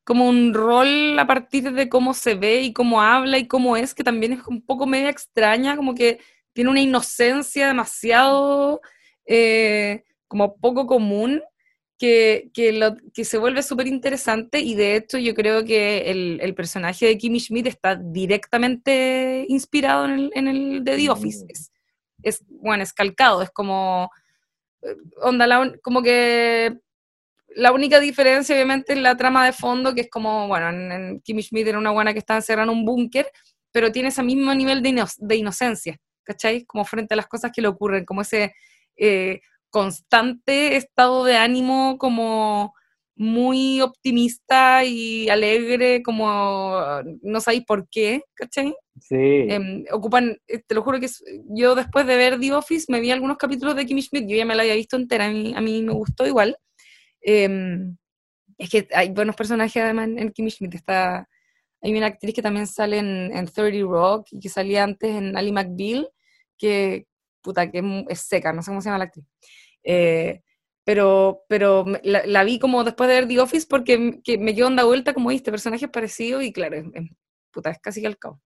como 0.09 0.27
un 0.27 0.55
rol 0.55 1.19
a 1.19 1.27
partir 1.27 1.71
de 1.71 1.91
cómo 1.91 2.15
se 2.15 2.35
ve 2.35 2.63
y 2.63 2.73
cómo 2.73 3.03
habla 3.03 3.37
y 3.37 3.47
cómo 3.47 3.77
es, 3.77 3.95
que 3.95 4.03
también 4.03 4.33
es 4.33 4.47
un 4.47 4.63
poco 4.63 4.87
media 4.87 5.11
extraña, 5.11 5.77
como 5.77 5.95
que 5.95 6.19
tiene 6.55 6.71
una 6.71 6.81
inocencia 6.81 7.67
demasiado 7.67 8.81
eh, 9.27 10.05
como 10.27 10.57
poco 10.57 10.87
común, 10.87 11.43
que, 11.99 12.51
que, 12.55 12.73
lo, 12.73 12.97
que 13.13 13.25
se 13.25 13.39
vuelve 13.39 13.63
súper 13.63 13.89
interesante 13.89 14.61
y 14.61 14.75
de 14.77 14.97
hecho 14.97 15.19
yo 15.19 15.35
creo 15.35 15.65
que 15.65 16.11
el, 16.11 16.39
el, 16.41 16.55
personaje 16.55 17.07
de 17.07 17.19
Kimmy 17.19 17.41
Schmidt 17.41 17.67
está 17.67 17.97
directamente 17.97 19.45
inspirado 19.49 20.05
en 20.05 20.11
el, 20.13 20.31
en 20.35 20.49
el 20.49 20.85
de 20.85 20.97
The 20.97 21.11
Office. 21.11 21.45
Es, 21.49 21.73
es, 22.23 22.45
bueno, 22.49 22.85
es 22.85 22.93
calcado, 22.93 23.43
es 23.43 23.51
como, 23.51 24.11
eh, 24.83 24.95
onda, 25.23 25.73
como 25.83 26.03
que 26.03 26.79
la 27.57 27.73
única 27.73 27.99
diferencia, 27.99 28.55
obviamente, 28.55 28.93
es 28.93 29.01
la 29.01 29.17
trama 29.17 29.45
de 29.45 29.53
fondo, 29.53 29.93
que 29.95 30.03
es 30.03 30.11
como, 30.11 30.47
bueno, 30.47 30.69
en, 30.69 31.21
Kimmy 31.23 31.43
Schmidt 31.43 31.67
era 31.67 31.79
una 31.79 31.91
buena 31.91 32.13
que 32.13 32.21
está 32.21 32.37
encerrada 32.37 32.71
en 32.71 32.79
un 32.79 32.85
búnker, 32.85 33.31
pero 33.73 33.91
tiene 33.91 34.11
ese 34.11 34.23
mismo 34.23 34.55
nivel 34.55 34.83
de, 34.83 35.05
de, 35.17 35.37
inocencia, 35.37 35.99
¿cachai? 36.23 36.65
Como 36.65 36.85
frente 36.85 37.15
a 37.15 37.17
las 37.17 37.27
cosas 37.27 37.51
que 37.53 37.61
le 37.61 37.69
ocurren, 37.69 38.05
como 38.05 38.23
ese 38.23 38.55
eh, 38.97 39.41
constante 39.71 40.77
estado 40.77 41.25
de 41.25 41.37
ánimo, 41.37 41.99
como 41.99 42.75
muy 43.17 43.81
optimista 43.81 44.85
y 44.85 45.29
alegre, 45.29 46.03
como 46.03 46.81
no 47.23 47.41
sabéis 47.41 47.65
por 47.65 47.89
qué, 47.89 48.23
¿cachai? 48.35 48.75
Sí. 49.01 49.17
Em, 49.17 49.85
ocupan, 49.93 50.39
eh, 50.47 50.61
te 50.65 50.75
lo 50.75 50.83
juro 50.83 51.01
que 51.01 51.09
yo 51.51 51.75
después 51.75 52.07
de 52.07 52.17
ver 52.17 52.39
The 52.39 52.53
Office 52.53 52.87
me 52.89 53.01
vi 53.01 53.11
algunos 53.11 53.37
capítulos 53.37 53.75
de 53.75 53.87
Kimmy 53.87 54.03
Schmidt, 54.03 54.29
yo 54.29 54.37
ya 54.37 54.45
me 54.45 54.55
la 54.55 54.63
había 54.63 54.75
visto 54.75 54.97
entera, 54.97 55.27
a 55.27 55.31
mí, 55.31 55.53
a 55.55 55.61
mí 55.61 55.83
me 55.83 55.93
gustó 55.93 56.27
igual, 56.27 56.57
Em, 57.21 57.97
es 58.59 58.71
que 58.71 58.89
hay 58.93 59.11
buenos 59.11 59.37
personajes 59.37 59.83
además 59.83 60.09
en, 60.17 60.33
Kimmy 60.33 60.51
Schmidt. 60.51 60.75
Está, 60.75 61.29
hay 61.83 61.97
una 61.97 62.07
actriz 62.07 62.35
que 62.35 62.43
también 62.43 62.67
sale 62.67 62.99
en, 62.99 63.31
en 63.35 63.47
30 63.47 63.87
Rock 63.87 64.29
y 64.33 64.41
que 64.41 64.49
salía 64.49 64.85
antes 64.85 65.15
en 65.15 65.37
Ali 65.37 65.53
McBeal, 65.53 66.09
que, 66.57 67.07
puta, 67.49 67.71
que 67.71 68.05
es 68.11 68.21
seca, 68.21 68.53
no 68.53 68.61
sé 68.61 68.71
cómo 68.71 68.83
se 68.83 68.91
llama 68.91 68.99
la 68.99 69.05
actriz. 69.05 69.25
Eh, 69.83 70.43
pero, 70.85 71.45
pero 71.49 71.87
la, 72.03 72.45
vi 72.45 72.59
como 72.59 72.85
después 72.85 73.09
de 73.09 73.15
ver 73.15 73.27
The 73.29 73.41
Office 73.41 73.67
porque 73.69 74.21
me 74.39 74.55
quedó 74.55 74.67
onda 74.67 74.85
vuelta 74.85 75.15
como 75.15 75.31
este 75.31 75.51
personaje 75.51 75.87
es 75.87 75.91
parecido 75.91 76.43
y 76.43 76.53
claro, 76.53 76.77
es, 76.77 76.85
puta, 77.51 77.71
es 77.71 77.79
casi 77.79 78.03
calcado. 78.03 78.39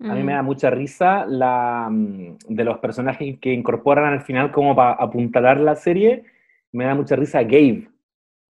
A 0.00 0.14
mí 0.14 0.24
me 0.24 0.32
da 0.32 0.42
mucha 0.42 0.68
risa 0.70 1.24
la, 1.26 1.88
mm, 1.88 2.38
de 2.48 2.64
los 2.64 2.78
personajes 2.78 3.38
que 3.40 3.52
incorporan 3.52 4.12
al 4.12 4.22
final 4.22 4.50
como 4.50 4.74
para 4.74 4.94
apuntalar 4.94 5.60
la 5.60 5.76
serie. 5.76 6.24
Me 6.72 6.86
da 6.86 6.96
mucha 6.96 7.14
risa 7.14 7.44
Gabe, 7.44 7.88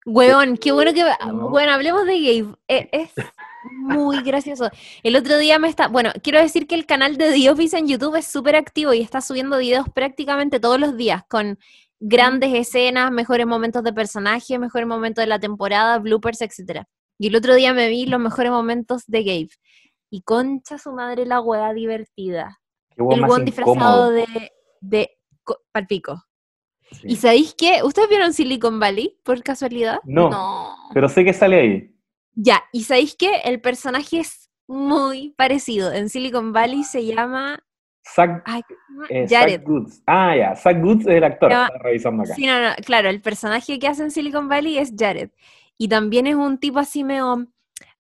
Weón, 0.07 0.59
qué 0.59 0.73
bueno 0.73 0.93
que... 0.93 1.03
Bueno, 1.33 1.73
hablemos 1.73 2.07
de 2.07 2.21
Gabe. 2.21 2.57
E, 2.69 2.89
es, 2.93 3.13
muy 3.71 4.23
gracioso. 4.23 4.71
El 5.03 5.17
otro 5.17 5.39
día 5.39 5.59
me 5.59 5.69
está... 5.69 5.89
Bueno, 5.89 6.11
quiero 6.23 6.41
decir 6.41 6.67
que 6.67 6.75
el 6.75 6.87
canal 6.87 7.17
de 7.17 7.33
The 7.33 7.51
Office 7.51 7.79
en 7.79 7.89
YouTube 7.89 8.17
es 8.17 8.27
súper 8.27 8.57
activo 8.57 8.93
y 8.93 9.01
está 9.01 9.21
subiendo 9.21 9.59
videos 9.59 9.89
prácticamente 9.89 10.61
todos 10.61 10.79
los 10.81 10.97
días 10.97 11.23
con 11.29 11.59
grandes 12.01 12.53
escenas, 12.55 13.11
mejores 13.11 13.47
momentos 13.47 13.83
de 13.83 13.93
personaje, 13.93 14.59
mejores 14.59 14.87
momentos 14.87 15.23
de 15.23 15.27
la 15.27 15.39
temporada, 15.39 15.99
bloopers, 15.99 16.43
etc. 16.43 16.83
Y 17.19 17.29
el 17.29 17.37
otro 17.37 17.55
día 17.55 17.73
me 17.73 17.89
vi 17.89 18.07
los 18.07 18.21
mejores 18.21 18.51
momentos 18.51 19.05
de 19.07 19.23
Gabe. 19.23 19.51
Y 20.11 20.23
concha 20.23 20.79
su 20.79 20.93
madre 20.93 21.27
la 21.27 21.41
hueá 21.41 21.73
divertida. 21.73 22.61
el 22.97 23.25
buen 23.25 23.45
disfrazado 23.45 24.11
de, 24.11 24.27
de 24.81 25.11
palpico. 25.73 26.23
¿Y 27.03 27.17
sabéis 27.17 27.55
qué? 27.55 27.83
¿Ustedes 27.83 28.09
vieron 28.09 28.33
Silicon 28.33 28.79
Valley 28.79 29.19
por 29.25 29.43
casualidad? 29.43 29.99
No, 30.05 30.77
Pero 30.93 31.09
sé 31.09 31.25
que 31.25 31.33
sale 31.33 31.61
ahí. 31.61 31.94
Ya, 32.35 32.65
¿y 32.73 32.85
sabéis 32.85 33.17
qué? 33.17 33.43
El 33.45 33.61
personaje 33.61 34.21
es 34.21 34.51
muy 34.67 35.35
parecido. 35.37 35.93
En 35.93 36.09
Silicon 36.09 36.53
Valley 36.53 36.85
se 36.85 37.05
llama. 37.05 37.61
Zack, 38.07 38.45
eh, 39.09 39.27
Jared. 39.29 39.63
Goods. 39.65 40.03
Ah, 40.07 40.37
ya, 40.37 40.55
Zack 40.55 40.81
Goods 40.83 41.07
es 41.07 41.15
el 41.15 41.25
actor. 41.25 41.51
revisando 41.83 42.23
acá. 42.23 42.35
Sí, 42.35 42.47
no, 42.47 42.61
no, 42.61 42.75
claro, 42.85 43.09
el 43.09 43.23
personaje 43.23 43.79
que 43.79 43.89
hace 43.89 44.03
en 44.03 44.11
Silicon 44.11 44.49
Valley 44.49 44.79
es 44.79 44.93
Jared. 44.97 45.31
Y 45.79 45.89
también 45.89 46.27
es 46.27 46.35
un 46.35 46.59
tipo 46.59 46.79
así 46.79 47.03
medio 47.03 47.49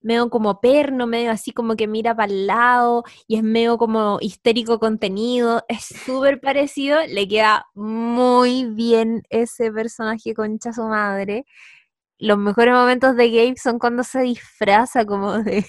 medio 0.04 0.28
como 0.28 0.60
perno, 0.60 1.06
medio 1.06 1.30
así 1.30 1.50
como 1.50 1.76
que 1.76 1.88
mira 1.88 2.14
para 2.14 2.30
el 2.30 2.46
lado 2.46 3.04
y 3.26 3.36
es 3.36 3.42
medio 3.42 3.78
como 3.78 4.18
histérico 4.20 4.78
contenido, 4.78 5.64
es 5.66 5.84
súper 5.84 6.40
parecido, 6.40 6.98
le 7.08 7.26
queda 7.26 7.66
muy 7.74 8.66
bien 8.66 9.22
ese 9.30 9.72
personaje 9.72 10.34
concha 10.34 10.74
su 10.74 10.82
madre. 10.82 11.46
Los 12.18 12.38
mejores 12.38 12.74
momentos 12.74 13.16
de 13.16 13.30
Gabe 13.30 13.54
son 13.56 13.78
cuando 13.78 14.04
se 14.04 14.22
disfraza 14.22 15.04
como 15.04 15.38
de, 15.42 15.64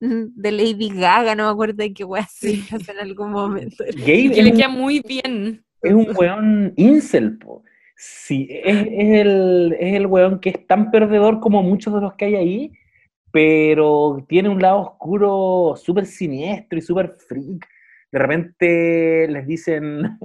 de 0.00 0.52
Lady 0.52 0.90
Gaga, 0.90 1.34
no 1.34 1.46
me 1.46 1.50
acuerdo 1.50 1.74
de 1.74 1.92
qué 1.92 2.04
wea 2.04 2.26
sí. 2.30 2.64
en 2.70 2.98
algún 2.98 3.30
momento. 3.30 3.84
Gabe 3.96 4.42
le 4.42 4.52
queda 4.52 4.68
muy 4.68 5.00
bien. 5.00 5.64
Es 5.82 5.92
un 5.92 6.08
weón 6.16 6.72
incel, 6.76 7.38
po. 7.38 7.62
Sí, 7.96 8.48
es, 8.50 8.76
es, 8.76 9.20
el, 9.20 9.76
es 9.78 9.94
el 9.94 10.06
weón 10.06 10.40
que 10.40 10.50
es 10.50 10.66
tan 10.66 10.90
perdedor 10.90 11.40
como 11.40 11.62
muchos 11.62 11.94
de 11.94 12.00
los 12.00 12.14
que 12.14 12.24
hay 12.24 12.34
ahí, 12.34 12.72
pero 13.30 14.24
tiene 14.28 14.48
un 14.48 14.60
lado 14.60 14.80
oscuro 14.80 15.74
súper 15.76 16.06
siniestro 16.06 16.78
y 16.78 16.82
súper 16.82 17.14
freak. 17.16 17.66
De 18.10 18.18
repente 18.18 19.28
les 19.28 19.46
dicen, 19.46 20.18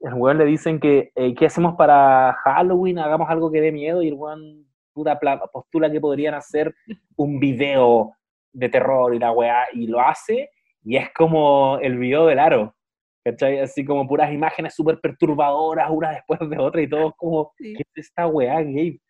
el 0.00 0.14
weón 0.14 0.38
le 0.38 0.44
dicen 0.44 0.80
que, 0.80 1.12
eh, 1.14 1.34
¿qué 1.34 1.46
hacemos 1.46 1.74
para 1.76 2.34
Halloween? 2.44 2.98
Hagamos 2.98 3.28
algo 3.28 3.50
que 3.50 3.60
dé 3.60 3.70
miedo 3.70 4.02
y 4.02 4.08
el 4.08 4.14
weón 4.14 4.66
postula 5.52 5.90
que 5.90 6.00
podrían 6.00 6.34
hacer 6.34 6.74
un 7.16 7.38
video 7.38 8.12
de 8.52 8.68
terror 8.68 9.14
y 9.14 9.18
la 9.18 9.32
weá, 9.32 9.66
y 9.72 9.86
lo 9.86 10.00
hace, 10.00 10.50
y 10.82 10.96
es 10.96 11.10
como 11.14 11.78
el 11.78 11.98
video 11.98 12.26
del 12.26 12.38
aro, 12.38 12.74
¿cachai? 13.24 13.60
Así 13.60 13.84
como 13.84 14.06
puras 14.08 14.32
imágenes 14.32 14.74
súper 14.74 15.00
perturbadoras, 15.00 15.90
una 15.90 16.10
después 16.10 16.40
de 16.40 16.58
otra, 16.58 16.82
y 16.82 16.88
todo 16.88 17.14
como, 17.16 17.52
¿qué 17.56 17.74
es 17.78 18.06
esta 18.06 18.26
weá, 18.26 18.56
Gabe? 18.62 19.00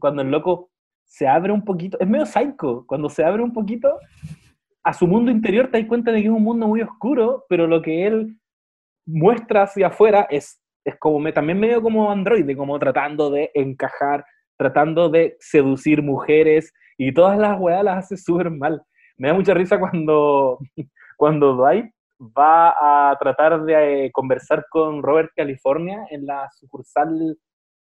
Cuando 0.00 0.22
el 0.22 0.30
loco 0.30 0.70
se 1.04 1.26
abre 1.28 1.52
un 1.52 1.64
poquito, 1.64 1.98
es 2.00 2.08
medio 2.08 2.26
psycho, 2.26 2.84
cuando 2.86 3.08
se 3.08 3.24
abre 3.24 3.42
un 3.42 3.52
poquito 3.52 3.98
a 4.82 4.92
su 4.92 5.06
mundo 5.06 5.32
interior 5.32 5.68
te 5.68 5.80
das 5.80 5.88
cuenta 5.88 6.12
de 6.12 6.20
que 6.20 6.28
es 6.28 6.32
un 6.32 6.44
mundo 6.44 6.68
muy 6.68 6.80
oscuro, 6.80 7.44
pero 7.48 7.66
lo 7.66 7.82
que 7.82 8.06
él 8.06 8.38
muestra 9.06 9.62
hacia 9.62 9.88
afuera 9.88 10.26
es, 10.30 10.60
es 10.84 10.96
como 10.98 11.32
también 11.32 11.58
medio 11.58 11.82
como 11.82 12.10
androide, 12.10 12.56
como 12.56 12.78
tratando 12.78 13.30
de 13.30 13.50
encajar, 13.54 14.24
tratando 14.58 15.08
de 15.08 15.36
seducir 15.40 16.02
mujeres 16.02 16.72
y 16.98 17.12
todas 17.12 17.38
las 17.38 17.58
weas 17.58 17.84
las 17.84 18.04
hace 18.04 18.16
súper 18.16 18.50
mal. 18.50 18.82
Me 19.16 19.28
da 19.28 19.34
mucha 19.34 19.54
risa 19.54 19.78
cuando, 19.78 20.58
cuando 21.16 21.54
Dwight 21.54 21.86
va 22.20 23.10
a 23.10 23.16
tratar 23.18 23.62
de 23.64 24.06
eh, 24.06 24.12
conversar 24.12 24.66
con 24.70 25.02
Robert 25.02 25.30
California 25.36 26.06
en 26.10 26.26
la 26.26 26.48
sucursal 26.58 27.36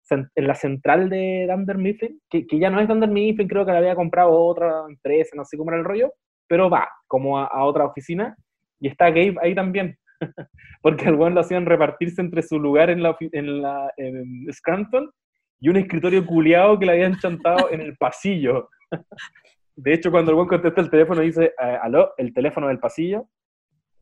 en 0.09 0.47
la 0.47 0.53
central 0.53 1.09
de 1.09 1.47
Dunder 1.49 1.79
Mifflin, 1.79 2.21
que, 2.29 2.45
que, 2.45 2.59
ya 2.59 2.69
no 2.69 2.79
es 2.79 2.87
Dunder 2.87 3.09
Mifflin, 3.09 3.47
creo 3.47 3.65
que 3.65 3.71
la 3.71 3.79
había 3.79 3.95
comprado 3.95 4.31
otra 4.31 4.83
empresa, 4.87 5.35
no 5.35 5.45
sé 5.45 5.57
cómo 5.57 5.71
era 5.71 5.79
el 5.79 5.85
rollo, 5.85 6.13
pero 6.47 6.69
va 6.69 6.87
como 7.07 7.39
a, 7.39 7.63
otra 7.63 7.85
oficina 7.85 8.35
y 8.79 8.87
está 8.87 9.09
Gabe 9.09 9.35
ahí 9.41 9.55
también. 9.55 9.97
porque 10.81 11.05
al 11.07 11.15
weón 11.15 11.35
lo 11.35 11.41
hacían 11.41 11.65
repartirse 11.65 12.21
entre 12.21 12.41
su 12.41 12.59
lugar 12.59 12.89
en, 12.89 13.03
la, 13.03 13.15
en, 13.19 13.61
la, 13.61 13.93
en 13.97 14.47
Scranton 14.51 15.11
y 15.59 15.69
un 15.69 15.77
escritorio 15.77 16.25
culiado 16.25 16.77
que 16.77 16.85
le 16.85 16.91
habían 16.93 17.17
chantado 17.17 17.71
en 17.71 17.81
el 17.81 17.97
pasillo. 17.97 18.69
De 19.75 19.93
hecho, 19.93 20.09
cuando 20.09 20.31
el 20.31 20.35
weón 20.37 20.47
contesta 20.47 20.81
el 20.81 20.89
teléfono 20.89 21.21
dice, 21.21 21.45
eh, 21.45 21.77
aló, 21.81 22.13
el 22.17 22.33
teléfono 22.33 22.67
del 22.67 22.79
pasillo, 22.79 23.27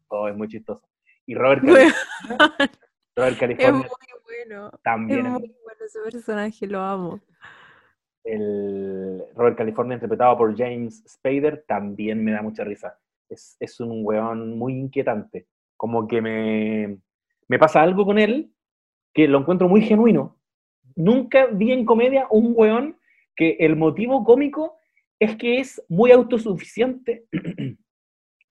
todo 0.07 0.27
es 0.27 0.35
muy 0.35 0.47
chistoso. 0.47 0.87
Y 1.25 1.35
Robert 1.35 1.61
California, 1.65 1.95
Robert 3.15 3.39
California 3.39 3.85
es 3.85 3.91
muy 3.91 4.47
bueno. 4.47 4.71
también 4.83 5.25
Es 5.25 5.31
muy 5.31 5.55
bueno 5.63 5.85
ese 5.85 5.99
personaje, 6.11 6.67
lo 6.67 6.79
amo. 6.79 7.19
el 8.23 9.23
Robert 9.35 9.57
California 9.57 9.95
interpretado 9.95 10.37
por 10.37 10.55
James 10.55 11.03
Spader 11.07 11.63
también 11.67 12.23
me 12.23 12.33
da 12.33 12.41
mucha 12.41 12.63
risa. 12.63 12.99
Es, 13.29 13.57
es 13.59 13.79
un 13.79 14.05
weón 14.05 14.57
muy 14.57 14.73
inquietante. 14.73 15.47
Como 15.83 16.07
que 16.07 16.21
me, 16.21 16.97
me 17.49 17.59
pasa 17.59 17.81
algo 17.81 18.05
con 18.05 18.17
él 18.17 18.53
que 19.13 19.27
lo 19.27 19.37
encuentro 19.39 19.67
muy 19.67 19.81
genuino. 19.81 20.37
Nunca 20.95 21.47
vi 21.47 21.73
en 21.73 21.83
comedia 21.83 22.25
un 22.29 22.53
weón 22.55 22.97
que 23.35 23.57
el 23.59 23.75
motivo 23.75 24.23
cómico 24.23 24.77
es 25.19 25.35
que 25.35 25.59
es 25.59 25.83
muy 25.89 26.11
autosuficiente 26.11 27.25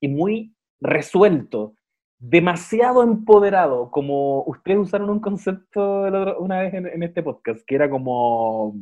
y 0.03 0.09
muy 0.09 0.55
resuelto, 0.79 1.75
demasiado 2.19 3.03
empoderado, 3.03 3.91
como 3.91 4.43
ustedes 4.43 4.81
usaron 4.81 5.09
un 5.09 5.21
concepto 5.21 6.03
otro- 6.03 6.39
una 6.39 6.61
vez 6.61 6.75
en, 6.75 6.87
en 6.87 7.03
este 7.03 7.23
podcast, 7.23 7.65
que 7.67 7.77
era 7.77 7.89
como 7.89 8.75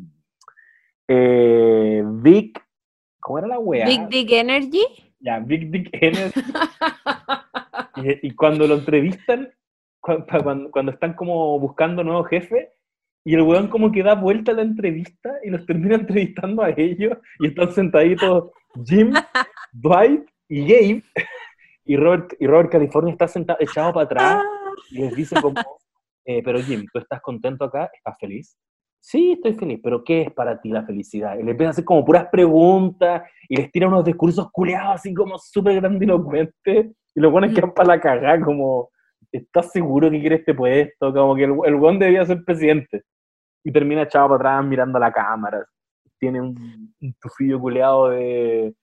eh, 1.06 2.02
Big, 2.05 2.59
¿cómo 3.20 3.39
era 3.39 3.47
la 3.47 3.60
weá? 3.60 3.86
Big 3.86 4.09
Dick 4.09 4.32
Energy. 4.32 4.82
Ya, 5.20 5.39
Big 5.39 5.70
Dick 5.70 5.89
Energy. 5.93 6.40
y, 8.05 8.28
y 8.28 8.35
cuando 8.35 8.66
lo 8.66 8.74
entrevistan, 8.74 9.52
cuando, 10.01 10.70
cuando 10.70 10.93
están 10.93 11.14
como 11.14 11.59
buscando 11.59 12.02
nuevo 12.02 12.24
jefe, 12.24 12.72
y 13.24 13.35
el 13.35 13.43
weón 13.43 13.68
como 13.68 13.93
que 13.93 14.02
da 14.02 14.14
vuelta 14.14 14.52
a 14.52 14.55
la 14.55 14.62
entrevista 14.62 15.31
y 15.44 15.51
los 15.51 15.66
termina 15.66 15.94
entrevistando 15.97 16.62
a 16.62 16.70
ellos, 16.70 17.18
y 17.39 17.48
están 17.48 17.72
sentaditos 17.72 18.51
Jim, 18.85 19.12
Dwight 19.72 20.28
y 20.48 20.62
Gabe, 20.62 21.05
y 21.85 21.97
Robert, 21.97 22.32
y 22.39 22.47
Robert 22.47 22.70
California 22.70 23.12
está 23.12 23.28
sentado, 23.28 23.59
echado 23.60 23.93
para 23.93 24.05
atrás, 24.05 24.44
y 24.90 24.98
les 25.02 25.14
dice 25.14 25.40
como, 25.40 25.60
eh, 26.24 26.43
pero 26.43 26.60
Jim, 26.60 26.86
¿tú 26.93 26.98
estás 26.98 27.20
contento 27.20 27.64
acá? 27.64 27.90
¿Estás 27.93 28.16
feliz? 28.18 28.56
Sí, 29.02 29.32
estoy 29.32 29.55
feliz, 29.55 29.81
pero 29.82 30.05
¿qué 30.05 30.22
es 30.22 30.32
para 30.32 30.60
ti 30.60 30.68
la 30.68 30.85
felicidad? 30.85 31.39
Y 31.39 31.43
le 31.43 31.52
empieza 31.52 31.68
a 31.68 31.70
hacer 31.70 31.85
como 31.85 32.05
puras 32.05 32.28
preguntas 32.31 33.22
y 33.48 33.56
les 33.56 33.70
tira 33.72 33.89
unos 33.89 34.05
discursos 34.05 34.51
culeados 34.52 34.97
así 34.97 35.14
como 35.14 35.39
súper 35.39 35.77
grandilocuentes 35.77 36.93
y 37.15 37.20
lo 37.20 37.32
ponen 37.32 37.55
que 37.55 37.62
para 37.62 37.89
la 37.97 38.01
cagada 38.01 38.41
como, 38.41 38.91
¿estás 39.32 39.73
seguro 39.73 40.11
que 40.11 40.20
quiere 40.20 40.37
este 40.37 40.55
puesto? 40.55 41.12
Como 41.12 41.35
que 41.35 41.45
el, 41.45 41.55
el 41.65 41.74
weón 41.74 41.99
debía 41.99 42.24
ser 42.24 42.45
presidente. 42.45 43.03
Y 43.65 43.73
termina 43.73 44.03
echado 44.03 44.28
para 44.28 44.37
atrás 44.37 44.65
mirando 44.65 44.99
a 44.99 45.01
la 45.01 45.12
cámara. 45.12 45.66
Tiene 46.19 46.41
un, 46.41 46.95
un 47.01 47.15
tufillo 47.20 47.61
culeado 47.61 48.11
de, 48.11 48.74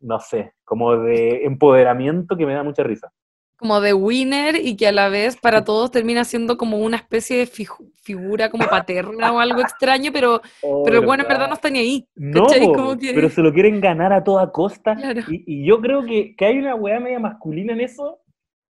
no 0.00 0.18
sé, 0.20 0.54
como 0.64 0.96
de 0.96 1.44
empoderamiento 1.44 2.36
que 2.36 2.46
me 2.46 2.54
da 2.54 2.62
mucha 2.62 2.82
risa. 2.82 3.10
Como 3.56 3.80
de 3.80 3.94
winner 3.94 4.56
y 4.56 4.76
que 4.76 4.86
a 4.88 4.92
la 4.92 5.08
vez 5.08 5.36
para 5.36 5.64
todos 5.64 5.90
termina 5.90 6.24
siendo 6.24 6.56
como 6.56 6.78
una 6.78 6.96
especie 6.98 7.38
de 7.38 7.46
figura 7.46 8.50
como 8.50 8.66
paterna 8.66 9.32
o 9.32 9.38
algo 9.38 9.60
extraño, 9.60 10.10
pero, 10.12 10.42
Oh, 10.62 10.82
pero 10.84 11.02
bueno, 11.02 11.22
en 11.22 11.28
verdad 11.28 11.48
no 11.48 11.54
está 11.54 11.70
ni 11.70 11.78
ahí. 11.78 12.08
No, 12.14 12.46
Como 12.74 12.96
que- 12.98 13.12
pero 13.14 13.30
se 13.30 13.40
lo 13.42 13.52
quieren 13.52 13.80
ganar 13.80 14.12
a 14.12 14.22
toda 14.22 14.52
costa. 14.52 14.94
Claro. 14.94 15.22
Y, 15.28 15.42
y 15.46 15.66
yo 15.66 15.80
creo 15.80 16.04
que, 16.04 16.36
que 16.36 16.44
hay 16.44 16.58
una 16.58 16.74
weá 16.74 17.00
media 17.00 17.18
masculina 17.18 17.72
en 17.72 17.80
eso 17.80 18.20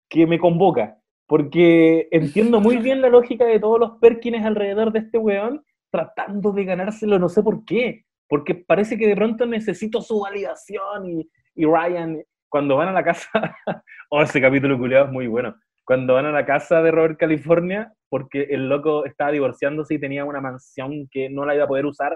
que 0.10 0.28
me 0.28 0.38
convoca. 0.40 0.98
Porque 1.26 2.10
entiendo 2.12 2.60
muy 2.60 2.78
bien 2.78 3.02
la 3.02 3.10
lógica 3.10 3.46
de 3.46 3.60
todos 3.60 3.80
los 3.80 3.92
Perkins 4.00 4.46
alrededor 4.46 4.92
de 4.92 5.00
este 5.00 5.18
weón 5.18 5.64
tratando 5.90 6.52
de 6.52 6.66
ganárselo, 6.66 7.18
no 7.18 7.30
sé 7.30 7.42
por 7.42 7.64
qué. 7.66 8.04
Porque 8.28 8.56
parece 8.56 8.98
que 8.98 9.08
de 9.08 9.16
pronto 9.16 9.46
necesito 9.46 10.02
su 10.02 10.20
validación. 10.20 11.10
Y, 11.10 11.30
y 11.56 11.66
Ryan, 11.66 12.22
cuando 12.54 12.76
van 12.76 12.90
a 12.90 12.92
la 12.92 13.04
casa, 13.04 13.32
oh, 14.12 14.22
ese 14.22 14.40
capítulo 14.40 14.78
culiado 14.78 15.06
es 15.08 15.12
muy 15.12 15.26
bueno. 15.26 15.56
Cuando 15.84 16.14
van 16.14 16.28
a 16.28 16.32
la 16.32 16.46
casa 16.46 16.84
de 16.84 16.92
Robert 16.92 17.18
California, 17.20 17.92
porque 18.10 18.44
el 18.44 18.70
loco 18.70 19.06
estaba 19.06 19.32
divorciándose 19.32 19.96
y 19.96 20.00
tenía 20.00 20.24
una 20.24 20.40
mansión 20.40 21.08
que 21.10 21.32
no 21.32 21.46
la 21.48 21.56
iba 21.56 21.64
a 21.64 21.68
poder 21.68 21.88
usar 21.88 22.16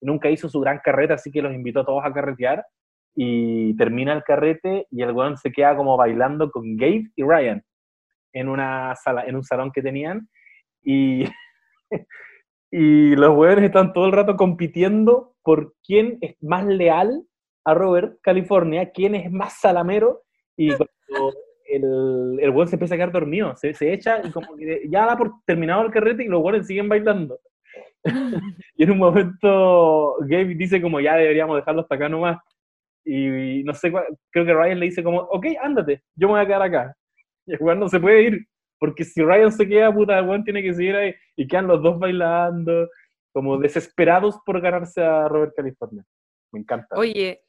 nunca 0.00 0.28
hizo 0.28 0.48
su 0.48 0.58
gran 0.58 0.80
carrete, 0.82 1.12
así 1.12 1.30
que 1.30 1.40
los 1.40 1.54
invitó 1.54 1.80
a 1.80 1.86
todos 1.86 2.04
a 2.04 2.12
carretear. 2.12 2.64
Y 3.14 3.76
termina 3.76 4.12
el 4.12 4.24
carrete 4.24 4.88
y 4.90 5.02
el 5.02 5.12
weón 5.12 5.36
se 5.36 5.52
queda 5.52 5.76
como 5.76 5.96
bailando 5.96 6.50
con 6.50 6.76
Gabe 6.76 7.08
y 7.14 7.22
Ryan 7.22 7.62
en, 8.32 8.48
una 8.48 8.92
sala, 8.96 9.24
en 9.24 9.36
un 9.36 9.44
salón 9.44 9.70
que 9.70 9.82
tenían. 9.82 10.28
Y, 10.82 11.26
y 12.72 13.14
los 13.14 13.36
weones 13.36 13.66
están 13.66 13.92
todo 13.92 14.06
el 14.06 14.12
rato 14.12 14.36
compitiendo 14.36 15.36
por 15.44 15.74
quién 15.86 16.18
es 16.22 16.34
más 16.42 16.66
leal 16.66 17.22
a 17.66 17.74
Robert, 17.74 18.18
California, 18.22 18.90
quién 18.90 19.14
es 19.16 19.30
más 19.30 19.60
salamero. 19.60 20.22
Y 20.56 20.68
cuando 20.76 21.34
el, 21.68 22.38
el 22.40 22.50
weón 22.50 22.68
se 22.68 22.76
empieza 22.76 22.94
a 22.94 22.98
quedar 22.98 23.12
dormido, 23.12 23.54
se, 23.56 23.74
se 23.74 23.92
echa 23.92 24.20
y 24.24 24.30
como 24.30 24.56
que 24.56 24.86
ya 24.88 25.04
da 25.04 25.18
por 25.18 25.32
terminado 25.44 25.82
el 25.82 25.90
carrete 25.90 26.24
y 26.24 26.28
los 26.28 26.42
weones 26.42 26.66
siguen 26.66 26.88
bailando. 26.88 27.38
Y 28.78 28.84
en 28.84 28.90
un 28.90 28.98
momento 28.98 30.16
Gabe 30.20 30.54
dice 30.54 30.80
como 30.80 31.00
ya 31.00 31.16
deberíamos 31.16 31.56
dejarlo 31.56 31.80
hasta 31.80 31.94
acá 31.94 32.08
nomás. 32.08 32.38
Y, 33.04 33.62
no 33.64 33.72
sé, 33.72 33.90
creo 34.30 34.44
que 34.44 34.52
Ryan 34.52 34.80
le 34.80 34.86
dice 34.86 35.02
como, 35.02 35.20
ok, 35.20 35.46
ándate, 35.62 36.02
yo 36.14 36.26
me 36.26 36.34
voy 36.34 36.42
a 36.42 36.46
quedar 36.46 36.62
acá. 36.62 36.96
Y 37.46 37.54
el 37.54 37.58
weón 37.60 37.78
no 37.78 37.88
se 37.88 38.00
puede 38.00 38.22
ir, 38.22 38.46
porque 38.78 39.04
si 39.04 39.22
Ryan 39.22 39.52
se 39.52 39.66
queda, 39.66 39.92
puta, 39.92 40.18
el 40.18 40.26
weón 40.26 40.44
tiene 40.44 40.62
que 40.62 40.74
seguir 40.74 40.96
ahí. 40.96 41.14
Y 41.36 41.46
quedan 41.46 41.68
los 41.68 41.82
dos 41.82 41.98
bailando, 41.98 42.88
como 43.32 43.58
desesperados 43.58 44.38
por 44.44 44.60
ganarse 44.60 45.02
a 45.02 45.28
Robert 45.28 45.52
California. 45.56 46.04
Me 46.52 46.60
encanta. 46.60 46.96
Oye, 46.96 47.40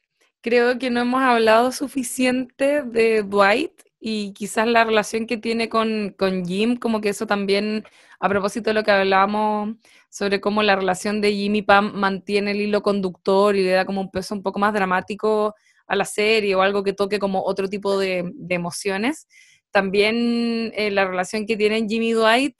creo 0.42 0.78
que 0.78 0.90
no 0.90 1.00
hemos 1.00 1.22
hablado 1.22 1.72
suficiente 1.72 2.82
de 2.82 3.22
Dwight 3.22 3.72
y 4.00 4.32
quizás 4.32 4.66
la 4.68 4.84
relación 4.84 5.26
que 5.26 5.36
tiene 5.36 5.68
con, 5.68 6.14
con 6.18 6.44
Jim, 6.46 6.76
como 6.76 7.00
que 7.00 7.08
eso 7.10 7.26
también, 7.26 7.84
a 8.20 8.28
propósito 8.28 8.70
de 8.70 8.74
lo 8.74 8.84
que 8.84 8.92
hablábamos 8.92 9.76
sobre 10.10 10.40
cómo 10.40 10.62
la 10.62 10.76
relación 10.76 11.20
de 11.20 11.32
Jim 11.32 11.54
y 11.56 11.62
Pam 11.62 11.92
mantiene 11.94 12.52
el 12.52 12.60
hilo 12.60 12.82
conductor 12.82 13.56
y 13.56 13.62
le 13.64 13.70
da 13.72 13.84
como 13.84 14.00
un 14.02 14.10
peso 14.10 14.34
un 14.34 14.42
poco 14.42 14.58
más 14.60 14.72
dramático 14.72 15.54
a 15.86 15.96
la 15.96 16.04
serie 16.04 16.54
o 16.54 16.62
algo 16.62 16.84
que 16.84 16.92
toque 16.92 17.18
como 17.18 17.42
otro 17.44 17.68
tipo 17.68 17.98
de, 17.98 18.30
de 18.34 18.54
emociones. 18.54 19.26
También 19.70 20.72
eh, 20.74 20.90
la 20.90 21.04
relación 21.06 21.46
que 21.46 21.56
tienen 21.56 21.88
Jim 21.88 22.02
y 22.02 22.12
Dwight 22.12 22.56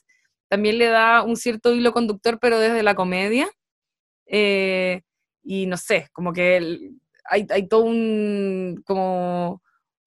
también 0.48 0.78
le 0.78 0.86
da 0.86 1.22
un 1.22 1.36
cierto 1.36 1.74
hilo 1.74 1.92
conductor, 1.92 2.38
pero 2.40 2.59
desde 2.59 2.82
la 2.82 2.94
comedia. 2.94 3.48
Eh, 4.26 5.02
y 5.42 5.66
no 5.66 5.76
sé, 5.76 6.09
como 6.12 6.32
que 6.32 6.56
el- 6.56 7.00
hay, 7.28 7.68
todo 7.68 7.84
un, 7.84 8.82
como 8.86 9.62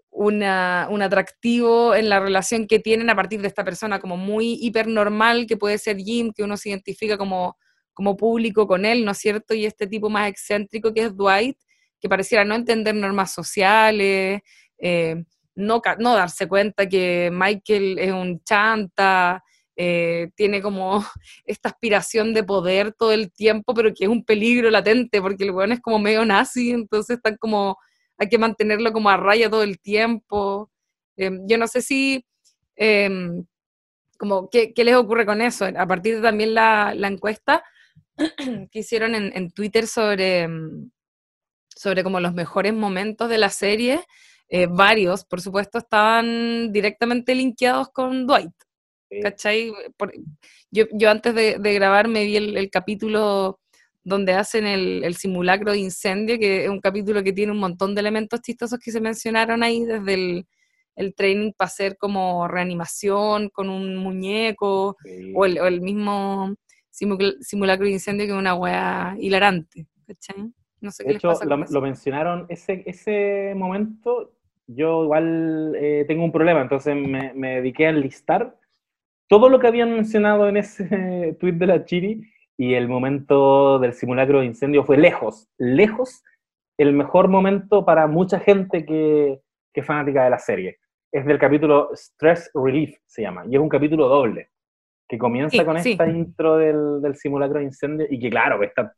una, 0.10 0.88
un 0.90 1.02
atractivo 1.02 1.96
en 1.96 2.10
la 2.10 2.20
relación 2.20 2.68
que 2.68 2.80
tienen 2.80 3.10
a 3.10 3.16
partir 3.16 3.42
de 3.42 3.48
esta 3.48 3.64
persona 3.64 4.00
como 4.00 4.18
muy 4.18 4.58
hipernormal 4.62 5.46
que 5.48 5.58
puede 5.58 5.78
ser 5.78 5.98
Jim, 5.98 6.32
que 6.36 6.44
uno 6.44 6.58
se 6.58 6.70
identifica 6.70 7.18
como, 7.18 7.58
como 7.94 8.18
público 8.18 8.68
con 8.68 8.86
él, 8.86 9.06
¿no 9.06 9.12
es 9.12 9.18
cierto? 9.20 9.54
Y 9.54 9.66
este 9.66 9.88
tipo 9.88 10.10
más 10.10 10.30
excéntrico 10.30 10.94
que 10.94 11.04
es 11.04 11.16
Dwight, 11.16 11.58
que 12.00 12.10
pareciera 12.10 12.44
no 12.44 12.56
entender 12.56 12.96
normas 12.96 13.32
sociales, 13.32 14.42
eh, 14.80 15.24
no, 15.56 15.82
no 16.00 16.16
darse 16.16 16.48
cuenta 16.48 16.90
que 16.90 17.30
Michael 17.32 18.00
es 18.00 18.12
un 18.12 18.44
chanta, 18.44 19.44
eh, 19.76 20.30
tiene 20.36 20.62
como 20.62 21.04
esta 21.46 21.70
aspiración 21.70 22.34
de 22.34 22.44
poder 22.44 22.94
todo 22.94 23.12
el 23.12 23.32
tiempo, 23.32 23.74
pero 23.74 23.94
que 23.94 24.06
es 24.06 24.10
un 24.10 24.24
peligro 24.24 24.70
latente, 24.70 25.22
porque 25.22 25.44
el 25.44 25.52
weón 25.52 25.72
es 25.72 25.82
como 25.82 26.00
medio 26.00 26.26
nazi, 26.26 26.72
entonces 26.72 27.18
están 27.18 27.38
como, 27.38 27.78
hay 28.18 28.30
que 28.30 28.38
mantenerlo 28.38 28.92
como 28.94 29.10
a 29.10 29.18
raya 29.18 29.50
todo 29.50 29.64
el 29.64 29.80
tiempo. 29.80 30.72
Eh, 31.18 31.32
yo 31.48 31.58
no 31.58 31.68
sé 31.68 31.82
si, 31.82 32.26
em, 32.76 33.46
como, 34.18 34.50
¿qué, 34.50 34.74
les 34.76 34.96
ocurre 34.96 35.26
con 35.26 35.42
eso? 35.42 35.66
A 35.66 35.88
partir 35.88 36.16
de 36.18 36.22
también 36.22 36.54
la, 36.54 36.94
encuesta 37.04 37.64
que 38.72 38.80
hicieron 38.80 39.16
en, 39.16 39.32
en 39.36 39.52
Twitter 39.52 39.88
sobre, 39.88 40.42
em, 40.42 40.92
sobre 41.76 42.04
como 42.04 42.20
los 42.20 42.34
mejores 42.34 42.74
momentos 42.74 43.30
de 43.30 43.38
la 43.38 43.50
serie, 43.50 44.02
eh, 44.54 44.68
varios, 44.70 45.24
por 45.24 45.40
supuesto, 45.40 45.78
estaban 45.78 46.74
directamente 46.74 47.34
linkeados 47.34 47.90
con 47.90 48.28
Dwight. 48.28 48.52
¿Cachai? 49.22 49.72
Por- 49.98 50.14
yo, 50.72 50.86
yo 50.94 51.10
antes 51.10 51.36
de, 51.36 51.58
de 51.60 51.74
grabar 51.74 52.08
me 52.08 52.24
vi 52.24 52.38
el, 52.38 52.56
el 52.58 52.70
capítulo 52.70 53.60
donde 54.04 54.34
hacen 54.34 54.66
el, 54.66 55.04
el 55.04 55.16
simulacro 55.16 55.72
de 55.74 55.80
incendio, 55.80 56.40
que 56.40 56.64
es 56.64 56.70
un 56.70 56.80
capítulo 56.80 57.22
que 57.24 57.34
tiene 57.34 57.52
un 57.52 57.60
montón 57.60 57.94
de 57.94 58.02
elementos 58.02 58.42
chistosos 58.42 58.80
que 58.80 58.92
se 58.92 59.02
mencionaron 59.02 59.62
ahí, 59.64 59.84
desde 59.86 60.14
el, 60.14 60.46
el 60.96 61.14
training 61.14 61.52
para 61.56 61.68
hacer 61.68 61.98
como 61.98 62.48
reanimación 62.48 63.50
con 63.50 63.70
un 63.70 63.98
muñeco, 63.98 64.98
Sí. 65.04 65.34
o 65.36 65.46
el, 65.46 65.60
o 65.60 65.68
el 65.68 65.82
mismo 65.82 66.56
simul- 66.92 67.38
simulacro 67.42 67.86
de 67.86 67.92
incendio, 67.92 68.26
que 68.26 68.32
es 68.32 68.38
una 68.38 68.56
wea 68.56 69.16
hilarante. 69.20 69.86
¿Cachai? 70.08 70.52
No 70.80 70.90
sé 70.90 71.04
qué 71.04 71.10
De 71.10 71.14
les 71.14 71.20
hecho, 71.20 71.28
pasa 71.30 71.46
lo, 71.46 71.82
mencionaron, 71.82 72.46
ese, 72.50 72.84
ese 72.88 73.54
momento 73.56 74.32
yo 74.68 75.04
igual 75.04 75.76
eh, 75.78 76.06
tengo 76.08 76.24
un 76.24 76.32
problema, 76.32 76.62
entonces 76.62 76.96
me, 76.96 77.34
me, 77.34 77.56
dediqué 77.58 77.86
a 77.86 77.90
enlistar 77.90 78.58
todo 79.32 79.48
lo 79.48 79.60
que 79.60 79.68
habían 79.68 79.94
mencionado 79.94 80.50
en 80.50 80.58
ese 80.58 80.84
tweet 81.40 81.54
de 81.54 81.66
la 81.66 81.86
Chiri 81.86 82.22
y 82.58 82.74
el 82.74 82.90
momento 82.90 83.80
del 83.80 83.94
simulacro 83.94 84.42
de 84.42 84.48
incendio 84.48 84.84
fue 84.84 84.98
lejos, 84.98 85.48
lejos 85.58 86.22
el 86.78 86.92
mejor 86.92 87.30
momento 87.30 87.86
para 87.86 88.08
mucha 88.08 88.42
gente 88.42 88.86
que, 88.86 89.40
que 89.74 89.80
es 89.80 89.88
fanática 89.88 90.26
de 90.26 90.32
la 90.32 90.38
serie. 90.38 90.80
Es 91.14 91.26
del 91.26 91.40
capítulo 91.40 91.92
Stress 91.94 92.52
Relief, 92.54 92.98
se 93.06 93.22
llama, 93.22 93.46
y 93.50 93.56
es 93.56 93.62
un 93.62 93.70
capítulo 93.70 94.10
doble, 94.10 94.50
que 95.08 95.18
comienza 95.18 95.64
con 95.64 95.78
esta 95.78 96.10
intro 96.10 96.58
del, 96.58 97.02
del, 97.02 97.16
simulacro 97.16 97.60
de 97.60 97.66
incendio 97.66 98.08
y 98.10 98.20
que 98.20 98.30
claro, 98.30 98.62
está, 98.62 98.94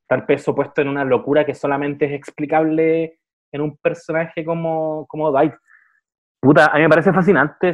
está 0.00 0.14
el 0.14 0.24
peso 0.24 0.54
puesto 0.54 0.80
en 0.80 0.88
una 0.88 1.04
locura 1.04 1.44
que 1.44 1.54
solamente 1.54 2.06
es 2.06 2.12
explicable 2.12 3.18
en 3.52 3.60
un 3.60 3.76
personaje 3.76 4.46
como, 4.46 5.04
como 5.08 5.30
Dwight. 5.30 5.52
Puta, 6.44 6.66
a 6.66 6.74
mí 6.74 6.82
me 6.82 6.90
parece 6.90 7.10
fascinante 7.10 7.70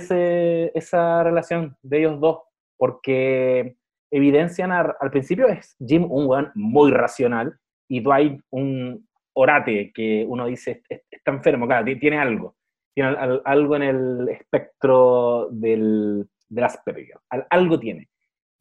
esa 0.79 1.25
relación 1.25 1.77
de 1.83 1.99
ellos 1.99 2.21
dos, 2.21 2.39
porque 2.77 3.77
evidencian 4.13 4.71
al 4.71 5.11
principio 5.11 5.49
es 5.49 5.75
Jim 5.85 6.07
un 6.09 6.29
weón 6.29 6.53
muy 6.55 6.93
racional 6.93 7.59
y 7.89 7.99
Dwight 7.99 8.41
un 8.51 9.09
orate 9.33 9.91
que 9.93 10.25
uno 10.29 10.47
dice 10.47 10.85
está 10.89 11.33
enfermo, 11.33 11.67
claro, 11.67 11.85
tiene 11.99 12.21
algo, 12.21 12.55
tiene 12.95 13.17
algo 13.45 13.75
en 13.75 13.83
el 13.83 14.29
espectro 14.29 15.49
del, 15.51 16.29
del 16.49 16.65
Asperger, 16.65 17.19
algo 17.51 17.81
tiene. 17.81 18.09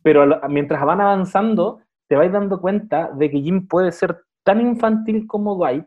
Pero 0.01 0.25
mientras 0.49 0.83
van 0.83 1.01
avanzando, 1.01 1.81
te 2.07 2.15
vais 2.15 2.31
dando 2.31 2.59
cuenta 2.59 3.11
de 3.13 3.29
que 3.29 3.41
Jim 3.41 3.67
puede 3.67 3.91
ser 3.91 4.23
tan 4.43 4.59
infantil 4.59 5.27
como 5.27 5.53
Dwight 5.53 5.85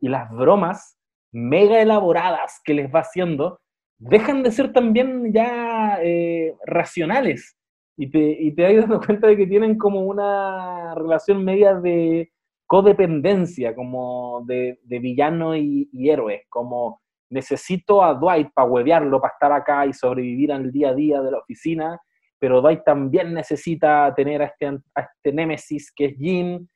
y 0.00 0.08
las 0.08 0.30
bromas 0.30 0.95
mega 1.36 1.80
elaboradas 1.80 2.60
que 2.64 2.74
les 2.74 2.92
va 2.92 3.00
haciendo 3.00 3.60
dejan 3.98 4.42
de 4.42 4.50
ser 4.50 4.72
también 4.72 5.32
ya 5.32 5.98
eh, 6.02 6.54
racionales. 6.64 7.56
Y 7.98 8.10
te, 8.10 8.18
y 8.18 8.54
te 8.54 8.76
dando 8.76 9.00
cuenta 9.06 9.26
de 9.26 9.36
que 9.36 9.46
tienen 9.46 9.76
como 9.76 10.00
una 10.00 10.94
relación 10.94 11.44
media 11.44 11.74
de 11.74 12.30
codependencia, 12.66 13.74
como 13.74 14.44
de, 14.46 14.78
villano 14.84 15.56
y, 15.56 15.88
héroe, 15.92 16.44
como 16.48 17.00
necesito 17.30 18.02
a 18.02 18.14
Dwight 18.14 18.48
para 18.54 18.68
huevearlo, 18.68 19.20
para 19.20 19.32
estar 19.32 19.52
acá 19.52 19.86
y 19.86 19.92
sobrevivir 19.92 20.52
al 20.52 20.72
día 20.72 20.90
a 20.90 20.94
día 20.94 21.20
de 21.20 21.30
la 21.30 21.38
oficina, 21.38 21.98
pero 22.38 22.60
Dwight 22.60 22.82
también 22.84 23.32
necesita 23.34 24.12
tener 24.14 24.42
a 24.42 24.46
este, 24.46 24.78
este 24.96 25.32
némesis 25.32 25.92
que 25.94 26.06
es 26.06 26.16
Jim, 26.16 26.66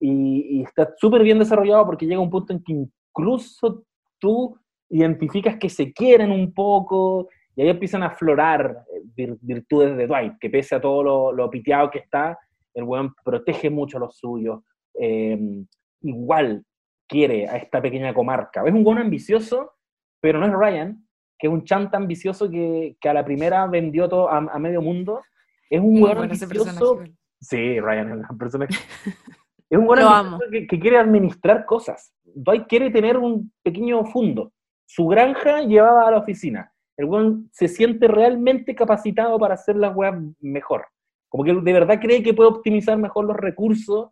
y, 0.00 0.62
está 0.62 0.92
súper 0.96 1.22
bien 1.22 1.38
desarrollado 1.38 1.86
porque 1.86 2.06
llega 2.06 2.20
un 2.20 2.30
punto 2.30 2.52
en 2.52 2.62
que 2.62 2.72
incluso 2.72 3.84
tú 4.18 4.58
identificas 4.88 5.56
que 5.56 5.68
se 5.68 5.92
quieren 5.92 6.30
un 6.30 6.52
poco 6.52 7.28
y 7.54 7.62
ahí 7.62 7.68
empiezan 7.68 8.02
a 8.02 8.08
aflorar 8.08 8.84
eh, 9.16 9.34
virtudes 9.40 9.96
de 9.96 10.06
Dwight, 10.06 10.34
que 10.38 10.50
pese 10.50 10.74
a 10.74 10.80
todo 10.80 11.02
lo, 11.02 11.32
lo 11.32 11.50
piteado 11.50 11.90
que 11.90 11.98
está, 11.98 12.38
el 12.74 12.84
buen 12.84 13.12
protege 13.24 13.70
mucho 13.70 13.96
a 13.96 14.00
los 14.00 14.18
suyos, 14.18 14.62
em, 14.94 15.66
igual 16.02 16.64
quiere 17.08 17.48
a 17.48 17.56
esta 17.56 17.80
pequeña 17.80 18.12
comarca. 18.12 18.62
Es 18.66 18.74
un 18.74 18.84
buen 18.84 18.98
ambicioso, 18.98 19.72
pero 20.20 20.38
no 20.38 20.46
es 20.46 20.52
Ryan, 20.52 21.06
que 21.38 21.46
es 21.46 21.52
un 21.52 21.64
chanta 21.64 21.96
ambicioso 21.96 22.50
que, 22.50 22.96
que 23.00 23.08
a 23.08 23.14
la 23.14 23.24
primera 23.24 23.66
vendió 23.66 24.08
todo 24.08 24.28
a, 24.28 24.58
medio 24.58 24.82
mundo. 24.82 25.22
Es 25.70 25.80
un 25.80 26.00
buen 26.00 26.18
ambicioso. 26.18 27.02
Sí, 27.40 27.80
Ryan 27.80 28.08
es 28.08 28.16
una 28.16 28.38
persona 28.38 28.66
Es 29.68 29.78
un 29.78 29.86
buen 29.86 30.00
que, 30.50 30.66
que, 30.66 30.78
quiere 30.78 30.98
administrar 30.98 31.66
cosas. 31.66 32.12
Dwight 32.24 32.66
quiere 32.68 32.90
tener 32.90 33.16
un 33.16 33.52
pequeño 33.62 34.04
fondo. 34.04 34.52
Su 34.86 35.06
granja 35.06 35.62
llevada 35.62 36.06
a 36.06 36.10
la 36.12 36.18
oficina. 36.18 36.72
El 36.96 37.06
buen 37.06 37.48
se 37.52 37.68
siente 37.68 38.08
realmente 38.08 38.74
capacitado 38.74 39.38
para 39.38 39.54
hacer 39.54 39.76
las 39.76 39.94
web 39.94 40.14
mejor. 40.40 40.86
Como 41.28 41.44
que 41.44 41.52
de 41.52 41.72
verdad 41.72 42.00
cree 42.00 42.22
que 42.22 42.32
puede 42.32 42.48
optimizar 42.48 42.96
mejor 42.96 43.24
los 43.24 43.36
recursos 43.36 44.10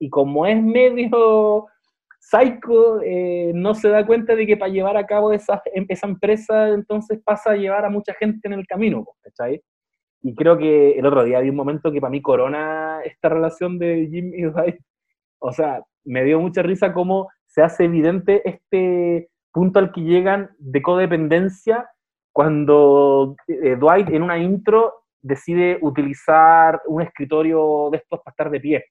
y 0.00 0.08
como 0.08 0.46
es 0.46 0.60
medio 0.60 1.66
psycho, 2.18 3.00
eh, 3.02 3.52
no 3.54 3.74
se 3.74 3.90
da 3.90 4.06
cuenta 4.06 4.34
de 4.34 4.46
que 4.46 4.56
para 4.56 4.72
llevar 4.72 4.96
a 4.96 5.06
cabo 5.06 5.32
esa, 5.32 5.62
esa 5.74 6.06
empresa 6.06 6.70
entonces 6.70 7.20
pasa 7.22 7.50
a 7.50 7.56
llevar 7.56 7.84
a 7.84 7.90
mucha 7.90 8.14
gente 8.14 8.48
en 8.48 8.54
el 8.54 8.66
camino, 8.66 9.06
¿cachai? 9.22 9.62
Y 10.22 10.34
creo 10.34 10.56
que 10.56 10.92
el 10.92 11.04
otro 11.04 11.22
día 11.22 11.38
había 11.38 11.50
un 11.50 11.56
momento 11.56 11.92
que 11.92 12.00
para 12.00 12.10
mí 12.10 12.22
corona 12.22 13.00
esta 13.04 13.28
relación 13.28 13.78
de 13.78 14.08
Jim 14.10 14.32
y 14.34 14.42
Dwight 14.44 14.76
o 15.44 15.52
sea, 15.52 15.82
me 16.04 16.24
dio 16.24 16.40
mucha 16.40 16.62
risa 16.62 16.94
cómo 16.94 17.28
se 17.44 17.62
hace 17.62 17.84
evidente 17.84 18.40
este 18.48 19.28
punto 19.52 19.78
al 19.78 19.92
que 19.92 20.00
llegan 20.00 20.50
de 20.58 20.80
codependencia 20.80 21.86
cuando 22.32 23.36
eh, 23.46 23.76
Dwight 23.76 24.08
en 24.08 24.22
una 24.22 24.38
intro 24.38 24.94
decide 25.20 25.78
utilizar 25.82 26.80
un 26.86 27.02
escritorio 27.02 27.90
de 27.92 27.98
estos 27.98 28.20
para 28.20 28.32
estar 28.32 28.50
de 28.50 28.60
pie. 28.60 28.84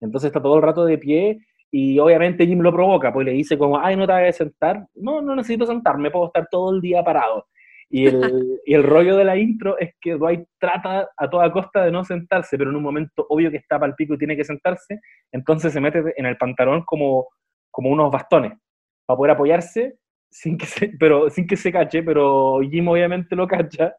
Entonces 0.00 0.28
está 0.28 0.40
todo 0.40 0.56
el 0.56 0.62
rato 0.62 0.84
de 0.84 0.96
pie 0.96 1.40
y 1.72 1.98
obviamente 1.98 2.46
Jim 2.46 2.60
lo 2.60 2.72
provoca, 2.72 3.12
pues 3.12 3.26
le 3.26 3.32
dice 3.32 3.58
como, 3.58 3.80
ay, 3.80 3.96
no 3.96 4.06
te 4.06 4.12
vas 4.12 4.28
a 4.28 4.32
sentar. 4.32 4.86
No, 4.94 5.20
no 5.20 5.34
necesito 5.34 5.66
sentarme, 5.66 6.12
puedo 6.12 6.26
estar 6.26 6.46
todo 6.48 6.72
el 6.72 6.80
día 6.80 7.02
parado. 7.02 7.46
Y 7.90 8.06
el, 8.06 8.60
y 8.66 8.74
el, 8.74 8.82
rollo 8.82 9.16
de 9.16 9.24
la 9.24 9.36
intro 9.36 9.78
es 9.78 9.94
que 9.98 10.12
Dwight 10.12 10.46
trata 10.58 11.08
a 11.16 11.30
toda 11.30 11.50
costa 11.50 11.84
de 11.84 11.90
no 11.90 12.04
sentarse, 12.04 12.58
pero 12.58 12.68
en 12.68 12.76
un 12.76 12.82
momento 12.82 13.24
obvio 13.30 13.50
que 13.50 13.56
está 13.56 13.78
para 13.78 13.90
el 13.90 13.96
pico 13.96 14.14
y 14.14 14.18
tiene 14.18 14.36
que 14.36 14.44
sentarse, 14.44 15.00
entonces 15.32 15.72
se 15.72 15.80
mete 15.80 16.02
en 16.16 16.26
el 16.26 16.36
pantalón 16.36 16.84
como, 16.84 17.28
como 17.70 17.88
unos 17.88 18.10
bastones 18.10 18.52
para 19.06 19.16
poder 19.16 19.30
apoyarse, 19.30 19.96
sin 20.30 20.58
que 20.58 20.66
se, 20.66 20.88
pero, 20.98 21.30
sin 21.30 21.46
que 21.46 21.56
se 21.56 21.72
cache, 21.72 22.02
pero 22.02 22.60
Jim 22.60 22.88
obviamente 22.88 23.34
lo 23.34 23.46
cacha, 23.46 23.96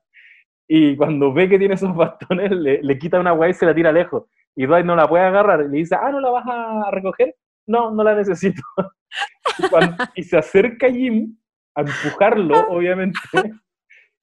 y 0.68 0.96
cuando 0.96 1.34
ve 1.34 1.50
que 1.50 1.58
tiene 1.58 1.74
esos 1.74 1.96
bastones, 1.96 2.52
le, 2.52 2.84
le 2.84 3.00
quita 3.00 3.20
una 3.20 3.32
guay 3.32 3.52
y 3.52 3.54
se 3.56 3.66
la 3.66 3.74
tira 3.74 3.92
lejos. 3.92 4.26
Y 4.56 4.68
Dwight 4.68 4.86
no 4.86 4.96
la 4.96 5.08
puede 5.08 5.24
agarrar, 5.24 5.62
y 5.62 5.70
le 5.70 5.78
dice, 5.78 5.96
ah, 5.96 6.12
¿no 6.12 6.20
la 6.20 6.30
vas 6.30 6.46
a 6.46 6.92
recoger? 6.92 7.36
No, 7.68 7.90
no 7.90 8.04
la 8.04 8.14
necesito. 8.14 8.62
y, 10.16 10.22
y 10.22 10.24
se 10.24 10.38
acerca 10.38 10.92
Jim 10.92 11.36
a 11.74 11.82
empujarlo, 11.82 12.68
obviamente, 12.70 13.18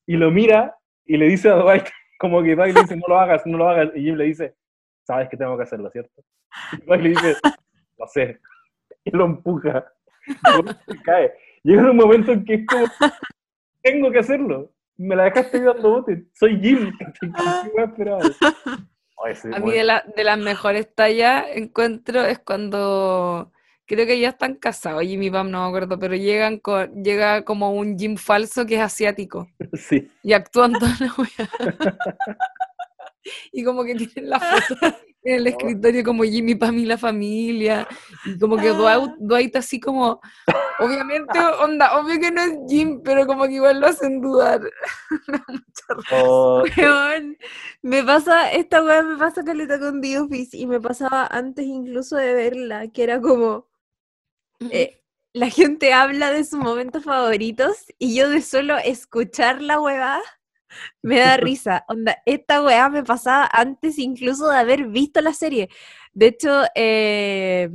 y 0.07 0.16
lo 0.16 0.31
mira 0.31 0.77
y 1.05 1.16
le 1.16 1.27
dice 1.27 1.51
a 1.51 1.57
Dwight, 1.57 1.87
como 2.19 2.43
que 2.43 2.55
Dwight 2.55 2.74
le 2.74 2.83
dice, 2.83 2.97
no 2.97 3.07
lo 3.09 3.19
hagas, 3.19 3.47
no 3.47 3.59
lo 3.59 3.69
hagas, 3.69 3.91
y 3.95 4.03
Jim 4.03 4.16
le 4.16 4.24
dice, 4.24 4.55
sabes 5.05 5.28
que 5.28 5.37
tengo 5.37 5.57
que 5.57 5.65
hacerlo, 5.65 5.91
¿cierto? 5.91 6.23
Y 6.73 6.85
Dwight 6.85 7.03
le 7.03 7.09
dice, 7.11 7.37
lo 7.99 8.07
sé, 8.07 8.41
y 9.05 9.11
lo 9.11 9.27
empuja, 9.27 9.87
y 10.87 11.03
cae. 11.03 11.35
Llega 11.62 11.91
un 11.91 11.97
momento 11.97 12.33
en 12.33 12.45
que 12.45 12.55
es 12.55 12.66
como, 12.66 12.87
tengo 13.83 14.11
que 14.11 14.20
hacerlo, 14.20 14.73
me 14.97 15.16
la 15.16 15.24
dejaste 15.24 15.61
dando 15.61 15.91
bote, 15.91 16.27
soy 16.33 16.59
Jim, 16.61 16.93
a 19.53 19.59
mí 19.61 19.73
de, 19.73 19.85
la, 19.85 20.05
de 20.15 20.24
las 20.24 20.39
mejores 20.39 20.95
tallas 20.95 21.47
encuentro 21.55 22.23
es 22.23 22.39
cuando 22.39 23.51
creo 23.87 24.07
que 24.07 24.19
ya 24.19 24.31
están 24.31 24.57
casados, 24.57 25.03
Jimmy 25.03 25.31
Pam, 25.31 25.51
no 25.51 25.63
me 25.63 25.69
acuerdo, 25.69 25.99
pero 25.99 26.15
llegan 26.15 26.59
con, 26.59 27.03
llega 27.03 27.45
como 27.45 27.73
un 27.73 27.99
Jim 27.99 28.17
falso 28.17 28.67
que 28.67 28.77
es 28.77 28.83
asiático. 28.83 29.49
Sí. 29.77 30.09
Y 30.23 30.33
actúan 30.33 30.73
toda 30.73 30.97
la 31.01 31.15
y 33.53 33.63
como 33.63 33.85
que 33.85 33.95
tienen 33.95 34.31
la 34.31 34.41
foto 34.41 34.97
en 35.23 35.35
el 35.35 35.47
escritorio 35.49 36.03
como 36.03 36.23
Jimmy 36.25 36.55
Pam 36.55 36.79
y 36.79 36.87
la 36.87 36.97
familia. 36.97 37.87
Y 38.25 38.39
como 38.39 38.57
que 38.57 38.71
Dwight, 38.71 39.13
Dwight 39.19 39.57
así 39.57 39.79
como, 39.79 40.21
obviamente, 40.79 41.39
onda, 41.61 41.99
obvio 41.99 42.19
que 42.19 42.31
no 42.31 42.41
es 42.41 42.59
Jim, 42.69 43.03
pero 43.05 43.27
como 43.27 43.45
que 43.45 43.55
igual 43.55 43.81
lo 43.81 43.89
hacen 43.89 44.21
dudar. 44.21 44.63
oh. 46.13 46.65
me 47.83 48.03
pasa, 48.03 48.51
esta 48.53 48.83
weá 48.83 49.03
me 49.03 49.17
pasa 49.17 49.45
caleta 49.45 49.79
con 49.79 50.01
The 50.01 50.21
Office 50.21 50.57
y 50.57 50.67
me 50.67 50.81
pasaba 50.81 51.27
antes 51.27 51.67
incluso 51.67 52.17
de 52.17 52.33
verla, 52.33 52.89
que 52.89 53.03
era 53.03 53.21
como 53.21 53.67
eh, 54.61 55.03
la 55.33 55.51
gente 55.51 55.93
habla 55.93 56.31
de 56.31 56.45
sus 56.45 56.59
momentos 56.59 57.05
favoritos 57.05 57.85
y 57.99 58.16
yo 58.16 58.31
de 58.31 58.41
solo 58.43 58.78
escuchar 58.78 59.61
la 59.62 59.81
huevada 59.81 60.23
me 61.03 61.19
da 61.20 61.37
risa. 61.37 61.85
Onda, 61.89 62.19
esta 62.27 62.62
weá 62.62 62.89
me 62.89 63.05
pasaba 63.05 63.49
antes 63.53 63.99
incluso 63.99 64.49
de 64.49 64.59
haber 64.59 64.89
visto 64.89 65.20
la 65.20 65.33
serie. 65.33 65.69
De 66.12 66.28
hecho, 66.28 66.62
eh, 66.74 67.70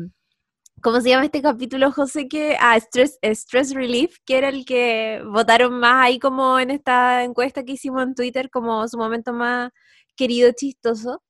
¿cómo 0.82 1.02
se 1.02 1.10
llama 1.10 1.26
este 1.26 1.42
capítulo, 1.42 1.92
José? 1.92 2.28
Que, 2.28 2.58
ah, 2.60 2.78
Stress, 2.78 3.20
Stress 3.22 3.74
Relief, 3.74 4.18
que 4.26 4.38
era 4.38 4.50
el 4.50 4.66
que 4.66 5.22
votaron 5.26 5.80
más 5.80 6.06
ahí 6.06 6.20
como 6.20 6.60
en 6.60 6.72
esta 6.72 7.24
encuesta 7.24 7.64
que 7.64 7.74
hicimos 7.74 8.04
en 8.04 8.16
Twitter 8.16 8.50
como 8.50 8.88
su 8.88 8.98
momento 8.98 9.34
más 9.34 9.72
querido, 10.16 10.52
chistoso. 10.54 11.24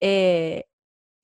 Eh, 0.00 0.64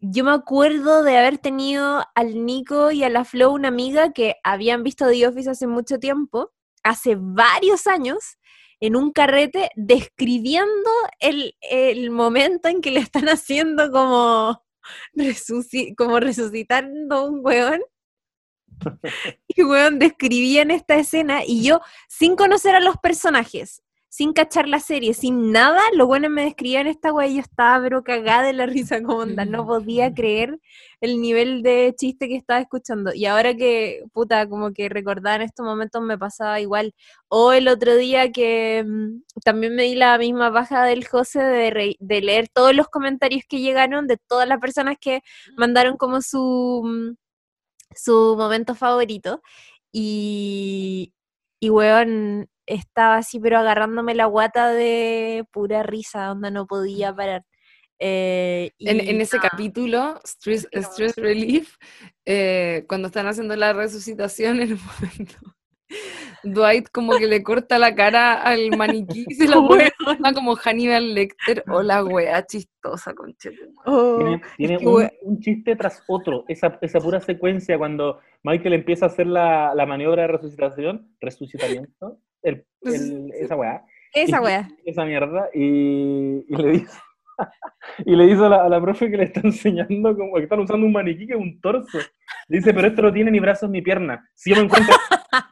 yo 0.01 0.25
me 0.25 0.33
acuerdo 0.33 1.03
de 1.03 1.19
haber 1.19 1.39
tenido 1.39 2.03
al 2.15 2.47
Nico 2.47 2.91
y 2.91 3.05
a 3.05 3.11
la 3.11 3.25
Flo, 3.25 3.53
una 3.53 3.69
amiga 3.69 4.13
que 4.13 4.37
habían 4.43 4.83
visto 4.83 5.09
The 5.09 5.27
Office 5.27 5.51
hace 5.51 5.67
mucho 5.67 5.99
tiempo, 5.99 6.53
hace 6.83 7.17
varios 7.19 7.87
años, 7.87 8.39
en 8.81 8.97
un 8.97 9.13
carrete, 9.13 9.71
describiendo 9.77 10.91
el, 11.19 12.11
momento 12.11 12.69
en 12.69 12.81
que 12.81 12.91
le 12.91 13.01
están 13.01 13.29
haciendo 13.29 13.91
como, 13.91 14.65
como 15.99 16.21
resucitando 16.21 17.27
un 17.27 17.41
weón. 17.45 17.83
y 19.49 19.63
weón, 19.63 19.99
describían 19.99 20.71
esta 20.71 20.97
escena 20.97 21.45
y 21.45 21.63
yo, 21.63 21.81
sin 22.09 22.37
conocer 22.37 22.75
a 22.75 22.81
los 22.81 22.97
personajes, 22.97 23.83
sin 24.11 24.33
cachar 24.33 24.67
la 24.69 24.81
serie, 24.81 25.15
sin 25.15 25.53
nada, 25.53 25.81
lo 25.95 26.07
bueno 26.07 26.29
me 26.31 26.43
describían 26.43 26.89
esta 26.89 27.13
weá 27.13 27.29
y 27.29 27.37
yo 27.37 27.41
estaba 27.43 27.81
pero 27.81 28.03
cagada 28.03 28.43
de 28.43 28.53
la 28.53 28.67
risa 28.67 29.01
como 29.03 29.19
onda, 29.19 29.45
no 29.45 29.65
podía 29.65 30.13
creer 30.13 30.59
el 31.01 31.21
nivel 31.21 31.63
de 31.63 31.95
chiste 31.97 32.27
que 32.29 32.35
estaba 32.35 32.59
escuchando. 32.61 33.13
Y 33.15 33.27
ahora 33.27 33.55
que, 33.55 34.03
puta, 34.13 34.49
como 34.49 34.73
que 34.73 34.89
recordar 34.89 35.41
en 35.41 35.47
estos 35.47 35.65
momentos 35.65 36.03
me 36.03 36.19
pasaba 36.19 36.61
igual. 36.61 36.93
O 37.29 37.53
el 37.53 37.69
otro 37.69 37.95
día 37.97 38.33
que 38.33 38.85
mm, 38.85 39.23
también 39.45 39.77
me 39.77 39.85
di 39.85 39.95
la 39.95 40.19
misma 40.19 40.51
baja 40.51 40.85
del 40.85 41.07
José 41.07 41.41
de, 41.45 41.97
de 42.01 42.21
leer 42.21 42.49
todos 42.49 42.75
los 42.75 42.89
comentarios 42.89 43.45
que 43.49 43.61
llegaron 43.61 44.09
de 44.09 44.17
todas 44.19 44.49
las 44.49 44.59
personas 44.59 44.97
que 45.01 45.23
mandaron 45.57 45.97
como 45.97 46.21
su, 46.21 46.83
mm, 46.85 47.15
su 47.95 48.37
momento 48.37 48.75
favorito. 48.75 49.41
Y, 49.93 51.15
y 51.61 51.71
weón, 51.71 52.49
estaba 52.71 53.17
así, 53.17 53.41
pero 53.41 53.59
agarrándome 53.59 54.15
la 54.15 54.27
guata 54.27 54.73
de 54.73 55.45
pura 55.53 55.83
risa, 55.83 56.27
donde 56.27 56.51
no 56.51 56.67
podía 56.67 57.15
parar. 57.15 57.45
Eh, 58.03 58.71
en, 58.79 59.21
ese 59.21 59.39
capítulo, 59.39 60.19
Stress, 60.25 61.17
Relief, 61.17 61.77
eh, 62.25 62.85
cuando 62.89 63.09
están 63.09 63.27
haciendo 63.27 63.55
la 63.57 63.75
resucitación 63.75 64.61
en 64.61 64.73
un 64.73 64.81
momento, 64.81 65.37
Dwight 66.43 66.89
como 66.91 67.19
que 67.19 67.27
le 67.27 67.43
corta 67.43 67.79
la 67.79 67.95
cara 67.95 68.41
al 68.41 68.71
maniquí 68.75 69.27
y 69.29 69.35
se 69.35 69.49
lo 69.49 69.69
pone 69.69 69.91
como 70.35 70.57
Hannibal 70.57 71.13
Lecter 71.13 71.63
o 71.69 71.83
la 71.83 72.03
wea 72.03 72.47
chistosa, 72.47 73.13
con 73.13 73.37
oh, 73.85 74.39
tiene, 74.57 74.79
un, 74.79 75.41
chiste 75.41 75.77
tras 75.77 76.03
otro, 76.09 76.45
esa, 76.49 76.79
esa 76.81 77.01
pura 77.01 77.21
secuencia 77.21 77.77
cuando 77.77 78.21
Michael 78.45 78.75
empieza 78.75 79.05
a 79.05 79.09
hacer 79.09 79.27
la, 79.27 79.75
la 79.75 79.85
maniobra 79.85 80.23
de 80.23 80.29
resucitación, 80.29 81.15
resucitamiento, 81.21 82.19
el, 82.43 82.65
esa 83.35 83.57
weá. 83.57 83.85
Esa 84.13 84.41
weá. 84.41 84.69
Esa 84.85 85.05
mierda. 85.05 85.49
Y, 85.55 86.45
y 86.49 86.57
le 86.57 86.71
dice. 86.73 86.99
y 88.07 88.17
le 88.17 88.27
dice 88.27 88.45
a 88.45 88.49
la, 88.49 88.65
a 88.65 88.69
la, 88.69 88.81
profe 88.81 89.11
que 89.11 89.17
le 89.17 89.25
está 89.25 89.41
enseñando 89.45 90.17
como 90.17 90.37
que 90.37 90.43
están 90.43 90.61
usando 90.61 90.87
un 90.87 90.93
maniquí 90.93 91.27
que 91.27 91.35
es 91.35 91.41
un 91.41 91.61
torso. 91.61 91.99
Le 92.49 92.59
dice, 92.59 92.75
pero 92.75 92.89
esto 92.89 93.03
no 93.03 93.13
tiene 93.13 93.31
ni 93.31 93.41
brazos 93.41 93.71
ni 93.71 93.83
pierna. 93.83 94.29
Si 94.35 94.51
yo 94.51 94.57
me 94.57 94.63
encuentro 94.63 94.95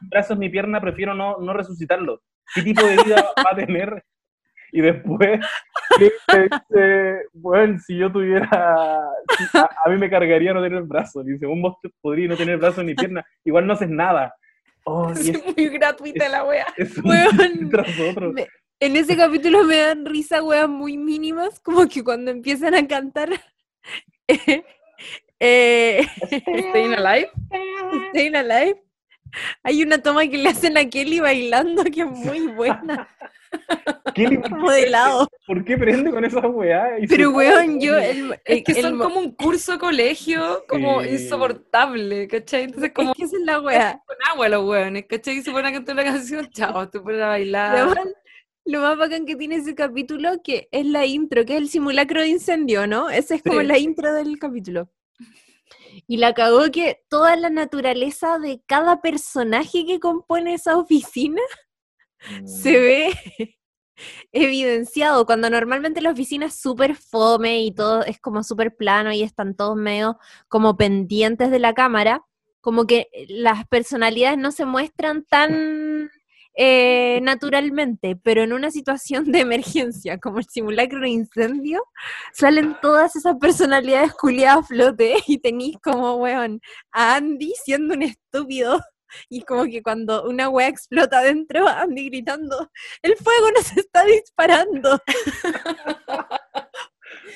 brazos 0.09 0.37
ni 0.37 0.49
pierna, 0.49 0.81
prefiero 0.81 1.13
no, 1.13 1.37
no 1.39 1.53
resucitarlo. 1.53 2.21
¿Qué 2.53 2.63
tipo 2.63 2.85
de 2.85 3.03
vida 3.03 3.25
va 3.37 3.51
a 3.51 3.55
tener? 3.55 4.03
Y 4.71 4.81
después 4.81 5.39
dice, 5.99 7.21
bueno, 7.33 7.79
si 7.79 7.97
yo 7.97 8.11
tuviera, 8.11 8.99
a, 9.53 9.89
mí 9.89 9.97
me 9.97 10.09
cargaría 10.09 10.53
no 10.53 10.61
tener 10.61 10.83
brazos. 10.83 11.25
Dice, 11.25 11.47
un 11.47 11.61
monstruo 11.61 11.91
podría 12.01 12.27
no 12.27 12.35
tener 12.35 12.57
brazos 12.57 12.83
ni 12.85 12.93
pierna, 12.93 13.25
igual 13.43 13.65
no 13.65 13.73
haces 13.73 13.89
nada. 13.89 14.33
Oh, 14.91 15.11
es, 15.11 15.31
muy 15.45 15.69
gratuita 15.69 16.27
la 16.29 16.43
wea. 16.45 16.65
en 18.79 18.95
ese 18.95 19.15
capítulo 19.15 19.63
me 19.63 19.77
dan 19.77 20.03
risa 20.03 20.41
weas 20.41 20.67
muy 20.67 20.97
mínimas, 20.97 21.59
como 21.59 21.87
que 21.87 22.03
cuando 22.03 22.31
empiezan 22.31 22.73
a 22.73 22.87
cantar. 22.87 23.29
eh, 25.39 26.07
Staying 26.25 26.95
Alive. 26.95 27.29
Staying 28.09 28.35
Alive. 28.35 28.81
Hay 29.63 29.83
una 29.83 30.01
toma 30.01 30.27
que 30.27 30.37
le 30.37 30.49
hacen 30.49 30.77
a 30.77 30.89
Kelly 30.89 31.19
bailando 31.19 31.83
que 31.83 32.01
es 32.01 32.07
muy 32.07 32.47
buena. 32.47 33.07
Kelly 34.15 34.37
modelado. 34.37 35.27
¿Por 35.47 35.63
qué 35.65 35.77
prende 35.77 36.11
con 36.11 36.23
esa 36.25 36.39
weá? 36.47 36.97
Pero 37.07 37.31
weón, 37.31 37.79
yo. 37.79 37.97
es 37.97 38.63
que 38.63 38.81
son 38.81 38.97
como 38.97 39.19
un 39.19 39.31
curso 39.31 39.79
colegio 39.79 40.63
como 40.67 41.03
insoportable, 41.03 42.27
¿cachai? 42.27 42.63
Entonces, 42.63 42.91
como. 42.93 43.11
Es 43.11 43.17
que 43.17 43.23
esa 43.23 43.37
es 43.37 43.43
la 43.43 43.61
weá. 43.61 44.01
Con 44.05 44.17
agua 44.31 44.49
los 44.49 44.65
weones, 44.65 45.05
¿cachai? 45.07 45.37
Y 45.37 45.41
se 45.41 45.51
ponen 45.51 45.67
a 45.67 45.71
cantar 45.73 45.95
una 45.95 46.03
canción, 46.03 46.49
chao, 46.51 46.89
te 46.89 46.99
ponen 46.99 47.21
a 47.21 47.27
bailar. 47.27 47.97
Lo 48.65 48.81
más 48.81 48.97
bacán 48.97 49.25
que 49.25 49.35
tiene 49.35 49.55
ese 49.55 49.73
capítulo 49.73 50.43
que 50.43 50.67
es 50.71 50.85
la 50.85 51.05
intro, 51.05 51.43
que 51.43 51.55
es 51.55 51.61
el 51.61 51.69
simulacro 51.69 52.21
de 52.21 52.27
incendio, 52.27 52.85
¿no? 52.85 53.09
Esa 53.09 53.35
es 53.35 53.41
como 53.41 53.61
la 53.63 53.79
intro 53.79 54.13
del 54.13 54.37
capítulo. 54.37 54.89
Y 56.07 56.17
la 56.17 56.33
cagó 56.33 56.69
que 56.71 57.01
toda 57.09 57.35
la 57.35 57.49
naturaleza 57.49 58.39
de 58.39 58.61
cada 58.65 59.01
personaje 59.01 59.85
que 59.85 59.99
compone 59.99 60.53
esa 60.53 60.77
oficina 60.77 61.41
se 62.45 62.71
mm. 62.71 62.81
ve 62.81 63.13
evidenciado, 64.31 65.25
cuando 65.25 65.49
normalmente 65.49 66.01
la 66.01 66.11
oficina 66.11 66.47
es 66.47 66.59
súper 66.59 66.95
fome 66.95 67.61
y 67.61 67.71
todo 67.71 68.03
es 68.03 68.19
como 68.19 68.43
súper 68.43 68.75
plano 68.75 69.11
y 69.11 69.23
están 69.23 69.55
todos 69.55 69.75
medio 69.75 70.17
como 70.47 70.77
pendientes 70.77 71.51
de 71.51 71.59
la 71.59 71.73
cámara, 71.73 72.25
como 72.61 72.85
que 72.85 73.07
las 73.27 73.67
personalidades 73.67 74.37
no 74.37 74.51
se 74.51 74.65
muestran 74.65 75.23
tan 75.23 76.09
eh, 76.55 77.19
naturalmente, 77.21 78.15
pero 78.21 78.43
en 78.43 78.53
una 78.53 78.71
situación 78.71 79.31
de 79.31 79.39
emergencia, 79.39 80.17
como 80.17 80.39
el 80.39 80.45
simulacro 80.45 81.01
de 81.01 81.09
incendio, 81.09 81.83
salen 82.33 82.75
todas 82.81 83.15
esas 83.15 83.37
personalidades 83.37 84.13
culiadas 84.13 84.59
a 84.59 84.63
flote 84.63 85.15
y 85.27 85.39
tenéis 85.39 85.77
como, 85.83 86.15
weón, 86.15 86.61
a 86.91 87.15
Andy 87.15 87.53
siendo 87.63 87.93
un 87.93 88.03
estúpido 88.03 88.79
y 89.29 89.41
como 89.43 89.65
que 89.65 89.81
cuando 89.81 90.23
una 90.23 90.49
wea 90.49 90.67
explota 90.67 91.19
adentro, 91.19 91.67
Andy 91.67 92.09
gritando, 92.09 92.69
el 93.01 93.15
fuego 93.15 93.51
nos 93.51 93.75
está 93.77 94.03
disparando. 94.05 95.01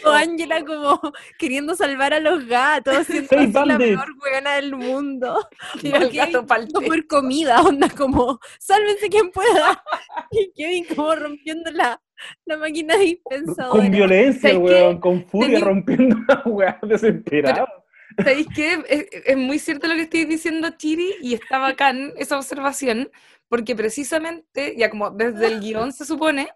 o 0.05 0.09
Angela 0.09 0.63
como 0.65 0.99
queriendo 1.39 1.75
salvar 1.75 2.13
a 2.13 2.19
los 2.19 2.45
gatos, 2.45 3.07
siendo 3.07 3.65
la 3.65 3.77
mejor 3.77 4.09
weona 4.23 4.55
del 4.55 4.75
mundo. 4.75 5.47
Y 5.83 5.91
el 5.91 6.11
gato 6.11 6.45
por 6.45 7.07
comida, 7.07 7.61
onda 7.61 7.89
como, 7.89 8.39
sálvense 8.59 9.09
quien 9.09 9.31
pueda. 9.31 9.83
Y 10.31 10.51
Kevin 10.55 10.85
como 10.95 11.15
rompiendo 11.15 11.71
la, 11.71 12.01
la 12.45 12.57
máquina 12.57 12.95
dispensadora. 12.97 13.69
Con 13.69 13.91
violencia, 13.91 14.57
weón, 14.57 14.99
con 14.99 15.25
furia 15.27 15.59
rompiendo 15.59 16.17
la 16.27 16.41
weá 16.45 16.79
desesperada. 16.81 17.67
¿Sabéis 18.17 18.47
qué? 18.55 19.11
Es, 19.25 19.37
muy 19.37 19.59
cierto 19.59 19.87
lo 19.87 19.95
que 19.95 20.03
estoy 20.03 20.25
diciendo, 20.25 20.69
Chiri, 20.77 21.15
y 21.21 21.33
está 21.33 21.57
bacán 21.57 22.13
esa 22.17 22.37
observación, 22.37 23.09
porque 23.47 23.75
precisamente, 23.75 24.75
ya 24.77 24.89
como 24.89 25.11
desde 25.11 25.47
el 25.47 25.59
guion 25.59 25.91
se 25.93 26.05
supone, 26.05 26.49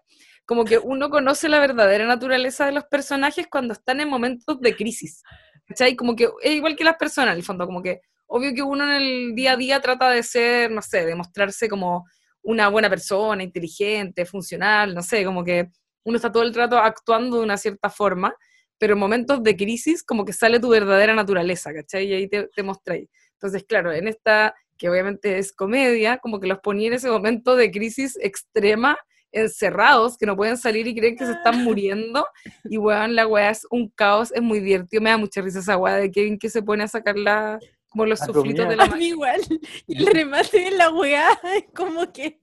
como 0.48 0.64
que 0.64 0.78
uno 0.78 1.10
conoce 1.10 1.46
la 1.50 1.60
verdadera 1.60 2.06
naturaleza 2.06 2.64
de 2.64 2.72
los 2.72 2.84
personajes 2.84 3.46
cuando 3.50 3.74
están 3.74 4.00
en 4.00 4.08
momentos 4.08 4.58
de 4.62 4.74
crisis. 4.74 5.22
¿Cachai? 5.66 5.94
Como 5.94 6.16
que 6.16 6.26
es 6.40 6.52
igual 6.52 6.74
que 6.74 6.84
las 6.84 6.96
personas, 6.96 7.32
en 7.32 7.36
el 7.36 7.44
fondo, 7.44 7.66
como 7.66 7.82
que 7.82 8.00
obvio 8.26 8.54
que 8.54 8.62
uno 8.62 8.84
en 8.84 9.02
el 9.02 9.34
día 9.34 9.52
a 9.52 9.56
día 9.58 9.78
trata 9.82 10.08
de 10.10 10.22
ser, 10.22 10.70
no 10.70 10.80
sé, 10.80 11.04
de 11.04 11.14
mostrarse 11.14 11.68
como 11.68 12.06
una 12.40 12.68
buena 12.68 12.88
persona, 12.88 13.42
inteligente, 13.42 14.24
funcional, 14.24 14.94
no 14.94 15.02
sé, 15.02 15.22
como 15.22 15.44
que 15.44 15.68
uno 16.04 16.16
está 16.16 16.32
todo 16.32 16.44
el 16.44 16.54
rato 16.54 16.78
actuando 16.78 17.36
de 17.36 17.42
una 17.42 17.58
cierta 17.58 17.90
forma, 17.90 18.34
pero 18.78 18.94
en 18.94 19.00
momentos 19.00 19.42
de 19.42 19.54
crisis 19.54 20.02
como 20.02 20.24
que 20.24 20.32
sale 20.32 20.58
tu 20.60 20.70
verdadera 20.70 21.14
naturaleza, 21.14 21.74
¿cachai? 21.74 22.06
Y 22.06 22.14
ahí 22.14 22.26
te, 22.26 22.48
te 22.56 22.62
mostráis. 22.62 23.06
Entonces, 23.32 23.64
claro, 23.68 23.92
en 23.92 24.08
esta, 24.08 24.54
que 24.78 24.88
obviamente 24.88 25.36
es 25.36 25.52
comedia, 25.52 26.16
como 26.16 26.40
que 26.40 26.46
los 26.46 26.60
ponía 26.60 26.86
en 26.86 26.94
ese 26.94 27.10
momento 27.10 27.54
de 27.54 27.70
crisis 27.70 28.16
extrema 28.22 28.96
encerrados, 29.32 30.16
que 30.16 30.26
no 30.26 30.36
pueden 30.36 30.56
salir 30.56 30.86
y 30.86 30.94
creen 30.94 31.16
que 31.16 31.26
se 31.26 31.32
están 31.32 31.64
muriendo. 31.64 32.26
Y 32.64 32.78
weón, 32.78 33.14
la 33.14 33.26
weá 33.26 33.50
es 33.50 33.66
un 33.70 33.88
caos, 33.88 34.32
es 34.32 34.42
muy 34.42 34.60
divertido. 34.60 35.02
Me 35.02 35.10
da 35.10 35.18
mucha 35.18 35.40
risa 35.40 35.60
esa 35.60 35.76
weá 35.76 35.96
de 35.96 36.10
Kevin 36.10 36.38
que 36.38 36.50
se 36.50 36.62
pone 36.62 36.84
a 36.84 36.88
sacar 36.88 37.16
la, 37.16 37.58
como 37.88 38.06
los 38.06 38.18
sufritos 38.20 38.68
de 38.68 38.76
la 38.76 38.86
mano. 38.86 39.02
igual. 39.02 39.40
Y 39.86 39.98
el 39.98 40.06
remate 40.06 40.60
de 40.60 40.70
la 40.72 40.90
weá 40.90 41.30
es 41.56 41.64
como 41.74 42.12
que. 42.12 42.40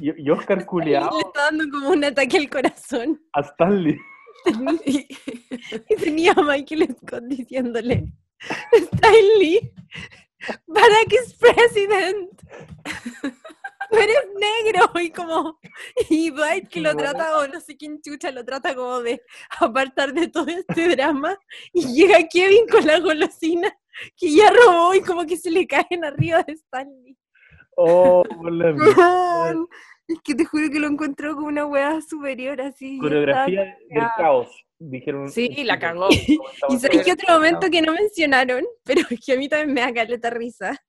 Y, 0.00 0.30
Oscar 0.30 0.66
culiado. 0.66 1.10
Le 1.16 1.20
está 1.20 1.44
dando 1.44 1.64
como 1.70 1.90
un 1.90 2.04
ataque 2.04 2.38
al 2.38 2.50
corazón. 2.50 3.20
A 3.32 3.40
Stanley. 3.40 3.96
y, 4.84 5.06
tenía 5.96 6.32
a 6.32 6.42
Michael 6.42 6.96
Scott 7.00 7.24
diciéndole: 7.24 8.12
Stanley, 8.72 9.72
Barack 10.66 11.12
es 11.12 11.34
president 11.34 12.30
eres 13.96 14.16
negro 14.34 14.90
y 15.00 15.10
como 15.10 15.58
y 16.08 16.30
Dwight 16.30 16.68
que 16.68 16.80
lo 16.80 16.94
trata 16.96 17.38
o 17.38 17.48
no 17.48 17.60
sé 17.60 17.76
quién 17.76 18.00
chucha 18.00 18.30
lo 18.30 18.44
trata 18.44 18.74
como 18.74 19.00
de 19.00 19.22
apartar 19.60 20.12
de 20.12 20.28
todo 20.28 20.46
este 20.48 20.88
drama 20.88 21.38
y 21.72 21.86
llega 21.92 22.26
Kevin 22.28 22.66
con 22.68 22.86
la 22.86 22.98
golosina 22.98 23.76
que 24.16 24.34
ya 24.34 24.50
robó 24.50 24.94
y 24.94 25.00
como 25.00 25.26
que 25.26 25.36
se 25.36 25.50
le 25.50 25.66
caen 25.66 26.04
arriba 26.04 26.42
de 26.42 26.54
Stanley. 26.54 27.16
Oh 27.76 28.22
es 30.08 30.18
que 30.22 30.34
te 30.34 30.44
juro 30.44 30.70
que 30.70 30.78
lo 30.78 30.86
encontró 30.86 31.34
como 31.34 31.48
una 31.48 31.66
weá 31.66 32.00
superior 32.00 32.60
así 32.60 32.98
coreografía 32.98 33.76
del 33.88 34.04
caos 34.16 34.64
dijeron 34.78 35.30
sí 35.30 35.64
la 35.64 35.78
cagó. 35.78 36.08
Y 36.68 36.78
sabes 36.78 37.02
que 37.02 37.12
otro 37.12 37.34
momento 37.34 37.70
que 37.70 37.82
no 37.82 37.92
mencionaron 37.92 38.64
pero 38.84 39.00
es 39.10 39.20
que 39.24 39.32
a 39.32 39.36
mí 39.36 39.48
también 39.48 39.72
me 39.72 39.80
da 39.80 39.92
caleta 39.92 40.30
risa 40.30 40.80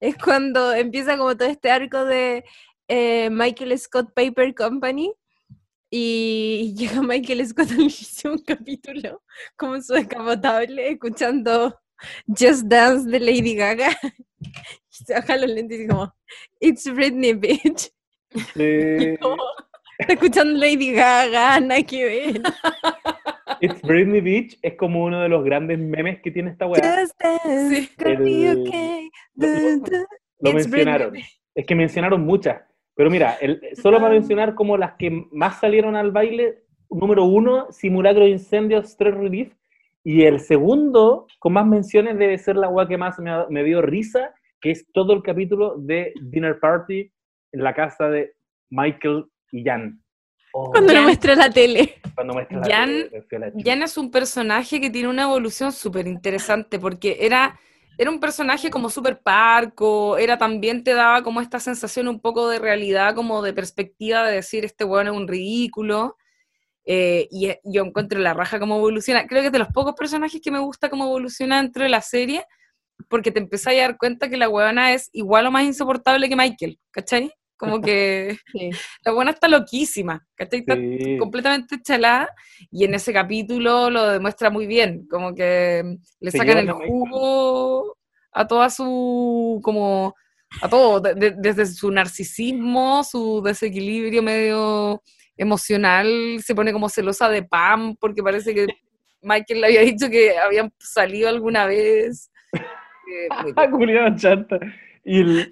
es 0.00 0.16
cuando 0.16 0.72
empieza 0.72 1.16
como 1.16 1.36
todo 1.36 1.48
este 1.48 1.70
arco 1.70 2.04
de 2.04 2.44
eh, 2.88 3.30
Michael 3.30 3.78
Scott 3.78 4.12
Paper 4.14 4.54
Company 4.54 5.12
y 5.90 6.74
llega 6.76 7.02
Michael 7.02 7.46
Scott 7.46 7.68
a 7.72 8.28
un 8.30 8.38
capítulo 8.38 9.22
como 9.56 9.80
su 9.80 9.94
descapotable 9.94 10.90
escuchando 10.90 11.78
Just 12.26 12.64
Dance 12.64 13.08
de 13.08 13.20
Lady 13.20 13.54
Gaga 13.54 13.96
Se 14.88 15.14
baja 15.14 15.36
los 15.36 15.50
lentes 15.50 15.78
y 15.78 15.82
dice 15.82 15.92
como, 15.92 16.14
It's 16.60 16.92
Britney, 16.92 17.34
bitch. 17.34 17.90
Sí. 18.54 19.16
Como, 19.20 19.42
está 19.98 20.14
escuchando 20.14 20.58
Lady 20.58 20.92
Gaga, 20.92 21.60
nada 21.60 21.82
que 21.82 22.04
ver. 22.04 22.42
It's 23.60 23.80
Britney 23.82 24.20
Beach 24.20 24.58
es 24.62 24.74
como 24.74 25.04
uno 25.04 25.20
de 25.20 25.28
los 25.28 25.44
grandes 25.44 25.78
memes 25.78 26.20
que 26.20 26.30
tiene 26.30 26.50
esta 26.50 26.66
weá. 26.66 27.00
Just 27.00 27.14
dance, 27.20 27.90
El- 27.98 28.66
okay. 28.66 29.10
Lo-. 29.34 29.48
Lo 30.40 30.50
It's 30.50 30.68
mencionaron. 30.68 31.10
Britney. 31.10 31.30
Es 31.54 31.66
que 31.66 31.74
mencionaron 31.74 32.22
muchas. 32.24 32.62
Pero 32.94 33.10
mira, 33.10 33.34
el- 33.40 33.60
solo 33.80 33.98
para 34.00 34.14
mencionar 34.14 34.54
como 34.54 34.76
las 34.76 34.94
que 34.98 35.10
más 35.30 35.60
salieron 35.60 35.96
al 35.96 36.10
baile, 36.10 36.62
número 36.90 37.24
uno, 37.24 37.68
Simulacro 37.70 38.24
de 38.24 38.30
Incendios, 38.30 38.90
Stress 38.90 39.14
Relief. 39.14 39.52
Y 40.04 40.22
el 40.24 40.40
segundo, 40.40 41.26
con 41.38 41.52
más 41.52 41.66
menciones, 41.66 42.18
debe 42.18 42.36
ser 42.38 42.56
la 42.56 42.68
weá 42.68 42.88
que 42.88 42.98
más 42.98 43.18
me, 43.20 43.30
me 43.50 43.62
dio 43.62 43.80
risa, 43.82 44.34
que 44.60 44.72
es 44.72 44.84
todo 44.92 45.12
el 45.12 45.22
capítulo 45.22 45.76
de 45.78 46.12
Dinner 46.20 46.58
Party 46.58 47.10
en 47.52 47.62
la 47.62 47.72
casa 47.74 48.08
de 48.08 48.34
Michael 48.70 49.26
y 49.52 49.62
Jan. 49.64 50.02
Oh, 50.52 50.70
Cuando 50.70 50.92
lo 50.92 50.98
Jan- 50.98 51.04
muestra 51.04 51.34
la 51.36 51.50
tele. 51.50 51.94
cuando 52.14 52.34
muestra 52.34 52.58
la 52.58 52.66
Jan- 52.66 53.08
tele. 53.30 53.52
Jan 53.64 53.82
es 53.82 53.96
un 53.96 54.10
personaje 54.10 54.80
que 54.80 54.90
tiene 54.90 55.08
una 55.08 55.22
evolución 55.22 55.72
súper 55.72 56.06
interesante 56.08 56.78
porque 56.78 57.16
era, 57.20 57.58
era 58.02 58.10
un 58.10 58.20
personaje 58.20 58.70
como 58.70 58.90
súper 58.90 59.22
parco, 59.22 60.18
era 60.18 60.38
también 60.38 60.84
te 60.84 60.94
daba 60.94 61.22
como 61.22 61.40
esta 61.40 61.60
sensación 61.60 62.08
un 62.08 62.20
poco 62.20 62.48
de 62.48 62.58
realidad, 62.58 63.14
como 63.14 63.42
de 63.42 63.52
perspectiva 63.54 64.24
de 64.26 64.34
decir 64.36 64.64
este 64.64 64.84
weón 64.84 65.08
es 65.08 65.12
un 65.14 65.28
ridículo. 65.28 66.16
eh, 66.86 67.28
y 67.30 67.48
e- 67.50 67.60
yo 67.64 67.84
encuentro 67.84 68.18
la 68.20 68.34
raja 68.34 68.58
como 68.60 68.76
evoluciona. 68.78 69.26
Creo 69.26 69.40
que 69.42 69.46
es 69.48 69.52
de 69.52 69.58
los 69.60 69.68
pocos 69.68 69.94
personajes 69.94 70.40
que 70.42 70.50
me 70.50 70.58
gusta 70.60 70.90
cómo 70.90 71.04
evoluciona 71.06 71.62
dentro 71.62 71.84
de 71.84 71.90
la 71.90 72.00
serie, 72.02 72.44
porque 73.08 73.32
te 73.32 73.40
empezás 73.40 73.74
a 73.74 73.76
dar 73.78 73.98
cuenta 73.98 74.28
que 74.30 74.36
la 74.38 74.48
weona 74.50 74.92
es 74.94 75.08
igual 75.12 75.46
o 75.46 75.50
más 75.52 75.64
insoportable 75.64 76.28
que 76.28 76.36
Michael, 76.36 76.80
¿cachai? 76.92 77.32
Como 77.62 77.80
que 77.80 78.36
la 79.04 79.12
buena 79.12 79.30
está 79.30 79.46
loquísima, 79.46 80.26
¿cachai? 80.34 80.60
Está 80.60 80.74
Sí. 80.74 81.16
completamente 81.16 81.80
chalada 81.80 82.28
y 82.72 82.84
en 82.84 82.94
ese 82.94 83.12
capítulo 83.12 83.88
lo 83.88 84.08
demuestra 84.08 84.50
muy 84.50 84.66
bien, 84.66 85.06
como 85.08 85.32
que 85.32 85.84
le 86.18 86.30
Se 86.32 86.38
sacan 86.38 86.58
el 86.58 86.72
jugo 86.72 87.96
a 88.32 88.46
toda 88.48 88.68
su, 88.68 89.60
como, 89.62 90.12
a 90.60 90.68
todo, 90.68 90.98
de- 91.00 91.14
de- 91.14 91.34
desde 91.38 91.66
su 91.66 91.92
narcisismo, 91.92 93.04
su 93.04 93.40
desequilibrio 93.44 94.22
medio 94.24 95.00
emocional, 95.36 96.40
se 96.44 96.54
pone 96.56 96.72
como 96.72 96.88
celosa 96.88 97.28
de 97.28 97.44
Pam 97.44 97.94
porque 98.00 98.24
parece 98.24 98.52
que 98.54 98.66
Michael 99.22 99.60
le 99.60 99.66
había 99.68 99.80
dicho 99.82 100.10
que 100.10 100.36
habían 100.36 100.72
salido 100.80 101.28
alguna 101.28 101.66
vez. 101.66 102.28
Eh, 103.14 103.28
muy 103.70 104.16
chanta. 104.16 104.58
Y, 105.04 105.20
el- 105.20 105.50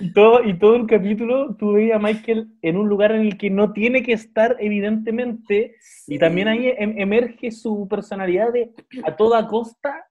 y 0.00 0.12
todo, 0.12 0.44
y 0.44 0.58
todo 0.58 0.76
el 0.76 0.86
capítulo 0.86 1.56
tú 1.56 1.72
veías 1.72 1.96
a 1.96 1.98
Michael 2.02 2.48
en 2.60 2.76
un 2.76 2.88
lugar 2.88 3.12
en 3.12 3.22
el 3.22 3.38
que 3.38 3.48
no 3.48 3.72
tiene 3.72 4.02
que 4.02 4.12
estar, 4.12 4.56
evidentemente, 4.60 5.76
y 6.06 6.18
también 6.18 6.48
ahí 6.48 6.68
em- 6.76 6.98
emerge 6.98 7.50
su 7.50 7.88
personalidad 7.88 8.52
de 8.52 8.72
a 9.04 9.16
toda 9.16 9.46
costa 9.46 10.06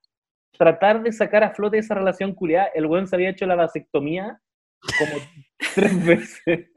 tratar 0.57 1.03
de 1.03 1.11
sacar 1.11 1.43
a 1.43 1.51
flote 1.51 1.77
esa 1.77 1.93
relación 1.95 2.33
culiada. 2.33 2.69
El 2.73 2.87
weón 2.87 3.07
se 3.07 3.15
había 3.15 3.29
hecho 3.29 3.45
la 3.45 3.55
vasectomía 3.55 4.39
como 4.97 5.21
tres 5.75 6.05
veces. 6.05 6.69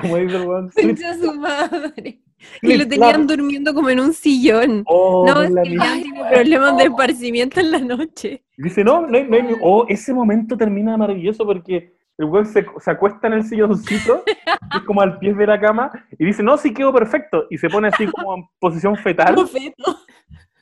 Como 0.00 0.16
dice 0.18 0.36
el 0.36 0.42
weón. 0.46 0.70
su 0.72 1.34
madre. 1.34 2.20
Y 2.62 2.66
slip, 2.66 2.80
lo 2.80 2.88
tenían 2.88 3.26
durmiendo 3.26 3.74
como 3.74 3.90
en 3.90 4.00
un 4.00 4.12
sillón. 4.12 4.84
Oh, 4.86 5.24
No, 5.26 5.42
es 5.42 5.54
que 5.54 5.62
tiene 5.62 6.24
problemas 6.30 6.76
de 6.76 6.84
esparcimiento 6.84 7.60
en 7.60 7.70
la 7.70 7.78
noche. 7.78 8.42
Dice, 8.56 8.84
no, 8.84 9.06
no 9.06 9.18
no 9.20 9.36
Oh, 9.62 9.86
ese 9.88 10.12
momento 10.12 10.56
termina 10.56 10.96
maravilloso 10.96 11.44
porque 11.44 11.94
el 12.18 12.26
weón 12.26 12.46
se, 12.46 12.64
se 12.78 12.90
acuesta 12.90 13.26
en 13.26 13.34
el 13.34 13.44
silloncito, 13.44 14.22
que 14.24 14.78
es 14.78 14.84
como 14.84 15.00
al 15.00 15.18
pie 15.18 15.34
de 15.34 15.46
la 15.46 15.58
cama, 15.58 15.90
y 16.18 16.24
dice, 16.24 16.42
no, 16.42 16.56
sí 16.56 16.72
quedó 16.72 16.92
perfecto. 16.92 17.46
Y 17.50 17.58
se 17.58 17.68
pone 17.68 17.88
así 17.88 18.06
como 18.06 18.36
en 18.36 18.44
posición 18.58 18.96
fetal, 18.96 19.34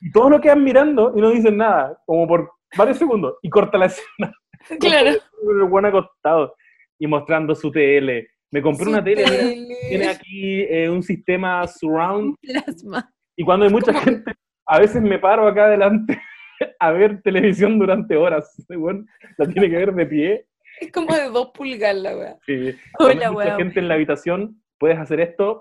y 0.01 0.11
todos 0.11 0.31
lo 0.31 0.41
quedan 0.41 0.63
mirando 0.63 1.13
y 1.15 1.21
no 1.21 1.29
dicen 1.29 1.57
nada, 1.57 2.01
como 2.05 2.27
por 2.27 2.51
varios 2.75 2.97
segundos, 2.97 3.35
y 3.41 3.49
corta 3.49 3.77
la 3.77 3.85
escena. 3.85 4.33
Claro. 4.79 5.11
El 5.43 5.63
weón 5.63 5.85
acostado 5.85 6.55
y 6.97 7.07
mostrando 7.07 7.53
su 7.55 7.71
tele. 7.71 8.29
Me 8.51 8.61
compré 8.61 8.89
una 8.89 9.03
tele, 9.03 9.23
mira, 9.25 9.79
tiene 9.89 10.07
aquí 10.09 10.61
eh, 10.63 10.89
un 10.89 11.01
sistema 11.01 11.65
surround, 11.67 12.35
Plasma. 12.41 13.09
y 13.37 13.43
cuando 13.45 13.65
hay 13.65 13.71
mucha 13.71 13.93
gente, 13.93 14.33
a 14.67 14.79
veces 14.79 15.01
me 15.01 15.17
paro 15.19 15.47
acá 15.47 15.65
adelante 15.65 16.21
a 16.79 16.91
ver 16.91 17.21
televisión 17.21 17.79
durante 17.79 18.15
horas. 18.17 18.53
Weón 18.69 19.07
la 19.37 19.47
tiene 19.47 19.69
que 19.69 19.77
ver 19.77 19.93
de 19.93 20.05
pie. 20.05 20.45
Es 20.81 20.91
como 20.91 21.15
de 21.15 21.29
dos 21.29 21.51
pulgadas 21.53 21.95
la 21.97 22.17
wea. 22.17 22.37
Sí. 22.45 22.75
Hola, 22.99 23.27
hay 23.27 23.31
mucha 23.33 23.55
gente 23.55 23.79
en 23.79 23.87
la 23.87 23.93
habitación, 23.95 24.61
puedes 24.77 24.97
hacer 24.97 25.19
esto 25.21 25.59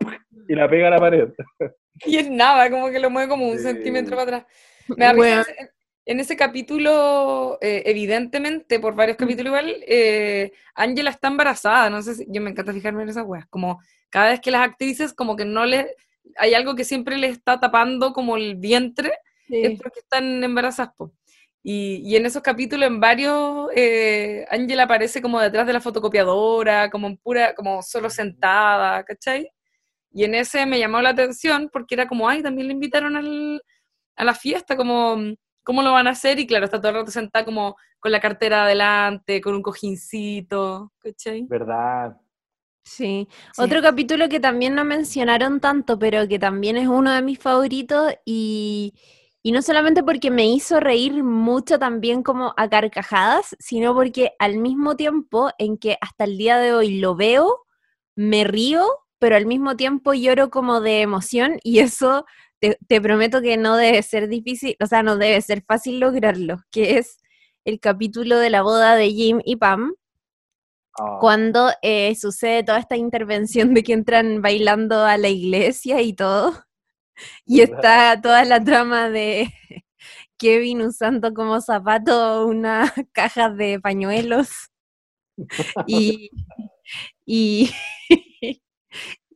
y 0.49 0.55
la 0.55 0.69
pega 0.69 0.89
a 0.89 0.91
la 0.91 0.99
pared. 0.99 1.29
Y 2.07 2.17
es 2.17 2.31
nada, 2.31 2.71
como 2.71 2.91
que 2.91 2.99
lo 2.99 3.11
mueve 3.11 3.29
como 3.29 3.49
un 3.49 3.59
Sí. 3.59 3.65
centímetro 3.65 4.17
para 4.17 4.23
atrás. 4.39 4.47
Me 4.97 5.05
da 5.05 5.45
en 6.11 6.19
ese 6.19 6.37
capítulo, 6.37 7.57
eh, 7.61 7.85
evidentemente, 7.87 8.81
por 8.81 8.97
varios 8.97 9.16
capítulos 9.16 9.47
igual, 9.51 9.77
eh, 9.87 10.51
Angela 10.74 11.11
está 11.11 11.28
embarazada. 11.28 11.89
No 11.89 12.03
sé 12.03 12.16
si, 12.16 12.27
yo 12.28 12.41
me 12.43 12.51
encanta 12.51 12.73
fijarme 12.73 13.05
en 13.05 13.11
esas 13.11 13.24
weas. 13.24 13.47
Como 13.49 13.81
cada 14.09 14.31
vez 14.31 14.41
que 14.41 14.51
las 14.51 14.62
actrices, 14.69 15.12
como 15.15 15.37
que 15.37 15.45
no 15.45 15.65
le. 15.66 15.95
Hay 16.37 16.55
algo 16.55 16.74
que 16.74 16.82
siempre 16.82 17.16
le 17.16 17.28
está 17.28 17.61
tapando 17.61 18.12
como 18.12 18.37
el 18.37 18.57
vientre, 18.57 19.12
es 19.49 19.70
Sí. 19.70 19.77
porque 19.81 20.01
están 20.01 20.43
embarazadas. 20.43 20.93
po. 20.97 21.12
Y, 21.62 22.03
y 22.05 22.16
en 22.16 22.27
esos 22.27 22.43
capítulos, 22.43 22.89
en 22.89 22.99
varios, 22.99 23.69
eh, 23.77 24.47
Angela 24.51 24.85
aparece 24.85 25.23
como 25.23 25.39
detrás 25.41 25.65
de 25.66 25.74
la 25.74 25.81
fotocopiadora, 25.81 26.91
como 26.91 27.07
en 27.07 27.19
pura, 27.19 27.55
como 27.55 27.82
solo 27.82 28.11
sentada, 28.11 29.05
¿cachai? 29.05 29.49
Y 30.12 30.24
en 30.24 30.35
ese 30.35 30.66
me 30.66 30.81
llamó 30.81 31.01
la 31.03 31.11
atención 31.11 31.70
porque 31.73 31.95
era 31.95 32.09
como, 32.09 32.28
ay, 32.28 32.43
también 32.43 32.66
le 32.66 32.74
invitaron 32.74 33.15
al, 33.15 33.62
a 34.16 34.24
la 34.24 34.35
fiesta, 34.35 34.77
como, 34.77 35.16
¿cómo 35.65 35.82
lo 35.82 35.93
van 35.93 36.07
a 36.07 36.11
hacer? 36.11 36.39
Y 36.39 36.47
claro, 36.47 36.65
está 36.65 36.81
todo 36.81 36.91
el 36.91 36.99
rato 36.99 37.11
sentada 37.11 37.45
como 37.45 37.77
con 37.99 38.12
la 38.12 38.20
cartera 38.20 38.65
adelante, 38.65 39.41
con 39.41 39.55
un 39.55 39.62
cojincito, 39.62 40.93
¿cachai? 40.99 41.47
¿Verdad? 41.49 42.16
Sí. 42.82 43.28
Sí. 43.53 43.62
Otro 43.62 43.82
capítulo 43.82 44.28
que 44.28 44.41
también 44.41 44.74
no 44.74 44.85
mencionaron 44.85 45.61
tanto, 45.61 45.99
pero 45.99 46.27
que 46.27 46.39
también 46.39 46.77
es 46.77 46.89
uno 46.89 47.12
de 47.12 47.23
mis 47.23 47.39
favoritos 47.39 48.15
y, 48.24 48.95
y 49.43 49.53
no 49.53 49.62
solamente 49.62 50.03
porque 50.03 50.31
me 50.31 50.47
hizo 50.47 50.81
reír 50.81 51.23
mucho 51.23 51.78
también 51.78 52.23
como 52.23 52.55
a 52.57 52.69
carcajadas, 52.69 53.55
sino 53.59 53.95
porque 53.95 54.32
al 54.39 54.59
mismo 54.59 54.97
tiempo 54.97 55.51
en 55.59 55.77
que 55.78 55.99
hasta 56.01 56.24
el 56.24 56.37
día 56.39 56.59
de 56.59 56.73
hoy 56.73 56.99
lo 56.99 57.15
veo, 57.15 57.65
me 58.16 58.45
río, 58.45 58.87
pero 59.19 59.37
al 59.37 59.47
mismo 59.47 59.77
tiempo 59.77 60.15
lloro 60.15 60.51
como 60.51 60.81
de 60.81 61.03
emoción 61.03 61.59
y 61.62 61.81
eso 61.81 62.24
te, 62.61 62.78
te 62.87 63.01
prometo 63.01 63.43
que 63.43 63.57
no 63.57 63.77
debe 63.77 64.03
ser 64.03 64.28
difícil, 64.28 64.77
o 64.81 64.87
sea, 64.87 65.03
no 65.03 65.16
debe 65.16 65.41
ser 65.43 65.62
fácil 65.66 66.01
lograrlo, 66.01 66.62
que 66.70 66.99
es 66.99 67.19
el 67.65 67.81
capítulo 67.81 68.39
de 68.39 68.51
la 68.51 68.62
boda 68.62 68.97
de 68.97 69.11
Jim 69.11 69.41
y 69.45 69.57
Pam 69.57 69.95
Ah, 70.99 71.19
cuando 71.20 71.70
eh, 71.82 72.15
sucede 72.16 72.65
toda 72.65 72.78
esta 72.78 72.97
intervención 72.97 73.74
de 73.74 73.82
que 73.82 73.93
entran 73.93 74.43
bailando 74.43 75.05
a 75.05 75.16
la 75.19 75.28
iglesia 75.28 76.01
y 76.03 76.15
todo, 76.15 76.65
y 77.47 77.61
está 77.61 78.20
toda 78.20 78.45
la 78.45 78.62
trama 78.62 79.11
de 79.11 79.49
Kevin 80.39 80.82
usando 80.82 81.32
como 81.35 81.61
zapato 81.61 82.47
una 82.47 82.93
caja 83.12 83.51
de 83.51 83.81
pañuelos 83.81 84.51
y, 85.87 86.31
y, 87.27 87.70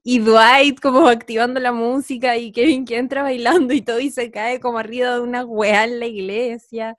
y 0.05 0.19
Dwight 0.21 0.81
como 0.81 1.09
activando 1.09 1.59
la 1.61 1.73
música 1.73 2.37
y 2.37 2.53
Kevin 2.53 2.85
que 2.85 2.99
entra 2.99 3.23
bailando 3.23 3.75
y 3.75 3.83
todo 3.83 4.01
y 4.01 4.11
se 4.11 4.31
cae 4.31 4.61
como 4.61 4.79
arriba 4.79 5.15
de 5.15 5.21
una 5.21 5.45
weá 5.45 5.85
en 5.85 5.99
la 6.01 6.07
iglesia. 6.07 6.97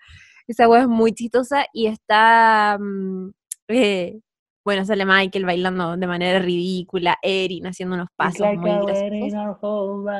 Esa 0.48 0.68
weá 0.70 0.82
es 0.84 0.88
muy 0.88 1.14
chistosa 1.14 1.68
y 1.74 1.88
está... 1.88 2.78
mm, 2.80 3.30
eh, 3.70 4.20
bueno, 4.66 4.84
sale 4.86 5.06
Michael 5.06 5.46
bailando 5.46 5.96
de 5.98 6.08
manera 6.08 6.40
ridícula, 6.40 7.18
Erin 7.22 7.68
haciendo 7.68 7.96
unos 7.96 8.10
pasos 8.16 8.40
muy 8.54 8.72
graciosos. 8.86 9.34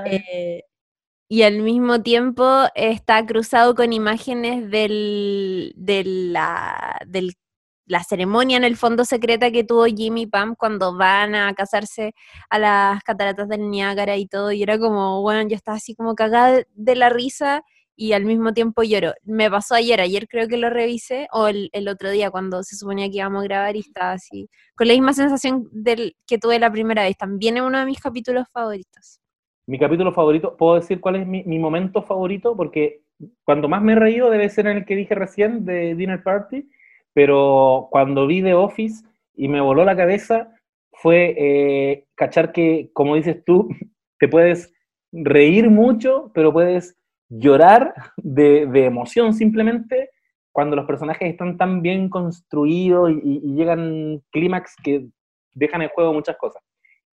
Eh, 0.06 0.64
y 1.30 1.42
al 1.44 1.60
mismo 1.62 2.04
tiempo 2.04 2.46
está 2.76 3.26
cruzado 3.26 3.76
con 3.76 3.94
imágenes 3.94 4.70
del, 4.72 5.74
de 5.76 6.04
la, 6.06 7.00
del- 7.08 7.34
la 7.86 8.04
ceremonia 8.04 8.58
en 8.58 8.64
el 8.64 8.78
fondo 8.78 9.06
secreta 9.06 9.52
que 9.52 9.64
tuvo 9.64 9.86
Jimmy 9.86 10.26
Pam 10.26 10.56
cuando 10.56 10.98
van 10.98 11.36
a 11.36 11.54
casarse 11.54 12.14
a 12.50 12.60
las 12.60 13.04
cataratas 13.04 13.48
del 13.48 13.70
Niágara 13.70 14.18
y 14.18 14.28
todo. 14.28 14.52
Y 14.52 14.64
era 14.64 14.80
como, 14.80 15.22
bueno, 15.22 15.48
yo 15.48 15.56
estaba 15.56 15.78
así 15.78 15.96
como 15.96 16.16
cagada 16.16 16.64
de, 16.74 16.96
la 16.96 17.10
risa 17.10 17.64
y 17.96 18.14
al 18.14 18.26
mismo 18.26 18.54
tiempo 18.54 18.84
lloro. 18.84 19.14
Me 19.24 19.50
pasó 19.50 19.76
ayer, 19.76 20.02
ayer 20.02 20.28
creo 20.28 20.48
que 20.48 20.58
lo 20.58 20.70
revisé, 20.70 21.28
o 21.32 21.48
el, 21.48 21.70
otro 21.88 22.10
día 22.10 22.32
cuando 22.32 22.64
se 22.64 22.76
suponía 22.76 23.10
que 23.10 23.18
íbamos 23.18 23.42
a 23.42 23.48
grabar 23.48 23.76
y 23.76 23.80
estaba 23.80 24.14
así, 24.14 24.50
con 24.76 24.88
la 24.88 24.94
misma 24.94 25.14
sensación 25.14 25.70
del, 25.72 26.16
que 26.28 26.38
tuve 26.38 26.60
la 26.60 26.72
primera 26.72 27.04
vez. 27.04 27.18
También 27.18 27.58
es 27.58 27.64
uno 27.64 27.80
de 27.80 27.86
mis 27.86 28.00
capítulos 28.00 28.48
favoritos. 28.52 29.20
Mi 29.68 29.80
capítulo 29.80 30.12
favorito, 30.12 30.56
¿puedo 30.58 30.76
decir 30.76 31.00
cuál 31.00 31.16
es 31.16 31.28
mi, 31.28 31.44
mi 31.44 31.58
momento 31.58 32.04
favorito? 32.04 32.56
Porque 32.56 33.02
cuando 33.44 33.68
más 33.68 33.82
me 33.82 33.94
he 33.94 33.96
reído 33.96 34.30
debe 34.30 34.50
ser 34.50 34.68
en 34.68 34.78
el 34.78 34.86
que 34.86 34.96
dije 34.96 35.16
recién 35.16 35.66
de 35.66 35.96
Dinner 35.96 36.22
Party, 36.22 36.68
pero 37.16 37.88
cuando 37.92 38.28
vi 38.28 38.44
The 38.44 38.54
Office 38.54 39.06
y 39.36 39.48
me 39.48 39.62
voló 39.62 39.86
la 39.86 39.96
cabeza 39.96 40.54
fue 40.92 41.34
eh, 41.38 42.06
cachar 42.14 42.52
que, 42.52 42.90
como 42.94 43.16
dices 43.16 43.42
tú, 43.46 43.70
te 44.20 44.28
puedes 44.28 44.74
reír 45.14 45.70
mucho, 45.70 46.30
pero 46.34 46.52
puedes 46.52 46.98
llorar 47.30 47.94
de, 48.18 48.64
emoción 48.86 49.34
simplemente 49.34 50.10
cuando 50.52 50.76
los 50.76 50.86
personajes 50.86 51.30
están 51.30 51.58
tan 51.58 51.82
bien 51.82 52.10
construidos 52.10 53.12
y, 53.12 53.40
llegan 53.56 54.22
clímax 54.32 54.76
que 54.84 55.08
dejan 55.54 55.84
en 55.84 55.90
juego 55.90 56.14
muchas 56.14 56.36
cosas. 56.36 56.62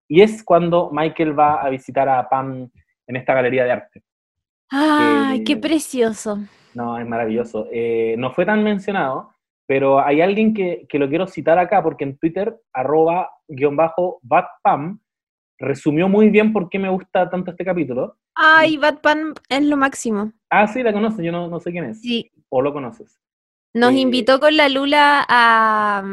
Y 0.08 0.20
es 0.20 0.42
cuando 0.42 0.90
Michael 0.92 1.38
va 1.38 1.62
a 1.62 1.70
visitar 1.70 2.08
a 2.08 2.28
Pam 2.28 2.68
en 3.06 3.16
esta 3.16 3.34
galería 3.34 3.64
de 3.64 3.70
arte. 3.70 4.02
¡Ay, 4.68 5.44
qué 5.44 5.56
precioso! 5.56 6.40
No, 6.74 6.98
es 6.98 7.06
maravilloso. 7.06 7.68
Eh, 7.70 8.16
no 8.18 8.32
fue 8.32 8.44
tan 8.44 8.64
mencionado, 8.64 9.31
pero 9.72 10.04
hay 10.04 10.20
alguien 10.20 10.52
que, 10.52 10.84
que, 10.86 10.98
lo 10.98 11.08
quiero 11.08 11.26
citar 11.26 11.58
acá 11.58 11.82
porque 11.82 12.04
en 12.04 12.18
Twitter, 12.18 12.54
arroba 12.74 13.30
guion 13.48 13.74
bajo 13.74 14.18
Batpam, 14.20 15.00
resumió 15.58 16.10
muy 16.10 16.28
bien 16.28 16.52
por 16.52 16.68
qué 16.68 16.78
me 16.78 16.90
gusta 16.90 17.30
tanto 17.30 17.52
este 17.52 17.64
capítulo. 17.64 18.18
Ay, 18.34 18.76
Batpam 18.76 19.32
es 19.48 19.62
lo 19.64 19.78
máximo. 19.78 20.30
Ah, 20.50 20.66
sí, 20.66 20.82
la 20.82 20.92
conoces, 20.92 21.24
yo 21.24 21.32
no, 21.32 21.48
no 21.48 21.58
sé 21.58 21.72
quién 21.72 21.84
es. 21.84 22.02
Sí. 22.02 22.30
¿O 22.50 22.60
lo 22.60 22.74
conoces? 22.74 23.18
Nos 23.72 23.94
eh, 23.94 24.00
invitó 24.00 24.40
con 24.40 24.58
la 24.58 24.68
Lula 24.68 25.24
a, 25.26 26.04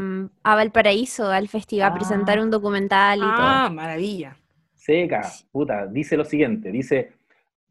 a 0.42 0.56
Valparaíso, 0.56 1.30
al 1.30 1.50
festival, 1.50 1.92
a 1.92 1.94
presentar 1.96 2.38
ah. 2.38 2.44
un 2.44 2.52
documental 2.52 3.18
y 3.18 3.24
todo. 3.24 3.34
Ah, 3.40 3.70
maravilla. 3.70 4.38
Seca, 4.74 5.22
puta, 5.52 5.86
dice 5.86 6.16
lo 6.16 6.24
siguiente, 6.24 6.72
dice, 6.72 7.12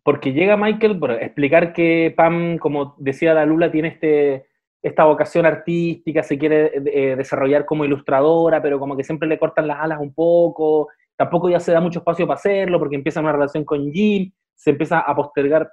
porque 0.03 0.35
llega 0.35 0.59
Michael 0.59 0.99
por 0.99 1.13
explicar 1.13 1.73
que 1.73 2.13
Pam, 2.15 2.59
como 2.59 2.95
decía 2.99 3.33
la 3.33 3.47
Lula, 3.47 3.73
tiene 3.73 3.89
este, 3.89 4.48
esta 4.83 5.05
vocación 5.05 5.47
artística, 5.47 6.23
se 6.23 6.39
quiere 6.39 6.73
eh, 6.75 7.17
desarrollar 7.17 7.65
como 7.65 7.85
ilustradora, 7.85 8.63
pero 8.63 8.79
como 8.79 8.97
que 8.97 9.05
siempre 9.05 9.29
le 9.29 9.39
cortan 9.39 9.67
las 9.67 9.81
alas 9.81 9.99
un 10.01 10.15
poco, 10.15 10.89
tampoco 11.17 11.51
ya 11.51 11.61
se 11.61 11.73
da 11.73 11.81
mucho 11.81 11.99
espacio 11.99 12.27
para 12.27 12.39
hacerlo 12.39 12.79
porque 12.79 12.97
empieza 12.97 13.21
una 13.21 13.33
relación 13.33 13.65
con 13.65 13.91
Jim, 13.93 14.31
se 14.55 14.71
empieza 14.71 15.01
a 15.01 15.15
postergar 15.15 15.71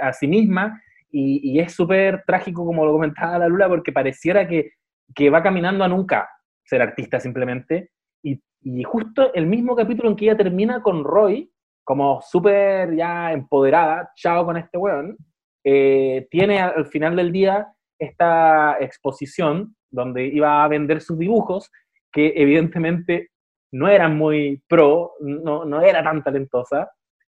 a 0.00 0.12
sí 0.12 0.26
misma 0.26 0.80
y, 1.10 1.58
es 1.58 1.72
súper 1.72 2.22
trágico, 2.26 2.64
como 2.66 2.84
lo 2.84 2.92
comentaba 2.92 3.38
la 3.38 3.48
Lula, 3.48 3.68
porque 3.68 3.92
pareciera 3.92 4.46
que, 4.46 4.72
que, 5.14 5.30
va 5.30 5.42
caminando 5.42 5.82
a 5.84 5.88
nunca 5.88 6.28
ser 6.64 6.82
artista 6.82 7.18
simplemente. 7.18 7.90
Y, 8.22 8.42
y, 8.60 8.82
justo 8.82 9.32
el 9.32 9.46
mismo 9.46 9.74
capítulo 9.74 10.10
en 10.10 10.16
que 10.16 10.26
ella 10.26 10.36
termina 10.36 10.82
con 10.82 11.04
Roy, 11.04 11.50
como 11.82 12.20
súper 12.20 12.94
ya 12.94 13.32
empoderada, 13.32 14.10
chao 14.16 14.44
con 14.44 14.58
este 14.58 14.76
weón, 14.76 15.16
eh, 15.64 16.28
tiene 16.30 16.60
al 16.60 16.86
final 16.86 17.16
del 17.16 17.32
día 17.32 17.68
esta 17.98 18.76
exposición 18.80 19.76
donde 19.90 20.26
iba 20.26 20.62
a 20.62 20.68
vender 20.68 21.00
sus 21.00 21.18
dibujos, 21.18 21.70
que 22.12 22.32
evidentemente 22.36 23.30
no 23.72 23.88
eran 23.88 24.16
muy 24.16 24.62
pro, 24.66 25.12
no, 25.20 25.64
no 25.64 25.80
era 25.80 26.02
tan 26.02 26.22
talentosa, 26.22 26.90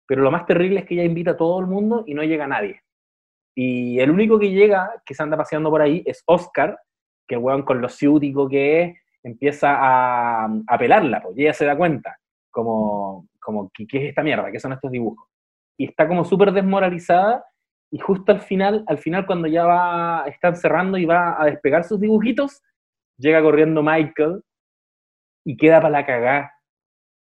pero 0.07 0.21
lo 0.21 0.31
más 0.31 0.45
terrible 0.45 0.79
es 0.79 0.85
que 0.85 0.95
ella 0.95 1.03
invita 1.03 1.31
a 1.31 1.37
todo 1.37 1.59
el 1.59 1.67
mundo 1.67 2.03
y 2.05 2.13
no 2.13 2.23
llega 2.23 2.47
nadie. 2.47 2.81
Y 3.55 3.99
el 3.99 4.11
único 4.11 4.37
que 4.37 4.51
llega, 4.51 5.01
que 5.05 5.13
se 5.13 5.23
anda 5.23 5.37
paseando 5.37 5.69
por 5.69 5.81
ahí, 5.81 6.03
es 6.05 6.23
Oscar, 6.25 6.77
que 7.27 7.37
weón 7.37 7.63
con 7.63 7.81
lo 7.81 7.89
ciútico 7.89 8.47
que 8.49 8.81
es, 8.81 8.97
empieza 9.23 9.75
a, 9.75 10.45
a 10.67 10.77
pelarla, 10.77 11.21
pues, 11.21 11.37
y 11.37 11.43
ella 11.43 11.53
se 11.53 11.65
da 11.65 11.75
cuenta, 11.75 12.17
como, 12.51 13.27
como 13.39 13.71
¿qué, 13.73 13.87
¿qué, 13.87 13.97
es 13.97 14.09
esta 14.09 14.21
mierda? 14.21 14.51
¿Qué 14.51 14.59
son 14.59 14.73
estos 14.73 14.91
dibujos? 14.91 15.27
Y 15.77 15.85
está 15.85 16.07
como 16.07 16.23
súper 16.23 16.51
desmoralizada, 16.51 17.43
y 17.95 17.99
justo 17.99 18.33
al 18.33 18.41
final, 18.41 18.83
al 18.87 18.97
final 18.97 19.25
cuando 19.25 19.47
ya 19.47 19.63
va, 19.63 20.25
están 20.27 20.57
cerrando 20.57 20.97
y 20.97 21.05
va 21.05 21.41
a 21.41 21.45
despegar 21.45 21.85
sus 21.85 21.97
dibujitos, 21.97 22.61
llega 23.17 23.41
corriendo 23.41 23.81
Michael 23.81 24.41
y 25.45 25.55
queda 25.55 25.79
para 25.79 25.91
la 25.91 26.05
cagada. 26.05 26.51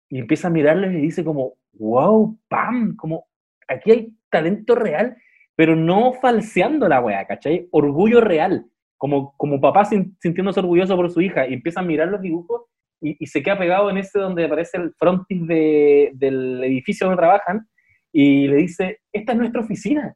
Y 0.10 0.19
empieza 0.19 0.48
a 0.48 0.52
mirarlo 0.52 0.88
y 0.88 0.93
le 0.93 0.99
dice 0.99 1.26
como, 1.26 1.56
wow, 1.73 2.39
pam, 2.48 2.95
como 2.95 3.26
aquí 3.68 3.91
hay 3.91 4.18
talento 4.30 4.76
real 4.76 5.18
pero 5.56 5.76
no 5.76 6.14
falseando 6.14 6.88
la 6.88 7.02
weá, 7.02 7.27
¿cachai? 7.27 7.68
Orgullo 7.72 8.22
real, 8.22 8.65
como, 8.98 9.35
como 9.38 9.60
papá 9.60 9.85
sintiéndose 9.85 10.60
orgulloso 10.60 10.95
por 10.95 11.11
su 11.11 11.22
hija 11.22 11.48
y 11.48 11.53
empieza 11.53 11.81
a 11.81 11.84
mirar 11.84 12.07
los 12.07 12.22
dibujos 12.22 12.64
y, 12.99 13.27
se 13.27 13.43
queda 13.43 13.60
pegado 13.60 13.89
en 13.89 13.98
ese 13.98 14.18
donde 14.18 14.45
aparece 14.45 14.77
el 14.77 14.93
frontis 14.93 15.45
de, 15.45 16.11
del 16.14 16.64
edificio 16.64 17.06
donde 17.06 17.22
trabajan 17.22 17.68
y 18.14 18.48
le 18.48 18.56
dice, 18.56 19.02
esta 19.11 19.34
es 19.34 19.38
nuestra 19.38 19.61
oficina. 19.61 20.15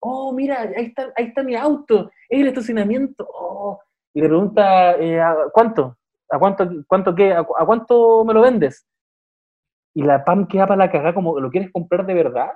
Oh, 0.00 0.32
mira, 0.32 0.60
ahí 0.60 0.86
está, 0.86 1.12
ahí 1.16 1.26
está 1.26 1.42
mi 1.42 1.56
auto, 1.56 2.10
es 2.28 2.40
el 2.40 2.48
estacionamiento. 2.48 3.28
Oh. 3.32 3.80
Y 4.14 4.20
le 4.20 4.28
pregunta, 4.28 4.96
eh, 4.98 5.20
¿cuánto? 5.52 5.96
¿A 6.30 6.38
cuánto, 6.38 6.68
cuánto 6.86 7.14
qué? 7.14 7.32
¿A, 7.32 7.44
cuánto 7.44 8.24
me 8.24 8.34
lo 8.34 8.42
vendes? 8.42 8.86
Y 9.94 10.02
la 10.02 10.24
Pam 10.24 10.46
queda 10.46 10.66
para 10.66 10.84
la 10.84 10.90
cagada 10.90 11.14
como, 11.14 11.40
¿lo 11.40 11.50
quieres 11.50 11.72
comprar 11.72 12.04
de 12.06 12.14
verdad? 12.14 12.50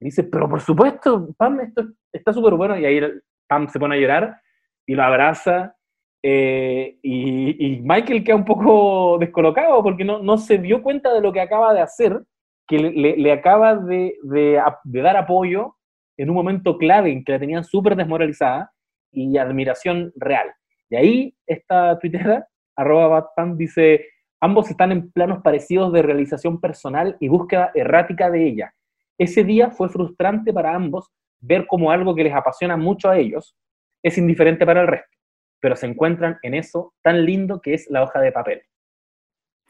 Y 0.00 0.06
dice, 0.06 0.24
pero 0.24 0.48
por 0.48 0.60
supuesto, 0.60 1.28
Pam, 1.36 1.60
esto 1.60 1.84
está 2.12 2.32
súper 2.32 2.54
bueno. 2.54 2.76
Y 2.78 2.84
ahí 2.84 3.00
Pam 3.48 3.68
se 3.68 3.78
pone 3.78 3.96
a 3.96 3.98
llorar 3.98 4.40
y 4.86 4.94
lo 4.94 5.02
abraza. 5.02 5.76
Eh, 6.22 6.98
y, 7.02 7.80
Michael 7.82 8.22
queda 8.22 8.36
un 8.36 8.44
poco 8.44 9.18
descolocado 9.18 9.82
porque 9.82 10.04
no, 10.04 10.20
no, 10.20 10.38
se 10.38 10.58
dio 10.58 10.82
cuenta 10.82 11.12
de 11.12 11.20
lo 11.20 11.32
que 11.32 11.40
acaba 11.40 11.74
de 11.74 11.80
hacer, 11.80 12.22
que 12.66 12.78
le, 12.78 13.16
le 13.16 13.32
acaba 13.32 13.74
de, 13.74 14.16
de, 14.22 14.62
dar 14.84 15.16
apoyo 15.16 15.76
en 16.16 16.30
un 16.30 16.36
momento 16.36 16.78
clave 16.78 17.10
en 17.10 17.24
que 17.24 17.32
la 17.32 17.38
tenían 17.38 17.64
súper 17.64 17.96
desmoralizada 17.96 18.72
y 19.10 19.36
admiración 19.38 20.12
real. 20.16 20.52
Y 20.90 20.96
ahí 20.96 21.36
esta 21.46 21.98
tuitera, 21.98 22.46
arroba 22.76 23.08
Batpam, 23.08 23.56
dice, 23.56 24.06
ambos 24.40 24.70
están 24.70 24.92
en 24.92 25.10
planos 25.12 25.42
parecidos 25.42 25.92
de 25.92 26.02
realización 26.02 26.60
personal 26.60 27.16
y 27.20 27.28
búsqueda 27.28 27.70
errática 27.74 28.30
de 28.30 28.46
ella 28.46 28.74
ese 29.22 29.44
día 29.44 29.70
fue 29.70 29.88
frustrante 29.88 30.52
para 30.52 30.74
ambos 30.74 31.10
ver 31.40 31.66
cómo 31.66 31.90
algo 31.90 32.14
que 32.14 32.24
les 32.24 32.34
apasiona 32.34 32.76
mucho 32.76 33.08
a 33.08 33.18
ellos 33.18 33.56
es 34.02 34.18
indiferente 34.18 34.66
para 34.66 34.82
el 34.82 34.88
resto, 34.88 35.16
pero 35.60 35.76
se 35.76 35.86
encuentran 35.86 36.38
en 36.42 36.54
eso 36.54 36.94
tan 37.02 37.24
lindo 37.24 37.60
que 37.60 37.74
es 37.74 37.88
la 37.88 38.02
hoja 38.02 38.20
de 38.20 38.32
papel. 38.32 38.62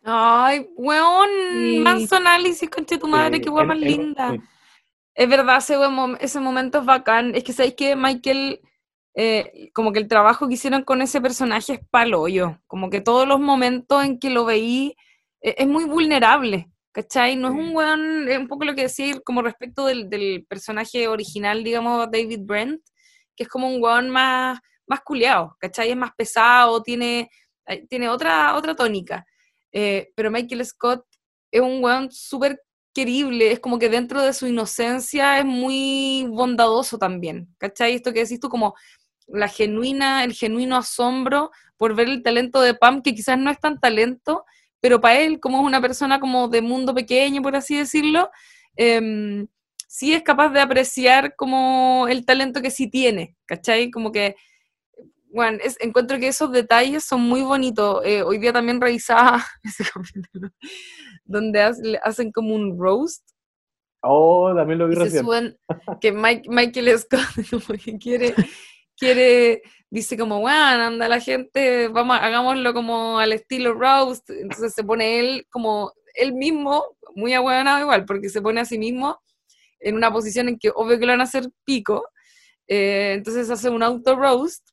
Ay, 0.05 0.71
weón, 0.75 1.83
más 1.83 2.13
análisis, 2.13 2.69
concha 2.69 2.99
tu 2.99 3.07
madre, 3.07 3.41
qué 3.41 3.51
guapa 3.51 3.69
más 3.69 3.79
linda. 3.79 4.37
Es 5.15 5.29
verdad, 5.29 5.59
ese, 5.59 5.77
ese 6.21 6.41
momento 6.41 6.79
es 6.79 6.85
bacán. 6.85 7.35
Es 7.35 7.45
que 7.45 7.53
sabéis 7.53 7.75
que 7.75 7.97
Michael, 7.97 8.61
eh, 9.15 9.71
como 9.75 9.93
que 9.93 9.99
el 9.99 10.09
trabajo 10.09 10.49
que 10.49 10.55
hicieron 10.55 10.85
con 10.85 11.03
ese 11.03 11.21
personaje 11.21 11.75
es 11.75 11.81
palo 11.91 12.29
yo. 12.29 12.59
Como 12.67 12.91
que 12.91 13.01
todos 13.01 13.29
los 13.29 13.41
momentos 13.41 14.05
en 14.05 14.19
que 14.19 14.31
lo 14.31 14.45
veí 14.45 14.97
e, 15.41 15.55
es 15.59 15.67
muy 15.67 15.85
vulnerable. 15.85 16.69
¿Cachai? 16.93 17.37
No 17.37 17.49
es 17.49 17.55
un 17.55 17.75
weón, 17.75 18.29
es 18.29 18.39
un 18.39 18.49
poco 18.49 18.65
lo 18.65 18.75
que 18.75 18.83
decir 18.83 19.23
como 19.25 19.41
respecto 19.41 19.87
del, 19.87 20.11
del, 20.11 20.45
personaje 20.47 21.09
original, 21.09 21.65
digamos, 21.65 22.11
David 22.11 22.41
Brent, 22.43 22.83
que 23.35 23.45
es 23.45 23.49
como 23.49 23.67
un 23.67 23.83
weón 23.83 24.11
más, 24.11 24.61
más 24.87 25.01
culeado, 25.01 25.57
¿cachai? 25.59 25.91
Es 25.91 25.97
más 25.97 26.11
pesado, 26.15 26.83
tiene, 26.83 27.31
eh, 27.67 27.87
tiene 27.89 28.11
otra, 28.11 28.55
otra 28.57 28.75
tónica. 28.77 29.25
Eh, 29.73 30.13
pero 30.15 30.31
Michael 30.31 30.67
Scott 30.67 31.07
es 31.51 31.63
un 31.63 31.83
weón 31.83 32.11
súper 32.11 32.61
querible, 32.95 33.53
es 33.53 33.61
como 33.61 33.79
que 33.79 33.89
dentro 33.89 34.23
de 34.23 34.33
su 34.33 34.47
inocencia 34.47 35.39
es 35.39 35.45
muy 35.45 36.27
bondadoso 36.29 36.99
también, 36.99 37.49
¿cachai? 37.59 37.95
Esto 37.95 38.13
que 38.13 38.21
decís 38.21 38.41
tú 38.41 38.49
como 38.49 38.75
la 39.27 39.49
genuina, 39.49 40.25
el 40.25 40.35
genuino 40.35 40.77
asombro 40.77 41.51
por 41.77 41.95
ver 41.95 42.09
el 42.09 42.23
talento 42.23 42.61
de 42.61 42.75
Pam, 42.75 43.03
que 43.03 43.15
quizás 43.15 43.39
no 43.39 43.51
es 43.51 43.59
tan 43.59 43.81
talento, 43.81 44.45
pero 44.81 45.01
para 45.01 45.21
él, 45.21 45.41
como 45.41 45.61
es 45.61 45.65
una 45.67 45.81
persona 45.81 46.21
como 46.21 46.49
de 46.49 46.61
mundo 46.63 46.95
pequeño, 46.95 47.43
por 47.43 47.57
así 47.57 47.77
decirlo, 47.77 48.31
eh, 48.77 49.47
sí 49.89 50.15
es 50.15 50.23
capaz 50.23 50.49
de 50.51 50.61
apreciar 50.61 51.37
como 51.37 52.07
el 52.09 52.25
talento 52.25 52.63
que 52.63 52.71
sí 52.71 52.89
tiene, 52.89 53.37
¿cachai? 53.47 53.91
Como 53.91 54.11
que, 54.11 54.37
bueno, 55.33 55.59
encuentro 55.81 56.19
que 56.19 56.29
esos 56.29 56.53
detalles 56.53 57.05
son 57.05 57.23
muy 57.23 57.43
bonitos. 57.43 58.03
Eh, 58.05 58.23
hoy 58.23 58.39
día 58.39 58.53
también 58.53 58.81
revisaba 58.81 59.45
ese 59.63 59.85
capítulo, 59.85 60.51
donde 61.25 61.61
hacen 62.03 62.33
como 62.33 62.55
un 62.55 62.79
roast. 62.79 63.27
Oh, 64.03 64.53
también 64.55 64.79
lo 64.79 64.89
vi 64.89 64.95
recién. 64.95 65.27
que 66.01 66.13
Michael 66.13 66.99
Scott 66.99 67.21
como 67.51 67.79
que 67.79 67.99
quiere, 67.99 68.35
quiere 68.97 69.63
dice 69.91 70.17
como, 70.17 70.41
bueno, 70.41 70.85
anda 70.85 71.09
la 71.09 71.21
gente, 71.21 71.89
vamos, 71.89 72.19
hagámoslo 72.21 72.75
como 72.75 73.19
al 73.19 73.33
estilo 73.33 73.75
roast, 73.75 74.29
entonces 74.31 74.75
se 74.75 74.85
pone 74.85 75.21
él 75.21 75.47
como 75.51 75.93
él 76.15 76.33
mismo, 76.35 76.85
muy 77.15 77.35
ahueonado 77.35 77.81
igual, 77.81 78.05
porque 78.07 78.29
se 78.29 78.41
pone 78.41 78.61
a 78.61 78.65
sí 78.65 78.79
mismo 78.79 79.21
en 79.81 79.97
una 79.97 80.11
posición 80.13 80.49
en 80.49 80.59
que 80.59 80.71
obvio 80.75 80.99
que 80.99 81.07
lo 81.07 81.13
van 81.13 81.21
a 81.21 81.25
hacer 81.25 81.49
pico, 81.65 82.09
eh, 82.69 83.13
entonces 83.15 83.51
hace 83.51 83.69
un 83.69 83.83
auto 83.83 84.17
roast 84.17 84.72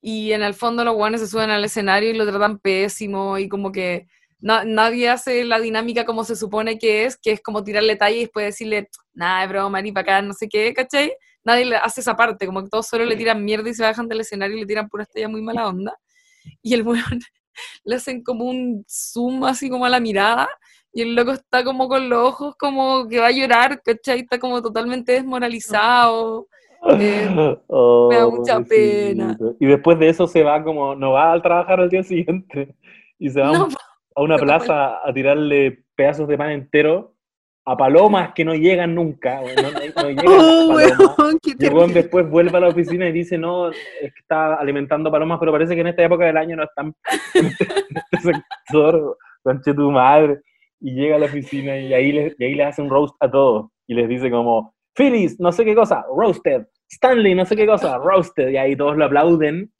y 0.00 0.32
en 0.32 0.42
el 0.42 0.54
fondo 0.54 0.84
los 0.84 0.94
guanes 0.94 1.20
se 1.20 1.28
suben 1.28 1.50
al 1.50 1.64
escenario 1.64 2.10
y 2.10 2.14
lo 2.14 2.26
tratan 2.26 2.58
pésimo 2.58 3.38
y 3.38 3.48
como 3.48 3.72
que 3.72 4.06
nadie 4.38 5.08
hace 5.08 5.44
la 5.44 5.58
dinámica 5.58 6.04
como 6.04 6.22
se 6.24 6.36
supone 6.36 6.78
que 6.78 7.04
es, 7.04 7.16
que 7.16 7.32
es 7.32 7.40
como 7.42 7.64
tirarle 7.64 7.96
talla 7.96 8.16
y 8.16 8.20
después 8.20 8.46
decirle, 8.46 8.90
nada, 9.14 9.40
de 9.42 9.48
broma, 9.48 9.80
ni 9.80 9.92
para 9.92 10.18
acá, 10.18 10.22
no 10.22 10.34
sé 10.34 10.48
qué, 10.48 10.72
¿cachai? 10.74 11.12
nadie 11.46 11.76
hace 11.76 12.00
esa 12.00 12.16
parte, 12.16 12.44
como 12.44 12.62
que 12.62 12.68
todos 12.68 12.88
solo 12.88 13.04
le 13.04 13.16
tiran 13.16 13.42
mierda 13.44 13.70
y 13.70 13.74
se 13.74 13.84
bajan 13.84 14.08
del 14.08 14.20
escenario 14.20 14.56
y 14.56 14.60
le 14.60 14.66
tiran 14.66 14.88
pura 14.88 15.04
estrella 15.04 15.28
muy 15.28 15.40
mala 15.40 15.68
onda. 15.68 15.96
y 16.60 16.74
el 16.74 16.82
weón 16.82 17.20
le 17.84 17.96
hacen 17.96 18.22
como 18.22 18.44
un 18.44 18.84
zoom 18.88 19.44
así 19.44 19.70
como 19.70 19.86
a 19.86 19.88
la 19.88 20.00
mirada 20.00 20.48
y 20.92 21.02
el 21.02 21.14
loco 21.14 21.32
está 21.32 21.62
como 21.62 21.88
con 21.88 22.08
los 22.08 22.18
ojos 22.28 22.54
como 22.58 23.06
que 23.08 23.20
va 23.20 23.28
a 23.28 23.30
llorar, 23.30 23.80
¿cachai? 23.82 24.20
Está 24.20 24.38
como 24.38 24.62
totalmente 24.62 25.12
desmoralizado. 25.12 26.48
Eh, 26.98 27.56
Oh, 27.68 28.08
me 28.10 28.16
da 28.16 28.28
mucha 28.28 28.60
pena. 28.60 29.36
Y 29.60 29.66
después 29.66 29.98
de 29.98 30.08
eso 30.08 30.26
se 30.26 30.42
va 30.42 30.62
como, 30.62 30.94
no 30.94 31.12
va 31.12 31.32
al 31.32 31.42
trabajar 31.42 31.80
al 31.80 31.88
día 31.90 32.02
siguiente. 32.02 32.74
Y 33.18 33.30
se 33.30 33.40
va 33.40 33.48
a 33.48 33.52
un- 33.52 33.72
a 34.14 34.20
una 34.22 34.36
plaza 34.36 34.98
a 35.02 35.12
tirarle 35.14 35.84
pedazos 35.94 36.28
de 36.28 36.36
pan 36.36 36.50
entero 36.50 37.14
a 37.64 37.74
palomas 37.76 38.32
que 38.34 38.44
no 38.44 38.54
llegan 38.54 38.94
nunca. 38.94 39.40
No, 39.40 39.70
no- 39.70 39.80
llegan 40.08 40.24
Oh, 40.28 40.74
weón, 41.72 41.92
después 41.94 42.28
vuelve 42.30 42.56
a 42.56 42.60
la 42.60 42.68
oficina 42.68 43.08
y 43.08 43.12
dice, 43.12 43.38
no, 43.38 43.70
es 43.70 43.76
que 44.12 44.20
está 44.20 44.54
alimentando 44.56 45.10
palomas, 45.10 45.38
pero 45.40 45.50
parece 45.50 45.74
que 45.74 45.80
en 45.80 45.86
esta 45.88 46.04
época 46.04 46.26
del 46.26 46.36
año 46.36 46.56
no 46.56 46.64
están 46.64 46.94
en 47.34 47.46
este 48.12 48.18
sector, 48.20 49.16
conche 49.42 49.72
tu 49.74 49.90
madre. 49.90 50.40
Y 50.78 50.92
llega 50.94 51.16
a 51.16 51.18
la 51.18 51.24
oficina 51.26 51.78
y 51.78 51.94
ahí, 51.94 52.12
les, 52.12 52.34
y 52.38 52.44
ahí 52.44 52.54
les 52.54 52.66
hace 52.66 52.82
un 52.82 52.90
roast 52.90 53.16
a 53.20 53.30
todos. 53.30 53.70
Y 53.86 53.94
les 53.94 54.08
dice 54.10 54.30
como, 54.30 54.74
Phyllis, 54.94 55.40
no 55.40 55.52
sé 55.52 55.64
qué 55.64 55.74
cosa, 55.74 56.04
roasted. 56.14 56.66
Stanley, 56.90 57.34
no 57.34 57.44
sé 57.44 57.56
qué 57.56 57.66
cosa, 57.66 57.98
roasted. 57.98 58.48
Y 58.50 58.56
ahí 58.56 58.76
todos 58.76 58.96
lo 58.96 59.04
aplauden. 59.06 59.72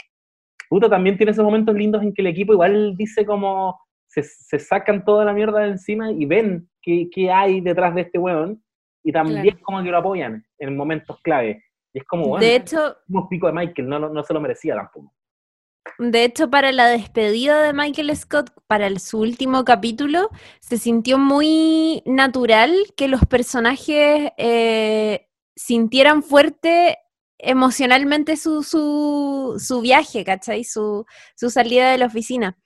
Puta, 0.69 0.89
también 0.89 1.17
tiene 1.17 1.33
esos 1.33 1.45
momentos 1.45 1.75
lindos 1.75 2.03
en 2.03 2.13
que 2.13 2.23
el 2.23 2.29
equipo 2.29 2.53
igual 2.53 2.97
dice 2.97 3.25
como, 3.25 3.79
se, 4.07 4.23
se 4.23 4.59
sacan 4.59 5.05
toda 5.05 5.25
la 5.25 5.33
mierda 5.33 5.61
de 5.61 5.69
encima 5.69 6.11
y 6.11 6.25
ven 6.27 6.69
qué, 6.83 7.09
qué 7.13 7.31
hay 7.31 7.61
detrás 7.61 7.95
de 7.95 8.03
este 8.03 8.19
weón. 8.19 8.63
Y 9.05 9.13
también 9.13 9.43
Claro. 9.43 9.59
como 9.63 9.83
que 9.85 9.91
lo 9.91 9.99
apoyan 9.99 10.45
en 10.59 10.77
momentos 10.77 11.21
clave. 11.23 11.63
Y 11.93 11.99
es 12.01 12.05
como, 12.05 12.27
bueno, 12.29 12.45
De 12.45 12.57
hecho, 12.57 12.97
un 13.09 13.29
pico 13.29 13.47
de 13.47 13.53
Michael, 13.53 13.89
no, 13.89 13.99
no, 14.01 14.09
no 14.09 14.23
se 14.25 14.35
lo 14.35 14.41
merecía 14.41 14.75
tampoco. 14.75 15.13
De 15.99 16.25
hecho, 16.25 16.51
para 16.51 16.73
la 16.73 16.89
despedida 16.89 17.63
de 17.63 17.73
Michael 17.73 18.15
Scott, 18.17 18.51
para 18.67 18.89
el- 18.89 18.99
su 18.99 19.21
último 19.21 19.65
capítulo, 19.65 20.31
se 20.61 20.77
sintió 20.79 21.17
muy 21.19 22.03
natural 22.05 22.75
que 22.97 23.07
los 23.07 23.25
personajes 23.27 24.33
eh, 24.37 25.26
sintieran 25.57 26.23
fuerte 26.23 26.99
emocionalmente 27.39 28.37
su, 28.37 28.63
su, 28.63 29.57
su 29.59 29.81
viaje, 29.81 30.25
¿cachai? 30.25 30.65
Su, 30.65 31.05
su 31.37 31.51
salida 31.51 31.91
de 31.91 31.99
la 31.99 32.07
oficina. 32.07 32.57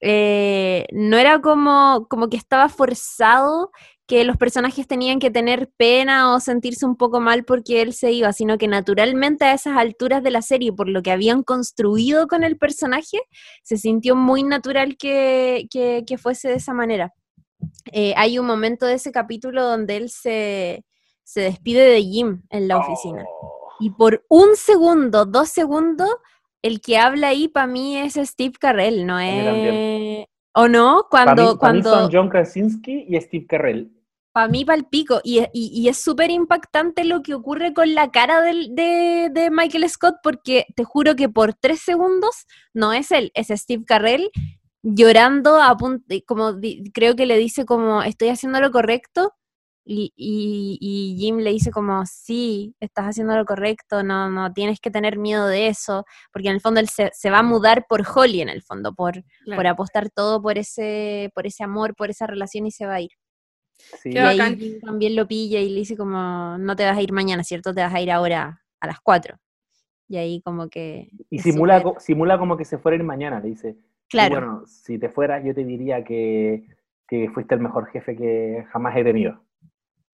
Eh, 0.00 0.86
no 0.92 1.16
era 1.16 1.40
como, 1.40 2.06
como 2.10 2.28
que 2.28 2.36
estaba 2.36 2.68
forzado 2.68 3.70
que 4.06 4.24
los 4.24 4.36
personajes 4.36 4.86
tenían 4.86 5.18
que 5.18 5.30
tener 5.30 5.70
pena 5.78 6.34
o 6.34 6.40
sentirse 6.40 6.84
un 6.84 6.96
poco 6.96 7.20
mal 7.20 7.44
porque 7.44 7.80
él 7.80 7.94
se 7.94 8.12
iba, 8.12 8.32
sino 8.34 8.58
que 8.58 8.68
naturalmente 8.68 9.46
a 9.46 9.54
esas 9.54 9.78
alturas 9.78 10.22
de 10.22 10.30
la 10.30 10.42
serie, 10.42 10.72
por 10.74 10.88
lo 10.90 11.02
que 11.02 11.10
habían 11.10 11.42
construido 11.42 12.26
con 12.28 12.44
el 12.44 12.58
personaje, 12.58 13.18
se 13.62 13.78
sintió 13.78 14.14
muy 14.14 14.42
natural 14.42 14.96
que, 14.98 15.66
que- 15.70 16.04
que 16.06 16.18
fuese 16.18 16.48
de 16.48 16.56
esa 16.56 16.74
manera. 16.74 17.14
Eh, 17.92 18.14
hay 18.16 18.38
un 18.38 18.46
momento 18.46 18.86
de 18.86 18.94
ese 18.94 19.12
capítulo 19.12 19.64
donde 19.64 19.96
él 19.96 20.10
se, 20.10 20.84
se 21.24 21.40
despide 21.40 21.82
de 21.86 22.02
Jim 22.02 22.42
en 22.50 22.68
la 22.68 22.78
oficina. 22.78 23.24
Oh. 23.26 23.68
Y 23.80 23.90
por 23.90 24.24
un 24.28 24.54
segundo, 24.54 25.24
dos 25.26 25.48
segundos, 25.48 26.08
el 26.62 26.80
que 26.80 26.96
habla 26.98 27.28
ahí 27.28 27.48
para 27.48 27.66
mí 27.66 27.96
es 27.98 28.14
Steve 28.14 28.54
Carell, 28.58 29.04
¿no 29.06 29.18
es? 29.18 30.26
¿O 30.54 30.68
no? 30.68 31.06
Para 31.10 31.34
Cuando, 31.34 31.52
mí, 31.52 31.58
para 31.58 31.72
mí 31.72 31.82
cuando 31.82 32.00
son 32.02 32.10
John 32.12 32.28
Krasinski 32.28 33.06
y 33.08 33.20
Steve 33.20 33.46
Carell. 33.48 33.90
para 34.32 34.48
mí 34.48 34.64
palpico. 34.64 35.20
Y, 35.24 35.40
y, 35.52 35.70
y 35.82 35.88
es 35.88 35.98
súper 35.98 36.30
impactante 36.30 37.04
lo 37.04 37.22
que 37.22 37.34
ocurre 37.34 37.74
con 37.74 37.94
la 37.94 38.10
cara 38.10 38.40
del- 38.40 38.74
de, 38.74 39.30
de 39.32 39.50
Michael 39.50 39.88
Scott, 39.90 40.16
porque 40.22 40.66
te 40.76 40.84
juro 40.84 41.16
que 41.16 41.28
por 41.28 41.54
tres 41.54 41.80
segundos 41.80 42.46
no 42.72 42.92
es 42.92 43.10
él, 43.10 43.30
es 43.34 43.48
Steve 43.48 43.84
Carell 43.84 44.30
llorando 44.82 45.60
a 45.60 45.76
punto, 45.76 46.14
como 46.26 46.52
di- 46.52 46.90
creo 46.92 47.16
que 47.16 47.26
le 47.26 47.36
dice 47.38 47.64
como 47.64 48.02
estoy 48.02 48.28
haciendo 48.28 48.60
lo 48.60 48.70
correcto. 48.70 49.32
Y, 49.86 50.12
y- 50.16 50.78
y 50.80 51.16
Jim 51.18 51.38
le 51.38 51.50
dice 51.50 51.70
como, 51.70 52.06
sí, 52.06 52.74
estás 52.80 53.04
haciendo 53.06 53.36
lo 53.36 53.44
correcto, 53.44 54.02
no, 54.02 54.30
no 54.30 54.52
tienes 54.52 54.80
que 54.80 54.90
tener 54.90 55.18
miedo 55.18 55.46
de 55.46 55.68
eso, 55.68 56.04
porque 56.32 56.48
en 56.48 56.54
el 56.54 56.60
fondo 56.62 56.80
él 56.80 56.88
se, 56.88 57.10
se 57.12 57.30
va 57.30 57.40
a 57.40 57.42
mudar 57.42 57.84
por 57.88 58.02
Holly, 58.14 58.40
en 58.40 58.48
el 58.48 58.62
fondo, 58.62 58.94
por, 58.94 59.12
claro. 59.44 59.58
por 59.58 59.66
apostar 59.66 60.08
todo 60.10 60.40
por 60.40 60.56
ese, 60.56 61.30
por 61.34 61.46
ese 61.46 61.64
amor, 61.64 61.94
por 61.94 62.08
esa 62.08 62.26
relación 62.26 62.66
y 62.66 62.70
se 62.70 62.86
va 62.86 62.94
a 62.94 63.00
ir. 63.02 63.10
Sí. 64.02 64.10
Y 64.10 64.16
ahí. 64.18 64.56
Jim 64.56 64.80
también 64.80 65.16
lo 65.16 65.26
pilla 65.28 65.60
y 65.60 65.68
le 65.68 65.80
dice 65.80 65.96
como, 65.96 66.56
no 66.58 66.76
te 66.76 66.84
vas 66.84 66.96
a 66.96 67.02
ir 67.02 67.12
mañana, 67.12 67.44
¿cierto? 67.44 67.74
Te 67.74 67.82
vas 67.82 67.92
a 67.94 68.00
ir 68.00 68.10
ahora 68.10 68.62
a 68.80 68.86
las 68.86 69.00
4. 69.00 69.36
Y 70.08 70.16
ahí 70.16 70.40
como 70.42 70.68
que... 70.68 71.10
Y 71.28 71.38
simula, 71.40 71.82
co- 71.82 71.96
simula 71.98 72.38
como 72.38 72.56
que 72.56 72.64
se 72.64 72.78
fuera 72.78 72.94
a 72.96 72.98
ir 72.98 73.04
mañana, 73.04 73.40
le 73.40 73.48
dice. 73.48 73.70
"Y 73.70 73.76
Claro, 74.08 74.34
bueno, 74.34 74.66
si 74.66 74.98
te 74.98 75.08
fueras, 75.08 75.42
yo 75.44 75.54
te 75.54 75.64
diría 75.64 76.04
que, 76.04 76.66
que 77.08 77.28
fuiste 77.30 77.54
el 77.54 77.60
mejor 77.60 77.88
jefe 77.90 78.16
que 78.16 78.64
jamás 78.70 78.96
he 78.96 79.04
tenido. 79.04 79.42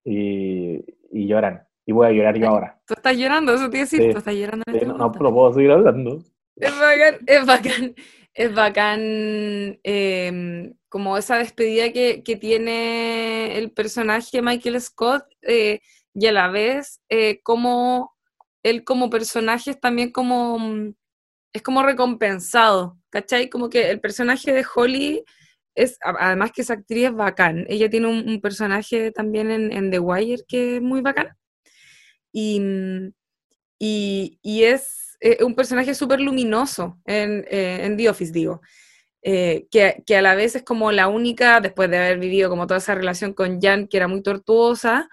Y, 0.04 0.84
y 1.10 1.26
lloran. 1.26 1.62
Y 1.86 1.92
voy 1.92 2.06
a 2.08 2.12
llorar 2.12 2.38
yo 2.38 2.48
ahora. 2.48 2.80
Tú 2.86 2.94
estás 2.94 3.16
llorando, 3.16 3.54
eso 3.54 3.68
te 3.70 3.76
iba 3.78 3.82
a 3.82 3.86
decir, 3.86 4.00
Sí. 4.02 4.10
tú 4.12 4.18
estás 4.18 4.34
llorando 4.34 4.64
en 4.66 4.74
este 4.74 4.86
no, 4.86 4.92
no, 4.92 4.98
momento. 4.98 5.18
pero 5.18 5.34
puedo 5.34 5.52
seguir 5.54 5.70
hablando. 5.72 6.22
Es 6.56 6.78
bacán, 6.78 7.16
es 7.26 7.46
bacán, 7.46 7.94
es 8.34 8.54
bacán 8.54 9.80
em, 9.82 10.74
como 10.88 11.16
esa 11.16 11.38
despedida 11.38 11.92
que, 11.92 12.22
que 12.22 12.36
tiene 12.36 13.56
el 13.58 13.72
personaje 13.72 14.42
Michael 14.42 14.80
Scott 14.80 15.24
eh, 15.42 15.80
y 16.14 16.26
a 16.26 16.32
la 16.32 16.48
vez 16.48 17.00
eh, 17.08 17.40
como 17.42 18.12
él 18.62 18.84
como 18.84 19.08
personaje 19.10 19.70
es 19.70 19.80
también 19.80 20.10
como 20.12 20.58
mm, 20.58 20.94
es 21.52 21.62
como 21.62 21.82
recompensado, 21.82 22.98
¿cachai? 23.10 23.48
Como 23.48 23.70
que 23.70 23.90
el 23.90 24.00
personaje 24.00 24.52
de 24.52 24.64
Holly 24.74 25.24
es, 25.82 25.98
además 26.02 26.52
que 26.52 26.62
esa 26.62 26.74
actriz 26.74 27.06
es 27.06 27.14
bacán, 27.14 27.64
ella 27.68 27.88
tiene 27.90 28.08
un, 28.08 28.40
personaje 28.40 29.10
también 29.12 29.50
en, 29.50 29.90
The 29.90 29.98
Wire 29.98 30.44
que 30.46 30.76
es 30.76 30.82
muy 30.82 31.00
bacán. 31.00 31.28
Y, 32.32 33.10
es 34.42 35.16
un 35.40 35.54
personaje 35.54 35.94
súper 35.94 36.20
luminoso 36.20 36.98
en, 37.04 37.44
eh, 37.50 37.94
The 37.96 38.08
Office, 38.08 38.32
digo, 38.32 38.60
eh, 39.22 39.66
que, 39.70 40.02
que 40.06 40.16
a 40.16 40.22
la 40.22 40.34
vez 40.34 40.56
es 40.56 40.62
como 40.62 40.92
la 40.92 41.08
única, 41.08 41.60
después 41.60 41.90
de 41.90 41.98
haber 41.98 42.18
vivido 42.18 42.48
como 42.48 42.66
toda 42.66 42.78
esa 42.78 42.94
relación 42.94 43.34
con 43.34 43.60
Jan, 43.60 43.86
que 43.86 43.98
era 43.98 44.08
muy 44.08 44.22
tortuosa, 44.22 45.08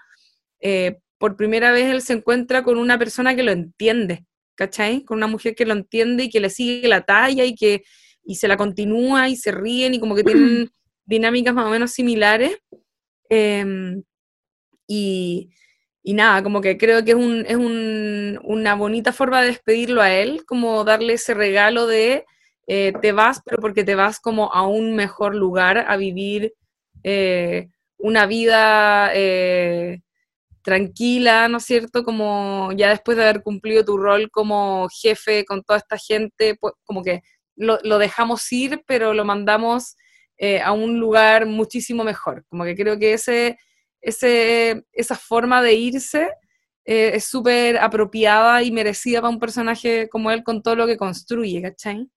eh, 0.60 0.98
por 1.18 1.36
primera 1.36 1.72
vez 1.72 1.90
él 1.90 2.02
se 2.02 2.14
encuentra 2.14 2.62
con 2.62 2.78
una 2.78 2.98
persona 2.98 3.34
que 3.34 3.42
lo 3.42 3.52
entiende, 3.52 4.24
¿cachai? 4.54 5.04
Con 5.04 5.18
una 5.18 5.26
mujer 5.26 5.54
que 5.54 5.66
lo 5.66 5.72
entiende 5.72 6.24
y 6.24 6.30
que 6.30 6.40
le 6.40 6.50
sigue 6.50 6.88
la 6.88 7.02
talla 7.02 7.44
y 7.44 7.54
que 7.54 7.82
y 8.28 8.36
se 8.36 8.46
la 8.46 8.58
continúa 8.58 9.28
y 9.30 9.36
se 9.36 9.50
ríen 9.52 9.94
y 9.94 10.00
como 10.00 10.14
que 10.14 10.22
tienen 10.24 10.70
dinámicas 11.06 11.54
más 11.54 11.66
o 11.66 11.70
menos 11.70 11.92
similares. 11.92 12.58
Em, 13.30 14.02
y, 14.86 15.50
y 16.02 16.14
nada, 16.14 16.42
como 16.42 16.60
que 16.60 16.76
creo 16.78 17.04
que 17.04 17.12
es, 17.12 17.16
un, 17.16 17.44
es 17.46 17.56
un- 17.56 18.40
una 18.44 18.74
bonita 18.74 19.12
forma 19.12 19.40
de 19.42 19.48
despedirlo 19.48 20.02
a 20.02 20.12
él, 20.12 20.44
como 20.46 20.84
darle 20.84 21.14
ese 21.14 21.34
regalo 21.34 21.86
de 21.86 22.24
eh, 22.66 22.92
te 23.00 23.12
vas, 23.12 23.40
pero 23.46 23.58
porque 23.62 23.84
te 23.84 23.94
vas 23.94 24.20
como 24.20 24.52
a 24.52 24.66
un 24.66 24.94
mejor 24.94 25.34
lugar 25.34 25.86
a 25.88 25.96
vivir 25.96 26.52
eh, 27.04 27.68
una 27.98 28.26
vida 28.26 29.10
eh, 29.14 30.00
tranquila, 30.62 31.48
¿no 31.48 31.58
es 31.58 31.64
cierto? 31.64 32.04
Como 32.04 32.70
ya 32.76 32.90
después 32.90 33.16
de 33.16 33.24
haber 33.24 33.42
cumplido 33.42 33.84
tu 33.84 33.96
rol 33.98 34.30
como 34.30 34.88
jefe 34.90 35.44
con 35.46 35.62
toda 35.62 35.78
esta 35.78 35.96
gente, 35.98 36.56
pues, 36.60 36.74
como 36.84 37.02
que 37.02 37.22
lo, 37.58 37.78
lo 37.82 37.98
dejamos 37.98 38.50
ir, 38.52 38.82
pero 38.86 39.12
lo 39.12 39.24
mandamos 39.24 39.96
eh, 40.38 40.60
a 40.60 40.72
un 40.72 40.98
lugar 40.98 41.46
muchísimo 41.46 42.04
mejor. 42.04 42.44
Como 42.48 42.64
que 42.64 42.74
creo 42.76 42.98
que 42.98 43.12
ese, 43.12 43.58
ese, 44.00 44.84
esa 44.92 45.16
forma 45.16 45.60
de 45.62 45.74
irse 45.74 46.30
eh, 46.84 47.10
es 47.14 47.24
súper 47.24 47.76
apropiada 47.78 48.62
y 48.62 48.70
merecida 48.70 49.20
para 49.20 49.30
un 49.30 49.38
personaje 49.40 50.08
como 50.08 50.30
él 50.30 50.42
con 50.42 50.62
todo 50.62 50.76
lo 50.76 50.86
que 50.86 50.96
construye, 50.96 51.60
¿cachai? 51.60 52.08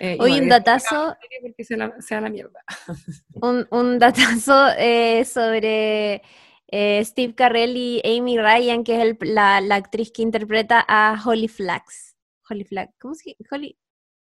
Eh, 0.00 0.16
Hoy 0.20 0.30
bueno, 0.30 0.44
un 0.44 0.48
datazo, 0.48 1.16
porque 1.42 1.64
sea 1.64 2.20
la, 2.20 2.30
mierda. 2.30 2.60
un, 3.34 3.66
un 3.70 3.98
datazo 3.98 4.68
eh, 4.78 5.24
sobre 5.24 6.22
eh, 6.68 7.04
Steve 7.04 7.34
Carell 7.34 7.76
y 7.76 8.00
Amy 8.04 8.38
Ryan, 8.38 8.84
que 8.84 8.96
es 8.96 9.02
el- 9.02 9.18
la, 9.20 9.60
la 9.60 9.76
actriz 9.76 10.10
que 10.12 10.22
interpreta 10.22 10.84
a 10.88 11.20
Holly 11.24 11.48
Flax. 11.48 12.16
Holly 12.48 12.64
Flax, 12.64 12.92
¿cómo 13.00 13.14
se, 13.14 13.36
Holly, 13.50 13.76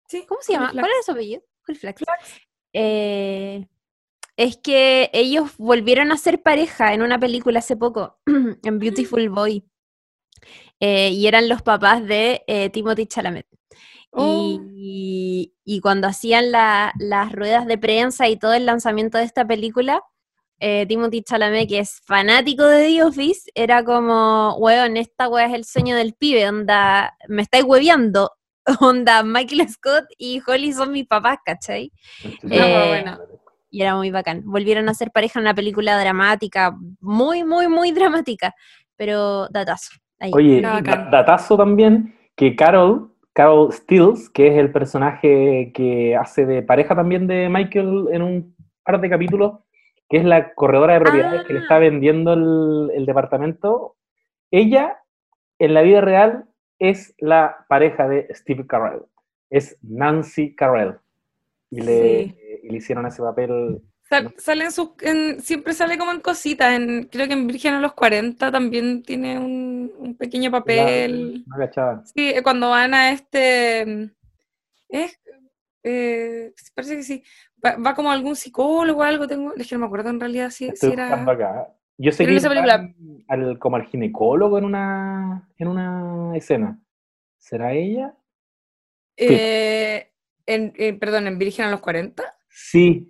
Sí, 0.08 0.24
¿cómo 0.28 0.40
se 0.42 0.52
llama? 0.52 0.70
Flax. 0.70 0.82
¿Cuál 0.86 0.92
es 0.98 1.06
su 1.06 1.12
apellido? 1.12 1.42
Flax. 1.80 2.02
Eh, 2.74 3.66
es 4.36 4.56
que 4.56 5.10
ellos 5.12 5.52
volvieron 5.58 6.10
a 6.12 6.16
ser 6.16 6.42
pareja 6.42 6.94
en 6.94 7.02
una 7.02 7.18
película 7.18 7.58
hace 7.60 7.76
poco, 7.76 8.18
en 8.26 8.78
Beautiful 8.78 9.28
Boy. 9.28 9.64
Eh, 10.80 11.10
y 11.10 11.26
eran 11.26 11.48
los 11.48 11.62
papás 11.62 12.04
de 12.04 12.42
eh, 12.46 12.70
Timothy 12.70 13.06
Chalamet. 13.06 13.46
Oh. 14.10 14.58
Y, 14.76 15.54
y 15.64 15.80
cuando 15.80 16.08
hacían 16.08 16.50
la- 16.50 16.92
las 16.98 17.32
ruedas 17.32 17.66
de 17.66 17.78
prensa 17.78 18.28
y 18.28 18.36
todo 18.36 18.52
el 18.54 18.66
lanzamiento 18.66 19.16
de 19.18 19.24
esta 19.24 19.46
película, 19.46 20.02
eh, 20.58 20.86
Timothy 20.86 21.22
Chalamet, 21.22 21.68
que 21.68 21.78
es 21.80 22.00
fanático 22.04 22.64
de 22.64 22.86
The 22.88 23.04
Office, 23.04 23.50
era 23.54 23.84
como, 23.84 24.56
weón, 24.58 24.96
esta 24.96 25.28
wea 25.28 25.46
es 25.46 25.54
el 25.54 25.64
sueño 25.64 25.96
del 25.96 26.14
pibe, 26.14 26.48
onda, 26.48 27.16
me 27.28 27.42
estáis 27.42 27.64
hueveando. 27.64 28.32
onda, 28.80 29.22
Michael 29.22 29.68
Scott 29.68 30.04
y 30.18 30.40
Holly 30.46 30.72
son 30.72 30.92
mis 30.92 31.06
papás, 31.06 31.38
¿cachai? 31.44 31.92
Eh, 32.24 32.86
bueno. 32.88 33.18
Y 33.70 33.82
era 33.82 33.96
muy 33.96 34.10
bacán. 34.10 34.42
Volvieron 34.44 34.88
a 34.88 34.94
ser 34.94 35.10
pareja 35.10 35.38
en 35.38 35.44
una 35.44 35.54
película 35.54 35.98
dramática, 35.98 36.76
muy, 37.00 37.42
muy, 37.44 37.68
muy 37.68 37.90
dramática, 37.92 38.54
pero 38.96 39.48
datazo. 39.48 39.92
ahí. 40.18 40.30
Oye, 40.34 40.60
datazo 40.60 41.56
también 41.56 42.14
que 42.36 42.54
Carol, 42.54 43.10
Carol 43.32 43.72
Stills, 43.72 44.28
que 44.28 44.48
es 44.48 44.58
el 44.58 44.70
personaje 44.72 45.72
que 45.74 46.14
hace 46.16 46.44
de 46.44 46.62
pareja 46.62 46.94
también 46.94 47.26
de 47.26 47.48
Michael 47.48 48.08
en 48.12 48.22
un 48.22 48.56
par 48.84 49.00
de 49.00 49.08
capítulos, 49.08 49.60
que 50.08 50.18
es 50.18 50.24
la 50.24 50.52
corredora 50.52 50.94
de 50.94 51.00
propiedades 51.00 51.44
que 51.46 51.54
le 51.54 51.60
está 51.60 51.76
Ah. 51.76 51.80
vendiendo 51.80 52.34
el, 52.34 52.90
el 52.94 53.06
departamento, 53.06 53.96
ella 54.50 54.98
en 55.58 55.72
la 55.72 55.80
vida 55.80 56.02
real 56.02 56.44
es 56.90 57.14
la 57.18 57.64
pareja 57.68 58.08
de 58.08 58.26
Steve 58.34 58.66
Carell, 58.66 59.02
es 59.50 59.78
Nancy 59.82 60.54
Carell. 60.54 60.96
Y 61.70 61.80
le, 61.80 62.24
Sí. 62.24 62.36
y 62.64 62.68
le 62.70 62.76
hicieron 62.78 63.06
ese 63.06 63.22
papel. 63.22 63.80
Sal- 64.02 64.34
sale 64.36 64.64
en 64.64 64.72
sus, 64.72 64.90
en- 65.00 65.40
siempre 65.40 65.72
sale 65.72 65.96
como 65.96 66.10
en 66.12 66.20
cositas. 66.20 66.72
En, 66.72 67.04
creo 67.04 67.26
que 67.28 67.32
en 67.34 67.46
Virgen 67.46 67.74
a 67.74 67.80
los 67.80 67.94
40 67.94 68.50
también 68.50 69.02
tiene 69.02 69.38
un, 69.38 69.90
un 69.96 70.16
pequeño 70.16 70.50
papel. 70.50 71.44
Sí, 72.14 72.30
eh, 72.30 72.42
cuando 72.42 72.68
van 72.70 72.92
a 72.94 73.12
este. 73.12 73.86
mm, 73.86 74.10
Es, 74.90 75.18
eh, 75.84 76.52
parece 76.74 76.96
que 76.96 77.02
sí. 77.04 77.22
Va, 77.64 77.76
va 77.76 77.94
como 77.94 78.10
algún 78.12 78.36
psicólogo 78.36 79.00
o 79.00 79.04
algo. 79.04 79.26
Tengo, 79.26 79.54
es 79.54 79.66
que 79.68 79.76
no 79.76 79.80
me 79.80 79.86
acuerdo 79.86 80.10
en 80.10 80.20
realidad 80.20 80.50
si, 80.50 80.66
si 80.66 80.72
Estoy 80.72 80.92
era. 80.92 81.06
buscando 81.06 81.30
acá. 81.32 81.68
Yo 81.98 82.10
sé 82.12 82.24
que 82.26 82.32
película- 82.40 82.92
al, 83.28 83.58
como 83.58 83.76
al 83.76 83.86
ginecólogo 83.86 84.58
en 84.58 84.64
una, 84.64 85.48
en 85.58 85.68
una 85.68 86.36
escena. 86.36 86.78
¿Será 87.38 87.72
ella? 87.72 88.14
eh, 89.16 90.10
en, 90.46 90.72
eh, 90.76 90.94
perdón, 90.94 91.26
en 91.26 91.38
Virgen 91.38 91.66
a 91.66 91.70
los 91.70 91.80
40. 91.80 92.24
Sí. 92.48 93.08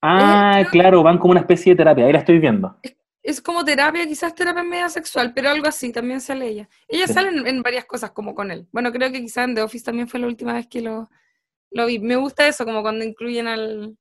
Ah, 0.00 0.58
creo- 0.60 0.70
claro, 0.70 1.02
van 1.02 1.18
como 1.18 1.32
una 1.32 1.40
especie 1.40 1.72
de 1.72 1.76
terapia. 1.78 2.04
Ahí 2.06 2.12
la 2.12 2.18
estoy 2.20 2.38
viendo. 2.38 2.76
Es 3.22 3.40
como 3.40 3.64
terapia, 3.64 4.06
quizás 4.06 4.34
terapia 4.34 4.62
media 4.64 4.88
sexual, 4.88 5.32
pero 5.32 5.48
algo 5.50 5.68
así, 5.68 5.92
también 5.92 6.20
sale 6.20 6.46
ella. 6.48 6.68
Ella 6.88 7.06
Sí. 7.06 7.12
sale 7.14 7.28
en, 7.30 7.46
en 7.46 7.62
varias 7.62 7.84
cosas 7.84 8.10
como 8.10 8.34
con 8.34 8.50
él. 8.50 8.66
Bueno, 8.72 8.92
creo 8.92 9.10
que 9.12 9.20
quizás 9.20 9.44
en 9.48 9.54
The 9.54 9.62
Office 9.62 9.84
también 9.84 10.08
fue 10.08 10.20
la 10.20 10.26
última 10.26 10.54
vez 10.54 10.66
que 10.66 10.80
lo, 10.80 11.08
lo 11.70 11.86
vi. 11.86 11.98
Me 11.98 12.16
gusta 12.16 12.46
eso, 12.46 12.64
como 12.64 12.82
cuando 12.82 13.04
incluyen 13.04 13.46
al, 13.46 13.96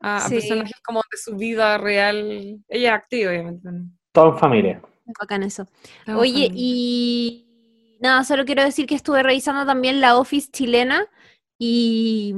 a, 0.00 0.26
personajes 0.28 0.80
como 0.84 1.00
de 1.10 1.18
su 1.18 1.36
vida 1.36 1.78
real. 1.78 2.58
Ella 2.68 2.88
es 2.88 2.94
activa, 2.94 3.30
obviamente. 3.30 3.68
Todo 4.12 4.32
en 4.32 4.38
familia. 4.38 4.82
Bacán 5.20 5.42
eso. 5.42 5.66
Oye, 6.08 6.46
familia. 6.46 6.50
y 6.54 7.96
nada, 8.00 8.24
solo 8.24 8.44
quiero 8.44 8.62
decir 8.62 8.86
que 8.86 8.94
estuve 8.94 9.22
revisando 9.22 9.64
también 9.66 10.00
la 10.00 10.16
Office 10.18 10.50
chilena 10.50 11.06
y 11.58 12.34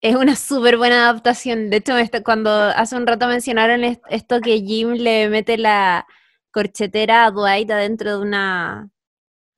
es 0.00 0.16
una 0.16 0.36
súper 0.36 0.76
buena 0.78 1.02
adaptación. 1.08 1.68
De 1.70 1.78
hecho, 1.78 1.92
cuando 2.24 2.50
hace 2.50 2.96
un 2.96 3.06
rato 3.06 3.26
mencionaron 3.28 3.84
est- 3.84 4.02
esto 4.08 4.40
que 4.40 4.60
Jim 4.60 4.92
le 4.92 5.28
mete 5.28 5.58
la 5.58 6.06
corchetera 6.52 7.26
a 7.26 7.30
Dwight 7.30 7.70
adentro 7.70 8.10
de 8.16 8.22
una 8.22 8.88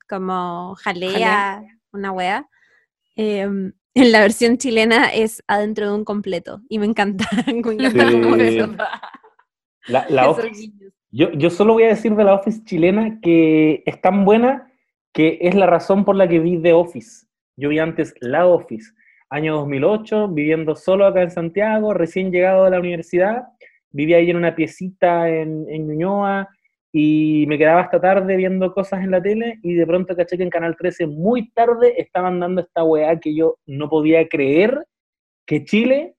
como 0.09 0.75
jalea, 0.75 1.11
Jalea. 1.11 1.63
una 1.91 2.11
wea. 2.11 2.49
em, 3.15 3.73
en 3.95 4.11
la 4.11 4.21
versión 4.21 4.57
chilena 4.57 5.13
es 5.13 5.43
adentro 5.47 5.87
de 5.89 5.95
un 5.95 6.03
completo 6.05 6.61
y 6.69 6.79
me 6.79 6.85
encanta. 6.85 7.25
me 7.47 7.59
encanta 7.59 7.89
Sí. 7.89 8.57
eso- 8.57 8.75
La, 9.87 10.29
Office- 10.29 10.71
yo, 11.11 11.31
yo 11.33 11.49
solo 11.49 11.73
voy 11.73 11.83
a 11.83 11.87
decir 11.89 12.15
de 12.15 12.23
la 12.23 12.33
Office 12.35 12.63
chilena 12.63 13.19
que 13.21 13.83
es 13.85 14.01
tan 14.01 14.25
buena 14.25 14.71
que 15.13 15.37
es 15.41 15.53
la 15.55 15.67
razón 15.67 16.05
por 16.05 16.15
la 16.15 16.27
que 16.27 16.39
vi 16.39 16.59
The 16.61 16.73
Office. 16.73 17.27
Yo 17.55 17.69
vi 17.69 17.77
antes 17.79 18.15
La 18.19 18.47
Office, 18.47 18.93
año 19.29 19.55
2008, 19.57 20.29
viviendo 20.29 20.75
solo 20.75 21.05
acá 21.05 21.21
en 21.21 21.29
Santiago, 21.29 21.93
recién 21.93 22.31
llegado 22.31 22.63
de 22.65 22.71
la 22.71 22.79
universidad. 22.79 23.43
Vivía 23.91 24.17
ahí 24.17 24.31
en 24.31 24.37
una 24.37 24.55
piecita 24.55 25.29
en, 25.29 25.65
en 25.69 25.87
Ñuñoa 25.87 26.49
y 26.95 27.45
me 27.47 27.57
quedaba 27.57 27.81
hasta 27.81 27.99
tarde 27.99 28.37
viendo 28.37 28.71
cosas 28.71 29.03
en 29.03 29.09
la 29.11 29.21
tele 29.21 29.57
y 29.63 29.73
de 29.73 29.85
pronto 29.87 30.15
caché 30.15 30.37
que 30.37 30.43
en 30.43 30.51
Canal 30.51 30.75
13 30.77 31.07
muy 31.07 31.49
tarde 31.51 31.95
estaban 31.97 32.39
dando 32.39 32.61
esta 32.61 32.83
weá 32.83 33.19
que 33.19 33.35
yo 33.35 33.57
no 33.65 33.89
podía 33.89 34.27
creer 34.27 34.85
que 35.47 35.65
Chile 35.65 36.13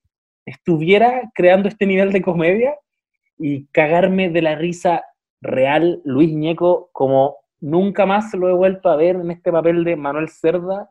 estuviera 0.45 1.31
creando 1.35 1.69
este 1.69 1.87
nivel 1.87 2.11
de 2.13 2.23
comedia 2.23 2.75
y 3.39 3.67
cagarme 3.69 4.31
de 4.31 4.43
la 4.43 4.57
risa 4.57 5.05
real 5.41 6.01
Luis 6.05 6.33
Ñeco 6.35 6.91
como 6.93 7.37
nunca 7.61 8.05
más 8.05 8.35
lo 8.35 8.49
he 8.49 8.53
vuelto 8.53 8.89
a 8.89 8.97
ver 8.97 9.15
en 9.17 9.31
este 9.31 9.53
papel 9.53 9.85
de 9.85 9.95
Manuel 9.97 10.29
Cerda 10.29 10.91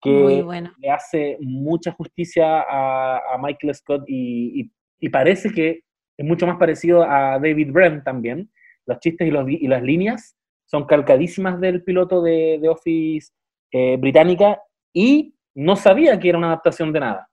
que 0.00 0.42
bueno. 0.42 0.72
le 0.78 0.90
hace 0.90 1.38
mucha 1.40 1.90
justicia 1.90 2.60
a, 2.60 3.16
a 3.34 3.38
Michael 3.42 3.74
Scott 3.74 4.04
y, 4.06 4.60
y- 4.62 4.70
y 5.00 5.08
parece 5.08 5.50
que 5.50 5.80
es 6.16 6.26
mucho 6.26 6.46
más 6.46 6.56
parecido 6.56 7.02
a 7.02 7.38
David 7.40 7.70
Brent 7.72 8.04
también. 8.04 8.48
Los 8.88 9.00
chistes 9.00 9.28
y, 9.28 9.68
las 9.68 9.82
líneas 9.82 10.34
son 10.64 10.86
calcadísimas 10.86 11.60
del 11.60 11.84
piloto 11.84 12.22
de, 12.22 12.58
de 12.60 12.68
Office 12.70 13.32
eh, 13.70 13.98
británica 13.98 14.62
y 14.94 15.34
no 15.54 15.76
sabía 15.76 16.18
que 16.18 16.30
era 16.30 16.38
una 16.38 16.46
adaptación 16.48 16.90
de 16.90 17.00
nada. 17.00 17.28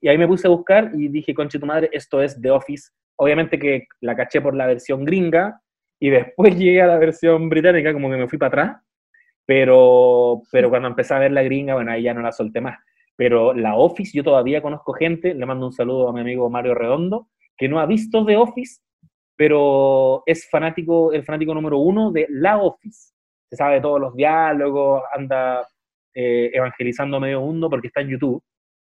Y 0.00 0.08
ahí 0.08 0.18
me 0.18 0.26
puse 0.26 0.48
a 0.48 0.50
buscar 0.50 0.90
y 0.92 1.06
dije, 1.06 1.34
conche 1.34 1.60
tu 1.60 1.66
madre, 1.66 1.88
esto 1.92 2.20
es 2.20 2.40
The 2.40 2.50
Office. 2.50 2.90
Obviamente 3.16 3.60
que 3.60 3.86
la 4.00 4.16
caché 4.16 4.40
por 4.40 4.56
la 4.56 4.66
versión 4.66 5.04
gringa 5.04 5.60
y 6.00 6.10
después 6.10 6.56
llegué 6.58 6.82
a 6.82 6.88
la 6.88 6.98
versión 6.98 7.48
británica, 7.48 7.92
como 7.92 8.10
que 8.10 8.16
me 8.16 8.28
fui 8.28 8.38
para 8.38 8.48
atrás. 8.48 8.82
Pero, 9.46 10.42
pero 10.50 10.68
cuando 10.68 10.88
empecé 10.88 11.14
a 11.14 11.20
ver 11.20 11.30
la 11.30 11.44
gringa, 11.44 11.74
bueno, 11.74 11.92
ahí 11.92 12.02
ya 12.02 12.14
no 12.14 12.22
la 12.22 12.32
solté 12.32 12.60
más. 12.60 12.78
Pero 13.14 13.54
la 13.54 13.76
Office, 13.76 14.16
yo 14.16 14.24
todavía 14.24 14.60
conozco 14.60 14.94
gente, 14.94 15.32
le 15.32 15.46
mando 15.46 15.66
un 15.66 15.72
saludo 15.72 16.08
a 16.08 16.12
mi 16.12 16.20
amigo 16.20 16.50
Mario 16.50 16.74
Redondo, 16.74 17.28
que 17.56 17.68
no 17.68 17.78
ha 17.78 17.86
visto 17.86 18.26
The 18.26 18.36
Office, 18.36 18.80
pero 19.36 20.22
es 20.26 20.48
fanático, 20.48 21.12
el 21.12 21.24
fanático 21.24 21.54
número 21.54 21.78
uno 21.78 22.10
de 22.12 22.26
La 22.30 22.58
Office. 22.58 23.12
Se 23.50 23.56
sabe 23.56 23.80
todos 23.80 24.00
los 24.00 24.14
diálogos, 24.14 25.02
anda 25.14 25.66
eh, 26.14 26.50
evangelizando 26.52 27.16
a 27.16 27.20
medio 27.20 27.40
mundo 27.40 27.68
porque 27.68 27.88
está 27.88 28.00
en 28.00 28.08
YouTube. 28.10 28.42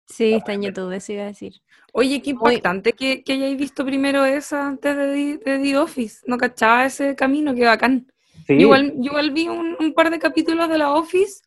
Sí, 0.06 0.34
está 0.34 0.52
en 0.52 0.62
YouTube, 0.62 0.92
eso 0.92 1.12
iba 1.14 1.22
a 1.22 1.26
decir. 1.26 1.54
Oye, 1.92 2.20
qué 2.20 2.34
Muy- 2.34 2.52
impactante 2.52 2.92
que, 2.92 3.22
que 3.24 3.32
hayáis 3.32 3.56
visto 3.56 3.84
primero 3.86 4.24
esa 4.26 4.68
antes 4.68 4.94
de, 4.96 5.38
The- 5.42 5.50
de 5.50 5.58
The 5.60 5.78
Office. 5.78 6.20
No 6.26 6.36
cachaba 6.36 6.84
ese 6.84 7.14
camino, 7.16 7.54
qué 7.54 7.64
bacán. 7.64 8.06
Sí, 8.46 8.54
Yo 8.54 8.60
igual, 8.60 8.92
igual 9.00 9.30
vi 9.30 9.48
un, 9.48 9.76
un 9.80 9.94
par 9.94 10.10
de 10.10 10.18
capítulos 10.18 10.68
de 10.68 10.76
la 10.76 10.92
Office 10.92 11.42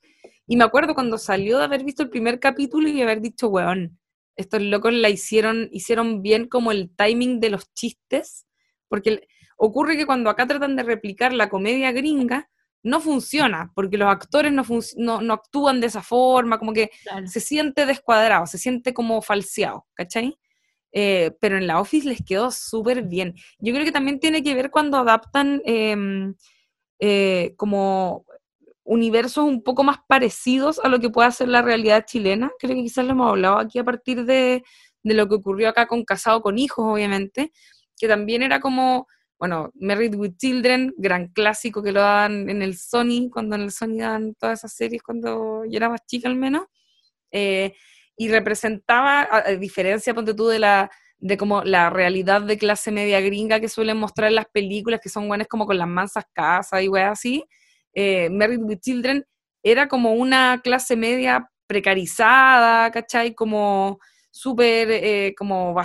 y 0.47 0.57
me 0.57 0.63
acuerdo 0.63 0.95
cuando 0.95 1.19
salió 1.19 1.59
de 1.59 1.65
haber 1.65 1.83
visto 1.83 2.01
el 2.01 2.09
primer 2.09 2.39
capítulo 2.39 2.87
y 2.89 2.99
haber 3.01 3.21
dicho, 3.21 3.47
weón, 3.49 3.99
estos 4.35 4.61
locos 4.63 4.91
la 4.93 5.09
hicieron, 5.09 5.69
hicieron 5.71 6.23
bien 6.23 6.47
como 6.47 6.71
el 6.71 6.89
timing 6.95 7.39
de 7.39 7.51
los 7.51 7.71
chistes, 7.75 8.46
porque 8.87 9.27
ocurre 9.57 9.97
que 9.97 10.05
cuando 10.05 10.29
acá 10.29 10.45
tratan 10.47 10.75
de 10.75 10.83
replicar 10.83 11.33
la 11.33 11.49
comedia 11.49 11.91
gringa, 11.91 12.49
no 12.83 13.01
funciona, 13.01 13.71
porque 13.75 13.97
los 13.97 14.07
actores 14.07 14.51
no, 14.53 14.63
no, 14.97 15.21
no 15.21 15.33
actúan 15.33 15.81
de 15.81 15.87
esa 15.87 16.01
forma, 16.01 16.57
como 16.57 16.73
que 16.73 16.89
se 17.25 17.39
siente 17.39 17.85
descuadrado, 17.85 18.45
se 18.45 18.57
siente 18.57 18.93
como 18.93 19.21
falseado, 19.21 19.85
¿cachai? 19.93 20.37
Eh, 20.93 21.31
pero 21.41 21.57
en 21.57 21.67
la 21.67 21.81
Office 21.81 22.07
les 22.07 22.23
quedó 22.23 22.49
súper 22.49 23.03
bien. 23.03 23.35
Yo 23.59 23.73
creo 23.73 23.85
que 23.85 23.91
también 23.91 24.19
tiene 24.19 24.41
que 24.41 24.55
ver 24.55 24.71
cuando 24.71 24.97
adaptan 24.97 25.61
em, 25.65 26.35
eh, 26.99 27.53
como 27.57 28.25
universos 28.83 29.43
un 29.43 29.63
poco 29.63 29.83
más 29.83 29.97
parecidos 30.07 30.79
a 30.79 30.87
lo 30.87 30.99
que 30.99 31.09
puede 31.09 31.27
hacer 31.27 31.49
la 31.49 31.61
realidad 31.61 32.05
chilena. 32.07 32.51
Creo 32.57 32.75
que 32.75 32.83
quizás 32.83 33.05
lo 33.05 33.11
hemos 33.11 33.29
hablado 33.29 33.57
aquí 33.57 33.79
a 33.79 33.83
partir 33.83 34.23
de, 34.25 34.63
de 35.03 35.13
lo 35.13 35.27
que 35.27 35.35
ocurrió 35.35 35.69
acá 35.69 35.87
con 35.87 36.05
Casado 36.05 36.41
con 36.41 36.57
Hijos, 36.57 36.85
obviamente, 36.85 37.51
que 37.97 38.07
también 38.07 38.43
era 38.43 38.59
como, 38.59 39.07
bueno, 39.39 39.71
Married 39.75 40.15
with 40.15 40.37
Children, 40.37 40.93
gran 40.97 41.27
clásico 41.27 41.83
que 41.83 41.91
lo 41.91 42.01
daban 42.01 42.49
en 42.49 42.61
el 42.61 42.77
Sony, 42.77 43.29
cuando 43.31 43.55
en 43.55 43.63
el 43.63 43.71
Sony 43.71 43.97
daban 43.99 44.35
todas 44.35 44.59
esas 44.59 44.73
series 44.73 45.01
cuando 45.03 45.65
yo 45.65 45.77
era 45.77 45.89
más 45.89 46.05
chica 46.05 46.29
al 46.29 46.35
menos. 46.35 46.65
Eh, 47.31 47.73
y 48.15 48.29
representaba, 48.29 49.27
a, 49.31 49.51
diferencia, 49.51 50.13
ponte 50.13 50.33
tú, 50.33 50.47
de 50.47 50.59
la 50.59 50.89
de 51.19 51.35
como 51.35 51.63
la 51.63 51.89
realidad 51.89 52.43
de 52.43 52.59
clase 52.59 52.91
media 52.91 53.19
gringa 53.21 53.59
que 53.59 53.69
suelen 53.69 53.97
mostrar 53.97 54.29
en 54.29 54.35
las 54.35 54.45
películas, 54.45 54.99
que 55.01 55.09
son 55.09 55.27
buenas 55.27 55.47
como 55.47 55.65
con 55.65 55.77
las 55.77 55.87
mansas 55.87 56.25
casas 56.31 56.83
y 56.83 56.87
weas 56.89 57.13
así, 57.13 57.43
eh, 57.93 58.29
with 58.29 58.79
Children 58.79 59.25
era 59.63 59.87
como 59.87 60.13
una 60.13 60.61
clase 60.63 60.95
media 60.95 61.49
precarizada, 61.67 62.91
¿cachai? 62.91 63.33
Como 63.33 63.99
súper, 64.31 64.89
eh, 64.91 65.35
como. 65.37 65.75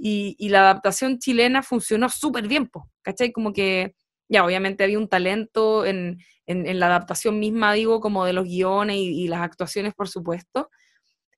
Y, 0.00 0.36
y 0.38 0.50
la 0.50 0.60
adaptación 0.60 1.18
chilena 1.18 1.62
funcionó 1.62 2.08
súper 2.08 2.46
bien, 2.48 2.68
po, 2.68 2.90
¿cachai? 3.02 3.32
Como 3.32 3.52
que, 3.52 3.94
ya, 4.28 4.44
obviamente 4.44 4.84
había 4.84 4.98
un 4.98 5.08
talento 5.08 5.84
en, 5.86 6.18
en, 6.46 6.66
en 6.66 6.78
la 6.80 6.86
adaptación 6.86 7.38
misma, 7.40 7.72
digo, 7.72 8.00
como 8.00 8.24
de 8.24 8.32
los 8.32 8.44
guiones 8.46 8.96
y, 8.96 9.24
y 9.24 9.28
las 9.28 9.40
actuaciones, 9.42 9.94
por 9.94 10.08
supuesto, 10.08 10.70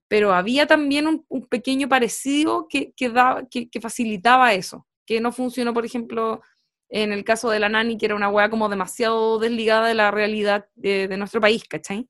pero 0.08 0.32
había 0.34 0.66
también 0.66 1.06
un, 1.06 1.24
un 1.28 1.46
pequeño 1.46 1.88
parecido 1.88 2.66
que, 2.68 2.92
que, 2.96 3.08
daba- 3.10 3.46
que, 3.48 3.68
que 3.70 3.80
facilitaba 3.80 4.54
eso, 4.54 4.86
que 5.06 5.20
no 5.20 5.32
funcionó, 5.32 5.72
por 5.74 5.84
ejemplo, 5.84 6.42
en 6.88 7.12
el 7.12 7.24
caso 7.24 7.50
de 7.50 7.60
la 7.60 7.68
Nani, 7.68 7.96
que 7.96 8.06
era 8.06 8.16
una 8.16 8.28
weá 8.28 8.50
como 8.50 8.68
demasiado 8.68 9.38
desligada 9.38 9.86
de 9.88 9.94
la 9.94 10.10
realidad 10.10 10.66
de, 10.74 11.06
de 11.08 11.16
nuestro 11.16 11.40
país, 11.40 11.64
¿cachai? 11.68 12.08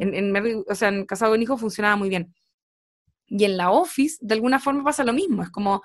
En, 0.00 0.14
en, 0.14 0.32
Married- 0.32 0.64
o 0.68 0.74
sea, 0.74 0.88
en 0.88 1.06
Casado 1.06 1.32
con 1.32 1.42
Hijo 1.42 1.56
funcionaba 1.56 1.96
muy 1.96 2.08
bien. 2.10 2.34
Y 3.30 3.44
en 3.44 3.56
la 3.56 3.70
Office, 3.70 4.18
de 4.20 4.34
alguna 4.34 4.58
forma 4.58 4.84
pasa 4.84 5.04
lo 5.04 5.14
mismo. 5.14 5.42
Es 5.42 5.50
como 5.50 5.80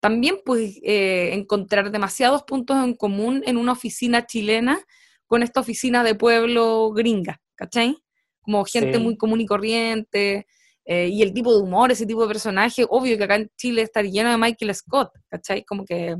también 0.00 0.36
pues 0.44 0.78
eh, 0.82 1.30
encontrar 1.32 1.90
demasiados 1.90 2.42
puntos 2.42 2.76
en 2.84 2.94
común 2.94 3.42
en 3.46 3.56
una 3.56 3.72
oficina 3.72 4.26
chilena 4.26 4.78
con 5.26 5.42
esta 5.42 5.60
oficina 5.60 6.04
de 6.04 6.14
pueblo 6.14 6.90
gringa, 6.92 7.40
¿cachai? 7.54 7.96
Como 8.40 8.64
gente 8.64 8.98
Sí. 8.98 9.02
muy 9.02 9.16
común 9.16 9.40
y 9.40 9.46
corriente, 9.46 10.46
eh, 10.84 11.08
y 11.08 11.22
el 11.22 11.34
tipo 11.34 11.54
de 11.54 11.62
humor, 11.62 11.92
ese 11.92 12.06
tipo 12.06 12.22
de 12.22 12.28
personaje, 12.28 12.86
obvio 12.88 13.18
que 13.18 13.24
acá 13.24 13.36
en 13.36 13.50
Chile 13.56 13.82
está 13.82 14.02
lleno 14.02 14.30
de 14.30 14.38
Michael 14.38 14.74
Scott, 14.74 15.10
¿cachai? 15.28 15.64
Como 15.64 15.84
que... 15.84 16.16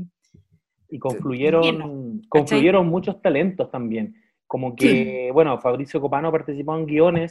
Y 0.89 0.99
confluyeron, 0.99 1.63
Lleno, 1.63 2.21
confluyeron 2.29 2.87
muchos 2.87 3.21
talentos 3.21 3.69
también. 3.71 4.15
Como 4.45 4.75
que, 4.75 5.29
bueno, 5.33 5.59
Fabricio 5.59 6.01
Copano 6.01 6.31
participó 6.31 6.75
en 6.75 6.85
guiones. 6.85 7.29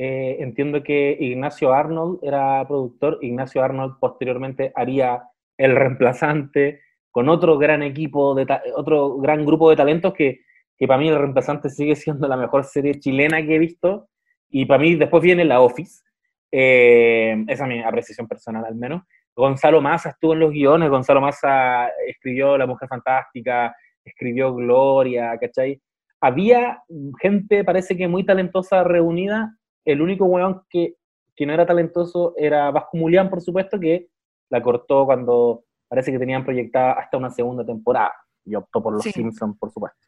Eh, 0.00 0.36
entiendo 0.38 0.84
que 0.84 1.16
Ignacio 1.18 1.72
Arnold 1.72 2.20
era 2.22 2.64
productor. 2.68 3.18
Ignacio 3.20 3.64
Arnold 3.64 3.96
posteriormente 3.98 4.70
haría 4.76 5.24
El 5.56 5.74
Reemplazante 5.74 6.82
con 7.10 7.28
otro 7.28 7.58
gran 7.58 7.82
equipo, 7.82 8.32
de 8.36 8.46
otro 8.76 9.18
gran 9.18 9.44
grupo 9.44 9.68
de 9.68 9.76
talentos 9.76 10.14
que, 10.14 10.42
que 10.76 10.86
para 10.86 11.00
mí 11.00 11.08
El 11.08 11.18
Reemplazante 11.18 11.68
sigue 11.68 11.96
siendo 11.96 12.28
la 12.28 12.36
mejor 12.36 12.64
serie 12.64 13.00
chilena 13.00 13.42
que 13.44 13.56
he 13.56 13.58
visto. 13.58 14.08
Y 14.48 14.66
para 14.66 14.80
mí 14.80 14.94
después 14.94 15.20
viene 15.20 15.44
La 15.44 15.60
Office. 15.60 16.04
Eh, 16.52 17.44
esa 17.48 17.64
es 17.64 17.68
mi 17.68 17.82
apreciación 17.82 18.28
personal 18.28 18.64
al 18.64 18.76
menos. 18.76 19.02
Gonzalo 19.34 19.80
Massa 19.80 20.10
estuvo 20.10 20.32
en 20.32 20.40
los 20.40 20.52
guiones, 20.52 20.90
Gonzalo 20.90 21.20
Massa 21.20 21.88
escribió 22.06 22.56
La 22.56 22.66
Mujer 22.66 22.88
Fantástica, 22.88 23.74
escribió 24.04 24.54
Gloria, 24.54 25.36
¿cachai? 25.40 25.80
Había 26.20 26.82
gente, 27.20 27.64
parece 27.64 27.96
que 27.96 28.08
muy 28.08 28.24
talentosa 28.24 28.82
reunida, 28.84 29.58
el 29.92 30.02
único 30.02 30.24
weón 30.26 30.62
que, 30.68 30.94
que 31.34 31.46
no 31.46 31.52
era 31.52 31.64
talentoso 31.66 32.34
era 32.36 32.70
Vasco 32.70 32.96
Mulián, 32.96 33.30
por 33.30 33.40
supuesto, 33.40 33.78
que 33.80 34.08
la 34.50 34.62
cortó 34.62 35.04
cuando 35.06 35.64
parece 35.88 36.12
que 36.12 36.18
tenían 36.18 36.44
proyectada 36.44 36.92
hasta 36.92 37.16
una 37.16 37.30
segunda 37.30 37.64
temporada, 37.64 38.12
y 38.44 38.54
optó 38.54 38.82
por 38.82 38.92
Los 38.92 39.02
Sí. 39.04 39.12
Simpsons, 39.12 39.56
por 39.58 39.70
supuesto. 39.70 39.98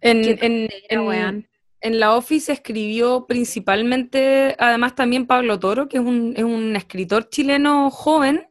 En, 0.00 0.24
en- 0.42 0.68
en- 0.88 1.00
weón. 1.06 1.48
en 1.80 2.00
la 2.00 2.16
Office 2.16 2.50
escribió 2.52 3.26
principalmente, 3.26 4.56
además 4.58 4.94
también 4.94 5.26
Pablo 5.26 5.58
Toro, 5.60 5.88
que 5.88 5.98
es 5.98 6.02
un, 6.02 6.34
es 6.36 6.42
un 6.44 6.74
escritor 6.74 7.28
chileno 7.28 7.90
joven, 7.90 8.48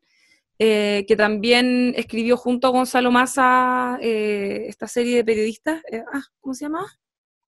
eh, 0.60 1.06
que 1.07 1.15
también 1.15 1.93
escribió 1.98 2.38
junto 2.38 2.68
a 2.68 2.72
Gonzalo 2.72 3.10
Massa 3.11 3.98
eh, 4.02 4.65
esta 4.68 4.88
serie 4.88 5.18
de 5.18 5.26
periodistas. 5.26 5.81
eh, 5.91 6.03
ah, 6.14 6.22
¿Cómo 6.39 6.53
se 6.53 6.65
llama? 6.65 6.85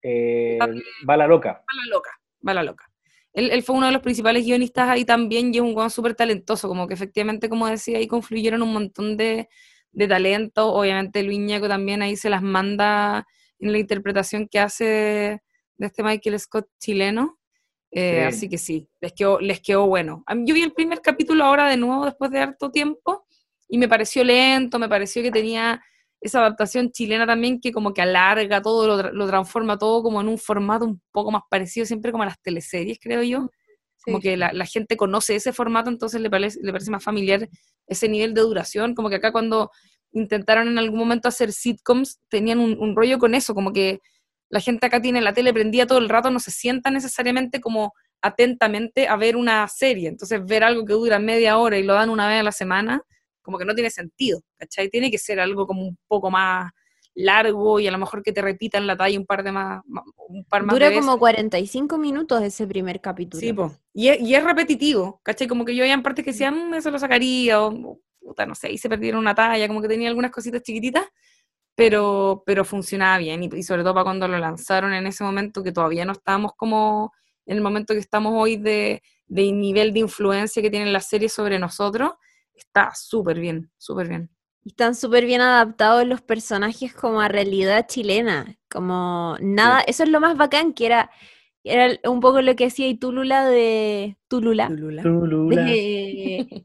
Eh, 0.01 0.57
Bala 1.05 1.27
Loca. 1.27 1.63
Bala 1.67 1.85
Loca. 1.89 2.11
Bala 2.41 2.63
Loca. 2.63 2.85
Él, 3.33 3.51
él 3.51 3.63
fue 3.63 3.75
uno 3.75 3.85
de 3.87 3.91
los 3.93 4.01
principales 4.01 4.45
guionistas 4.45 4.89
ahí 4.89 5.05
también 5.05 5.53
y 5.53 5.57
es 5.57 5.63
un 5.63 5.75
guion 5.75 5.89
súper 5.89 6.15
talentoso, 6.15 6.67
como 6.67 6.87
que 6.87 6.93
efectivamente, 6.93 7.49
como 7.49 7.67
decía, 7.67 7.97
ahí 7.97 8.07
confluyeron 8.07 8.61
un 8.61 8.73
montón 8.73 9.17
de, 9.17 9.49
de 9.91 10.07
talento. 10.07 10.73
Obviamente 10.73 11.23
Luis 11.23 11.39
Ñeco 11.39 11.67
también 11.67 12.01
ahí 12.01 12.15
se 12.15 12.29
las 12.29 12.41
manda 12.41 13.25
en 13.59 13.71
la 13.71 13.77
interpretación 13.77 14.47
que 14.47 14.59
hace 14.59 14.83
de, 14.85 15.41
de 15.77 15.87
este 15.87 16.03
Michael 16.03 16.39
Scott 16.39 16.67
chileno. 16.79 17.37
Eh, 17.91 18.21
Sí. 18.21 18.27
Así 18.27 18.49
que 18.49 18.57
sí, 18.57 18.87
les 19.01 19.13
quedó, 19.13 19.39
les 19.39 19.61
quedó 19.61 19.87
bueno. 19.87 20.23
Yo 20.45 20.53
vi 20.53 20.61
el 20.61 20.73
primer 20.73 21.01
capítulo 21.01 21.43
ahora 21.43 21.67
de 21.67 21.77
nuevo 21.77 22.05
después 22.05 22.29
de 22.31 22.39
harto 22.39 22.69
tiempo 22.69 23.25
y 23.67 23.77
me 23.77 23.87
pareció 23.87 24.23
lento, 24.23 24.77
me 24.79 24.87
pareció 24.89 25.21
que 25.23 25.31
tenía 25.31 25.81
esa 26.21 26.39
adaptación 26.39 26.91
chilena 26.91 27.25
también 27.27 27.59
que 27.61 27.71
como 27.71 27.93
que 27.93 28.01
alarga 28.01 28.61
todo, 28.61 28.87
lo, 28.87 28.99
tra- 28.99 29.11
lo 29.11 29.27
transforma 29.27 29.77
todo 29.77 30.03
como 30.03 30.21
en 30.21 30.27
un 30.27 30.37
formato 30.37 30.85
un 30.85 31.01
poco 31.11 31.31
más 31.31 31.43
parecido 31.49 31.85
siempre 31.85 32.11
como 32.11 32.23
a 32.23 32.27
las 32.27 32.41
teleseries, 32.41 32.99
creo 33.01 33.23
yo. 33.23 33.49
Como 34.03 34.19
que 34.21 34.37
la, 34.37 34.53
la 34.53 34.65
gente 34.65 34.95
conoce 34.97 35.35
ese 35.35 35.51
formato, 35.53 35.89
entonces 35.89 36.21
le 36.21 36.29
parece, 36.29 36.59
le 36.63 36.71
parece 36.71 36.89
más 36.91 37.03
familiar 37.03 37.47
ese 37.87 38.07
nivel 38.09 38.33
de 38.33 38.41
duración. 38.41 38.95
Como 38.95 39.09
que 39.09 39.15
acá 39.15 39.31
cuando 39.31 39.71
intentaron 40.13 40.67
en 40.69 40.77
algún 40.79 40.99
momento 40.99 41.27
hacer 41.27 41.51
sitcoms, 41.51 42.19
tenían 42.29 42.59
un, 42.59 42.77
un 42.79 42.95
rollo 42.95 43.19
con 43.19 43.35
eso, 43.35 43.53
como 43.53 43.73
que 43.73 43.99
la 44.49 44.61
gente 44.61 44.85
acá 44.87 45.01
tiene 45.01 45.21
la 45.21 45.33
tele 45.33 45.53
prendida 45.53 45.85
todo 45.85 45.99
el 45.99 46.09
rato, 46.09 46.31
no 46.31 46.39
se 46.39 46.49
sienta 46.51 46.89
necesariamente 46.91 47.59
como 47.61 47.93
atentamente 48.21 49.07
a 49.07 49.15
ver 49.17 49.35
una 49.35 49.67
serie. 49.67 50.07
Entonces 50.09 50.43
ver 50.45 50.63
algo 50.63 50.85
que 50.85 50.93
dura 50.93 51.19
media 51.19 51.57
hora 51.57 51.77
y 51.77 51.83
lo 51.83 51.93
dan 51.93 52.09
una 52.09 52.27
vez 52.27 52.39
a 52.39 52.43
la 52.43 52.51
semana, 52.51 53.03
como 53.41 53.57
que 53.57 53.65
no 53.65 53.73
tiene 53.75 53.89
sentido, 53.89 54.41
¿cachai? 54.57 54.89
Tiene 54.89 55.09
que 55.11 55.17
ser 55.17 55.39
algo 55.39 55.65
como 55.67 55.81
un 55.83 55.97
poco 56.07 56.29
más 56.31 56.71
largo 57.15 57.79
y 57.79 57.87
a 57.87 57.91
lo 57.91 57.97
mejor 57.97 58.23
que 58.23 58.31
te 58.31 58.41
repitan 58.41 58.87
la 58.87 58.95
talla 58.95 59.19
un 59.19 59.25
par 59.25 59.43
de 59.43 59.51
más, 59.51 59.81
un 60.29 60.45
par 60.45 60.63
más 60.63 60.73
Dura 60.73 60.85
de 60.85 60.91
veces. 60.91 61.05
como 61.05 61.19
45 61.19 61.97
minutos 61.97 62.41
ese 62.43 62.65
primer 62.67 63.01
capítulo. 63.01 63.41
Sí, 63.41 63.51
po. 63.51 63.73
Y 63.93 64.07
es, 64.09 64.21
y 64.21 64.35
es 64.35 64.43
repetitivo, 64.43 65.19
¿cachai? 65.23 65.47
Como 65.47 65.65
que 65.65 65.75
yo 65.75 65.83
había 65.83 66.01
partes 66.01 66.23
que 66.23 66.31
decían, 66.31 66.69
"Mm, 66.69 66.75
eso 66.75 66.91
lo 66.91 66.99
sacaría, 66.99 67.61
o, 67.61 67.67
o, 67.73 67.99
puta, 68.21 68.45
no 68.45 68.55
sé, 68.55 68.71
y 68.71 68.77
se 68.77 68.87
perdieron 68.89 69.19
una 69.19 69.35
talla, 69.35 69.67
como 69.67 69.81
que 69.81 69.87
tenía 69.87 70.07
algunas 70.07 70.31
cositas 70.31 70.61
chiquititas, 70.61 71.05
pero, 71.75 72.43
pero 72.45 72.65
funcionaba 72.65 73.17
bien, 73.17 73.43
y, 73.43 73.49
y 73.55 73.63
sobre 73.63 73.83
todo 73.83 73.93
para 73.93 74.03
cuando 74.03 74.27
lo 74.27 74.37
lanzaron 74.37 74.93
en 74.93 75.07
ese 75.07 75.23
momento, 75.23 75.63
que 75.63 75.71
todavía 75.71 76.05
no 76.05 76.11
estábamos 76.13 76.51
como 76.57 77.11
en 77.45 77.57
el 77.57 77.63
momento 77.63 77.93
que 77.93 77.99
estamos 77.99 78.33
hoy 78.35 78.57
de, 78.57 79.01
de 79.27 79.51
nivel 79.51 79.93
de 79.93 80.01
influencia 80.01 80.61
que 80.61 80.69
tienen 80.69 80.93
las 80.93 81.07
series 81.09 81.33
sobre 81.33 81.57
nosotros, 81.57 82.11
está 82.59 82.91
súper 82.95 83.39
bien, 83.39 83.71
súper 83.77 84.07
bien. 84.09 84.29
Y 84.63 84.69
Están 84.69 84.93
súper 84.95 85.25
bien 85.25 85.41
adaptados 85.41 86.05
los 86.05 86.21
personajes 86.21 86.93
como 86.93 87.21
a 87.21 87.27
realidad 87.29 87.85
chilena, 87.87 88.57
como 88.69 89.37
nada, 89.39 89.81
eso 89.81 90.03
es 90.03 90.09
lo 90.09 90.19
más 90.19 90.37
bacán, 90.37 90.73
que 90.73 90.85
era, 90.85 91.09
era 91.63 91.97
un 92.09 92.19
poco 92.19 92.41
lo 92.41 92.55
que 92.55 92.65
decía 92.65 92.87
y 92.87 92.95
Tulula 92.97 93.45
de 93.47 94.17
Tulula, 94.27 94.67
Tulula. 94.67 95.03
de, 95.65 96.63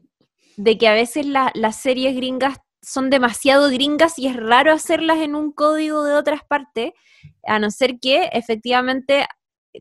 de 0.57 0.77
que 0.77 0.87
a 0.87 0.93
veces 0.93 1.25
la- 1.25 1.51
las 1.55 1.77
series 1.77 2.15
gringas 2.15 2.57
son 2.81 3.09
demasiado 3.09 3.69
gringas 3.71 4.19
y 4.19 4.27
es 4.27 4.35
raro 4.35 4.71
hacerlas 4.71 5.17
en 5.19 5.33
un 5.35 5.51
código 5.51 6.03
de 6.03 6.13
otras 6.13 6.41
partes, 6.43 6.91
a 7.45 7.57
no 7.59 7.71
ser 7.71 7.99
que 7.99 8.29
efectivamente 8.33 9.25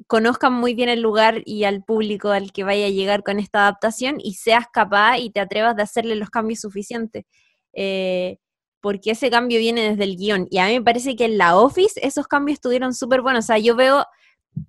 conozcan 0.07 0.53
muy 0.53 0.75
bien 0.75 0.89
el 0.89 1.01
lugar 1.01 1.43
y 1.45 1.65
al 1.65 1.83
público 1.83 2.31
al 2.31 2.53
que 2.53 2.65
vaya 2.65 2.87
a 2.87 2.91
llegar 2.91 3.23
con 3.23 3.39
esta 3.39 3.61
adaptación 3.61 4.17
y 4.21 4.35
seas 4.35 4.67
capaz 4.73 5.19
y 5.19 5.31
te 5.31 5.41
atrevas 5.41 5.77
de 5.77 5.83
hacerle 5.83 6.17
los 6.17 6.31
cambios 6.31 6.61
suficientes. 6.61 7.25
Eh, 7.73 8.39
porque 8.81 9.13
ese 9.13 9.31
cambio 9.31 9.59
viene 9.59 9.91
desde 9.91 10.05
el 10.05 10.17
guion. 10.17 10.47
Y 10.51 10.59
a 10.59 10.67
mí 10.67 10.75
me 10.75 10.85
parece 10.85 11.17
que 11.17 11.25
en 11.25 11.39
la 11.39 11.57
Office 11.57 11.99
esos 12.03 12.27
cambios 12.27 12.57
estuvieron 12.57 12.93
súper 12.93 13.23
buenos. 13.23 13.45
O 13.45 13.47
sea, 13.47 13.59
yo 13.59 13.75
veo, 13.77 14.05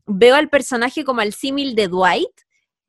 veo 0.05 0.35
al 0.35 0.49
personaje 0.49 1.03
como 1.03 1.19
el 1.19 1.33
símil 1.33 1.75
de 1.75 1.89
Dwight 1.89 2.31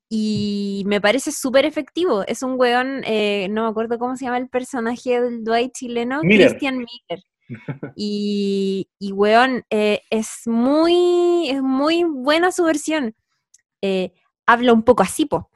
y 0.09 0.85
me 0.87 1.01
parece 1.01 1.33
súper 1.33 1.65
efectivo. 1.65 2.23
Es 2.29 2.43
un 2.43 2.59
weón, 2.59 3.03
eh, 3.05 3.49
no 3.51 3.65
me 3.65 3.69
acuerdo 3.69 3.99
cómo 3.99 4.17
se 4.17 4.27
llama 4.27 4.39
el 4.39 4.49
personaje 4.49 5.21
del 5.21 5.43
Dwight 5.43 5.73
chileno, 5.73 6.23
Miller. 6.23 6.51
Christian 6.51 6.79
Miller. 6.79 7.25
Y, 7.97 8.89
y 8.99 9.13
weón, 9.13 9.65
eh, 9.71 10.03
es 10.11 10.43
muy, 10.47 11.49
es 11.49 11.63
muy 11.63 12.05
buena 12.05 12.53
su 12.53 12.65
versión. 12.65 13.15
Eh, 13.83 14.13
habla 14.47 14.73
un 14.73 14.83
poco 14.83 15.03
así, 15.03 15.27
po. 15.27 15.51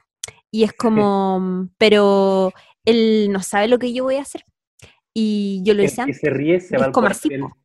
Y 0.49 0.63
es 0.63 0.73
como, 0.73 1.69
pero 1.77 2.51
él 2.85 3.29
no 3.31 3.41
sabe 3.41 3.67
lo 3.67 3.79
que 3.79 3.93
yo 3.93 4.03
voy 4.03 4.15
a 4.15 4.21
hacer. 4.21 4.45
Y 5.13 5.61
yo 5.63 5.73
lo 5.73 5.83
hice 5.83 5.95
que 5.95 6.01
antes. 6.01 6.19
se 6.19 6.29
ríe 6.29 6.59
se 6.59 6.75
Es 6.75 6.81
va 6.81 6.91
como 6.91 7.07
así, 7.07 7.29
po. 7.29 7.57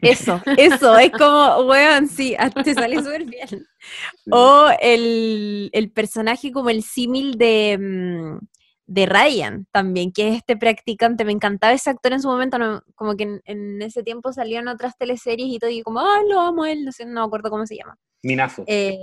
Eso, 0.00 0.40
eso, 0.56 0.96
es 0.98 1.10
como, 1.12 1.62
weón, 1.66 2.08
sí, 2.08 2.36
te 2.62 2.74
sale 2.74 2.96
súper 2.96 3.24
bien. 3.24 3.48
Sí. 3.48 4.30
O 4.30 4.68
el, 4.80 5.70
el 5.72 5.90
personaje 5.90 6.52
como 6.52 6.70
el 6.70 6.82
símil 6.82 7.36
de, 7.36 7.78
mm, 7.78 8.38
de 8.86 9.06
Ryan 9.06 9.66
también, 9.72 10.12
que 10.12 10.28
es 10.28 10.36
este 10.36 10.56
practicante. 10.56 11.24
Me 11.24 11.32
encantaba 11.32 11.72
ese 11.72 11.90
actor 11.90 12.12
en 12.12 12.22
su 12.22 12.28
momento, 12.28 12.58
no- 12.58 12.82
como 12.94 13.16
que 13.16 13.24
en, 13.24 13.40
en 13.44 13.82
ese 13.82 14.02
tiempo 14.02 14.32
salió 14.32 14.60
en 14.60 14.68
otras 14.68 14.96
teleseries 14.96 15.48
y 15.48 15.58
todo, 15.58 15.70
y 15.70 15.82
como, 15.82 16.00
ah, 16.00 16.20
lo 16.28 16.40
amo 16.40 16.64
él, 16.64 16.84
no 16.84 16.92
sé, 16.92 17.04
no 17.04 17.20
me 17.20 17.26
acuerdo 17.26 17.50
cómo 17.50 17.66
se 17.66 17.76
llama. 17.76 17.96
Minazo. 18.22 18.64
Eh, 18.66 18.96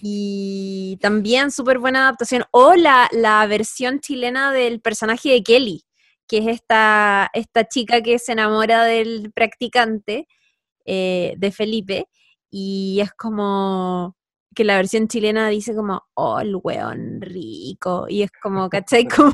y 0.00 0.96
también 1.00 1.50
súper 1.50 1.78
buena 1.78 2.02
adaptación. 2.02 2.44
O 2.52 2.74
la, 2.74 3.08
la 3.12 3.46
versión 3.46 4.00
chilena 4.00 4.52
del 4.52 4.80
personaje 4.80 5.30
de 5.30 5.42
Kelly, 5.42 5.82
que 6.26 6.38
es 6.38 6.46
esta, 6.46 7.30
esta 7.32 7.66
chica 7.66 8.00
que 8.02 8.18
se 8.18 8.32
enamora 8.32 8.84
del 8.84 9.32
practicante 9.32 10.28
eh, 10.84 11.34
de 11.36 11.52
Felipe. 11.52 12.08
Y 12.50 13.00
es 13.02 13.12
como 13.12 14.16
que 14.58 14.64
la 14.64 14.74
versión 14.76 15.06
chilena 15.06 15.48
dice 15.48 15.72
como, 15.72 16.02
oh, 16.14 16.40
el 16.40 16.56
weón 16.60 17.20
rico. 17.20 18.06
Y 18.08 18.22
es 18.22 18.30
como, 18.42 18.68
¿cachai? 18.70 19.06
Como 19.06 19.32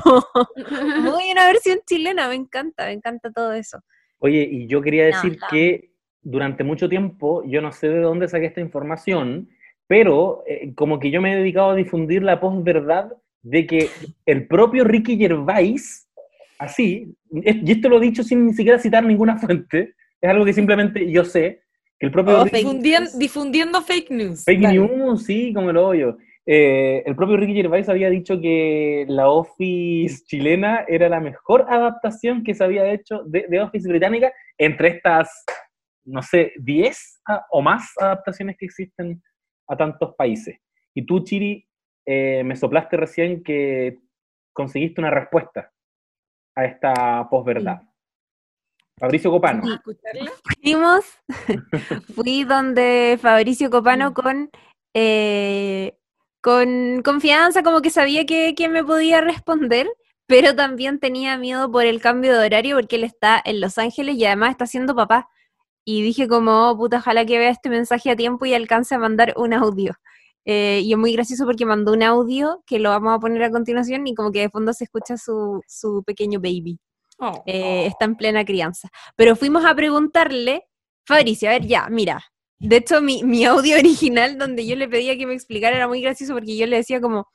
muy 1.01 1.31
una 1.31 1.47
versión 1.47 1.79
chilena, 1.87 2.29
me 2.29 2.35
encanta, 2.35 2.85
me 2.85 2.91
encanta 2.91 3.31
todo 3.31 3.51
eso. 3.53 3.79
Oye, 4.19 4.47
y 4.49 4.67
yo 4.67 4.83
quería 4.83 5.09
No, 5.09 5.15
decir 5.15 5.39
la- 5.41 5.47
que 5.49 5.89
durante 6.21 6.63
mucho 6.63 6.87
tiempo, 6.87 7.43
yo 7.47 7.59
no 7.59 7.71
sé 7.71 7.89
de 7.89 8.01
dónde 8.01 8.27
saqué 8.27 8.45
esta 8.45 8.61
información, 8.61 9.49
pero 9.87 10.43
eh, 10.47 10.73
como 10.75 10.99
que 10.99 11.09
yo 11.09 11.23
me 11.23 11.33
he 11.33 11.37
dedicado 11.37 11.71
a 11.71 11.75
difundir 11.75 12.21
la 12.21 12.39
posverdad 12.39 13.11
de 13.41 13.65
que 13.65 13.89
el 14.27 14.45
propio 14.47 14.83
Ricky 14.83 15.17
Gervais, 15.17 16.07
así, 16.59 17.15
y 17.31 17.71
esto 17.71 17.89
lo 17.89 17.97
he 17.97 18.01
dicho 18.01 18.23
sin 18.23 18.45
ni 18.45 18.53
siquiera 18.53 18.77
citar 18.77 19.03
ninguna 19.03 19.37
fuente, 19.39 19.95
es 20.21 20.29
algo 20.29 20.45
que 20.45 20.53
simplemente 20.53 21.11
yo 21.11 21.25
sé, 21.25 21.63
el 21.99 22.11
propio 22.11 22.39
Oh, 22.41 22.43
Ricky- 22.43 22.57
difundiendo 23.17 23.81
fake 23.81 24.11
news. 24.11 24.43
Fake 24.43 24.59
news, 24.73 25.23
sí, 25.25 25.53
como 25.53 25.69
el 25.69 25.77
hoyo. 25.77 26.17
Eh, 26.45 27.01
el 27.05 27.15
propio 27.15 27.37
Ricky 27.37 27.55
Gervais 27.55 27.89
había 27.89 28.09
dicho 28.09 28.39
que 28.39 29.05
la 29.07 29.29
Office 29.29 30.23
chilena 30.25 30.85
era 30.87 31.09
la 31.09 31.19
mejor 31.19 31.65
adaptación 31.67 32.43
que 32.43 32.53
se 32.53 32.63
había 32.63 32.91
hecho 32.91 33.23
de, 33.25 33.47
de 33.49 33.61
Office 33.61 33.87
británica 33.89 34.31
entre 34.57 34.89
estas, 34.89 35.43
no 36.05 36.21
sé, 36.21 36.53
10 36.57 37.21
a- 37.27 37.45
o 37.49 37.61
más 37.61 37.91
adaptaciones 37.99 38.57
que 38.59 38.65
existen 38.65 39.23
a 39.67 39.75
tantos 39.75 40.13
países. 40.15 40.57
Y 40.93 41.03
tú, 41.05 41.23
Chiri, 41.23 41.67
eh, 42.05 42.43
me 42.43 42.55
soplaste 42.55 42.95
recién 42.97 43.41
que 43.41 43.97
conseguiste 44.53 45.01
una 45.01 45.09
respuesta 45.09 45.71
a 46.55 46.65
esta 46.65 47.27
posverdad. 47.29 47.81
Fabricio 48.97 49.29
Copano. 49.29 49.63
Fuimos, 50.61 51.05
fui 52.15 52.43
donde 52.45 53.19
Fabricio 53.21 53.69
Copano 53.69 54.13
con, 54.13 54.49
eh, 54.93 55.97
con 56.41 57.01
confianza, 57.03 57.61
como 57.61 57.81
que 57.81 57.89
sabía 57.89 58.25
que, 58.25 58.55
que 58.55 58.69
me 58.69 58.83
podía 58.83 59.19
responder, 59.21 59.87
pero 60.27 60.55
también 60.55 60.99
tenía 60.99 61.37
miedo 61.37 61.69
por 61.71 61.85
el 61.85 62.01
cambio 62.01 62.37
de 62.37 62.45
horario 62.45 62.77
porque 62.77 62.95
él 62.95 63.03
está 63.03 63.41
en 63.43 63.59
Los 63.59 63.77
Ángeles 63.77 64.15
y 64.15 64.25
además 64.25 64.51
está 64.51 64.65
siendo 64.65 64.95
papá. 64.95 65.29
Y 65.85 66.01
dije 66.01 66.27
como, 66.27 66.69
oh, 66.69 66.77
puta, 66.77 66.97
ojalá 66.97 67.25
que 67.25 67.37
vea 67.37 67.49
este 67.51 67.69
mensaje 67.69 68.09
a 68.09 68.15
tiempo 68.15 68.45
y 68.45 68.53
alcance 68.53 68.95
a 68.95 68.99
mandar 68.99 69.33
un 69.37 69.53
audio. 69.53 69.93
Eh, 70.45 70.81
y 70.83 70.93
es 70.93 70.97
muy 70.97 71.13
gracioso 71.13 71.45
porque 71.45 71.65
mandó 71.65 71.93
un 71.93 72.03
audio 72.03 72.63
que 72.65 72.79
lo 72.79 72.91
vamos 72.91 73.15
a 73.15 73.19
poner 73.19 73.43
a 73.43 73.51
continuación 73.51 74.07
y 74.07 74.15
como 74.15 74.31
que 74.31 74.41
de 74.41 74.49
fondo 74.49 74.73
se 74.73 74.85
escucha 74.85 75.17
su, 75.17 75.61
su 75.67 76.03
pequeño 76.05 76.39
baby 76.39 76.79
Oh. 77.17 77.43
eh, 77.45 77.85
está 77.87 78.05
en 78.05 78.15
plena 78.15 78.43
crianza. 78.45 78.89
Pero 79.15 79.35
fuimos 79.35 79.63
a 79.65 79.73
preguntarle, 79.75 80.63
Fabricio, 81.05 81.49
a 81.49 81.53
ver, 81.53 81.65
ya, 81.65 81.87
mira. 81.89 82.23
De 82.59 82.77
hecho, 82.77 83.01
mi, 83.01 83.23
mi 83.23 83.45
audio 83.45 83.77
original 83.79 84.37
donde 84.37 84.65
yo 84.65 84.75
le 84.75 84.87
pedía 84.87 85.17
que 85.17 85.25
me 85.27 85.33
explicara 85.33 85.75
era 85.75 85.87
muy 85.87 86.01
gracioso 86.01 86.33
porque 86.33 86.57
yo 86.57 86.65
le 86.67 86.77
decía 86.77 86.99
como, 87.01 87.27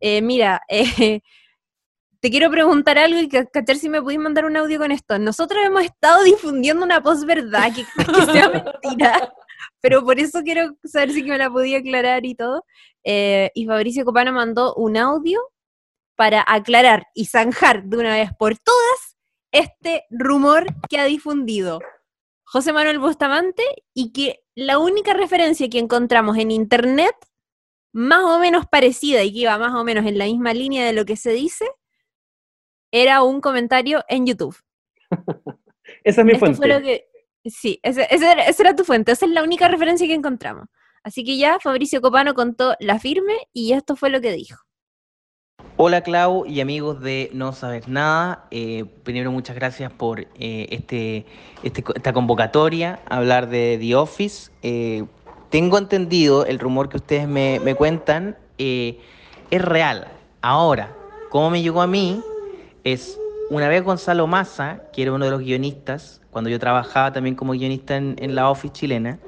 eh, 0.00 0.22
mira, 0.22 0.60
eh, 0.68 1.20
te 2.20 2.30
quiero 2.30 2.50
preguntar 2.50 2.98
algo 2.98 3.18
y 3.20 3.28
ca- 3.28 3.46
cachar 3.46 3.76
si 3.76 3.88
me 3.88 4.00
podéis 4.02 4.20
mandar 4.20 4.44
un 4.44 4.56
audio 4.56 4.78
con 4.78 4.92
esto. 4.92 5.18
Nosotros 5.18 5.60
hemos 5.64 5.84
estado 5.84 6.22
difundiendo 6.24 6.84
una 6.84 7.02
posverdad 7.02 7.72
que, 7.74 7.84
que 7.84 8.32
sea 8.32 8.48
mentira, 8.82 9.32
pero 9.80 10.04
por 10.04 10.18
eso 10.20 10.42
quiero 10.42 10.76
saber 10.84 11.12
si 11.12 11.22
me 11.24 11.38
la 11.38 11.50
podía 11.50 11.78
aclarar 11.78 12.24
y 12.24 12.34
todo. 12.34 12.64
Eh, 13.04 13.50
y 13.54 13.66
Fabricio 13.66 14.04
Copano 14.04 14.32
mandó 14.32 14.74
un 14.74 14.96
audio 14.96 15.40
para 16.14 16.44
aclarar 16.46 17.06
y 17.14 17.24
zanjar 17.24 17.82
de 17.84 17.96
una 17.96 18.14
vez 18.14 18.30
por 18.38 18.56
todas 18.58 19.11
este 19.52 20.04
rumor 20.10 20.66
que 20.88 20.98
ha 20.98 21.04
difundido 21.04 21.80
José 22.44 22.72
Manuel 22.72 22.98
Bustamante 22.98 23.62
y 23.94 24.12
que 24.12 24.40
la 24.54 24.78
única 24.78 25.14
referencia 25.14 25.68
que 25.70 25.78
encontramos 25.78 26.36
en 26.38 26.50
internet, 26.50 27.14
más 27.92 28.24
o 28.24 28.38
menos 28.38 28.66
parecida 28.66 29.22
y 29.22 29.32
que 29.32 29.40
iba 29.40 29.56
más 29.58 29.74
o 29.74 29.84
menos 29.84 30.04
en 30.06 30.18
la 30.18 30.24
misma 30.24 30.52
línea 30.52 30.84
de 30.84 30.92
lo 30.92 31.04
que 31.04 31.16
se 31.16 31.30
dice, 31.32 31.66
era 32.90 33.22
un 33.22 33.40
comentario 33.40 34.04
en 34.08 34.26
YouTube. 34.26 34.56
Esa 36.04 36.20
es 36.20 36.24
mi 36.26 36.32
Esto 36.32 36.46
fuente. 36.54 36.82
que. 36.82 37.04
Sí, 37.44 37.80
era- 37.82 38.04
esa 38.44 38.62
era 38.62 38.76
tu 38.76 38.84
fuente. 38.84 39.12
Esa 39.12 39.26
es 39.26 39.32
la 39.32 39.42
única 39.42 39.66
referencia 39.68 40.06
que 40.06 40.14
encontramos. 40.14 40.66
Así 41.02 41.24
que 41.24 41.36
ya 41.36 41.58
Fabricio 41.58 42.00
Copano 42.00 42.34
contó 42.34 42.76
la 42.78 43.00
firme 43.00 43.34
y 43.52 43.72
esto 43.72 43.96
fue 43.96 44.10
lo 44.10 44.20
que 44.20 44.30
dijo. 44.32 44.56
Hola 45.76 46.02
Clau 46.02 46.46
y 46.46 46.60
amigos 46.60 47.00
de 47.00 47.30
No 47.32 47.52
Saber 47.52 47.88
Nada. 47.88 48.44
Eh, 48.50 48.84
primero 49.02 49.32
muchas 49.32 49.56
gracias 49.56 49.90
por 49.90 50.20
eh, 50.20 50.28
este, 50.70 51.26
este 51.62 51.82
esta 51.94 52.12
convocatoria 52.12 53.00
hablar 53.08 53.48
de 53.48 53.78
The 53.80 53.96
Office. 53.96 54.52
Eh, 54.62 55.04
tengo 55.50 55.78
entendido 55.78 56.46
el 56.46 56.58
rumor 56.58 56.88
que 56.88 56.98
ustedes 56.98 57.26
me, 57.26 57.74
cuentan 57.74 58.36
es 58.58 58.96
real. 59.50 60.08
Ahora, 60.40 60.94
¿cómo 61.30 61.50
me 61.50 61.62
llegó 61.62 61.82
a 61.82 61.86
mí? 61.86 62.22
Es 62.84 63.18
una 63.50 63.68
vez 63.68 63.82
Gonzalo 63.82 64.26
Massa, 64.26 64.82
que 64.92 65.02
era 65.02 65.12
uno 65.12 65.24
de 65.24 65.30
los 65.30 65.40
guionistas, 65.40 66.20
cuando 66.30 66.48
yo 66.48 66.58
trabajaba 66.58 67.12
también 67.12 67.34
como 67.34 67.52
guionista 67.52 67.96
en, 67.96 68.16
en 68.18 68.34
la 68.34 68.50
Office 68.50 68.72
chilena, 68.72 69.18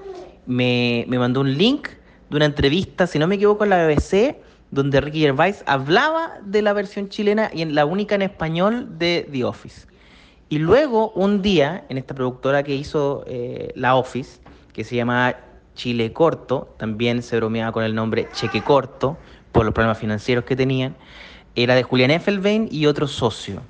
me, 0.47 1.05
me 1.09 1.19
mandó 1.19 1.41
un 1.41 1.57
link 1.57 1.89
de 2.31 2.37
una 2.37 2.47
entrevista, 2.47 3.07
si 3.07 3.19
no 3.19 3.27
me 3.27 3.35
equivoco, 3.35 3.65
en 3.65 3.71
la 3.71 3.87
BBC, 3.87 4.37
donde 4.75 5.01
Ricky 5.01 5.21
Gervais 5.21 5.63
hablaba 5.67 6.33
de 6.45 6.61
la 6.61 6.73
versión 6.73 7.09
chilena 7.09 7.49
y 7.55 7.63
en 7.63 7.77
la 7.77 7.87
única 7.87 8.17
en 8.17 8.23
español 8.23 8.99
de 8.99 9.29
The 9.31 9.45
Office. 9.45 9.87
Y 10.49 10.59
luego, 10.59 11.11
un 11.13 11.43
día, 11.43 11.85
en 11.89 11.97
esta 11.97 12.15
productora 12.15 12.65
que 12.65 12.75
hizo 12.75 13.25
eh, 13.29 13.73
la 13.77 13.95
Office, 13.95 14.41
que 14.73 14.83
se 14.83 14.97
llama 14.97 15.37
Chile 15.77 16.13
Corto, 16.13 16.75
también 16.77 17.23
se 17.23 17.37
bromeaba 17.37 17.71
con 17.71 17.85
el 17.85 17.95
nombre 17.95 18.29
Cheque 18.33 18.63
Corto, 18.63 19.17
por 19.53 19.65
los 19.65 19.73
problemas 19.73 19.99
financieros 19.99 20.45
que 20.45 20.57
tenían, 20.57 20.97
era 21.55 21.77
de 21.77 21.85
Julian 21.85 22.11
Effelbein 22.11 22.69
y 22.71 22.87
otro 22.87 23.07
socio. 23.07 23.63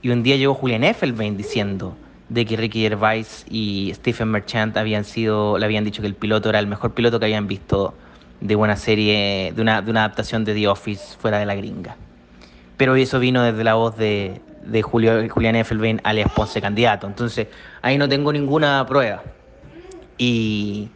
Y 0.00 0.08
un 0.08 0.22
día 0.22 0.36
llegó 0.36 0.54
Julian 0.54 0.84
Effelbein 0.84 1.36
diciendo 1.36 1.94
de 2.30 2.46
que 2.46 2.56
Ricky 2.56 2.80
Gervais 2.80 3.44
y 3.50 3.92
Stephen 3.94 4.28
Merchant 4.28 4.74
habían 4.78 5.04
sido, 5.04 5.58
le 5.58 5.66
habían 5.66 5.84
dicho 5.84 6.00
que 6.00 6.08
el 6.08 6.14
piloto 6.14 6.48
era 6.48 6.58
el 6.58 6.66
mejor 6.66 6.94
piloto 6.94 7.18
que 7.18 7.26
habían 7.26 7.46
visto 7.46 7.92
de 8.40 8.56
una 8.56 8.76
serie, 8.76 9.52
de 9.54 9.62
una, 9.62 9.82
de 9.82 9.90
una 9.90 10.00
adaptación 10.04 10.44
de 10.44 10.54
The 10.54 10.68
Office 10.68 11.16
fuera 11.18 11.38
de 11.38 11.46
la 11.46 11.54
gringa. 11.54 11.96
Pero 12.76 12.96
eso 12.96 13.18
vino 13.18 13.42
desde 13.42 13.62
la 13.62 13.74
voz 13.74 13.96
de, 13.96 14.40
de 14.64 14.82
Julio, 14.82 15.28
Julián 15.28 15.56
Effelbein, 15.56 16.00
alias 16.04 16.30
Ponce 16.34 16.60
Candidato. 16.60 17.06
Entonces, 17.06 17.48
ahí 17.82 17.98
no 17.98 18.08
tengo 18.08 18.32
ninguna 18.32 18.84
prueba. 18.86 19.22
Y, 20.16 20.90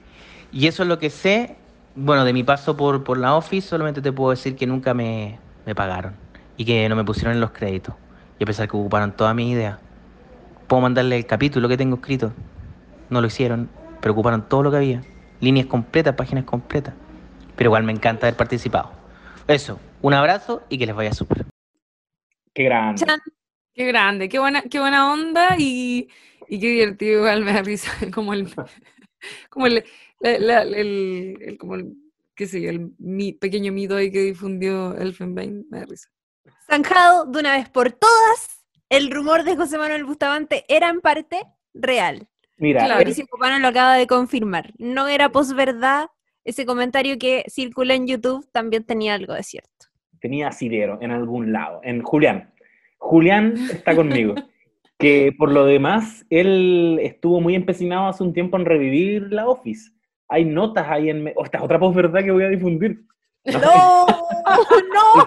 y 0.52 0.66
eso 0.66 0.82
es 0.82 0.88
lo 0.88 0.98
que 0.98 1.10
sé. 1.10 1.56
Bueno, 1.94 2.24
de 2.24 2.32
mi 2.32 2.42
paso 2.42 2.76
por, 2.76 3.04
por 3.04 3.18
la 3.18 3.34
Office, 3.36 3.68
solamente 3.68 4.00
te 4.00 4.12
puedo 4.12 4.30
decir 4.30 4.56
que 4.56 4.66
nunca 4.66 4.94
me, 4.94 5.38
me 5.66 5.74
pagaron 5.74 6.14
y 6.56 6.64
que 6.64 6.88
no 6.88 6.96
me 6.96 7.04
pusieron 7.04 7.34
en 7.34 7.40
los 7.40 7.50
créditos. 7.50 7.94
Y 8.38 8.44
a 8.44 8.46
pesar 8.46 8.68
que 8.68 8.76
ocuparon 8.76 9.12
toda 9.12 9.34
mi 9.34 9.50
idea, 9.50 9.78
puedo 10.66 10.82
mandarle 10.82 11.18
el 11.18 11.26
capítulo 11.26 11.68
que 11.68 11.76
tengo 11.76 11.96
escrito. 11.96 12.32
No 13.10 13.20
lo 13.20 13.26
hicieron, 13.26 13.68
pero 14.00 14.12
ocuparon 14.12 14.48
todo 14.48 14.62
lo 14.62 14.70
que 14.70 14.78
había. 14.78 15.02
Líneas 15.40 15.66
completas, 15.66 16.14
páginas 16.14 16.44
completas. 16.44 16.94
Pero 17.56 17.68
igual 17.68 17.84
me 17.84 17.92
encanta 17.92 18.26
haber 18.26 18.36
participado. 18.36 18.90
Eso, 19.46 19.78
un 20.02 20.14
abrazo 20.14 20.62
y 20.68 20.78
que 20.78 20.86
les 20.86 20.94
vaya 20.94 21.12
súper. 21.12 21.44
Qué 22.52 22.64
grande. 22.64 23.04
Chan. 23.04 23.20
Qué 23.74 23.86
grande, 23.86 24.28
qué 24.28 24.38
buena, 24.38 24.62
qué 24.62 24.78
buena 24.78 25.12
onda 25.12 25.56
y, 25.58 26.08
y 26.48 26.60
qué 26.60 26.68
divertido 26.68 27.18
igual 27.18 27.44
me 27.44 27.52
da 27.52 27.62
risa 27.62 27.90
como 28.14 28.32
el 28.32 28.48
como 29.50 29.66
el, 29.66 29.84
la- 30.20 30.38
la- 30.38 30.62
el, 30.62 31.36
el- 31.40 31.58
como 31.58 31.74
el 31.74 31.92
qué 32.36 32.46
sé 32.46 32.60
yo, 32.60 32.70
el 32.70 32.92
mi- 32.98 33.32
pequeño 33.32 33.72
mito 33.72 33.96
ahí 33.96 34.12
que 34.12 34.20
difundió 34.20 34.96
Elfenbein, 34.96 35.66
me 35.70 35.80
da 35.80 35.86
risa. 35.86 36.08
Zanjado 36.68 37.26
de 37.26 37.40
una 37.40 37.56
vez 37.56 37.68
por 37.68 37.90
todas, 37.92 38.64
el 38.88 39.10
rumor 39.10 39.42
de 39.42 39.56
José 39.56 39.76
Manuel 39.76 40.04
Bustamante 40.04 40.64
era 40.68 40.88
en 40.88 41.00
parte 41.00 41.42
real. 41.74 42.28
Mira, 42.58 42.80
Claro. 42.84 43.00
Fabricio 43.00 43.26
Copano 43.26 43.58
lo 43.58 43.68
acaba 43.68 43.94
de 43.96 44.06
confirmar. 44.06 44.72
No 44.78 45.08
era 45.08 45.30
posverdad. 45.30 46.06
Ese 46.44 46.66
comentario 46.66 47.18
que 47.18 47.44
circula 47.48 47.94
en 47.94 48.06
YouTube 48.06 48.46
también 48.52 48.84
tenía 48.84 49.14
algo 49.14 49.32
de 49.34 49.42
cierto. 49.42 49.70
tenía 50.20 50.48
asidero 50.48 50.98
en 51.02 51.10
algún 51.10 51.52
lado, 51.52 51.80
en 51.82 52.02
Julián. 52.02 52.52
Julián 52.98 53.54
está 53.70 53.94
conmigo. 53.94 54.34
Que 54.96 55.34
por 55.36 55.50
lo 55.50 55.66
demás, 55.66 56.24
él 56.30 57.00
estuvo 57.02 57.40
muy 57.40 57.56
empecinado 57.56 58.06
hace 58.06 58.22
un 58.22 58.32
tiempo 58.32 58.56
en 58.56 58.64
revivir 58.64 59.32
la 59.32 59.48
Office. 59.48 59.90
Hay 60.28 60.44
notas 60.44 60.86
ahí 60.88 61.10
en... 61.10 61.32
Oh, 61.34 61.44
esta 61.44 61.58
es 61.58 61.64
otra 61.64 61.80
posverdad 61.80 62.22
que 62.22 62.30
voy 62.30 62.44
a 62.44 62.48
difundir. 62.48 63.04
¡No! 63.44 64.06
¡No! 64.06 65.26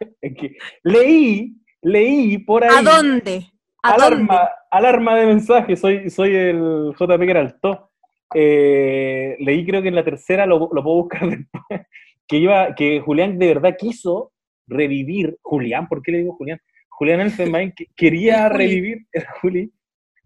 que, 0.00 0.16
es 0.22 0.36
que 0.36 0.56
leí, 0.82 1.54
leí 1.82 2.38
por 2.38 2.64
ahí... 2.64 2.70
¿A 2.74 2.82
dónde? 2.82 3.46
¿A 3.82 3.98
dónde? 3.98 4.06
alarma, 4.24 4.48
alarma 4.70 5.16
de 5.16 5.26
mensaje, 5.26 5.76
soy, 5.76 6.08
soy 6.08 6.34
el 6.34 6.94
JP 6.98 7.20
Geralto. 7.20 7.90
Eh, 8.34 9.36
leí 9.38 9.64
creo 9.64 9.80
que 9.82 9.88
en 9.88 9.94
la 9.94 10.04
tercera, 10.04 10.44
lo, 10.46 10.58
lo 10.72 10.82
puedo 10.82 10.96
buscar 11.02 11.20
después, 11.28 11.80
que, 12.26 12.36
iba, 12.38 12.74
que 12.74 13.00
Julián 13.00 13.38
de 13.38 13.46
verdad 13.48 13.76
quiso 13.78 14.32
revivir, 14.66 15.38
Julián, 15.42 15.88
¿por 15.88 16.02
qué 16.02 16.12
le 16.12 16.18
digo 16.18 16.34
Julián? 16.34 16.58
Julián 16.88 17.20
Elfenbein 17.20 17.72
que- 17.72 17.86
quería 17.96 18.48
revivir 18.48 19.06
el 19.12 19.26
Juli, 19.40 19.72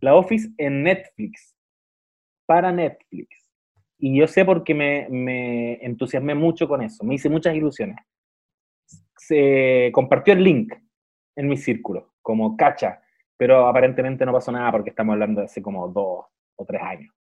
la 0.01 0.14
Office 0.14 0.48
en 0.59 0.82
Netflix, 0.82 1.55
para 2.47 2.72
Netflix. 2.72 3.28
Y 3.98 4.16
yo 4.16 4.28
sé 4.28 4.44
porque 4.44 4.74
me, 4.74 5.09
me 5.10 5.74
entusiasmé 5.85 6.35
mucho 6.35 6.68
con 6.68 6.82
eso, 6.82 7.05
me 7.05 7.14
hice 7.16 7.28
muchas 7.28 7.55
ilusiones. 7.56 7.97
Se 9.16 9.90
compartió 9.93 10.32
el 10.35 10.44
link 10.44 10.72
en 11.36 11.48
mi 11.48 11.56
círculo, 11.56 12.14
como 12.22 12.56
cacha, 12.56 13.02
pero 13.36 13.66
aparentemente 13.66 14.24
no 14.24 14.32
pasó 14.32 14.52
nada 14.52 14.70
porque 14.70 14.90
estamos 14.90 15.12
hablando 15.14 15.40
de 15.40 15.47
hace 15.47 15.60
como 15.60 15.89
dos 15.89 16.26
o 16.56 16.64
tres 16.64 16.80
años. 16.82 17.12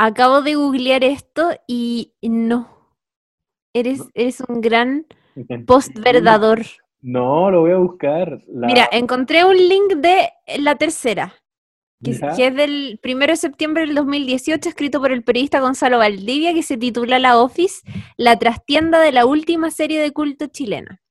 Acabo 0.00 0.42
de 0.42 0.54
googlear 0.54 1.02
esto 1.02 1.50
y 1.66 2.12
no. 2.22 2.94
Eres, 3.74 4.00
eres 4.14 4.40
un 4.46 4.60
gran 4.60 5.06
postverdador. 5.66 6.62
No, 7.00 7.50
lo 7.50 7.62
voy 7.62 7.72
a 7.72 7.78
buscar. 7.78 8.40
La- 8.46 8.68
Mira, 8.68 8.88
encontré 8.92 9.44
un 9.44 9.56
link 9.56 9.94
de 9.96 10.30
la 10.58 10.76
tercera. 10.76 11.34
que 12.00 12.12
es 12.12 12.20
del 12.54 13.00
1 13.02 13.26
de 13.26 13.36
septiembre 13.36 13.84
del 13.84 13.96
2018, 13.96 14.68
escrito 14.68 15.00
por 15.00 15.10
el 15.10 15.24
periodista 15.24 15.58
Gonzalo 15.58 15.98
Valdivia, 15.98 16.54
que 16.54 16.62
se 16.62 16.76
titula 16.76 17.18
La 17.18 17.36
Office, 17.40 17.80
la 18.16 18.38
trastienda 18.38 19.00
de 19.00 19.10
la 19.10 19.26
última 19.26 19.72
serie 19.72 20.00
de 20.00 20.12
culto 20.12 20.46
chilena. 20.46 21.02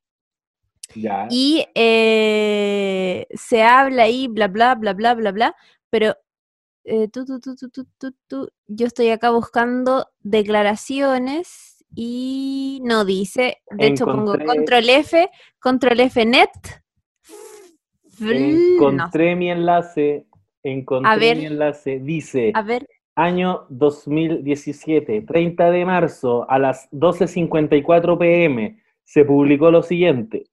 Ya. 0.96 1.28
Y 1.30 1.66
eh, 1.76 3.28
se 3.32 3.64
habla 3.64 4.04
ahí, 4.04 4.30
bla, 4.30 4.48
bla, 4.48 4.76
bla, 4.76 4.94
bla, 4.94 5.14
bla, 5.14 5.32
bla, 5.34 5.56
pero 5.90 6.16
eh, 6.88 7.08
tú, 7.10 7.26
tú, 7.26 8.16
tú, 8.28 8.50
yo 8.68 8.88
estoy 8.88 9.10
acá 9.10 9.30
buscando 9.32 10.08
declaraciones 10.22 11.86
y 11.94 12.82
no 12.84 13.06
dice, 13.06 13.58
de 13.72 13.88
hecho 13.88 14.06
pongo 14.06 14.38
control 14.46 14.90
F, 14.90 15.30
control 15.60 16.00
F 16.00 16.26
net. 16.26 16.50
No 18.20 18.32
Encontré 18.32 19.36
mi 19.36 19.52
enlace. 19.52 20.26
Encontré 20.64 21.12
A 21.12 21.16
ver. 21.18 21.38
mi 21.38 21.46
enlace. 21.46 22.00
Dice. 22.00 22.52
A 22.56 22.64
ver, 22.64 22.88
Año 23.18 23.66
2017, 23.70 25.24
30 25.24 25.72
de 25.72 25.86
marzo, 25.86 26.48
a 26.52 26.60
las 26.60 26.88
12.54 26.92 28.16
pm, 28.16 28.80
se 29.04 29.26
publicó 29.26 29.72
lo 29.72 29.82
siguiente. 29.82 30.44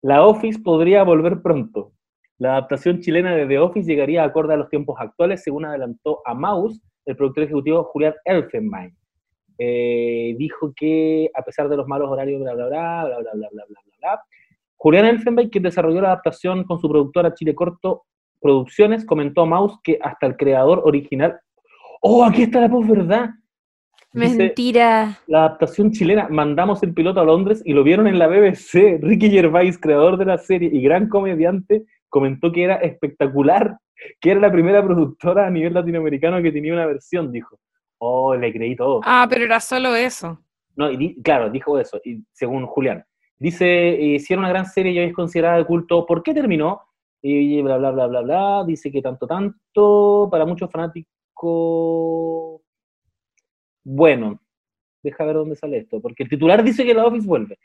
La 0.00 0.24
Office 0.24 0.58
podría 0.58 1.02
volver 1.02 1.42
pronto. 1.42 1.92
La 2.38 2.52
adaptación 2.52 3.00
chilena 3.00 3.34
de 3.34 3.46
The 3.46 3.58
Office 3.58 3.88
llegaría 3.88 4.24
acorde 4.24 4.54
a 4.54 4.56
los 4.56 4.68
tiempos 4.68 4.96
actuales, 4.98 5.42
según 5.42 5.64
adelantó 5.64 6.20
a 6.24 6.34
Mouse, 6.34 6.80
el 7.06 7.16
productor 7.16 7.44
ejecutivo 7.44 7.84
Julián 7.84 8.14
Elfenbein. 8.24 8.96
Eh, 9.58 10.34
dijo 10.36 10.72
que, 10.74 11.30
a 11.34 11.42
pesar 11.42 11.68
de 11.68 11.76
los 11.76 11.86
malos 11.86 12.10
horarios, 12.10 12.40
bla, 12.40 12.54
bla, 12.54 12.66
bla, 12.66 13.04
bla, 13.04 13.18
bla, 13.18 13.30
bla, 13.34 13.48
bla, 13.48 13.48
bla, 13.52 13.64
bla, 13.68 13.80
bla, 14.00 14.22
Julián 14.76 15.06
Elfenbein, 15.06 15.48
quien 15.48 15.62
desarrolló 15.62 16.00
la 16.00 16.08
adaptación 16.08 16.64
con 16.64 16.80
su 16.80 16.88
productora 16.88 17.34
Chile 17.34 17.54
Corto 17.54 18.04
Producciones, 18.40 19.06
comentó 19.06 19.42
a 19.42 19.46
Mouse 19.46 19.78
que 19.82 19.98
hasta 20.02 20.26
el 20.26 20.36
creador 20.36 20.82
original 20.84 21.40
Oh, 22.06 22.22
aquí 22.22 22.42
está 22.42 22.60
la 22.60 22.68
posverdad. 22.68 23.30
Dice, 24.12 24.36
mentira. 24.36 25.18
la 25.26 25.38
adaptación 25.38 25.90
chilena, 25.90 26.28
mandamos 26.28 26.82
el 26.82 26.92
piloto 26.92 27.18
a 27.18 27.24
Londres 27.24 27.62
y 27.64 27.72
lo 27.72 27.82
vieron 27.82 28.06
en 28.06 28.18
la 28.18 28.26
BBC. 28.26 28.98
Ricky 29.00 29.30
Gervais, 29.30 29.78
creador 29.78 30.18
de 30.18 30.26
la 30.26 30.36
serie 30.36 30.68
y 30.70 30.82
gran 30.82 31.08
comediante, 31.08 31.86
comentó 32.14 32.52
que 32.52 32.62
era 32.62 32.76
espectacular, 32.76 33.76
que 34.20 34.30
era 34.30 34.40
la 34.40 34.52
primera 34.52 34.80
productora 34.84 35.48
a 35.48 35.50
nivel 35.50 35.74
latinoamericano 35.74 36.40
que 36.40 36.52
tenía 36.52 36.72
una 36.72 36.86
versión, 36.86 37.32
dijo. 37.32 37.58
Oh, 37.98 38.36
le 38.36 38.52
creí 38.52 38.76
todo. 38.76 39.00
Ah, 39.04 39.26
pero 39.28 39.44
era 39.44 39.58
solo 39.58 39.96
eso. 39.96 40.38
No, 40.76 40.88
y 40.92 40.96
di- 40.96 41.20
claro, 41.22 41.50
dijo 41.50 41.76
eso, 41.76 42.00
y 42.04 42.22
según 42.32 42.66
Julián. 42.66 43.04
Dice, 43.36 44.14
eh, 44.14 44.20
si 44.20 44.32
era 44.32 44.38
una 44.40 44.48
gran 44.48 44.66
serie 44.66 44.92
y 44.92 44.98
hoy 45.00 45.06
es 45.06 45.12
considerada 45.12 45.56
de 45.56 45.64
culto, 45.64 46.06
¿por 46.06 46.22
qué 46.22 46.32
terminó? 46.32 46.82
Y 47.20 47.60
bla, 47.62 47.78
bla, 47.78 47.90
bla, 47.90 48.06
bla, 48.06 48.20
bla. 48.20 48.64
Dice 48.64 48.92
que 48.92 49.02
tanto, 49.02 49.26
tanto, 49.26 50.28
para 50.30 50.46
muchos 50.46 50.70
fanáticos... 50.70 52.60
Bueno, 53.82 54.40
deja 55.02 55.24
ver 55.24 55.34
dónde 55.34 55.56
sale 55.56 55.78
esto, 55.78 56.00
porque 56.00 56.22
el 56.22 56.28
titular 56.28 56.62
dice 56.62 56.84
que 56.84 56.94
la 56.94 57.06
Office 57.06 57.26
vuelve. 57.26 57.58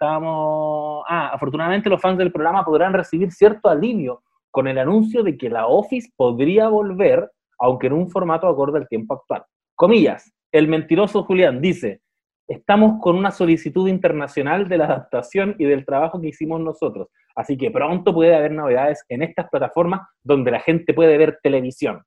Estábamos... 0.00 1.04
Ah, 1.08 1.30
afortunadamente 1.34 1.90
los 1.90 2.00
fans 2.00 2.18
del 2.18 2.30
programa 2.30 2.64
podrán 2.64 2.92
recibir 2.92 3.32
cierto 3.32 3.68
alivio 3.68 4.22
con 4.48 4.68
el 4.68 4.78
anuncio 4.78 5.24
de 5.24 5.36
que 5.36 5.50
la 5.50 5.66
Office 5.66 6.08
podría 6.16 6.68
volver, 6.68 7.28
aunque 7.58 7.88
en 7.88 7.94
un 7.94 8.08
formato 8.08 8.46
acorde 8.46 8.78
al 8.78 8.86
tiempo 8.86 9.14
actual. 9.14 9.42
Comillas, 9.74 10.32
el 10.52 10.68
mentiroso 10.68 11.24
Julián 11.24 11.60
dice, 11.60 12.00
estamos 12.46 13.02
con 13.02 13.16
una 13.16 13.32
solicitud 13.32 13.88
internacional 13.88 14.68
de 14.68 14.78
la 14.78 14.84
adaptación 14.84 15.56
y 15.58 15.64
del 15.64 15.84
trabajo 15.84 16.20
que 16.20 16.28
hicimos 16.28 16.60
nosotros. 16.60 17.08
Así 17.34 17.58
que 17.58 17.72
pronto 17.72 18.14
puede 18.14 18.36
haber 18.36 18.52
novedades 18.52 19.04
en 19.08 19.22
estas 19.22 19.50
plataformas 19.50 20.02
donde 20.22 20.52
la 20.52 20.60
gente 20.60 20.94
puede 20.94 21.18
ver 21.18 21.40
televisión. 21.42 22.04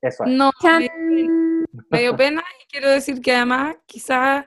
Eso 0.00 0.24
es. 0.24 0.30
No, 0.30 0.52
Chan. 0.62 0.80
me, 0.80 1.28
me 1.90 2.00
dio 2.00 2.16
pena 2.16 2.42
y 2.62 2.70
quiero 2.70 2.88
decir 2.88 3.20
que 3.20 3.34
además 3.34 3.76
quizás 3.84 4.46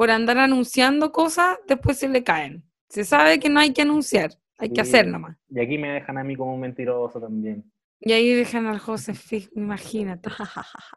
por 0.00 0.10
andar 0.10 0.38
anunciando 0.38 1.12
cosas 1.12 1.58
después 1.68 1.98
se 1.98 2.08
le 2.08 2.24
caen. 2.24 2.64
Se 2.88 3.04
sabe 3.04 3.38
que 3.38 3.50
no 3.50 3.60
hay 3.60 3.74
que 3.74 3.82
anunciar, 3.82 4.30
hay 4.56 4.70
que 4.70 4.76
Sí. 4.76 4.80
hacer 4.80 5.06
nomás. 5.06 5.36
Y 5.50 5.60
aquí 5.60 5.76
me 5.76 5.90
dejan 5.90 6.16
a 6.16 6.24
mí 6.24 6.36
como 6.36 6.54
un 6.54 6.60
mentiroso 6.60 7.20
también. 7.20 7.70
Y 8.00 8.12
ahí 8.12 8.32
dejan 8.32 8.64
al 8.64 8.78
José 8.78 9.12
imagínate. 9.54 10.30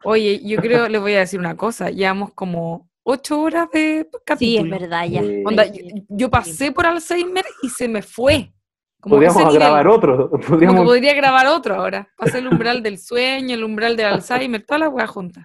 Oye, 0.04 0.40
yo 0.42 0.56
creo, 0.56 0.88
les 0.88 1.02
voy 1.02 1.12
a 1.12 1.18
decir 1.18 1.38
una 1.38 1.54
cosa, 1.54 1.90
llevamos 1.90 2.32
como 2.32 2.88
ocho 3.02 3.42
horas 3.42 3.68
de 3.74 4.08
Sí, 4.10 4.16
es 4.16 4.22
capítulo. 4.24 4.70
verdad, 4.78 5.04
ya. 5.04 5.20
Sí. 5.20 5.42
Onda, 5.44 5.66
yo, 5.66 5.82
yo 6.08 6.30
pasé 6.30 6.72
por 6.72 6.86
Alzheimer 6.86 7.44
y 7.62 7.68
se 7.68 7.88
me 7.88 8.00
fue. 8.00 8.54
Como 9.00 9.16
Podríamos 9.16 9.54
grabar 9.54 9.86
otro. 9.86 10.30
Como 10.30 10.42
Podríamos... 10.42 10.84
podría 10.86 11.12
grabar 11.12 11.46
otro 11.48 11.74
ahora. 11.74 12.08
Pasé 12.16 12.38
el 12.38 12.48
umbral 12.48 12.82
del 12.82 12.96
sueño, 12.96 13.54
el 13.54 13.64
umbral 13.64 13.98
del 13.98 14.06
Alzheimer, 14.06 14.64
todas 14.64 14.80
las 14.80 14.88
weas 14.88 15.10
juntas. 15.10 15.44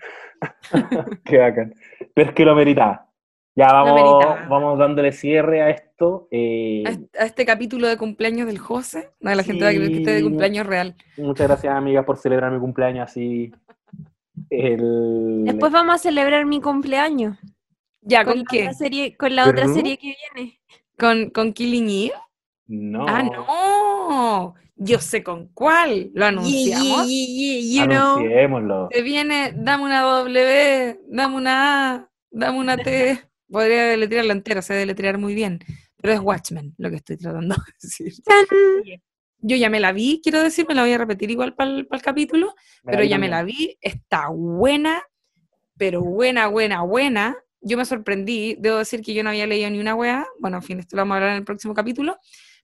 Qué 1.26 1.40
bacán. 1.40 1.74
Pero 2.14 2.30
es 2.30 2.34
que 2.34 2.46
lo 2.46 2.56
meritaba. 2.56 3.09
Ya 3.60 3.74
vamos, 3.74 4.38
vamos 4.48 4.80
dándole 4.80 5.12
cierre 5.12 5.62
a 5.62 5.70
esto. 5.70 6.30
eh, 6.32 6.84
A 6.88 6.92
este, 6.92 7.20
a 7.20 7.26
este 7.26 7.46
capítulo 7.46 7.88
de 7.90 7.98
cumpleaños 7.98 8.48
del 8.48 8.58
José. 8.58 9.10
No, 9.20 9.36
la 9.36 9.44
gente 9.44 9.66
va 9.66 9.72
a 9.72 9.74
creer 9.74 9.92
que 9.92 9.98
esté 9.98 10.12
de 10.14 10.24
cumpleaños 10.24 10.66
real. 10.66 10.96
Muchas 11.18 11.48
gracias, 11.50 11.76
amigas, 11.76 12.06
por 12.06 12.16
celebrar 12.18 12.54
mi 12.54 12.60
cumpleaños 12.60 13.10
así. 13.10 13.52
El... 14.50 15.44
Después 15.44 15.74
vamos 15.74 15.96
a 15.96 15.98
celebrar 15.98 16.46
mi 16.46 16.62
cumpleaños. 16.62 17.38
Ya, 18.02 18.24
Con 18.24 18.46
¿con 18.46 18.58
la 18.64 18.70
qué? 18.70 18.74
serie, 18.76 19.18
con 19.18 19.36
la 19.36 19.50
otra 19.50 19.68
serie 19.68 19.98
que 19.98 20.16
viene. 20.36 20.62
¿Con, 20.98 21.30
con 21.32 21.52
Killing 21.52 21.90
Eve? 21.90 22.14
No. 22.68 23.06
Ah, 23.10 23.24
no. 23.24 24.56
Yo 24.78 25.00
sé 25.00 25.22
con 25.22 25.48
cuál. 25.50 26.12
Lo 26.14 26.28
anunciamos. 26.28 27.08
Ye- 27.10 27.26
ye- 27.28 27.62
ye- 27.62 27.78
you 27.78 27.86
know. 27.88 28.16
Anunciémoslo. 28.20 28.88
Se 28.90 29.02
viene, 29.02 29.52
dame 29.54 29.84
una 29.84 30.00
W, 30.04 31.00
dame 31.10 31.36
una 31.36 31.94
A, 31.96 32.10
dame 32.32 32.58
una 32.58 32.78
T. 32.78 33.20
Podría 33.50 33.86
deletrearla 33.86 34.34
entera, 34.34 34.62
sé 34.62 34.74
deletrear 34.74 35.18
muy 35.18 35.34
bien. 35.34 35.60
Pero 36.02 36.14
es 36.14 36.20
Watchmen 36.20 36.74
lo 36.78 36.90
que 36.90 36.98
estoy 36.98 37.18
tratando 37.18 37.56
de 37.56 37.74
decir. 37.82 38.14
Yo 39.42 39.56
ya 39.56 39.70
me 39.70 39.80
la 39.80 39.94
vi, 39.94 40.20
quiero 40.22 40.44
decir, 40.44 40.66
me 40.68 40.76
la 40.76 40.82
voy 40.82 40.92
a 40.92 40.98
repetir 40.98 41.32
igual 41.32 41.56
para 41.56 41.72
el, 41.72 41.88
capítulo, 42.04 42.56
pero 42.84 43.04
ya 43.04 43.18
me 43.18 43.30
la 43.30 43.44
vi, 43.44 43.78
está 43.80 44.28
buena, 44.30 45.02
pero 45.78 46.02
buena, 46.02 46.48
buena, 46.48 46.82
buena. 46.82 47.38
Yo 47.62 47.78
me 47.78 47.86
sorprendí, 47.86 48.58
debo 48.60 48.78
decir 48.78 49.02
que 49.02 49.14
yo 49.14 49.24
no 49.24 49.30
había 49.30 49.48
leído 49.48 49.70
ni 49.70 49.80
una 49.80 49.96
wea, 49.96 50.28
bueno, 50.40 50.58
en 50.58 50.64
fin, 50.64 50.80
esto 50.80 50.98
lo 50.98 51.04
vamos 51.04 51.14
a 51.14 51.18
hablar 51.18 51.32
en 51.32 51.38
el 51.38 51.46
próximo 51.46 51.74
capítulo, 51.74 52.18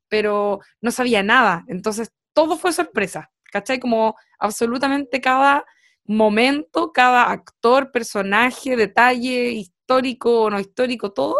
pero 0.10 0.60
no 0.82 0.92
sabía 0.92 1.24
nada, 1.24 1.64
entonces 1.68 2.12
todo 2.34 2.58
fue 2.58 2.74
sorpresa, 2.74 3.32
¿cachai? 3.52 3.80
Como 3.80 4.16
absolutamente 4.38 5.22
cada 5.22 5.66
momento, 6.04 6.92
cada 6.92 7.32
actor, 7.32 7.92
personaje, 7.92 8.76
detalle, 8.76 9.66
histórico 9.86 10.42
o 10.44 10.50
no 10.50 10.60
histórico, 10.60 11.12
todo, 11.12 11.38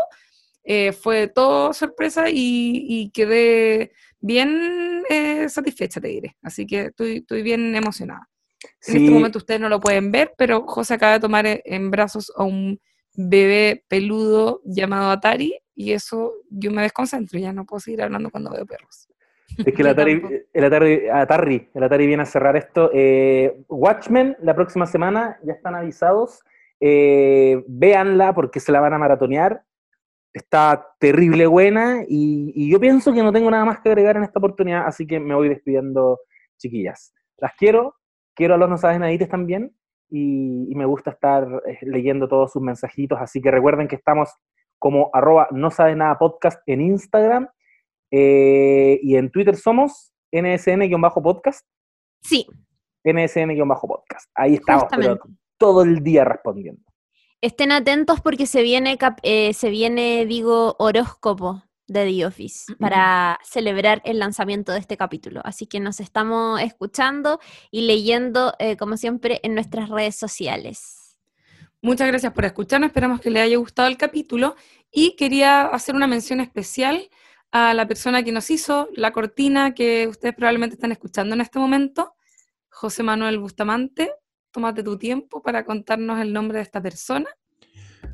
eh, 0.64 0.92
fue 0.92 1.28
todo 1.28 1.74
sorpresa 1.74 2.30
y, 2.30 2.86
y 2.88 3.10
quedé 3.12 3.92
bien 4.20 5.04
eh, 5.10 5.50
satisfecha, 5.50 6.00
te 6.00 6.08
diré. 6.10 6.38
Así 6.44 6.66
que 6.68 6.86
estoy, 6.86 7.18
estoy 7.18 7.42
bien 7.42 7.76
emocionada. 7.76 8.30
En 8.64 8.72
Sí, 8.80 8.98
este 8.98 9.12
momento 9.12 9.38
ustedes 9.40 9.60
no 9.60 9.70
lo 9.70 9.80
pueden 9.80 10.12
ver, 10.12 10.34
pero 10.38 10.66
José 10.68 10.94
acaba 10.96 11.14
de 11.14 11.20
tomar 11.20 11.46
e- 11.46 11.62
en 11.66 11.90
brazos 11.92 12.32
a 12.36 12.44
un 12.44 12.80
bebé 13.16 13.84
peludo 13.88 14.62
llamado 14.64 15.10
Atari 15.12 15.56
y 15.76 15.92
eso 15.94 16.34
yo 16.50 16.72
me 16.72 16.82
desconcentro, 16.84 17.40
ya 17.40 17.52
no 17.54 17.66
puedo 17.66 17.80
seguir 17.80 18.02
hablando 18.02 18.30
cuando 18.30 18.52
veo 18.52 18.66
perros. 18.66 19.08
es 19.58 19.74
que 19.74 19.82
el 19.82 19.88
Atari, 19.90 20.22
el, 20.54 20.64
Atari, 20.64 21.10
Atari, 21.10 21.70
el 21.74 21.84
Atari 21.84 22.08
viene 22.08 22.24
a 22.24 22.26
cerrar 22.26 22.56
esto. 22.56 22.90
Eh, 22.94 23.56
Watchmen, 23.70 24.36
la 24.42 24.54
próxima 24.56 24.86
semana, 24.86 25.40
ya 25.44 25.54
están 25.54 25.76
avisados. 25.76 26.42
Eh, 26.80 27.64
véanla 27.68 28.34
porque 28.34 28.60
se 28.60 28.72
la 28.72 28.80
van 28.80 28.94
a 28.94 28.98
maratonear. 28.98 29.64
Está 30.34 30.88
terrible 31.00 31.48
buena 31.48 32.04
y, 32.08 32.52
y 32.56 32.70
yo 32.70 32.80
pienso 32.80 33.14
que 33.14 33.24
no 33.24 33.32
tengo 33.32 33.50
nada 33.50 33.64
más 33.64 33.80
que 33.80 33.90
agregar 33.90 34.18
en 34.18 34.24
esta 34.24 34.40
oportunidad, 34.40 34.86
así 34.86 35.08
que 35.08 35.20
me 35.20 35.34
voy 35.34 35.48
despidiendo, 35.48 36.20
chiquillas. 36.58 37.14
Las 37.38 37.54
quiero, 37.58 37.96
quiero 38.36 38.56
a 38.56 38.58
los 38.58 38.70
no 38.70 38.78
sabes 38.78 39.00
nadites 39.00 39.30
también 39.30 39.74
y, 40.10 40.68
y 40.70 40.76
me 40.76 40.86
gusta 40.86 41.12
estar 41.12 41.48
eh, 41.66 41.80
leyendo 41.84 42.28
todos 42.28 42.52
sus 42.52 42.62
mensajitos, 42.62 43.18
así 43.22 43.42
que 43.42 43.50
recuerden 43.50 43.88
que 43.88 43.96
estamos 43.96 44.30
como 44.78 45.10
arroba 45.14 45.48
no 45.52 45.72
sabes 45.72 45.96
nada 45.96 46.18
podcast 46.18 46.62
en 46.68 46.82
Instagram 46.82 47.48
eh, 48.12 49.00
y 49.02 49.16
en 49.16 49.32
Twitter 49.32 49.56
somos 49.56 50.14
nsn-podcast, 50.32 51.66
Sí, 52.22 52.48
nsn-podcast. 53.04 54.30
Ahí 54.36 54.56
estamos, 54.56 54.86
pero 54.90 55.16
justamente. 55.16 55.45
Todo 55.58 55.84
el 55.84 56.04
día 56.04 56.24
respondiendo. 56.26 56.82
Estén 57.42 57.72
atentos 57.72 58.22
porque 58.22 58.48
se 58.48 58.62
viene, 58.62 58.98
cap- 58.98 59.20
eh, 59.24 59.54
se 59.54 59.70
viene, 59.70 60.26
digo, 60.26 60.76
horóscopo 60.80 61.64
de 61.88 62.06
The 62.06 62.26
Office 62.26 62.74
para 62.80 63.40
celebrar 63.44 64.02
el 64.06 64.18
lanzamiento 64.18 64.72
de 64.72 64.80
este 64.80 64.98
capítulo. 64.98 65.42
Así 65.44 65.68
que 65.68 65.80
nos 65.80 66.00
estamos 66.00 66.60
escuchando 66.62 67.40
y 67.70 67.82
leyendo, 67.82 68.54
eh, 68.58 68.76
como 68.76 68.98
siempre, 68.98 69.40
en 69.44 69.54
nuestras 69.54 69.90
redes 69.90 70.16
sociales. 70.16 71.20
Muchas 71.82 72.08
gracias 72.08 72.34
por 72.34 72.46
escucharnos, 72.46 72.88
esperamos 72.88 73.22
que 73.22 73.30
les 73.30 73.44
haya 73.44 73.58
gustado 73.58 73.88
el 73.88 73.98
capítulo 73.98 74.56
y 74.92 75.16
quería 75.16 75.68
hacer 75.68 75.94
una 75.94 76.08
mención 76.08 76.40
especial 76.40 77.08
a 77.52 77.76
la 77.76 77.88
persona 77.88 78.24
que 78.24 78.32
nos 78.32 78.50
hizo 78.50 78.90
la 78.96 79.12
cortina 79.12 79.76
que 79.76 80.08
ustedes 80.08 80.34
probablemente 80.34 80.74
están 80.74 80.92
escuchando 80.92 81.36
en 81.36 81.42
este 81.42 81.60
momento, 81.60 82.16
José 82.70 83.04
Manuel 83.04 83.38
Bustamante, 83.38 84.12
tómate 84.56 84.84
tu 84.84 84.98
tiempo 84.98 85.42
para 85.42 85.66
contarnos 85.66 86.18
el 86.22 86.32
nombre 86.32 86.60
de 86.60 86.64
esta 86.64 86.82
persona. 86.82 87.28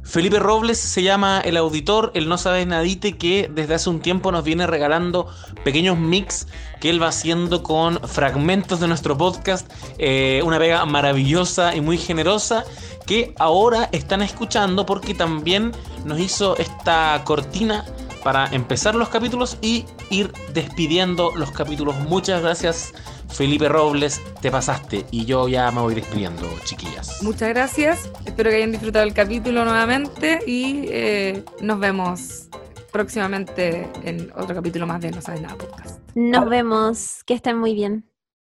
Felipe 0.04 0.40
Robles 0.40 0.80
se 0.80 1.04
llama 1.04 1.40
el 1.42 1.56
auditor, 1.56 2.12
él 2.16 2.28
no 2.28 2.40
sabe 2.40 2.66
nadite 2.66 3.16
que 3.16 3.48
desde 3.54 3.76
hace 3.76 3.92
un 3.92 4.00
tiempo 4.00 4.32
nos 4.32 4.44
viene 4.44 4.66
regalando 4.66 5.28
pequeños 5.64 6.00
mix 6.00 6.48
que 6.80 6.90
él 6.90 7.00
va 7.00 7.10
haciendo 7.10 7.62
con 7.62 8.00
fragmentos 8.08 8.80
de 8.80 8.88
nuestro 8.88 9.16
podcast, 9.16 9.72
eh, 10.00 10.42
una 10.44 10.58
pega 10.58 10.84
maravillosa 10.88 11.76
y 11.76 11.82
muy 11.82 12.00
generosa 12.00 12.64
que 13.06 13.36
ahora 13.38 13.90
están 13.92 14.24
escuchando 14.24 14.88
porque 14.88 15.14
también 15.14 15.72
nos 16.06 16.20
hizo 16.20 16.58
esta 16.58 17.22
cortina 17.24 17.86
para 18.24 18.48
empezar 18.48 18.96
los 18.96 19.10
capítulos 19.10 19.60
y 19.62 19.86
ir 20.10 20.32
despidiendo 20.54 21.32
los 21.36 21.52
capítulos. 21.52 21.96
Muchas 22.10 22.42
gracias 22.42 22.94
Felipe 23.34 23.70
Robles, 23.70 24.22
te 24.42 24.52
pasaste 24.52 25.06
y 25.12 25.26
yo 25.26 25.48
ya 25.48 25.72
me 25.72 25.82
voy 25.82 25.96
despidiendo, 25.96 26.48
chiquillas. 26.64 27.24
Muchas 27.24 27.50
gracias, 27.50 28.10
espero 28.26 28.50
que 28.50 28.58
hayan 28.58 28.72
disfrutado 28.72 29.06
el 29.06 29.14
capítulo 29.14 29.64
nuevamente 29.66 30.40
y 30.46 30.86
eh, 30.90 31.44
nos 31.62 31.80
vemos 31.80 32.50
próximamente 32.92 33.90
en 34.04 34.32
otro 34.36 34.56
capítulo 34.56 34.86
más 34.86 35.02
de 35.02 35.12
No 35.12 35.22
Sabes 35.22 35.42
Nada 35.42 35.56
Podcast. 35.56 36.00
Nos 36.14 36.50
vemos, 36.50 37.24
que 37.24 37.34
estén 37.34 37.58
muy 37.58 37.74
bien. 37.74 38.11